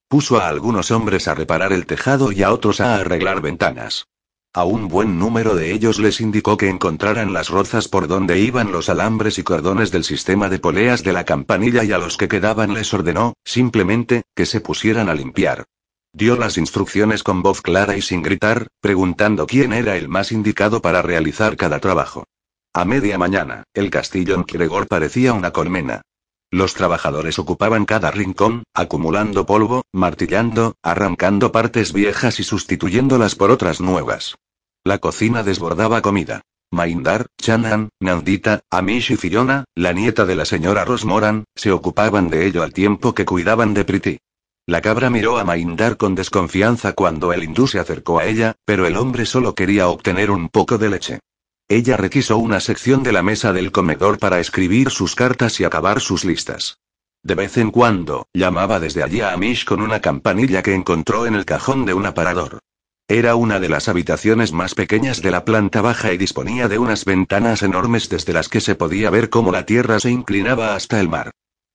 Puso 0.08 0.38
a 0.38 0.48
algunos 0.48 0.92
hombres 0.92 1.26
a 1.26 1.34
reparar 1.34 1.72
el 1.72 1.84
tejado 1.84 2.30
y 2.30 2.44
a 2.44 2.52
otros 2.52 2.80
a 2.80 2.96
arreglar 2.96 3.40
ventanas. 3.40 4.06
A 4.54 4.64
un 4.64 4.86
buen 4.86 5.18
número 5.18 5.56
de 5.56 5.72
ellos 5.72 5.98
les 5.98 6.20
indicó 6.20 6.56
que 6.56 6.68
encontraran 6.68 7.32
las 7.32 7.48
rozas 7.48 7.88
por 7.88 8.06
donde 8.06 8.38
iban 8.38 8.70
los 8.70 8.88
alambres 8.88 9.36
y 9.38 9.42
cordones 9.42 9.90
del 9.90 10.04
sistema 10.04 10.48
de 10.48 10.60
poleas 10.60 11.02
de 11.02 11.12
la 11.12 11.24
campanilla 11.24 11.82
y 11.82 11.90
a 11.90 11.98
los 11.98 12.16
que 12.16 12.28
quedaban 12.28 12.72
les 12.72 12.94
ordenó, 12.94 13.34
simplemente, 13.44 14.22
que 14.34 14.46
se 14.46 14.60
pusieran 14.60 15.08
a 15.08 15.14
limpiar. 15.14 15.64
Dio 16.12 16.36
las 16.36 16.56
instrucciones 16.56 17.24
con 17.24 17.42
voz 17.42 17.60
clara 17.60 17.96
y 17.96 18.00
sin 18.00 18.22
gritar, 18.22 18.68
preguntando 18.80 19.46
quién 19.46 19.72
era 19.72 19.96
el 19.96 20.08
más 20.08 20.30
indicado 20.30 20.80
para 20.80 21.02
realizar 21.02 21.56
cada 21.56 21.80
trabajo. 21.80 22.24
A 22.72 22.84
media 22.84 23.18
mañana, 23.18 23.64
el 23.74 23.90
castillo 23.90 24.36
en 24.36 24.44
Kiregor 24.44 24.86
parecía 24.86 25.32
una 25.32 25.50
colmena. 25.50 26.02
Los 26.50 26.74
trabajadores 26.74 27.38
ocupaban 27.38 27.84
cada 27.86 28.10
rincón, 28.10 28.62
acumulando 28.72 29.46
polvo, 29.46 29.84
martillando, 29.92 30.76
arrancando 30.82 31.50
partes 31.50 31.92
viejas 31.92 32.38
y 32.38 32.44
sustituyéndolas 32.44 33.34
por 33.34 33.50
otras 33.50 33.80
nuevas. 33.80 34.36
La 34.84 34.98
cocina 34.98 35.42
desbordaba 35.42 36.02
comida. 36.02 36.42
Maindar, 36.70 37.26
Chanan, 37.40 37.90
Nandita, 38.00 38.60
Amish 38.70 39.12
y 39.12 39.16
Fiona, 39.16 39.64
la 39.74 39.92
nieta 39.92 40.24
de 40.24 40.36
la 40.36 40.44
señora 40.44 40.84
Rosmoran, 40.84 41.44
se 41.54 41.72
ocupaban 41.72 42.28
de 42.28 42.46
ello 42.46 42.62
al 42.62 42.72
tiempo 42.72 43.14
que 43.14 43.24
cuidaban 43.24 43.74
de 43.74 43.84
Priti. 43.84 44.18
La 44.66 44.80
cabra 44.80 45.10
miró 45.10 45.38
a 45.38 45.44
Maindar 45.44 45.96
con 45.96 46.16
desconfianza 46.16 46.92
cuando 46.92 47.32
el 47.32 47.44
hindú 47.44 47.68
se 47.68 47.78
acercó 47.78 48.18
a 48.18 48.24
ella, 48.24 48.56
pero 48.64 48.86
el 48.86 48.96
hombre 48.96 49.26
solo 49.26 49.54
quería 49.54 49.88
obtener 49.88 50.30
un 50.30 50.48
poco 50.48 50.76
de 50.76 50.90
leche. 50.90 51.20
Ella 51.68 51.96
requisó 51.96 52.38
una 52.38 52.60
sección 52.60 53.02
de 53.02 53.12
la 53.12 53.24
mesa 53.24 53.52
del 53.52 53.72
comedor 53.72 54.18
para 54.20 54.38
escribir 54.38 54.90
sus 54.90 55.16
cartas 55.16 55.58
y 55.58 55.64
acabar 55.64 56.00
sus 56.00 56.24
listas. 56.24 56.78
De 57.24 57.34
vez 57.34 57.56
en 57.56 57.72
cuando, 57.72 58.28
llamaba 58.32 58.78
desde 58.78 59.02
allí 59.02 59.20
a 59.20 59.32
Amish 59.32 59.64
con 59.64 59.82
una 59.82 60.00
campanilla 60.00 60.62
que 60.62 60.74
encontró 60.74 61.26
en 61.26 61.34
el 61.34 61.44
cajón 61.44 61.84
de 61.84 61.92
un 61.92 62.06
aparador. 62.06 62.60
Era 63.08 63.34
una 63.34 63.58
de 63.58 63.68
las 63.68 63.88
habitaciones 63.88 64.52
más 64.52 64.76
pequeñas 64.76 65.22
de 65.22 65.32
la 65.32 65.44
planta 65.44 65.80
baja 65.80 66.12
y 66.12 66.18
disponía 66.18 66.68
de 66.68 66.78
unas 66.78 67.04
ventanas 67.04 67.64
enormes 67.64 68.08
desde 68.08 68.32
las 68.32 68.48
que 68.48 68.60
se 68.60 68.76
podía 68.76 69.10
ver 69.10 69.28
cómo 69.28 69.50
la 69.50 69.66
tierra 69.66 69.98
se 69.98 70.10
inclinaba 70.12 70.76
hasta 70.76 71.00
el 71.00 71.08
mar. 71.08 71.32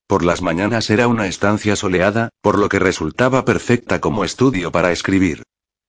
Por 0.07 0.23
las 0.23 0.41
mañanas 0.41 0.89
era 0.89 1.09
una 1.09 1.27
estancia 1.27 1.75
soleada, 1.75 2.29
por 2.41 2.57
lo 2.57 2.69
que 2.69 2.79
resultaba 2.79 3.43
perfecta 3.43 3.99
como 3.99 4.23
estudio 4.23 4.71
para 4.71 4.93
escribir. 4.93 5.43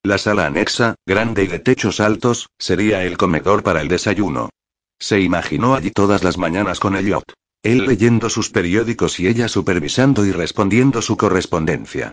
La 0.04 0.18
sala 0.18 0.46
anexa, 0.46 0.96
grande 1.06 1.44
y 1.44 1.46
de 1.46 1.60
techos 1.60 2.00
altos, 2.00 2.48
sería 2.58 3.04
el 3.04 3.16
comedor 3.16 3.62
para 3.62 3.80
el 3.80 3.86
desayuno. 3.86 4.50
Se 4.98 5.20
imaginó 5.20 5.76
allí 5.76 5.92
todas 5.92 6.24
las 6.24 6.38
mañanas 6.38 6.80
con 6.80 6.96
Elliot. 6.96 7.22
Él 7.62 7.86
leyendo 7.86 8.28
sus 8.28 8.50
periódicos 8.50 9.20
y 9.20 9.28
ella 9.28 9.46
supervisando 9.46 10.26
y 10.26 10.32
respondiendo 10.32 11.02
su 11.02 11.16
correspondencia. 11.16 12.10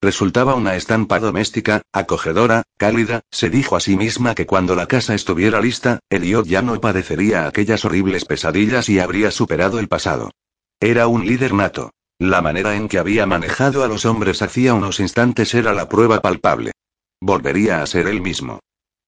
Resultaba 0.00 0.54
una 0.54 0.76
estampa 0.76 1.18
doméstica, 1.18 1.82
acogedora, 1.92 2.62
cálida, 2.76 3.22
se 3.32 3.50
dijo 3.50 3.74
a 3.74 3.80
sí 3.80 3.96
misma 3.96 4.36
que 4.36 4.46
cuando 4.46 4.76
la 4.76 4.86
casa 4.86 5.16
estuviera 5.16 5.60
lista, 5.60 5.98
Elliot 6.10 6.46
ya 6.46 6.62
no 6.62 6.80
padecería 6.80 7.48
aquellas 7.48 7.84
horribles 7.84 8.24
pesadillas 8.24 8.88
y 8.88 9.00
habría 9.00 9.32
superado 9.32 9.80
el 9.80 9.88
pasado. 9.88 10.30
Era 10.78 11.08
un 11.08 11.26
líder 11.26 11.54
nato. 11.54 11.90
La 12.20 12.40
manera 12.40 12.76
en 12.76 12.88
que 12.88 13.00
había 13.00 13.26
manejado 13.26 13.82
a 13.82 13.88
los 13.88 14.04
hombres 14.04 14.42
hacía 14.42 14.74
unos 14.74 15.00
instantes 15.00 15.54
era 15.54 15.72
la 15.72 15.88
prueba 15.88 16.20
palpable. 16.20 16.70
Volvería 17.24 17.82
a 17.82 17.86
ser 17.86 18.08
él 18.08 18.20
mismo. 18.20 18.58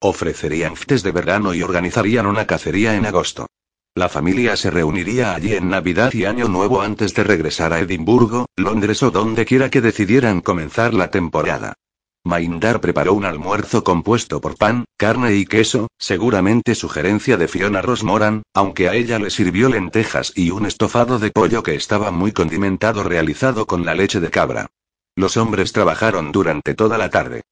Ofrecerían 0.00 0.76
fites 0.76 1.02
de 1.02 1.10
verano 1.10 1.52
y 1.52 1.62
organizarían 1.62 2.26
una 2.26 2.46
cacería 2.46 2.94
en 2.94 3.06
agosto. 3.06 3.48
La 3.96 4.08
familia 4.08 4.56
se 4.56 4.70
reuniría 4.70 5.34
allí 5.34 5.54
en 5.54 5.68
Navidad 5.68 6.12
y 6.12 6.24
Año 6.24 6.46
Nuevo 6.46 6.80
antes 6.80 7.12
de 7.14 7.24
regresar 7.24 7.72
a 7.72 7.80
Edimburgo, 7.80 8.46
Londres 8.54 9.02
o 9.02 9.10
donde 9.10 9.44
quiera 9.44 9.68
que 9.68 9.80
decidieran 9.80 10.42
comenzar 10.42 10.94
la 10.94 11.10
temporada. 11.10 11.74
Maindar 12.22 12.80
preparó 12.80 13.14
un 13.14 13.24
almuerzo 13.24 13.82
compuesto 13.82 14.40
por 14.40 14.56
pan, 14.56 14.84
carne 14.96 15.34
y 15.34 15.44
queso, 15.44 15.88
seguramente 15.98 16.76
sugerencia 16.76 17.36
de 17.36 17.48
Fiona 17.48 17.82
Rosmoran, 17.82 18.44
aunque 18.54 18.88
a 18.88 18.94
ella 18.94 19.18
le 19.18 19.30
sirvió 19.30 19.68
lentejas 19.68 20.32
y 20.36 20.50
un 20.50 20.66
estofado 20.66 21.18
de 21.18 21.32
pollo 21.32 21.64
que 21.64 21.74
estaba 21.74 22.12
muy 22.12 22.30
condimentado 22.30 23.02
realizado 23.02 23.66
con 23.66 23.84
la 23.84 23.96
leche 23.96 24.20
de 24.20 24.30
cabra. 24.30 24.68
Los 25.16 25.36
hombres 25.36 25.72
trabajaron 25.72 26.30
durante 26.30 26.74
toda 26.74 26.96
la 26.96 27.10
tarde. 27.10 27.42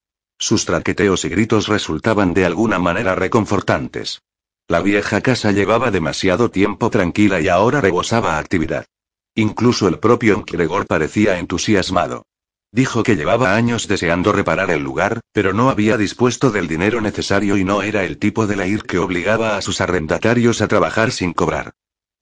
Sus 0.43 0.64
traqueteos 0.64 1.24
y 1.24 1.28
gritos 1.28 1.68
resultaban 1.68 2.34
de 2.34 2.45
alguna 2.45 2.80
manera 2.80 3.14
reconfortantes. 3.14 4.22
La 4.66 4.80
vieja 4.80 5.20
casa 5.20 5.53
llevaba 5.53 5.93
demasiado 5.93 6.51
tiempo 6.51 6.90
tranquila 6.90 7.40
y 7.40 7.47
ahora 7.47 7.80
rebosaba 7.80 8.38
actividad. 8.38 8.84
Incluso 9.36 9.86
el 9.86 10.01
propio 10.01 10.43
Gregor 10.45 10.88
parecía 10.88 11.38
entusiasmado. 11.38 12.26
Dijo 12.72 13.05
que 13.05 13.14
llevaba 13.14 13.55
años 13.55 13.86
deseando 13.86 14.32
reparar 14.32 14.72
el 14.72 14.82
lugar, 14.82 15.20
pero 15.32 15.53
no 15.53 15.70
había 15.70 15.97
dispuesto 15.97 16.51
del 16.51 16.66
dinero 16.66 17.01
necesario 17.01 17.57
y 17.57 17.62
no 17.62 17.82
era 17.82 18.03
el 18.03 18.18
tipo 18.18 18.49
de 18.49 18.66
ir 18.66 18.82
que 18.82 18.99
obligaba 18.99 19.57
a 19.57 19.62
sus 19.62 19.80
arrendatarios 19.80 20.61
a 20.61 20.66
trabajar 20.66 21.12
sin 21.12 21.34
cobrar. 21.34 21.70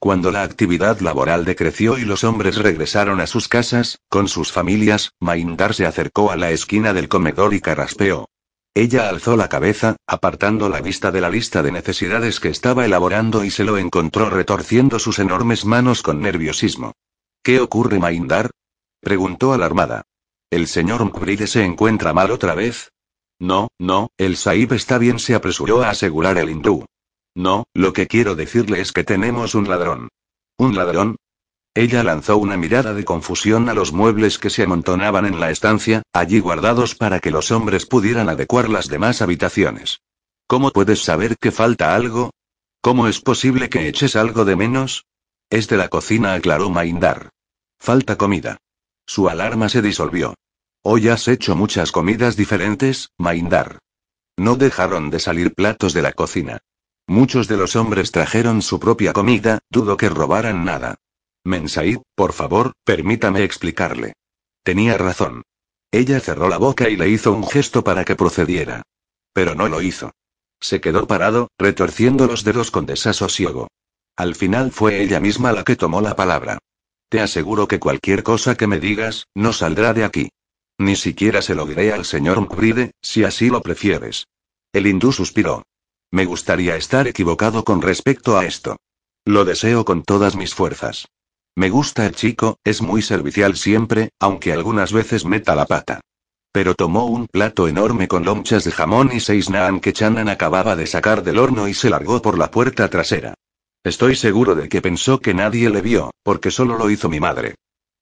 Cuando 0.00 0.30
la 0.30 0.44
actividad 0.44 0.98
laboral 1.00 1.44
decreció 1.44 1.98
y 1.98 2.06
los 2.06 2.24
hombres 2.24 2.56
regresaron 2.56 3.20
a 3.20 3.26
sus 3.26 3.48
casas, 3.48 3.98
con 4.08 4.28
sus 4.28 4.50
familias, 4.50 5.12
Maindar 5.20 5.74
se 5.74 5.84
acercó 5.84 6.30
a 6.30 6.36
la 6.36 6.52
esquina 6.52 6.94
del 6.94 7.06
comedor 7.06 7.52
y 7.52 7.60
carraspeó. 7.60 8.30
Ella 8.74 9.10
alzó 9.10 9.36
la 9.36 9.50
cabeza, 9.50 9.96
apartando 10.06 10.70
la 10.70 10.80
vista 10.80 11.10
de 11.10 11.20
la 11.20 11.28
lista 11.28 11.62
de 11.62 11.70
necesidades 11.70 12.40
que 12.40 12.48
estaba 12.48 12.86
elaborando 12.86 13.44
y 13.44 13.50
se 13.50 13.62
lo 13.62 13.76
encontró 13.76 14.30
retorciendo 14.30 14.98
sus 14.98 15.18
enormes 15.18 15.66
manos 15.66 16.02
con 16.02 16.22
nerviosismo. 16.22 16.94
¿Qué 17.42 17.60
ocurre, 17.60 17.98
Maindar? 17.98 18.50
preguntó 19.00 19.52
alarmada. 19.52 20.04
¿El 20.48 20.66
señor 20.66 21.04
Mbride 21.04 21.46
se 21.46 21.62
encuentra 21.62 22.14
mal 22.14 22.30
otra 22.30 22.54
vez? 22.54 22.90
No, 23.38 23.68
no, 23.78 24.08
el 24.16 24.38
Saib 24.38 24.72
está 24.72 24.96
bien, 24.96 25.18
se 25.18 25.34
apresuró 25.34 25.82
a 25.82 25.90
asegurar 25.90 26.38
el 26.38 26.48
hindú. 26.48 26.86
No, 27.34 27.64
lo 27.74 27.92
que 27.92 28.06
quiero 28.06 28.34
decirle 28.34 28.80
es 28.80 28.92
que 28.92 29.04
tenemos 29.04 29.54
un 29.54 29.68
ladrón. 29.68 30.08
¿Un 30.58 30.74
ladrón? 30.74 31.16
Ella 31.74 32.02
lanzó 32.02 32.36
una 32.36 32.56
mirada 32.56 32.94
de 32.94 33.04
confusión 33.04 33.68
a 33.68 33.74
los 33.74 33.92
muebles 33.92 34.38
que 34.38 34.50
se 34.50 34.64
amontonaban 34.64 35.24
en 35.24 35.38
la 35.38 35.50
estancia, 35.50 36.02
allí 36.12 36.40
guardados 36.40 36.96
para 36.96 37.20
que 37.20 37.30
los 37.30 37.52
hombres 37.52 37.86
pudieran 37.86 38.28
adecuar 38.28 38.68
las 38.68 38.88
demás 38.88 39.22
habitaciones. 39.22 40.00
¿Cómo 40.48 40.72
puedes 40.72 41.04
saber 41.04 41.36
que 41.38 41.52
falta 41.52 41.94
algo? 41.94 42.32
¿Cómo 42.80 43.06
es 43.06 43.20
posible 43.20 43.68
que 43.68 43.86
eches 43.86 44.16
algo 44.16 44.44
de 44.44 44.56
menos? 44.56 45.04
Es 45.48 45.68
de 45.68 45.76
la 45.76 45.88
cocina, 45.88 46.34
aclaró 46.34 46.70
Maindar. 46.70 47.30
Falta 47.78 48.16
comida. 48.16 48.58
Su 49.06 49.28
alarma 49.28 49.68
se 49.68 49.80
disolvió. 49.80 50.34
Hoy 50.82 51.08
has 51.08 51.28
hecho 51.28 51.54
muchas 51.54 51.92
comidas 51.92 52.36
diferentes, 52.36 53.10
Maindar. 53.16 53.78
No 54.36 54.56
dejaron 54.56 55.10
de 55.10 55.20
salir 55.20 55.54
platos 55.54 55.92
de 55.92 56.02
la 56.02 56.12
cocina. 56.12 56.60
Muchos 57.10 57.48
de 57.48 57.56
los 57.56 57.74
hombres 57.74 58.12
trajeron 58.12 58.62
su 58.62 58.78
propia 58.78 59.12
comida, 59.12 59.58
dudo 59.68 59.96
que 59.96 60.08
robaran 60.08 60.64
nada. 60.64 60.94
Mensaid, 61.42 61.98
por 62.14 62.32
favor, 62.32 62.70
permítame 62.84 63.42
explicarle. 63.42 64.12
Tenía 64.62 64.96
razón. 64.96 65.42
Ella 65.90 66.20
cerró 66.20 66.48
la 66.48 66.56
boca 66.56 66.88
y 66.88 66.96
le 66.96 67.08
hizo 67.08 67.32
un 67.32 67.44
gesto 67.44 67.82
para 67.82 68.04
que 68.04 68.14
procediera. 68.14 68.82
Pero 69.32 69.56
no 69.56 69.66
lo 69.66 69.82
hizo. 69.82 70.12
Se 70.60 70.80
quedó 70.80 71.08
parado, 71.08 71.48
retorciendo 71.58 72.28
los 72.28 72.44
dedos 72.44 72.70
con 72.70 72.86
desasosiego. 72.86 73.66
Al 74.14 74.36
final 74.36 74.70
fue 74.70 75.02
ella 75.02 75.18
misma 75.18 75.50
la 75.50 75.64
que 75.64 75.74
tomó 75.74 76.00
la 76.00 76.14
palabra. 76.14 76.58
Te 77.08 77.20
aseguro 77.20 77.66
que 77.66 77.80
cualquier 77.80 78.22
cosa 78.22 78.54
que 78.54 78.68
me 78.68 78.78
digas, 78.78 79.26
no 79.34 79.52
saldrá 79.52 79.94
de 79.94 80.04
aquí. 80.04 80.28
Ni 80.78 80.94
siquiera 80.94 81.42
se 81.42 81.56
lo 81.56 81.66
diré 81.66 81.92
al 81.92 82.04
señor 82.04 82.40
Mkride, 82.40 82.92
si 83.02 83.24
así 83.24 83.50
lo 83.50 83.62
prefieres. 83.62 84.28
El 84.72 84.86
hindú 84.86 85.10
suspiró. 85.10 85.64
Me 86.12 86.24
gustaría 86.24 86.76
estar 86.76 87.06
equivocado 87.06 87.64
con 87.64 87.82
respecto 87.82 88.36
a 88.36 88.44
esto. 88.44 88.76
Lo 89.24 89.44
deseo 89.44 89.84
con 89.84 90.02
todas 90.02 90.34
mis 90.34 90.54
fuerzas. 90.54 91.06
Me 91.56 91.70
gusta 91.70 92.06
el 92.06 92.14
chico, 92.14 92.58
es 92.64 92.82
muy 92.82 93.02
servicial 93.02 93.56
siempre, 93.56 94.10
aunque 94.18 94.52
algunas 94.52 94.92
veces 94.92 95.24
meta 95.24 95.54
la 95.54 95.66
pata. 95.66 96.00
Pero 96.52 96.74
tomó 96.74 97.06
un 97.06 97.28
plato 97.28 97.68
enorme 97.68 98.08
con 98.08 98.24
lonchas 98.24 98.64
de 98.64 98.72
jamón 98.72 99.10
y 99.12 99.20
seis 99.20 99.50
naan 99.50 99.78
que 99.78 99.92
Chanan 99.92 100.28
acababa 100.28 100.74
de 100.74 100.86
sacar 100.86 101.22
del 101.22 101.38
horno 101.38 101.68
y 101.68 101.74
se 101.74 101.90
largó 101.90 102.20
por 102.22 102.38
la 102.38 102.50
puerta 102.50 102.88
trasera. 102.88 103.34
Estoy 103.84 104.16
seguro 104.16 104.56
de 104.56 104.68
que 104.68 104.82
pensó 104.82 105.20
que 105.20 105.32
nadie 105.32 105.70
le 105.70 105.80
vio, 105.80 106.10
porque 106.24 106.50
solo 106.50 106.76
lo 106.76 106.90
hizo 106.90 107.08
mi 107.08 107.20
madre. 107.20 107.54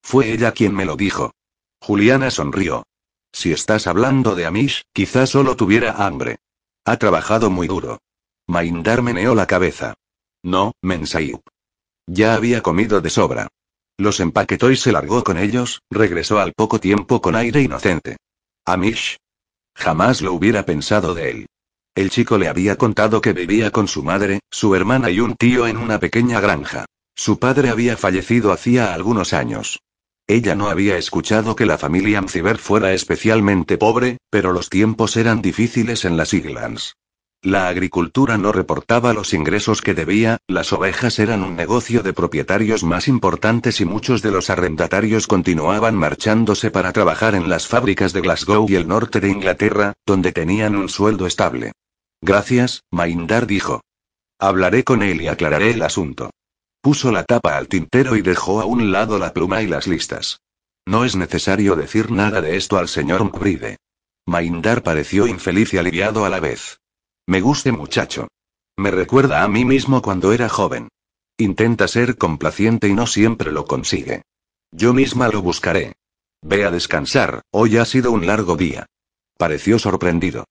Fue 0.02 0.32
ella 0.32 0.52
quien 0.52 0.74
me 0.74 0.86
lo 0.86 0.96
dijo. 0.96 1.32
Juliana 1.80 2.30
sonrió. 2.30 2.84
Si 3.32 3.52
estás 3.52 3.86
hablando 3.86 4.34
de 4.34 4.46
Amish, 4.46 4.82
quizás 4.94 5.30
solo 5.30 5.56
tuviera 5.56 6.06
hambre. 6.06 6.38
Ha 6.88 6.96
trabajado 6.96 7.50
muy 7.50 7.66
duro. 7.66 8.00
Maindar 8.46 9.02
meneó 9.02 9.34
la 9.34 9.44
cabeza. 9.46 9.92
No, 10.42 10.72
Mensaib. 10.80 11.40
Ya 12.06 12.32
había 12.32 12.62
comido 12.62 13.02
de 13.02 13.10
sobra. 13.10 13.48
Los 13.98 14.20
empaquetó 14.20 14.70
y 14.70 14.76
se 14.76 14.90
largó 14.90 15.22
con 15.22 15.36
ellos, 15.36 15.82
regresó 15.90 16.38
al 16.38 16.54
poco 16.54 16.80
tiempo 16.80 17.20
con 17.20 17.36
aire 17.36 17.60
inocente. 17.60 18.16
Amish. 18.64 19.18
Jamás 19.76 20.22
lo 20.22 20.32
hubiera 20.32 20.64
pensado 20.64 21.12
de 21.12 21.30
él. 21.30 21.46
El 21.94 22.08
chico 22.08 22.38
le 22.38 22.48
había 22.48 22.76
contado 22.76 23.20
que 23.20 23.34
vivía 23.34 23.70
con 23.70 23.86
su 23.86 24.02
madre, 24.02 24.40
su 24.50 24.74
hermana 24.74 25.10
y 25.10 25.20
un 25.20 25.34
tío 25.34 25.66
en 25.66 25.76
una 25.76 26.00
pequeña 26.00 26.40
granja. 26.40 26.86
Su 27.14 27.38
padre 27.38 27.68
había 27.68 27.98
fallecido 27.98 28.50
hacía 28.50 28.94
algunos 28.94 29.34
años. 29.34 29.82
Ella 30.30 30.54
no 30.54 30.68
había 30.68 30.98
escuchado 30.98 31.56
que 31.56 31.64
la 31.64 31.78
familia 31.78 32.20
Mciber 32.20 32.58
fuera 32.58 32.92
especialmente 32.92 33.78
pobre, 33.78 34.18
pero 34.28 34.52
los 34.52 34.68
tiempos 34.68 35.16
eran 35.16 35.40
difíciles 35.40 36.04
en 36.04 36.18
las 36.18 36.34
Islands. 36.34 36.96
La 37.40 37.68
agricultura 37.68 38.36
no 38.36 38.52
reportaba 38.52 39.14
los 39.14 39.32
ingresos 39.32 39.80
que 39.80 39.94
debía, 39.94 40.36
las 40.46 40.74
ovejas 40.74 41.18
eran 41.18 41.44
un 41.44 41.56
negocio 41.56 42.02
de 42.02 42.12
propietarios 42.12 42.84
más 42.84 43.08
importantes 43.08 43.80
y 43.80 43.86
muchos 43.86 44.20
de 44.20 44.30
los 44.30 44.50
arrendatarios 44.50 45.26
continuaban 45.26 45.94
marchándose 45.94 46.70
para 46.70 46.92
trabajar 46.92 47.34
en 47.34 47.48
las 47.48 47.66
fábricas 47.66 48.12
de 48.12 48.20
Glasgow 48.20 48.66
y 48.68 48.74
el 48.74 48.86
norte 48.86 49.20
de 49.20 49.30
Inglaterra, 49.30 49.94
donde 50.04 50.32
tenían 50.32 50.76
un 50.76 50.90
sueldo 50.90 51.26
estable. 51.26 51.72
Gracias, 52.20 52.82
Maindar 52.90 53.46
dijo. 53.46 53.80
Hablaré 54.38 54.84
con 54.84 55.02
él 55.02 55.22
y 55.22 55.28
aclararé 55.28 55.70
el 55.70 55.82
asunto. 55.82 56.30
Puso 56.80 57.10
la 57.10 57.24
tapa 57.24 57.56
al 57.56 57.68
tintero 57.68 58.16
y 58.16 58.22
dejó 58.22 58.60
a 58.60 58.64
un 58.64 58.92
lado 58.92 59.18
la 59.18 59.32
pluma 59.32 59.62
y 59.62 59.66
las 59.66 59.86
listas. 59.86 60.40
No 60.86 61.04
es 61.04 61.16
necesario 61.16 61.76
decir 61.76 62.10
nada 62.10 62.40
de 62.40 62.56
esto 62.56 62.78
al 62.78 62.88
señor 62.88 63.24
Mbride. 63.24 63.78
Maindar 64.26 64.82
pareció 64.82 65.26
infeliz 65.26 65.74
y 65.74 65.78
aliviado 65.78 66.24
a 66.24 66.28
la 66.28 66.40
vez. 66.40 66.80
Me 67.26 67.40
guste 67.40 67.72
muchacho. 67.72 68.28
Me 68.76 68.90
recuerda 68.90 69.42
a 69.42 69.48
mí 69.48 69.64
mismo 69.64 70.02
cuando 70.02 70.32
era 70.32 70.48
joven. 70.48 70.88
Intenta 71.36 71.88
ser 71.88 72.16
complaciente 72.16 72.88
y 72.88 72.94
no 72.94 73.06
siempre 73.06 73.52
lo 73.52 73.64
consigue. 73.64 74.22
Yo 74.70 74.94
misma 74.94 75.28
lo 75.28 75.42
buscaré. 75.42 75.94
Ve 76.42 76.64
a 76.64 76.70
descansar, 76.70 77.42
hoy 77.50 77.76
ha 77.76 77.84
sido 77.84 78.12
un 78.12 78.26
largo 78.26 78.56
día. 78.56 78.86
Pareció 79.36 79.78
sorprendido. 79.78 80.44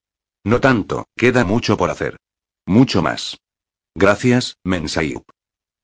No 0.44 0.60
tanto, 0.60 1.06
queda 1.16 1.44
mucho 1.44 1.76
por 1.76 1.90
hacer. 1.90 2.16
Mucho 2.66 3.02
más. 3.02 3.38
Gracias, 3.94 4.56
Mensayup. 4.64 5.24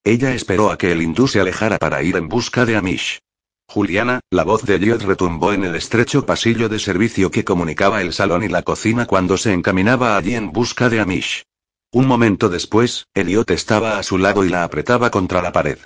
Ella 0.06 0.34
esperó 0.34 0.70
a 0.70 0.76
que 0.76 0.92
el 0.92 1.00
hindú 1.00 1.26
se 1.26 1.40
alejara 1.40 1.78
para 1.78 2.02
ir 2.02 2.16
en 2.16 2.28
busca 2.28 2.66
de 2.66 2.76
Amish. 2.76 3.20
Juliana, 3.66 4.20
la 4.30 4.44
voz 4.44 4.62
de 4.64 4.74
Elliot 4.74 5.00
retumbó 5.00 5.54
en 5.54 5.64
el 5.64 5.74
estrecho 5.74 6.26
pasillo 6.26 6.68
de 6.68 6.78
servicio 6.78 7.30
que 7.30 7.42
comunicaba 7.42 8.02
el 8.02 8.12
salón 8.12 8.44
y 8.44 8.48
la 8.48 8.62
cocina 8.62 9.06
cuando 9.06 9.38
se 9.38 9.54
encaminaba 9.54 10.18
allí 10.18 10.34
en 10.34 10.52
busca 10.52 10.90
de 10.90 11.00
Amish. 11.00 11.44
Un 11.90 12.06
momento 12.06 12.50
después, 12.50 13.06
Elliot 13.14 13.50
estaba 13.50 13.98
a 13.98 14.02
su 14.02 14.18
lado 14.18 14.44
y 14.44 14.50
la 14.50 14.64
apretaba 14.64 15.10
contra 15.10 15.40
la 15.40 15.52
pared. 15.52 15.78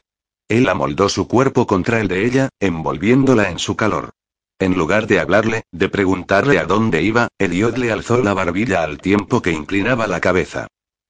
Él 0.49 0.69
amoldó 0.69 1.09
su 1.09 1.29
cuerpo 1.29 1.69
contra 1.69 2.01
el 2.01 2.09
de 2.09 2.27
ella, 2.27 2.49
envolviéndola 2.59 3.51
en 3.51 3.61
su 3.61 3.77
calor. 3.77 4.11
En 4.59 4.77
lugar 4.77 5.07
de 5.07 5.21
hablarle, 5.21 5.62
de 5.71 5.89
preguntarle 5.89 6.59
a 6.59 6.64
dónde 6.64 7.03
iba, 7.03 7.29
Elliot 7.39 7.79
le 7.79 7.93
alzó 7.93 8.21
la 8.21 8.35
barbilla 8.35 8.83
al 8.83 8.99
tiempo 8.99 9.43
que 9.43 9.53
inclinaba 9.53 10.09
la 10.09 10.21
cabeza. 10.21 10.66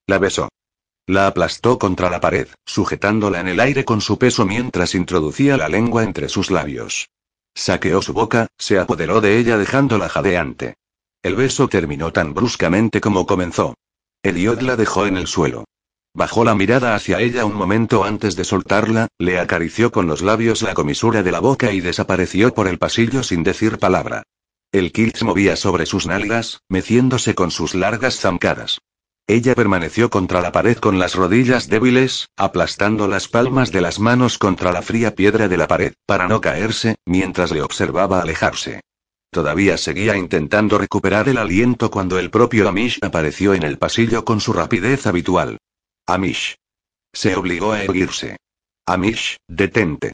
La 0.06 0.18
besó. 0.18 0.50
La 1.08 1.26
aplastó 1.26 1.78
contra 1.78 2.10
la 2.10 2.20
pared, 2.20 2.48
sujetándola 2.66 3.40
en 3.40 3.48
el 3.48 3.60
aire 3.60 3.86
con 3.86 4.02
su 4.02 4.18
peso 4.18 4.44
mientras 4.44 4.94
introducía 4.94 5.56
la 5.56 5.70
lengua 5.70 6.04
entre 6.04 6.28
sus 6.28 6.50
labios. 6.50 7.08
Saqueó 7.54 8.02
su 8.02 8.12
boca, 8.12 8.48
se 8.58 8.78
apoderó 8.78 9.22
de 9.22 9.38
ella 9.38 9.56
dejándola 9.56 10.10
jadeante. 10.10 10.74
El 11.22 11.34
beso 11.34 11.66
terminó 11.66 12.12
tan 12.12 12.34
bruscamente 12.34 13.00
como 13.00 13.24
comenzó. 13.24 13.74
Eliot 14.22 14.60
la 14.60 14.76
dejó 14.76 15.06
en 15.06 15.16
el 15.16 15.28
suelo. 15.28 15.64
Bajó 16.12 16.44
la 16.44 16.54
mirada 16.54 16.94
hacia 16.94 17.20
ella 17.20 17.46
un 17.46 17.54
momento 17.54 18.04
antes 18.04 18.36
de 18.36 18.44
soltarla, 18.44 19.08
le 19.18 19.38
acarició 19.38 19.90
con 19.90 20.08
los 20.08 20.20
labios 20.20 20.60
la 20.60 20.74
comisura 20.74 21.22
de 21.22 21.32
la 21.32 21.40
boca 21.40 21.72
y 21.72 21.80
desapareció 21.80 22.52
por 22.52 22.68
el 22.68 22.78
pasillo 22.78 23.22
sin 23.22 23.42
decir 23.44 23.78
palabra. 23.78 24.24
El 24.72 24.92
kilt 24.92 25.22
movía 25.22 25.56
sobre 25.56 25.86
sus 25.86 26.06
nalgas, 26.06 26.60
meciéndose 26.68 27.34
con 27.34 27.50
sus 27.50 27.74
largas 27.74 28.20
zancadas. 28.20 28.80
Ella 29.30 29.54
permaneció 29.54 30.08
contra 30.08 30.40
la 30.40 30.52
pared 30.52 30.78
con 30.78 30.98
las 30.98 31.14
rodillas 31.14 31.68
débiles, 31.68 32.30
aplastando 32.34 33.06
las 33.06 33.28
palmas 33.28 33.70
de 33.70 33.82
las 33.82 34.00
manos 34.00 34.38
contra 34.38 34.72
la 34.72 34.80
fría 34.80 35.14
piedra 35.14 35.48
de 35.48 35.58
la 35.58 35.68
pared, 35.68 35.92
para 36.06 36.26
no 36.26 36.40
caerse, 36.40 36.96
mientras 37.04 37.52
le 37.52 37.60
observaba 37.60 38.22
alejarse. 38.22 38.80
Todavía 39.30 39.76
seguía 39.76 40.16
intentando 40.16 40.78
recuperar 40.78 41.28
el 41.28 41.36
aliento 41.36 41.90
cuando 41.90 42.18
el 42.18 42.30
propio 42.30 42.70
Amish 42.70 43.00
apareció 43.02 43.52
en 43.52 43.64
el 43.64 43.76
pasillo 43.76 44.24
con 44.24 44.40
su 44.40 44.54
rapidez 44.54 45.06
habitual. 45.06 45.58
Amish. 46.06 46.56
Se 47.12 47.36
obligó 47.36 47.72
a 47.72 47.82
erguirse. 47.82 48.38
Amish, 48.86 49.36
detente. 49.46 50.12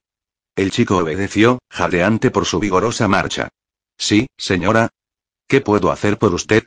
El 0.57 0.73
chico 0.73 0.97
obedeció, 0.97 1.61
jadeante 1.71 2.33
por 2.33 2.47
su 2.47 2.59
vigorosa 2.59 3.07
marcha. 3.07 3.49
Sí, 3.97 4.27
señora. 4.37 4.91
¿Qué 5.47 5.61
puedo 5.61 5.93
hacer 5.93 6.19
por 6.19 6.35
usted? 6.35 6.65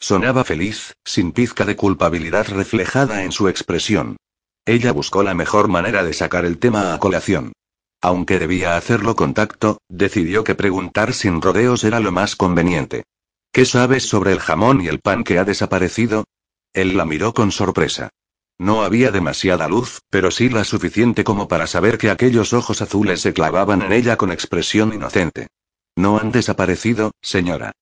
Sonaba 0.00 0.44
feliz, 0.44 0.94
sin 1.04 1.32
pizca 1.32 1.64
de 1.64 1.76
culpabilidad 1.76 2.48
reflejada 2.48 3.24
en 3.24 3.32
su 3.32 3.48
expresión. 3.48 4.16
Ella 4.64 4.92
buscó 4.92 5.22
la 5.22 5.34
mejor 5.34 5.68
manera 5.68 6.04
de 6.04 6.12
sacar 6.12 6.44
el 6.44 6.58
tema 6.58 6.94
a 6.94 6.98
colación. 6.98 7.52
Aunque 8.00 8.38
debía 8.38 8.76
hacerlo 8.76 9.16
con 9.16 9.34
tacto, 9.34 9.78
decidió 9.88 10.44
que 10.44 10.54
preguntar 10.54 11.14
sin 11.14 11.42
rodeos 11.42 11.82
era 11.82 11.98
lo 11.98 12.12
más 12.12 12.36
conveniente. 12.36 13.04
¿Qué 13.52 13.64
sabes 13.64 14.04
sobre 14.06 14.32
el 14.32 14.38
jamón 14.38 14.80
y 14.80 14.86
el 14.86 15.00
pan 15.00 15.24
que 15.24 15.38
ha 15.38 15.44
desaparecido? 15.44 16.24
Él 16.72 16.96
la 16.96 17.04
miró 17.04 17.34
con 17.34 17.50
sorpresa. 17.50 18.10
No 18.56 18.82
había 18.82 19.10
demasiada 19.10 19.68
luz, 19.68 20.00
pero 20.10 20.30
sí 20.30 20.48
la 20.48 20.64
suficiente 20.64 21.24
como 21.24 21.48
para 21.48 21.66
saber 21.66 21.98
que 21.98 22.10
aquellos 22.10 22.52
ojos 22.52 22.82
azules 22.82 23.20
se 23.20 23.32
clavaban 23.32 23.82
en 23.82 23.92
ella 23.92 24.16
con 24.16 24.30
expresión 24.30 24.92
inocente. 24.92 25.48
No 25.96 26.18
han 26.18 26.30
desaparecido, 26.30 27.12
señora. 27.20 27.72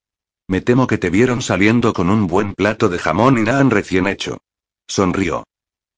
Me 0.49 0.61
temo 0.61 0.87
que 0.87 0.99
te 0.99 1.11
vieron 1.11 1.43
saliendo 1.43 1.93
con 1.93 2.09
un 2.09 2.27
buen 2.27 2.55
plato 2.55 2.89
de 2.89 2.99
jamón 2.99 3.39
y 3.39 3.43
naan 3.43 3.71
recién 3.71 4.07
hecho. 4.07 4.39
Sonrió. 4.87 5.45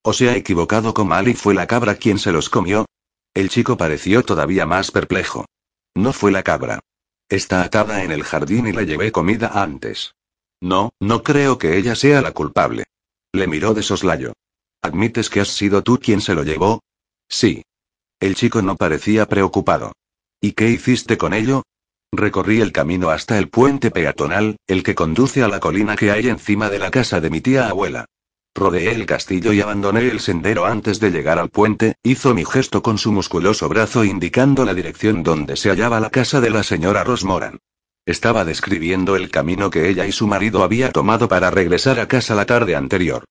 ¿O 0.02 0.12
se 0.12 0.30
ha 0.30 0.36
equivocado 0.36 0.94
con 0.94 1.08
Mal 1.08 1.28
y 1.28 1.34
fue 1.34 1.54
la 1.54 1.66
cabra 1.66 1.96
quien 1.96 2.18
se 2.18 2.32
los 2.32 2.48
comió? 2.48 2.86
El 3.34 3.50
chico 3.50 3.76
pareció 3.76 4.24
todavía 4.24 4.64
más 4.64 4.90
perplejo. 4.90 5.44
No 5.94 6.12
fue 6.12 6.32
la 6.32 6.42
cabra. 6.42 6.80
Está 7.28 7.62
atada 7.62 8.02
en 8.02 8.10
el 8.10 8.24
jardín 8.24 8.66
y 8.66 8.72
le 8.72 8.86
llevé 8.86 9.12
comida 9.12 9.48
antes. 9.62 10.14
No, 10.60 10.90
no 10.98 11.22
creo 11.22 11.58
que 11.58 11.76
ella 11.76 11.94
sea 11.94 12.22
la 12.22 12.32
culpable. 12.32 12.84
Le 13.32 13.46
miró 13.46 13.74
de 13.74 13.82
soslayo. 13.82 14.32
¿Admites 14.80 15.28
que 15.28 15.40
has 15.40 15.48
sido 15.48 15.82
tú 15.82 15.98
quien 15.98 16.20
se 16.20 16.34
lo 16.34 16.42
llevó? 16.42 16.80
Sí. 17.28 17.64
El 18.18 18.34
chico 18.34 18.62
no 18.62 18.76
parecía 18.76 19.26
preocupado. 19.26 19.92
¿Y 20.40 20.52
qué 20.52 20.70
hiciste 20.70 21.18
con 21.18 21.34
ello? 21.34 21.64
Recorrí 22.12 22.60
el 22.60 22.72
camino 22.72 23.10
hasta 23.10 23.38
el 23.38 23.48
puente 23.48 23.90
peatonal, 23.90 24.56
el 24.66 24.82
que 24.82 24.94
conduce 24.94 25.42
a 25.42 25.48
la 25.48 25.60
colina 25.60 25.94
que 25.94 26.10
hay 26.10 26.28
encima 26.28 26.70
de 26.70 26.78
la 26.78 26.90
casa 26.90 27.20
de 27.20 27.30
mi 27.30 27.40
tía 27.40 27.68
abuela. 27.68 28.06
Rodeé 28.54 28.92
el 28.92 29.06
castillo 29.06 29.52
y 29.52 29.60
abandoné 29.60 30.08
el 30.08 30.18
sendero 30.18 30.64
antes 30.66 30.98
de 31.00 31.10
llegar 31.10 31.38
al 31.38 31.50
puente, 31.50 31.94
hizo 32.02 32.34
mi 32.34 32.44
gesto 32.44 32.82
con 32.82 32.98
su 32.98 33.12
musculoso 33.12 33.68
brazo 33.68 34.04
indicando 34.04 34.64
la 34.64 34.74
dirección 34.74 35.22
donde 35.22 35.56
se 35.56 35.68
hallaba 35.68 36.00
la 36.00 36.10
casa 36.10 36.40
de 36.40 36.50
la 36.50 36.62
señora 36.62 37.04
Rosmoran. 37.04 37.58
Estaba 38.04 38.44
describiendo 38.44 39.14
el 39.14 39.30
camino 39.30 39.70
que 39.70 39.88
ella 39.88 40.06
y 40.06 40.12
su 40.12 40.26
marido 40.26 40.64
había 40.64 40.90
tomado 40.90 41.28
para 41.28 41.50
regresar 41.50 42.00
a 42.00 42.08
casa 42.08 42.34
la 42.34 42.46
tarde 42.46 42.74
anterior. 42.74 43.24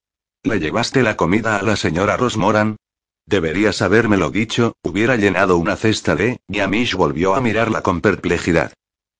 ¿Le 0.43 0.59
llevaste 0.59 1.01
la 1.01 1.17
comida 1.17 1.57
a 1.57 1.63
la 1.63 1.75
señora 1.75 2.15
Rosmoran? 2.15 2.77
Deberías 3.27 3.81
habérmelo 3.81 4.31
dicho, 4.31 4.77
hubiera 4.81 5.17
llenado 5.17 5.57
una 5.57 5.75
cesta 5.75 6.15
de... 6.15 6.39
Y 6.47 6.59
Amish 6.59 6.95
volvió 6.95 7.35
a 7.35 7.41
mirarla 7.41 7.83
con 7.83 7.99
perplejidad. 7.99 8.71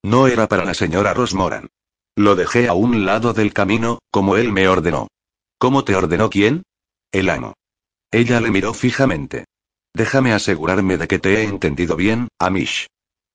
No 0.02 0.28
era 0.28 0.48
para 0.48 0.64
la 0.64 0.74
señora 0.74 1.14
Rosmoran. 1.14 1.68
Lo 2.16 2.36
dejé 2.36 2.70
a 2.70 2.74
un 2.74 3.06
lado 3.06 3.34
del 3.34 3.54
camino, 3.54 4.00
como 4.10 4.38
él 4.38 4.54
me 4.54 4.70
ordenó. 4.70 5.10
¿Cómo 5.60 5.84
te 5.84 5.94
ordenó 5.94 6.30
quién? 6.30 6.64
El 7.12 7.30
amo. 7.30 7.54
Ella 8.10 8.40
le 8.40 8.50
miró 8.50 8.74
fijamente. 8.74 9.44
Déjame 9.94 10.32
asegurarme 10.32 10.98
de 10.98 11.08
que 11.08 11.20
te 11.20 11.42
he 11.42 11.44
entendido 11.44 11.98
bien, 11.98 12.30
Amish. 12.40 12.88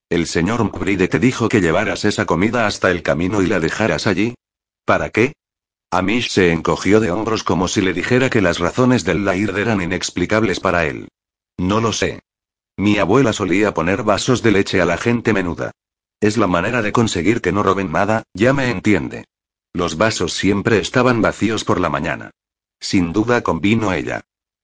El 0.08 0.26
señor 0.26 0.64
Mbride 0.64 1.08
te 1.08 1.18
dijo 1.18 1.50
que 1.50 1.60
llevaras 1.60 2.06
esa 2.06 2.24
comida 2.24 2.66
hasta 2.66 2.90
el 2.90 3.02
camino 3.02 3.42
y 3.42 3.46
la 3.46 3.60
dejaras 3.60 4.06
allí. 4.06 4.34
¿Para 4.86 5.10
qué? 5.10 5.34
Amish 5.94 6.30
se 6.30 6.52
encogió 6.52 7.00
de 7.00 7.10
hombros 7.10 7.44
como 7.44 7.68
si 7.68 7.82
le 7.82 7.92
dijera 7.92 8.30
que 8.30 8.40
las 8.40 8.58
razones 8.58 9.04
del 9.04 9.26
Laird 9.26 9.58
eran 9.58 9.82
inexplicables 9.82 10.58
para 10.58 10.86
él. 10.86 11.08
No 11.58 11.82
lo 11.82 11.92
sé. 11.92 12.22
Mi 12.78 12.96
abuela 12.96 13.34
solía 13.34 13.74
poner 13.74 14.02
vasos 14.02 14.42
de 14.42 14.52
leche 14.52 14.80
a 14.80 14.86
la 14.86 14.96
gente 14.96 15.34
menuda. 15.34 15.72
Es 16.18 16.38
la 16.38 16.46
manera 16.46 16.80
de 16.80 16.92
conseguir 16.92 17.42
que 17.42 17.52
no 17.52 17.62
roben 17.62 17.92
nada, 17.92 18.22
ya 18.32 18.54
me 18.54 18.70
entiende. 18.70 19.26
Los 19.74 19.98
vasos 19.98 20.32
siempre 20.32 20.78
estaban 20.78 21.20
vacíos 21.20 21.62
por 21.62 21.78
la 21.78 21.90
mañana. 21.90 22.30
Sin 22.80 23.12
duda 23.12 23.42
convino 23.42 23.92
ella. 23.92 24.22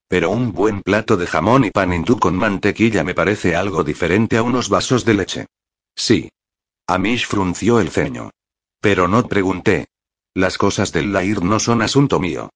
Pero 0.08 0.30
un 0.30 0.54
buen 0.54 0.80
plato 0.80 1.18
de 1.18 1.26
jamón 1.26 1.66
y 1.66 1.70
pan 1.70 1.92
hindú 1.92 2.18
con 2.18 2.36
mantequilla 2.36 3.04
me 3.04 3.14
parece 3.14 3.54
algo 3.54 3.84
diferente 3.84 4.38
a 4.38 4.42
unos 4.42 4.70
vasos 4.70 5.04
de 5.04 5.12
leche. 5.12 5.46
Sí. 5.94 6.30
Amish 6.86 7.26
frunció 7.26 7.80
el 7.80 7.90
ceño. 7.90 8.30
Pero 8.80 9.08
no 9.08 9.28
pregunté. 9.28 9.88
Las 10.38 10.56
cosas 10.56 10.92
del 10.92 11.12
Lair 11.12 11.42
no 11.42 11.58
son 11.58 11.82
asunto 11.82 12.20
mío. 12.20 12.50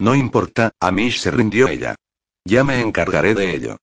No 0.00 0.16
importa, 0.16 0.72
Amish 0.80 1.20
se 1.20 1.30
rindió 1.30 1.68
ella. 1.68 1.94
Ya 2.44 2.64
me 2.64 2.80
encargaré 2.80 3.36
de 3.36 3.54
ello. 3.54 3.76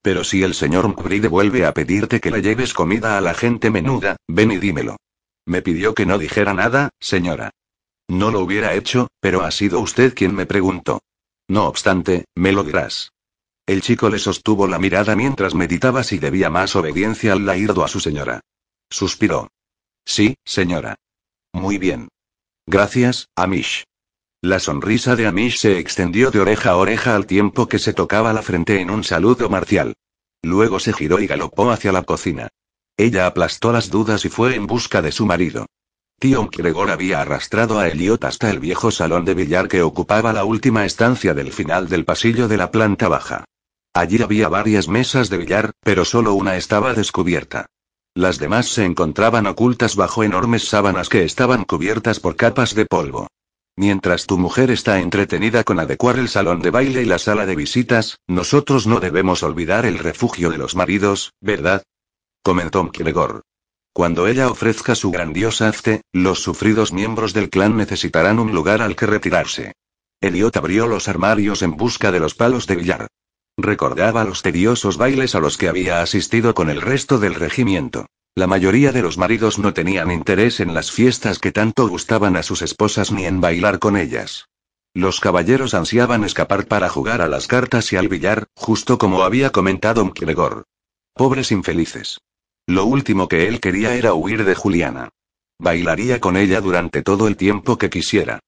Pero 0.00 0.24
si 0.24 0.42
el 0.42 0.54
señor 0.54 0.88
Mbride 0.88 1.28
vuelve 1.28 1.66
a 1.66 1.74
pedirte 1.74 2.20
que 2.20 2.30
le 2.30 2.40
lleves 2.40 2.72
comida 2.72 3.18
a 3.18 3.20
la 3.20 3.34
gente 3.34 3.68
menuda, 3.68 4.16
ven 4.28 4.50
y 4.52 4.56
dímelo. 4.56 4.96
Me 5.44 5.60
pidió 5.60 5.92
que 5.92 6.06
no 6.06 6.16
dijera 6.16 6.54
nada, 6.54 6.88
señora. 7.00 7.50
No 8.08 8.30
lo 8.30 8.40
hubiera 8.40 8.72
hecho, 8.72 9.08
pero 9.20 9.42
ha 9.42 9.50
sido 9.50 9.80
usted 9.80 10.14
quien 10.14 10.34
me 10.34 10.46
preguntó. 10.46 11.02
No 11.48 11.66
obstante, 11.66 12.24
me 12.34 12.52
lo 12.52 12.64
dirás. 12.64 13.12
El 13.66 13.82
chico 13.82 14.08
le 14.08 14.18
sostuvo 14.18 14.66
la 14.66 14.78
mirada 14.78 15.14
mientras 15.16 15.54
meditaba 15.54 16.02
si 16.02 16.18
debía 16.18 16.48
más 16.48 16.74
obediencia 16.76 17.34
al 17.34 17.44
lairdo 17.44 17.84
a 17.84 17.88
su 17.88 18.00
señora. 18.00 18.40
Suspiró. 18.88 19.48
Sí, 20.02 20.34
señora. 20.46 20.94
Muy 21.52 21.76
bien. 21.76 22.08
Gracias, 22.66 23.28
Amish. 23.34 23.84
La 24.40 24.60
sonrisa 24.60 25.16
de 25.16 25.26
Amish 25.26 25.58
se 25.58 25.78
extendió 25.78 26.30
de 26.30 26.40
oreja 26.40 26.70
a 26.70 26.76
oreja 26.76 27.16
al 27.16 27.26
tiempo 27.26 27.68
que 27.68 27.78
se 27.78 27.92
tocaba 27.92 28.32
la 28.32 28.42
frente 28.42 28.80
en 28.80 28.90
un 28.90 29.04
saludo 29.04 29.48
marcial. 29.48 29.94
Luego 30.42 30.80
se 30.80 30.92
giró 30.92 31.20
y 31.20 31.26
galopó 31.26 31.70
hacia 31.70 31.92
la 31.92 32.02
cocina. 32.02 32.48
Ella 32.96 33.26
aplastó 33.26 33.72
las 33.72 33.90
dudas 33.90 34.24
y 34.24 34.28
fue 34.28 34.54
en 34.54 34.66
busca 34.66 35.02
de 35.02 35.12
su 35.12 35.26
marido. 35.26 35.66
Tío 36.20 36.48
Gregor 36.52 36.90
había 36.90 37.20
arrastrado 37.20 37.80
a 37.80 37.88
Elliot 37.88 38.24
hasta 38.24 38.50
el 38.50 38.60
viejo 38.60 38.92
salón 38.92 39.24
de 39.24 39.34
billar 39.34 39.66
que 39.66 39.82
ocupaba 39.82 40.32
la 40.32 40.44
última 40.44 40.84
estancia 40.84 41.34
del 41.34 41.52
final 41.52 41.88
del 41.88 42.04
pasillo 42.04 42.46
de 42.46 42.56
la 42.58 42.70
planta 42.70 43.08
baja. 43.08 43.44
Allí 43.92 44.22
había 44.22 44.48
varias 44.48 44.86
mesas 44.86 45.30
de 45.30 45.38
billar, 45.38 45.72
pero 45.80 46.04
solo 46.04 46.34
una 46.34 46.56
estaba 46.56 46.94
descubierta. 46.94 47.66
Las 48.14 48.38
demás 48.38 48.68
se 48.68 48.84
encontraban 48.84 49.46
ocultas 49.46 49.96
bajo 49.96 50.22
enormes 50.22 50.68
sábanas 50.68 51.08
que 51.08 51.24
estaban 51.24 51.64
cubiertas 51.64 52.20
por 52.20 52.36
capas 52.36 52.74
de 52.74 52.84
polvo. 52.84 53.28
Mientras 53.74 54.26
tu 54.26 54.36
mujer 54.36 54.70
está 54.70 55.00
entretenida 55.00 55.64
con 55.64 55.80
adecuar 55.80 56.18
el 56.18 56.28
salón 56.28 56.60
de 56.60 56.70
baile 56.70 57.02
y 57.02 57.06
la 57.06 57.18
sala 57.18 57.46
de 57.46 57.56
visitas, 57.56 58.18
nosotros 58.26 58.86
no 58.86 59.00
debemos 59.00 59.42
olvidar 59.42 59.86
el 59.86 59.98
refugio 59.98 60.50
de 60.50 60.58
los 60.58 60.76
maridos, 60.76 61.32
¿verdad? 61.40 61.82
Comentó 62.42 62.90
Gregor. 62.92 63.42
Cuando 63.94 64.26
ella 64.26 64.50
ofrezca 64.50 64.94
su 64.94 65.10
grandiosa 65.10 65.68
hazte, 65.68 66.02
los 66.12 66.42
sufridos 66.42 66.92
miembros 66.92 67.32
del 67.32 67.48
clan 67.48 67.78
necesitarán 67.78 68.38
un 68.38 68.52
lugar 68.52 68.82
al 68.82 68.94
que 68.94 69.06
retirarse. 69.06 69.72
Eliot 70.20 70.54
abrió 70.58 70.86
los 70.86 71.08
armarios 71.08 71.62
en 71.62 71.76
busca 71.76 72.12
de 72.12 72.20
los 72.20 72.34
palos 72.34 72.66
de 72.66 72.76
billar. 72.76 73.08
Recordaba 73.56 74.24
los 74.24 74.42
tediosos 74.42 74.96
bailes 74.96 75.34
a 75.34 75.40
los 75.40 75.58
que 75.58 75.68
había 75.68 76.00
asistido 76.02 76.54
con 76.54 76.70
el 76.70 76.80
resto 76.80 77.18
del 77.18 77.34
regimiento. 77.34 78.06
La 78.34 78.46
mayoría 78.46 78.92
de 78.92 79.02
los 79.02 79.18
maridos 79.18 79.58
no 79.58 79.74
tenían 79.74 80.10
interés 80.10 80.60
en 80.60 80.72
las 80.72 80.90
fiestas 80.90 81.38
que 81.38 81.52
tanto 81.52 81.86
gustaban 81.86 82.36
a 82.36 82.42
sus 82.42 82.62
esposas 82.62 83.12
ni 83.12 83.26
en 83.26 83.42
bailar 83.42 83.78
con 83.78 83.96
ellas. 83.98 84.46
Los 84.94 85.20
caballeros 85.20 85.74
ansiaban 85.74 86.24
escapar 86.24 86.66
para 86.66 86.88
jugar 86.88 87.20
a 87.20 87.28
las 87.28 87.46
cartas 87.46 87.92
y 87.92 87.96
al 87.96 88.08
billar, 88.08 88.46
justo 88.54 88.96
como 88.96 89.22
había 89.22 89.50
comentado 89.50 90.04
Mkregor. 90.04 90.64
Pobres 91.14 91.52
infelices. 91.52 92.20
Lo 92.66 92.86
último 92.86 93.28
que 93.28 93.48
él 93.48 93.60
quería 93.60 93.94
era 93.94 94.14
huir 94.14 94.44
de 94.44 94.54
Juliana. 94.54 95.10
Bailaría 95.58 96.20
con 96.20 96.36
ella 96.36 96.60
durante 96.60 97.02
todo 97.02 97.28
el 97.28 97.36
tiempo 97.36 97.76
que 97.76 97.90
quisiera. 97.90 98.40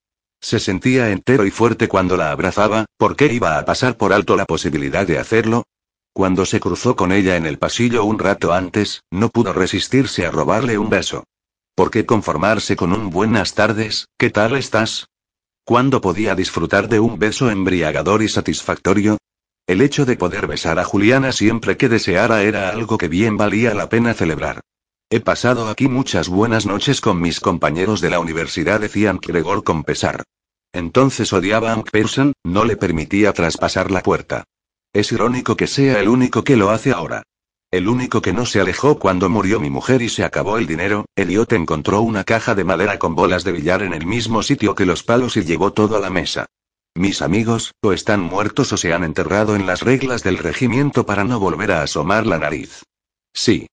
Se 0.45 0.61
sentía 0.61 1.09
entero 1.09 1.47
y 1.47 1.51
fuerte 1.51 1.89
cuando 1.89 2.19
la 2.19 2.31
abrazaba, 2.31 2.85
¿por 2.99 3.17
qué 3.17 3.33
iba 3.33 3.59
a 3.59 3.65
pasar 3.65 3.97
por 3.97 4.13
alto 4.13 4.37
la 4.37 4.45
posibilidad 4.45 5.07
de 5.07 5.19
hacerlo? 5.19 5.65
Cuando 6.13 6.45
se 6.45 6.61
cruzó 6.61 6.97
con 6.97 7.13
ella 7.13 7.37
en 7.37 7.47
el 7.47 7.57
pasillo 7.57 8.05
un 8.05 8.19
rato 8.19 8.53
antes, 8.53 9.01
no 9.11 9.31
pudo 9.31 9.55
resistirse 9.55 10.27
a 10.27 10.31
robarle 10.31 10.77
un 10.77 10.91
beso. 10.91 11.25
¿Por 11.75 11.91
qué 11.91 12.05
conformarse 12.05 12.77
con 12.77 12.93
un 12.93 13.09
buenas 13.09 13.55
tardes, 13.55 14.05
¿qué 14.19 14.29
tal 14.29 14.55
estás? 14.55 15.07
¿Cuándo 15.65 16.03
podía 16.03 16.35
disfrutar 16.35 16.91
de 16.91 17.01
un 17.01 17.19
beso 17.19 17.51
embriagador 17.51 18.23
y 18.23 18.29
satisfactorio? 18.29 19.17
El 19.67 19.81
hecho 19.81 20.05
de 20.05 20.17
poder 20.17 20.47
besar 20.47 20.79
a 20.79 20.85
Juliana 20.85 21.33
siempre 21.33 21.79
que 21.79 21.89
deseara 21.89 22.43
era 22.43 22.69
algo 22.69 22.99
que 22.99 23.09
bien 23.09 23.39
valía 23.39 23.73
la 23.73 23.89
pena 23.89 24.13
celebrar. 24.13 24.61
He 25.15 25.21
pasado 25.21 25.69
aquí 25.69 25.87
muchas 25.87 26.29
buenas 26.29 26.67
noches 26.67 27.01
con 27.01 27.21
mis 27.21 27.39
compañeros 27.39 28.01
de 28.01 28.11
la 28.11 28.19
universidad, 28.19 28.81
decía 28.81 29.17
Gregor 29.23 29.63
con 29.63 29.85
pesar. 29.85 30.25
Entonces 30.73 31.33
odiaba 31.33 31.73
a 31.73 31.85
Person, 31.85 32.33
no 32.43 32.65
le 32.65 32.77
permitía 32.77 33.33
traspasar 33.33 33.93
la 33.93 34.03
puerta. 34.03 34.43
Es 34.93 35.13
irónico 35.13 35.57
que 35.57 35.69
sea 35.69 36.01
el 36.01 36.09
único 36.09 36.43
que 36.43 36.57
lo 36.57 36.71
hace 36.71 36.91
ahora. 36.91 37.23
El 37.71 37.87
único 37.87 38.23
que 38.23 38.33
no 38.33 38.45
se 38.45 38.61
alejó 38.61 38.99
cuando 38.99 39.31
murió 39.31 39.61
mi 39.61 39.71
mujer 39.71 40.03
y 40.03 40.09
se 40.09 40.25
acabó 40.25 40.59
el 40.59 40.67
dinero, 40.67 41.07
Elliot 41.15 41.53
encontró 41.53 42.01
una 42.01 42.25
caja 42.25 42.57
de 42.57 42.65
madera 42.65 42.99
con 42.99 43.15
bolas 43.15 43.45
de 43.45 43.53
billar 43.53 43.85
en 43.85 43.95
el 43.95 44.07
mismo 44.07 44.43
sitio 44.43 44.75
que 44.75 44.85
los 44.85 45.05
palos 45.05 45.37
y 45.37 45.45
llevó 45.45 45.73
todo 45.73 45.97
a 45.97 46.01
la 46.01 46.11
mesa. 46.11 46.47
Mis 46.97 47.23
amigos, 47.23 47.73
o 47.83 47.93
están 47.93 48.21
muertos 48.21 48.73
o 48.73 48.77
se 48.77 48.93
han 48.93 49.05
enterrado 49.05 49.55
en 49.55 49.65
las 49.65 49.83
reglas 49.83 50.25
del 50.25 50.39
regimiento 50.39 51.07
para 51.07 51.23
no 51.23 51.39
volver 51.39 51.71
a 51.71 51.85
asomar 51.85 52.27
la 52.27 52.39
nariz. 52.39 52.83
Sí. 53.33 53.69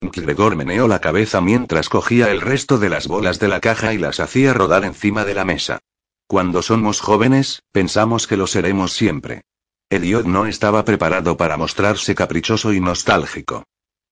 Gregor 0.00 0.56
meneó 0.56 0.88
la 0.88 1.00
cabeza 1.00 1.42
mientras 1.42 1.90
cogía 1.90 2.30
el 2.30 2.40
resto 2.40 2.78
de 2.78 2.88
las 2.88 3.06
bolas 3.06 3.38
de 3.38 3.48
la 3.48 3.60
caja 3.60 3.92
y 3.92 3.98
las 3.98 4.18
hacía 4.18 4.54
rodar 4.54 4.84
encima 4.84 5.26
de 5.26 5.34
la 5.34 5.44
mesa. 5.44 5.80
Cuando 6.26 6.62
somos 6.62 7.00
jóvenes, 7.00 7.62
pensamos 7.70 8.26
que 8.26 8.38
lo 8.38 8.46
seremos 8.46 8.94
siempre. 8.94 9.42
Elliot 9.90 10.24
no 10.24 10.46
estaba 10.46 10.84
preparado 10.84 11.36
para 11.36 11.56
mostrarse 11.58 12.14
caprichoso 12.14 12.72
y 12.72 12.80
nostálgico. 12.80 13.64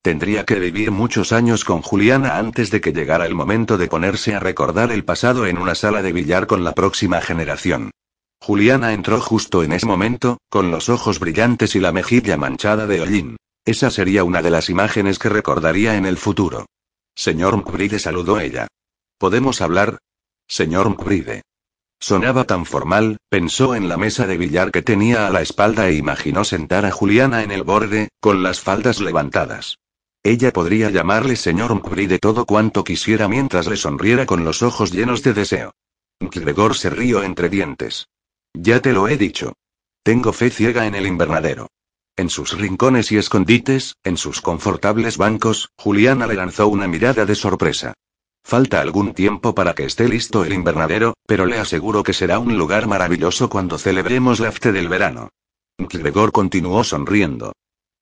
Tendría 0.02 0.44
que 0.44 0.58
vivir 0.58 0.90
muchos 0.90 1.32
años 1.32 1.64
con 1.64 1.80
Juliana 1.80 2.36
antes 2.36 2.70
de 2.70 2.80
que 2.80 2.92
llegara 2.92 3.24
el 3.26 3.34
momento 3.34 3.78
de 3.78 3.88
ponerse 3.88 4.34
a 4.34 4.40
recordar 4.40 4.92
el 4.92 5.04
pasado 5.04 5.46
en 5.46 5.56
una 5.56 5.74
sala 5.74 6.02
de 6.02 6.12
billar 6.12 6.46
con 6.46 6.64
la 6.64 6.72
próxima 6.72 7.20
generación. 7.20 7.92
Juliana 8.40 8.92
entró 8.92 9.20
justo 9.20 9.62
en 9.62 9.72
ese 9.72 9.86
momento, 9.86 10.38
con 10.50 10.70
los 10.70 10.88
ojos 10.88 11.18
brillantes 11.18 11.74
y 11.76 11.80
la 11.80 11.92
mejilla 11.92 12.36
manchada 12.36 12.86
de 12.86 13.00
hollín. 13.00 13.36
Esa 13.68 13.90
sería 13.90 14.24
una 14.24 14.40
de 14.40 14.48
las 14.48 14.70
imágenes 14.70 15.18
que 15.18 15.28
recordaría 15.28 15.96
en 15.96 16.06
el 16.06 16.16
futuro. 16.16 16.64
Señor 17.14 17.54
Mbride 17.58 17.98
saludó 17.98 18.40
ella. 18.40 18.66
¿Podemos 19.18 19.60
hablar? 19.60 19.98
Señor 20.48 20.88
Mbride. 20.88 21.42
Sonaba 22.00 22.44
tan 22.44 22.64
formal, 22.64 23.18
pensó 23.28 23.74
en 23.74 23.90
la 23.90 23.98
mesa 23.98 24.26
de 24.26 24.38
billar 24.38 24.70
que 24.70 24.80
tenía 24.80 25.26
a 25.26 25.30
la 25.30 25.42
espalda 25.42 25.86
e 25.86 25.96
imaginó 25.96 26.44
sentar 26.44 26.86
a 26.86 26.90
Juliana 26.90 27.42
en 27.42 27.50
el 27.50 27.62
borde, 27.62 28.08
con 28.20 28.42
las 28.42 28.58
faldas 28.58 29.02
levantadas. 29.02 29.76
Ella 30.22 30.50
podría 30.50 30.88
llamarle 30.88 31.36
señor 31.36 31.74
Mkbri 31.74 32.06
de 32.06 32.18
todo 32.18 32.46
cuanto 32.46 32.84
quisiera 32.84 33.28
mientras 33.28 33.66
le 33.66 33.76
sonriera 33.76 34.24
con 34.24 34.46
los 34.46 34.62
ojos 34.62 34.92
llenos 34.92 35.22
de 35.22 35.34
deseo. 35.34 35.72
Gregor 36.20 36.74
se 36.74 36.88
rió 36.88 37.22
entre 37.22 37.50
dientes. 37.50 38.08
Ya 38.54 38.80
te 38.80 38.94
lo 38.94 39.08
he 39.08 39.18
dicho. 39.18 39.52
Tengo 40.02 40.32
fe 40.32 40.48
ciega 40.48 40.86
en 40.86 40.94
el 40.94 41.06
invernadero. 41.06 41.68
En 42.18 42.30
sus 42.30 42.58
rincones 42.58 43.12
y 43.12 43.16
escondites, 43.16 43.94
en 44.02 44.16
sus 44.16 44.40
confortables 44.40 45.18
bancos, 45.18 45.68
Juliana 45.78 46.26
le 46.26 46.34
lanzó 46.34 46.66
una 46.66 46.88
mirada 46.88 47.24
de 47.24 47.36
sorpresa. 47.36 47.94
Falta 48.42 48.80
algún 48.80 49.14
tiempo 49.14 49.54
para 49.54 49.72
que 49.76 49.84
esté 49.84 50.08
listo 50.08 50.44
el 50.44 50.52
invernadero, 50.52 51.14
pero 51.28 51.46
le 51.46 51.60
aseguro 51.60 52.02
que 52.02 52.12
será 52.12 52.40
un 52.40 52.58
lugar 52.58 52.88
maravilloso 52.88 53.48
cuando 53.48 53.78
celebremos 53.78 54.40
la 54.40 54.50
FTE 54.50 54.72
del 54.72 54.88
verano. 54.88 55.28
Gregor 55.78 56.32
continuó 56.32 56.82
sonriendo. 56.82 57.52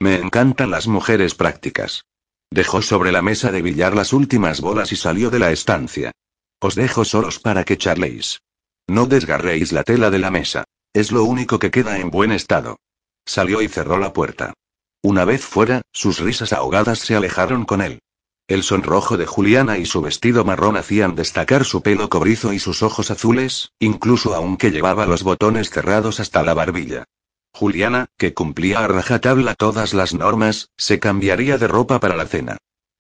Me 0.01 0.15
encantan 0.15 0.71
las 0.71 0.87
mujeres 0.87 1.35
prácticas. 1.35 2.07
Dejó 2.51 2.81
sobre 2.81 3.13
la 3.13 3.21
mesa 3.21 3.53
de 3.53 3.61
billar 3.61 3.95
las 3.95 4.15
últimas 4.15 4.63
bolas 4.63 4.93
y 4.93 4.97
salió 4.97 5.29
de 5.29 5.41
la 5.41 5.53
estancia. 5.53 6.13
Os 6.59 6.75
dejo 6.75 7.05
solos 7.05 7.39
para 7.39 7.65
que 7.65 7.77
charléis. 7.77 8.41
No 8.89 9.05
desgarréis 9.05 9.73
la 9.73 9.83
tela 9.83 10.09
de 10.09 10.21
la 10.21 10.31
mesa. 10.31 10.65
Es 10.95 11.13
lo 11.13 11.25
único 11.25 11.59
que 11.59 11.71
queda 11.71 11.99
en 11.99 12.09
buen 12.09 12.33
estado. 12.33 12.79
Salió 13.27 13.61
y 13.61 13.69
cerró 13.69 13.99
la 13.99 14.13
puerta. 14.13 14.55
Una 15.03 15.25
vez 15.25 15.45
fuera, 15.45 15.83
sus 15.93 16.21
risas 16.21 16.53
ahogadas 16.53 17.01
se 17.01 17.15
alejaron 17.15 17.65
con 17.65 17.83
él. 17.83 18.01
El 18.49 18.63
sonrojo 18.63 19.17
de 19.17 19.27
Juliana 19.27 19.77
y 19.77 19.87
su 19.87 20.01
vestido 20.01 20.45
marrón 20.45 20.77
hacían 20.77 21.17
destacar 21.17 21.65
su 21.65 21.83
pelo 21.83 22.09
cobrizo 22.09 22.53
y 22.53 22.61
sus 22.61 22.83
ojos 22.83 23.11
azules, 23.11 23.73
incluso 23.81 24.35
aunque 24.35 24.71
llevaba 24.71 25.05
los 25.07 25.25
botones 25.25 25.71
cerrados 25.71 26.21
hasta 26.21 26.45
la 26.45 26.55
barbilla. 26.55 27.05
Juliana, 27.53 28.07
que 28.17 28.35
cumplía 28.35 28.85
a 28.85 28.89
rajatabla 28.89 29.55
todas 29.55 29.95
las 29.95 30.15
normas, 30.15 30.71
se 30.77 31.01
cambiaría 31.01 31.59
de 31.59 31.67
ropa 31.67 31.99
para 31.99 32.15
la 32.15 32.27
cena. 32.27 32.59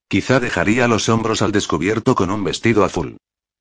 Quizá 0.09 0.40
dejaría 0.40 0.89
los 0.89 1.09
hombros 1.09 1.43
al 1.43 1.53
descubierto 1.53 2.16
con 2.16 2.31
un 2.31 2.43
vestido 2.43 2.85
azul. 2.85 3.19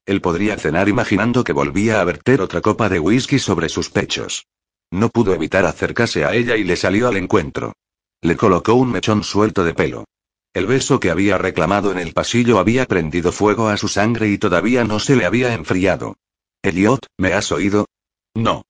Él 0.08 0.22
podría 0.22 0.58
cenar 0.58 0.90
imaginando 0.90 1.44
que 1.44 1.54
volvía 1.54 2.02
a 2.02 2.04
verter 2.04 2.42
otra 2.42 2.62
copa 2.62 2.90
de 2.90 3.00
whisky 3.00 3.38
sobre 3.38 3.70
sus 3.70 3.90
pechos. 3.90 4.48
No 4.91 5.10
pudo 5.10 5.34
evitar 5.34 5.66
acercarse 5.66 6.26
a 6.26 6.34
ella 6.34 6.56
y 6.57 6.64
le 6.64 6.76
salió 6.76 7.07
al 7.07 7.18
encuentro. 7.18 7.74
Le 8.22 8.36
colocó 8.38 8.74
un 8.74 8.91
mechón 8.91 9.24
suelto 9.24 9.64
de 9.64 9.74
pelo. 9.74 10.06
El 10.53 10.68
beso 10.68 10.99
que 10.99 11.12
había 11.12 11.38
reclamado 11.38 11.91
en 11.91 11.99
el 11.99 12.14
pasillo 12.14 12.60
había 12.60 12.86
prendido 12.86 13.32
fuego 13.32 13.68
a 13.68 13.78
su 13.78 13.88
sangre 13.88 14.30
y 14.30 14.38
todavía 14.38 14.86
no 14.86 14.99
se 14.99 15.16
le 15.16 15.26
había 15.26 15.53
enfriado. 15.53 16.16
Elliot, 16.62 17.06
¿me 17.18 17.34
has 17.34 17.52
oído? 17.52 17.88
No. 18.34 18.64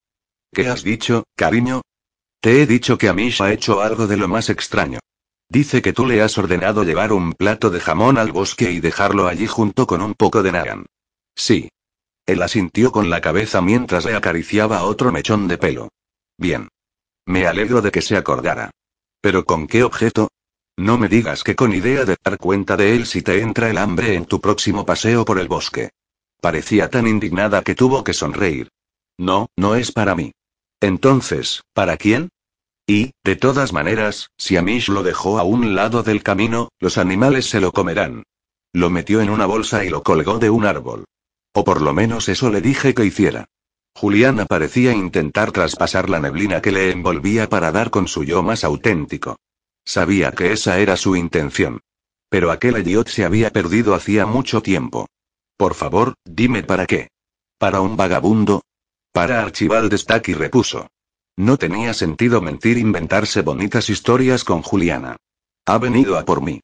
¿Qué 0.52 0.68
has 0.68 0.84
dicho, 0.84 1.26
cariño? 1.36 1.82
Te 2.42 2.62
he 2.62 2.66
dicho 2.66 2.98
que 2.98 3.08
Amish 3.08 3.42
ha 3.42 3.54
hecho 3.54 3.82
algo 3.82 4.08
de 4.08 4.18
lo 4.18 4.28
más 4.28 4.50
extraño. 4.50 5.00
Dice 5.50 5.82
que 5.82 5.94
tú 5.94 6.06
le 6.06 6.22
has 6.22 6.38
ordenado 6.38 6.84
llevar 6.84 7.14
un 7.14 7.34
plato 7.34 7.70
de 7.70 7.80
jamón 7.80 8.18
al 8.18 8.32
bosque 8.32 8.72
y 8.72 8.80
dejarlo 8.80 9.28
allí 9.28 9.48
junto 9.48 9.86
con 9.86 10.02
un 10.02 10.14
poco 10.14 10.42
de 10.44 10.52
nagan. 10.52 10.86
Sí. 11.36 11.70
Él 12.26 12.42
asintió 12.42 12.92
con 12.92 13.10
la 13.10 13.22
cabeza 13.22 13.62
mientras 13.62 14.06
le 14.06 14.16
acariciaba 14.16 14.84
otro 14.84 15.12
mechón 15.12 15.48
de 15.48 15.58
pelo. 15.58 15.90
Bien. 16.38 16.68
Me 17.26 17.48
alegro 17.48 17.82
de 17.82 17.92
que 17.92 18.02
se 18.02 18.18
acordara. 18.18 18.72
¿Pero 19.22 19.46
con 19.46 19.68
qué 19.68 19.84
objeto? 19.84 20.30
No 20.78 20.98
me 20.98 21.08
digas 21.08 21.44
que 21.44 21.56
con 21.56 21.74
idea 21.74 22.06
de 22.06 22.18
dar 22.24 22.38
cuenta 22.38 22.76
de 22.76 22.96
él 22.96 23.06
si 23.06 23.22
te 23.22 23.42
entra 23.42 23.70
el 23.70 23.78
hambre 23.78 24.16
en 24.16 24.26
tu 24.26 24.42
próximo 24.42 24.86
paseo 24.86 25.24
por 25.24 25.40
el 25.40 25.48
bosque. 25.48 25.92
Parecía 26.42 26.90
tan 26.90 27.08
indignada 27.08 27.64
que 27.64 27.76
tuvo 27.76 28.04
que 28.04 28.14
sonreír. 28.14 28.70
No, 29.18 29.48
no 29.56 29.76
es 29.76 29.92
para 29.92 30.16
mí. 30.16 30.34
Entonces, 30.82 31.64
¿para 31.74 31.98
quién? 31.98 32.30
Y, 32.86 33.12
de 33.24 33.36
todas 33.36 33.74
maneras, 33.74 34.30
si 34.38 34.58
Amish 34.58 34.90
lo 34.90 35.02
dejó 35.02 35.40
a 35.40 35.44
un 35.44 35.74
lado 35.74 36.04
del 36.04 36.22
camino, 36.22 36.70
los 36.80 36.98
animales 36.98 37.50
se 37.50 37.62
lo 37.62 37.72
comerán. 37.72 38.24
Lo 38.74 38.90
metió 38.90 39.22
en 39.22 39.30
una 39.30 39.46
bolsa 39.46 39.86
y 39.86 39.90
lo 39.90 40.04
colgó 40.04 40.38
de 40.38 40.50
un 40.50 40.66
árbol. 40.66 41.06
O 41.54 41.64
por 41.64 41.82
lo 41.82 41.94
menos 41.94 42.28
eso 42.28 42.52
le 42.52 42.62
dije 42.62 42.94
que 42.94 43.06
hiciera. 43.06 43.46
Juliana 43.98 44.46
parecía 44.46 44.92
intentar 44.92 45.54
traspasar 45.54 46.10
la 46.10 46.20
neblina 46.20 46.62
que 46.62 46.74
le 46.74 46.92
envolvía 46.92 47.48
para 47.48 47.72
dar 47.72 47.92
con 47.92 48.10
su 48.10 48.26
yo 48.26 48.44
más 48.44 48.66
auténtico. 48.66 49.38
Sabía 49.86 50.32
que 50.32 50.52
esa 50.52 50.80
era 50.80 50.98
su 50.98 51.16
intención. 51.16 51.80
Pero 52.30 52.52
aquel 52.52 52.78
idiot 52.78 53.08
se 53.08 53.24
había 53.24 53.52
perdido 53.52 53.96
hacía 53.96 54.26
mucho 54.26 54.62
tiempo. 54.62 55.08
Por 55.58 55.76
favor, 55.76 56.16
dime 56.26 56.62
para 56.62 56.86
qué. 56.86 57.08
¿Para 57.58 57.80
un 57.80 57.96
vagabundo? 57.96 58.64
Para 59.14 59.42
Archibald 59.42 59.94
Stack 59.96 60.28
y 60.28 60.34
repuso. 60.34 60.88
No 61.38 61.58
tenía 61.58 61.94
sentido 61.94 62.42
mentir 62.42 62.78
inventarse 62.78 63.42
bonitas 63.44 63.90
historias 63.90 64.44
con 64.44 64.62
Juliana. 64.62 65.16
Ha 65.66 65.78
venido 65.78 66.18
a 66.18 66.26
por 66.26 66.42
mí. 66.42 66.60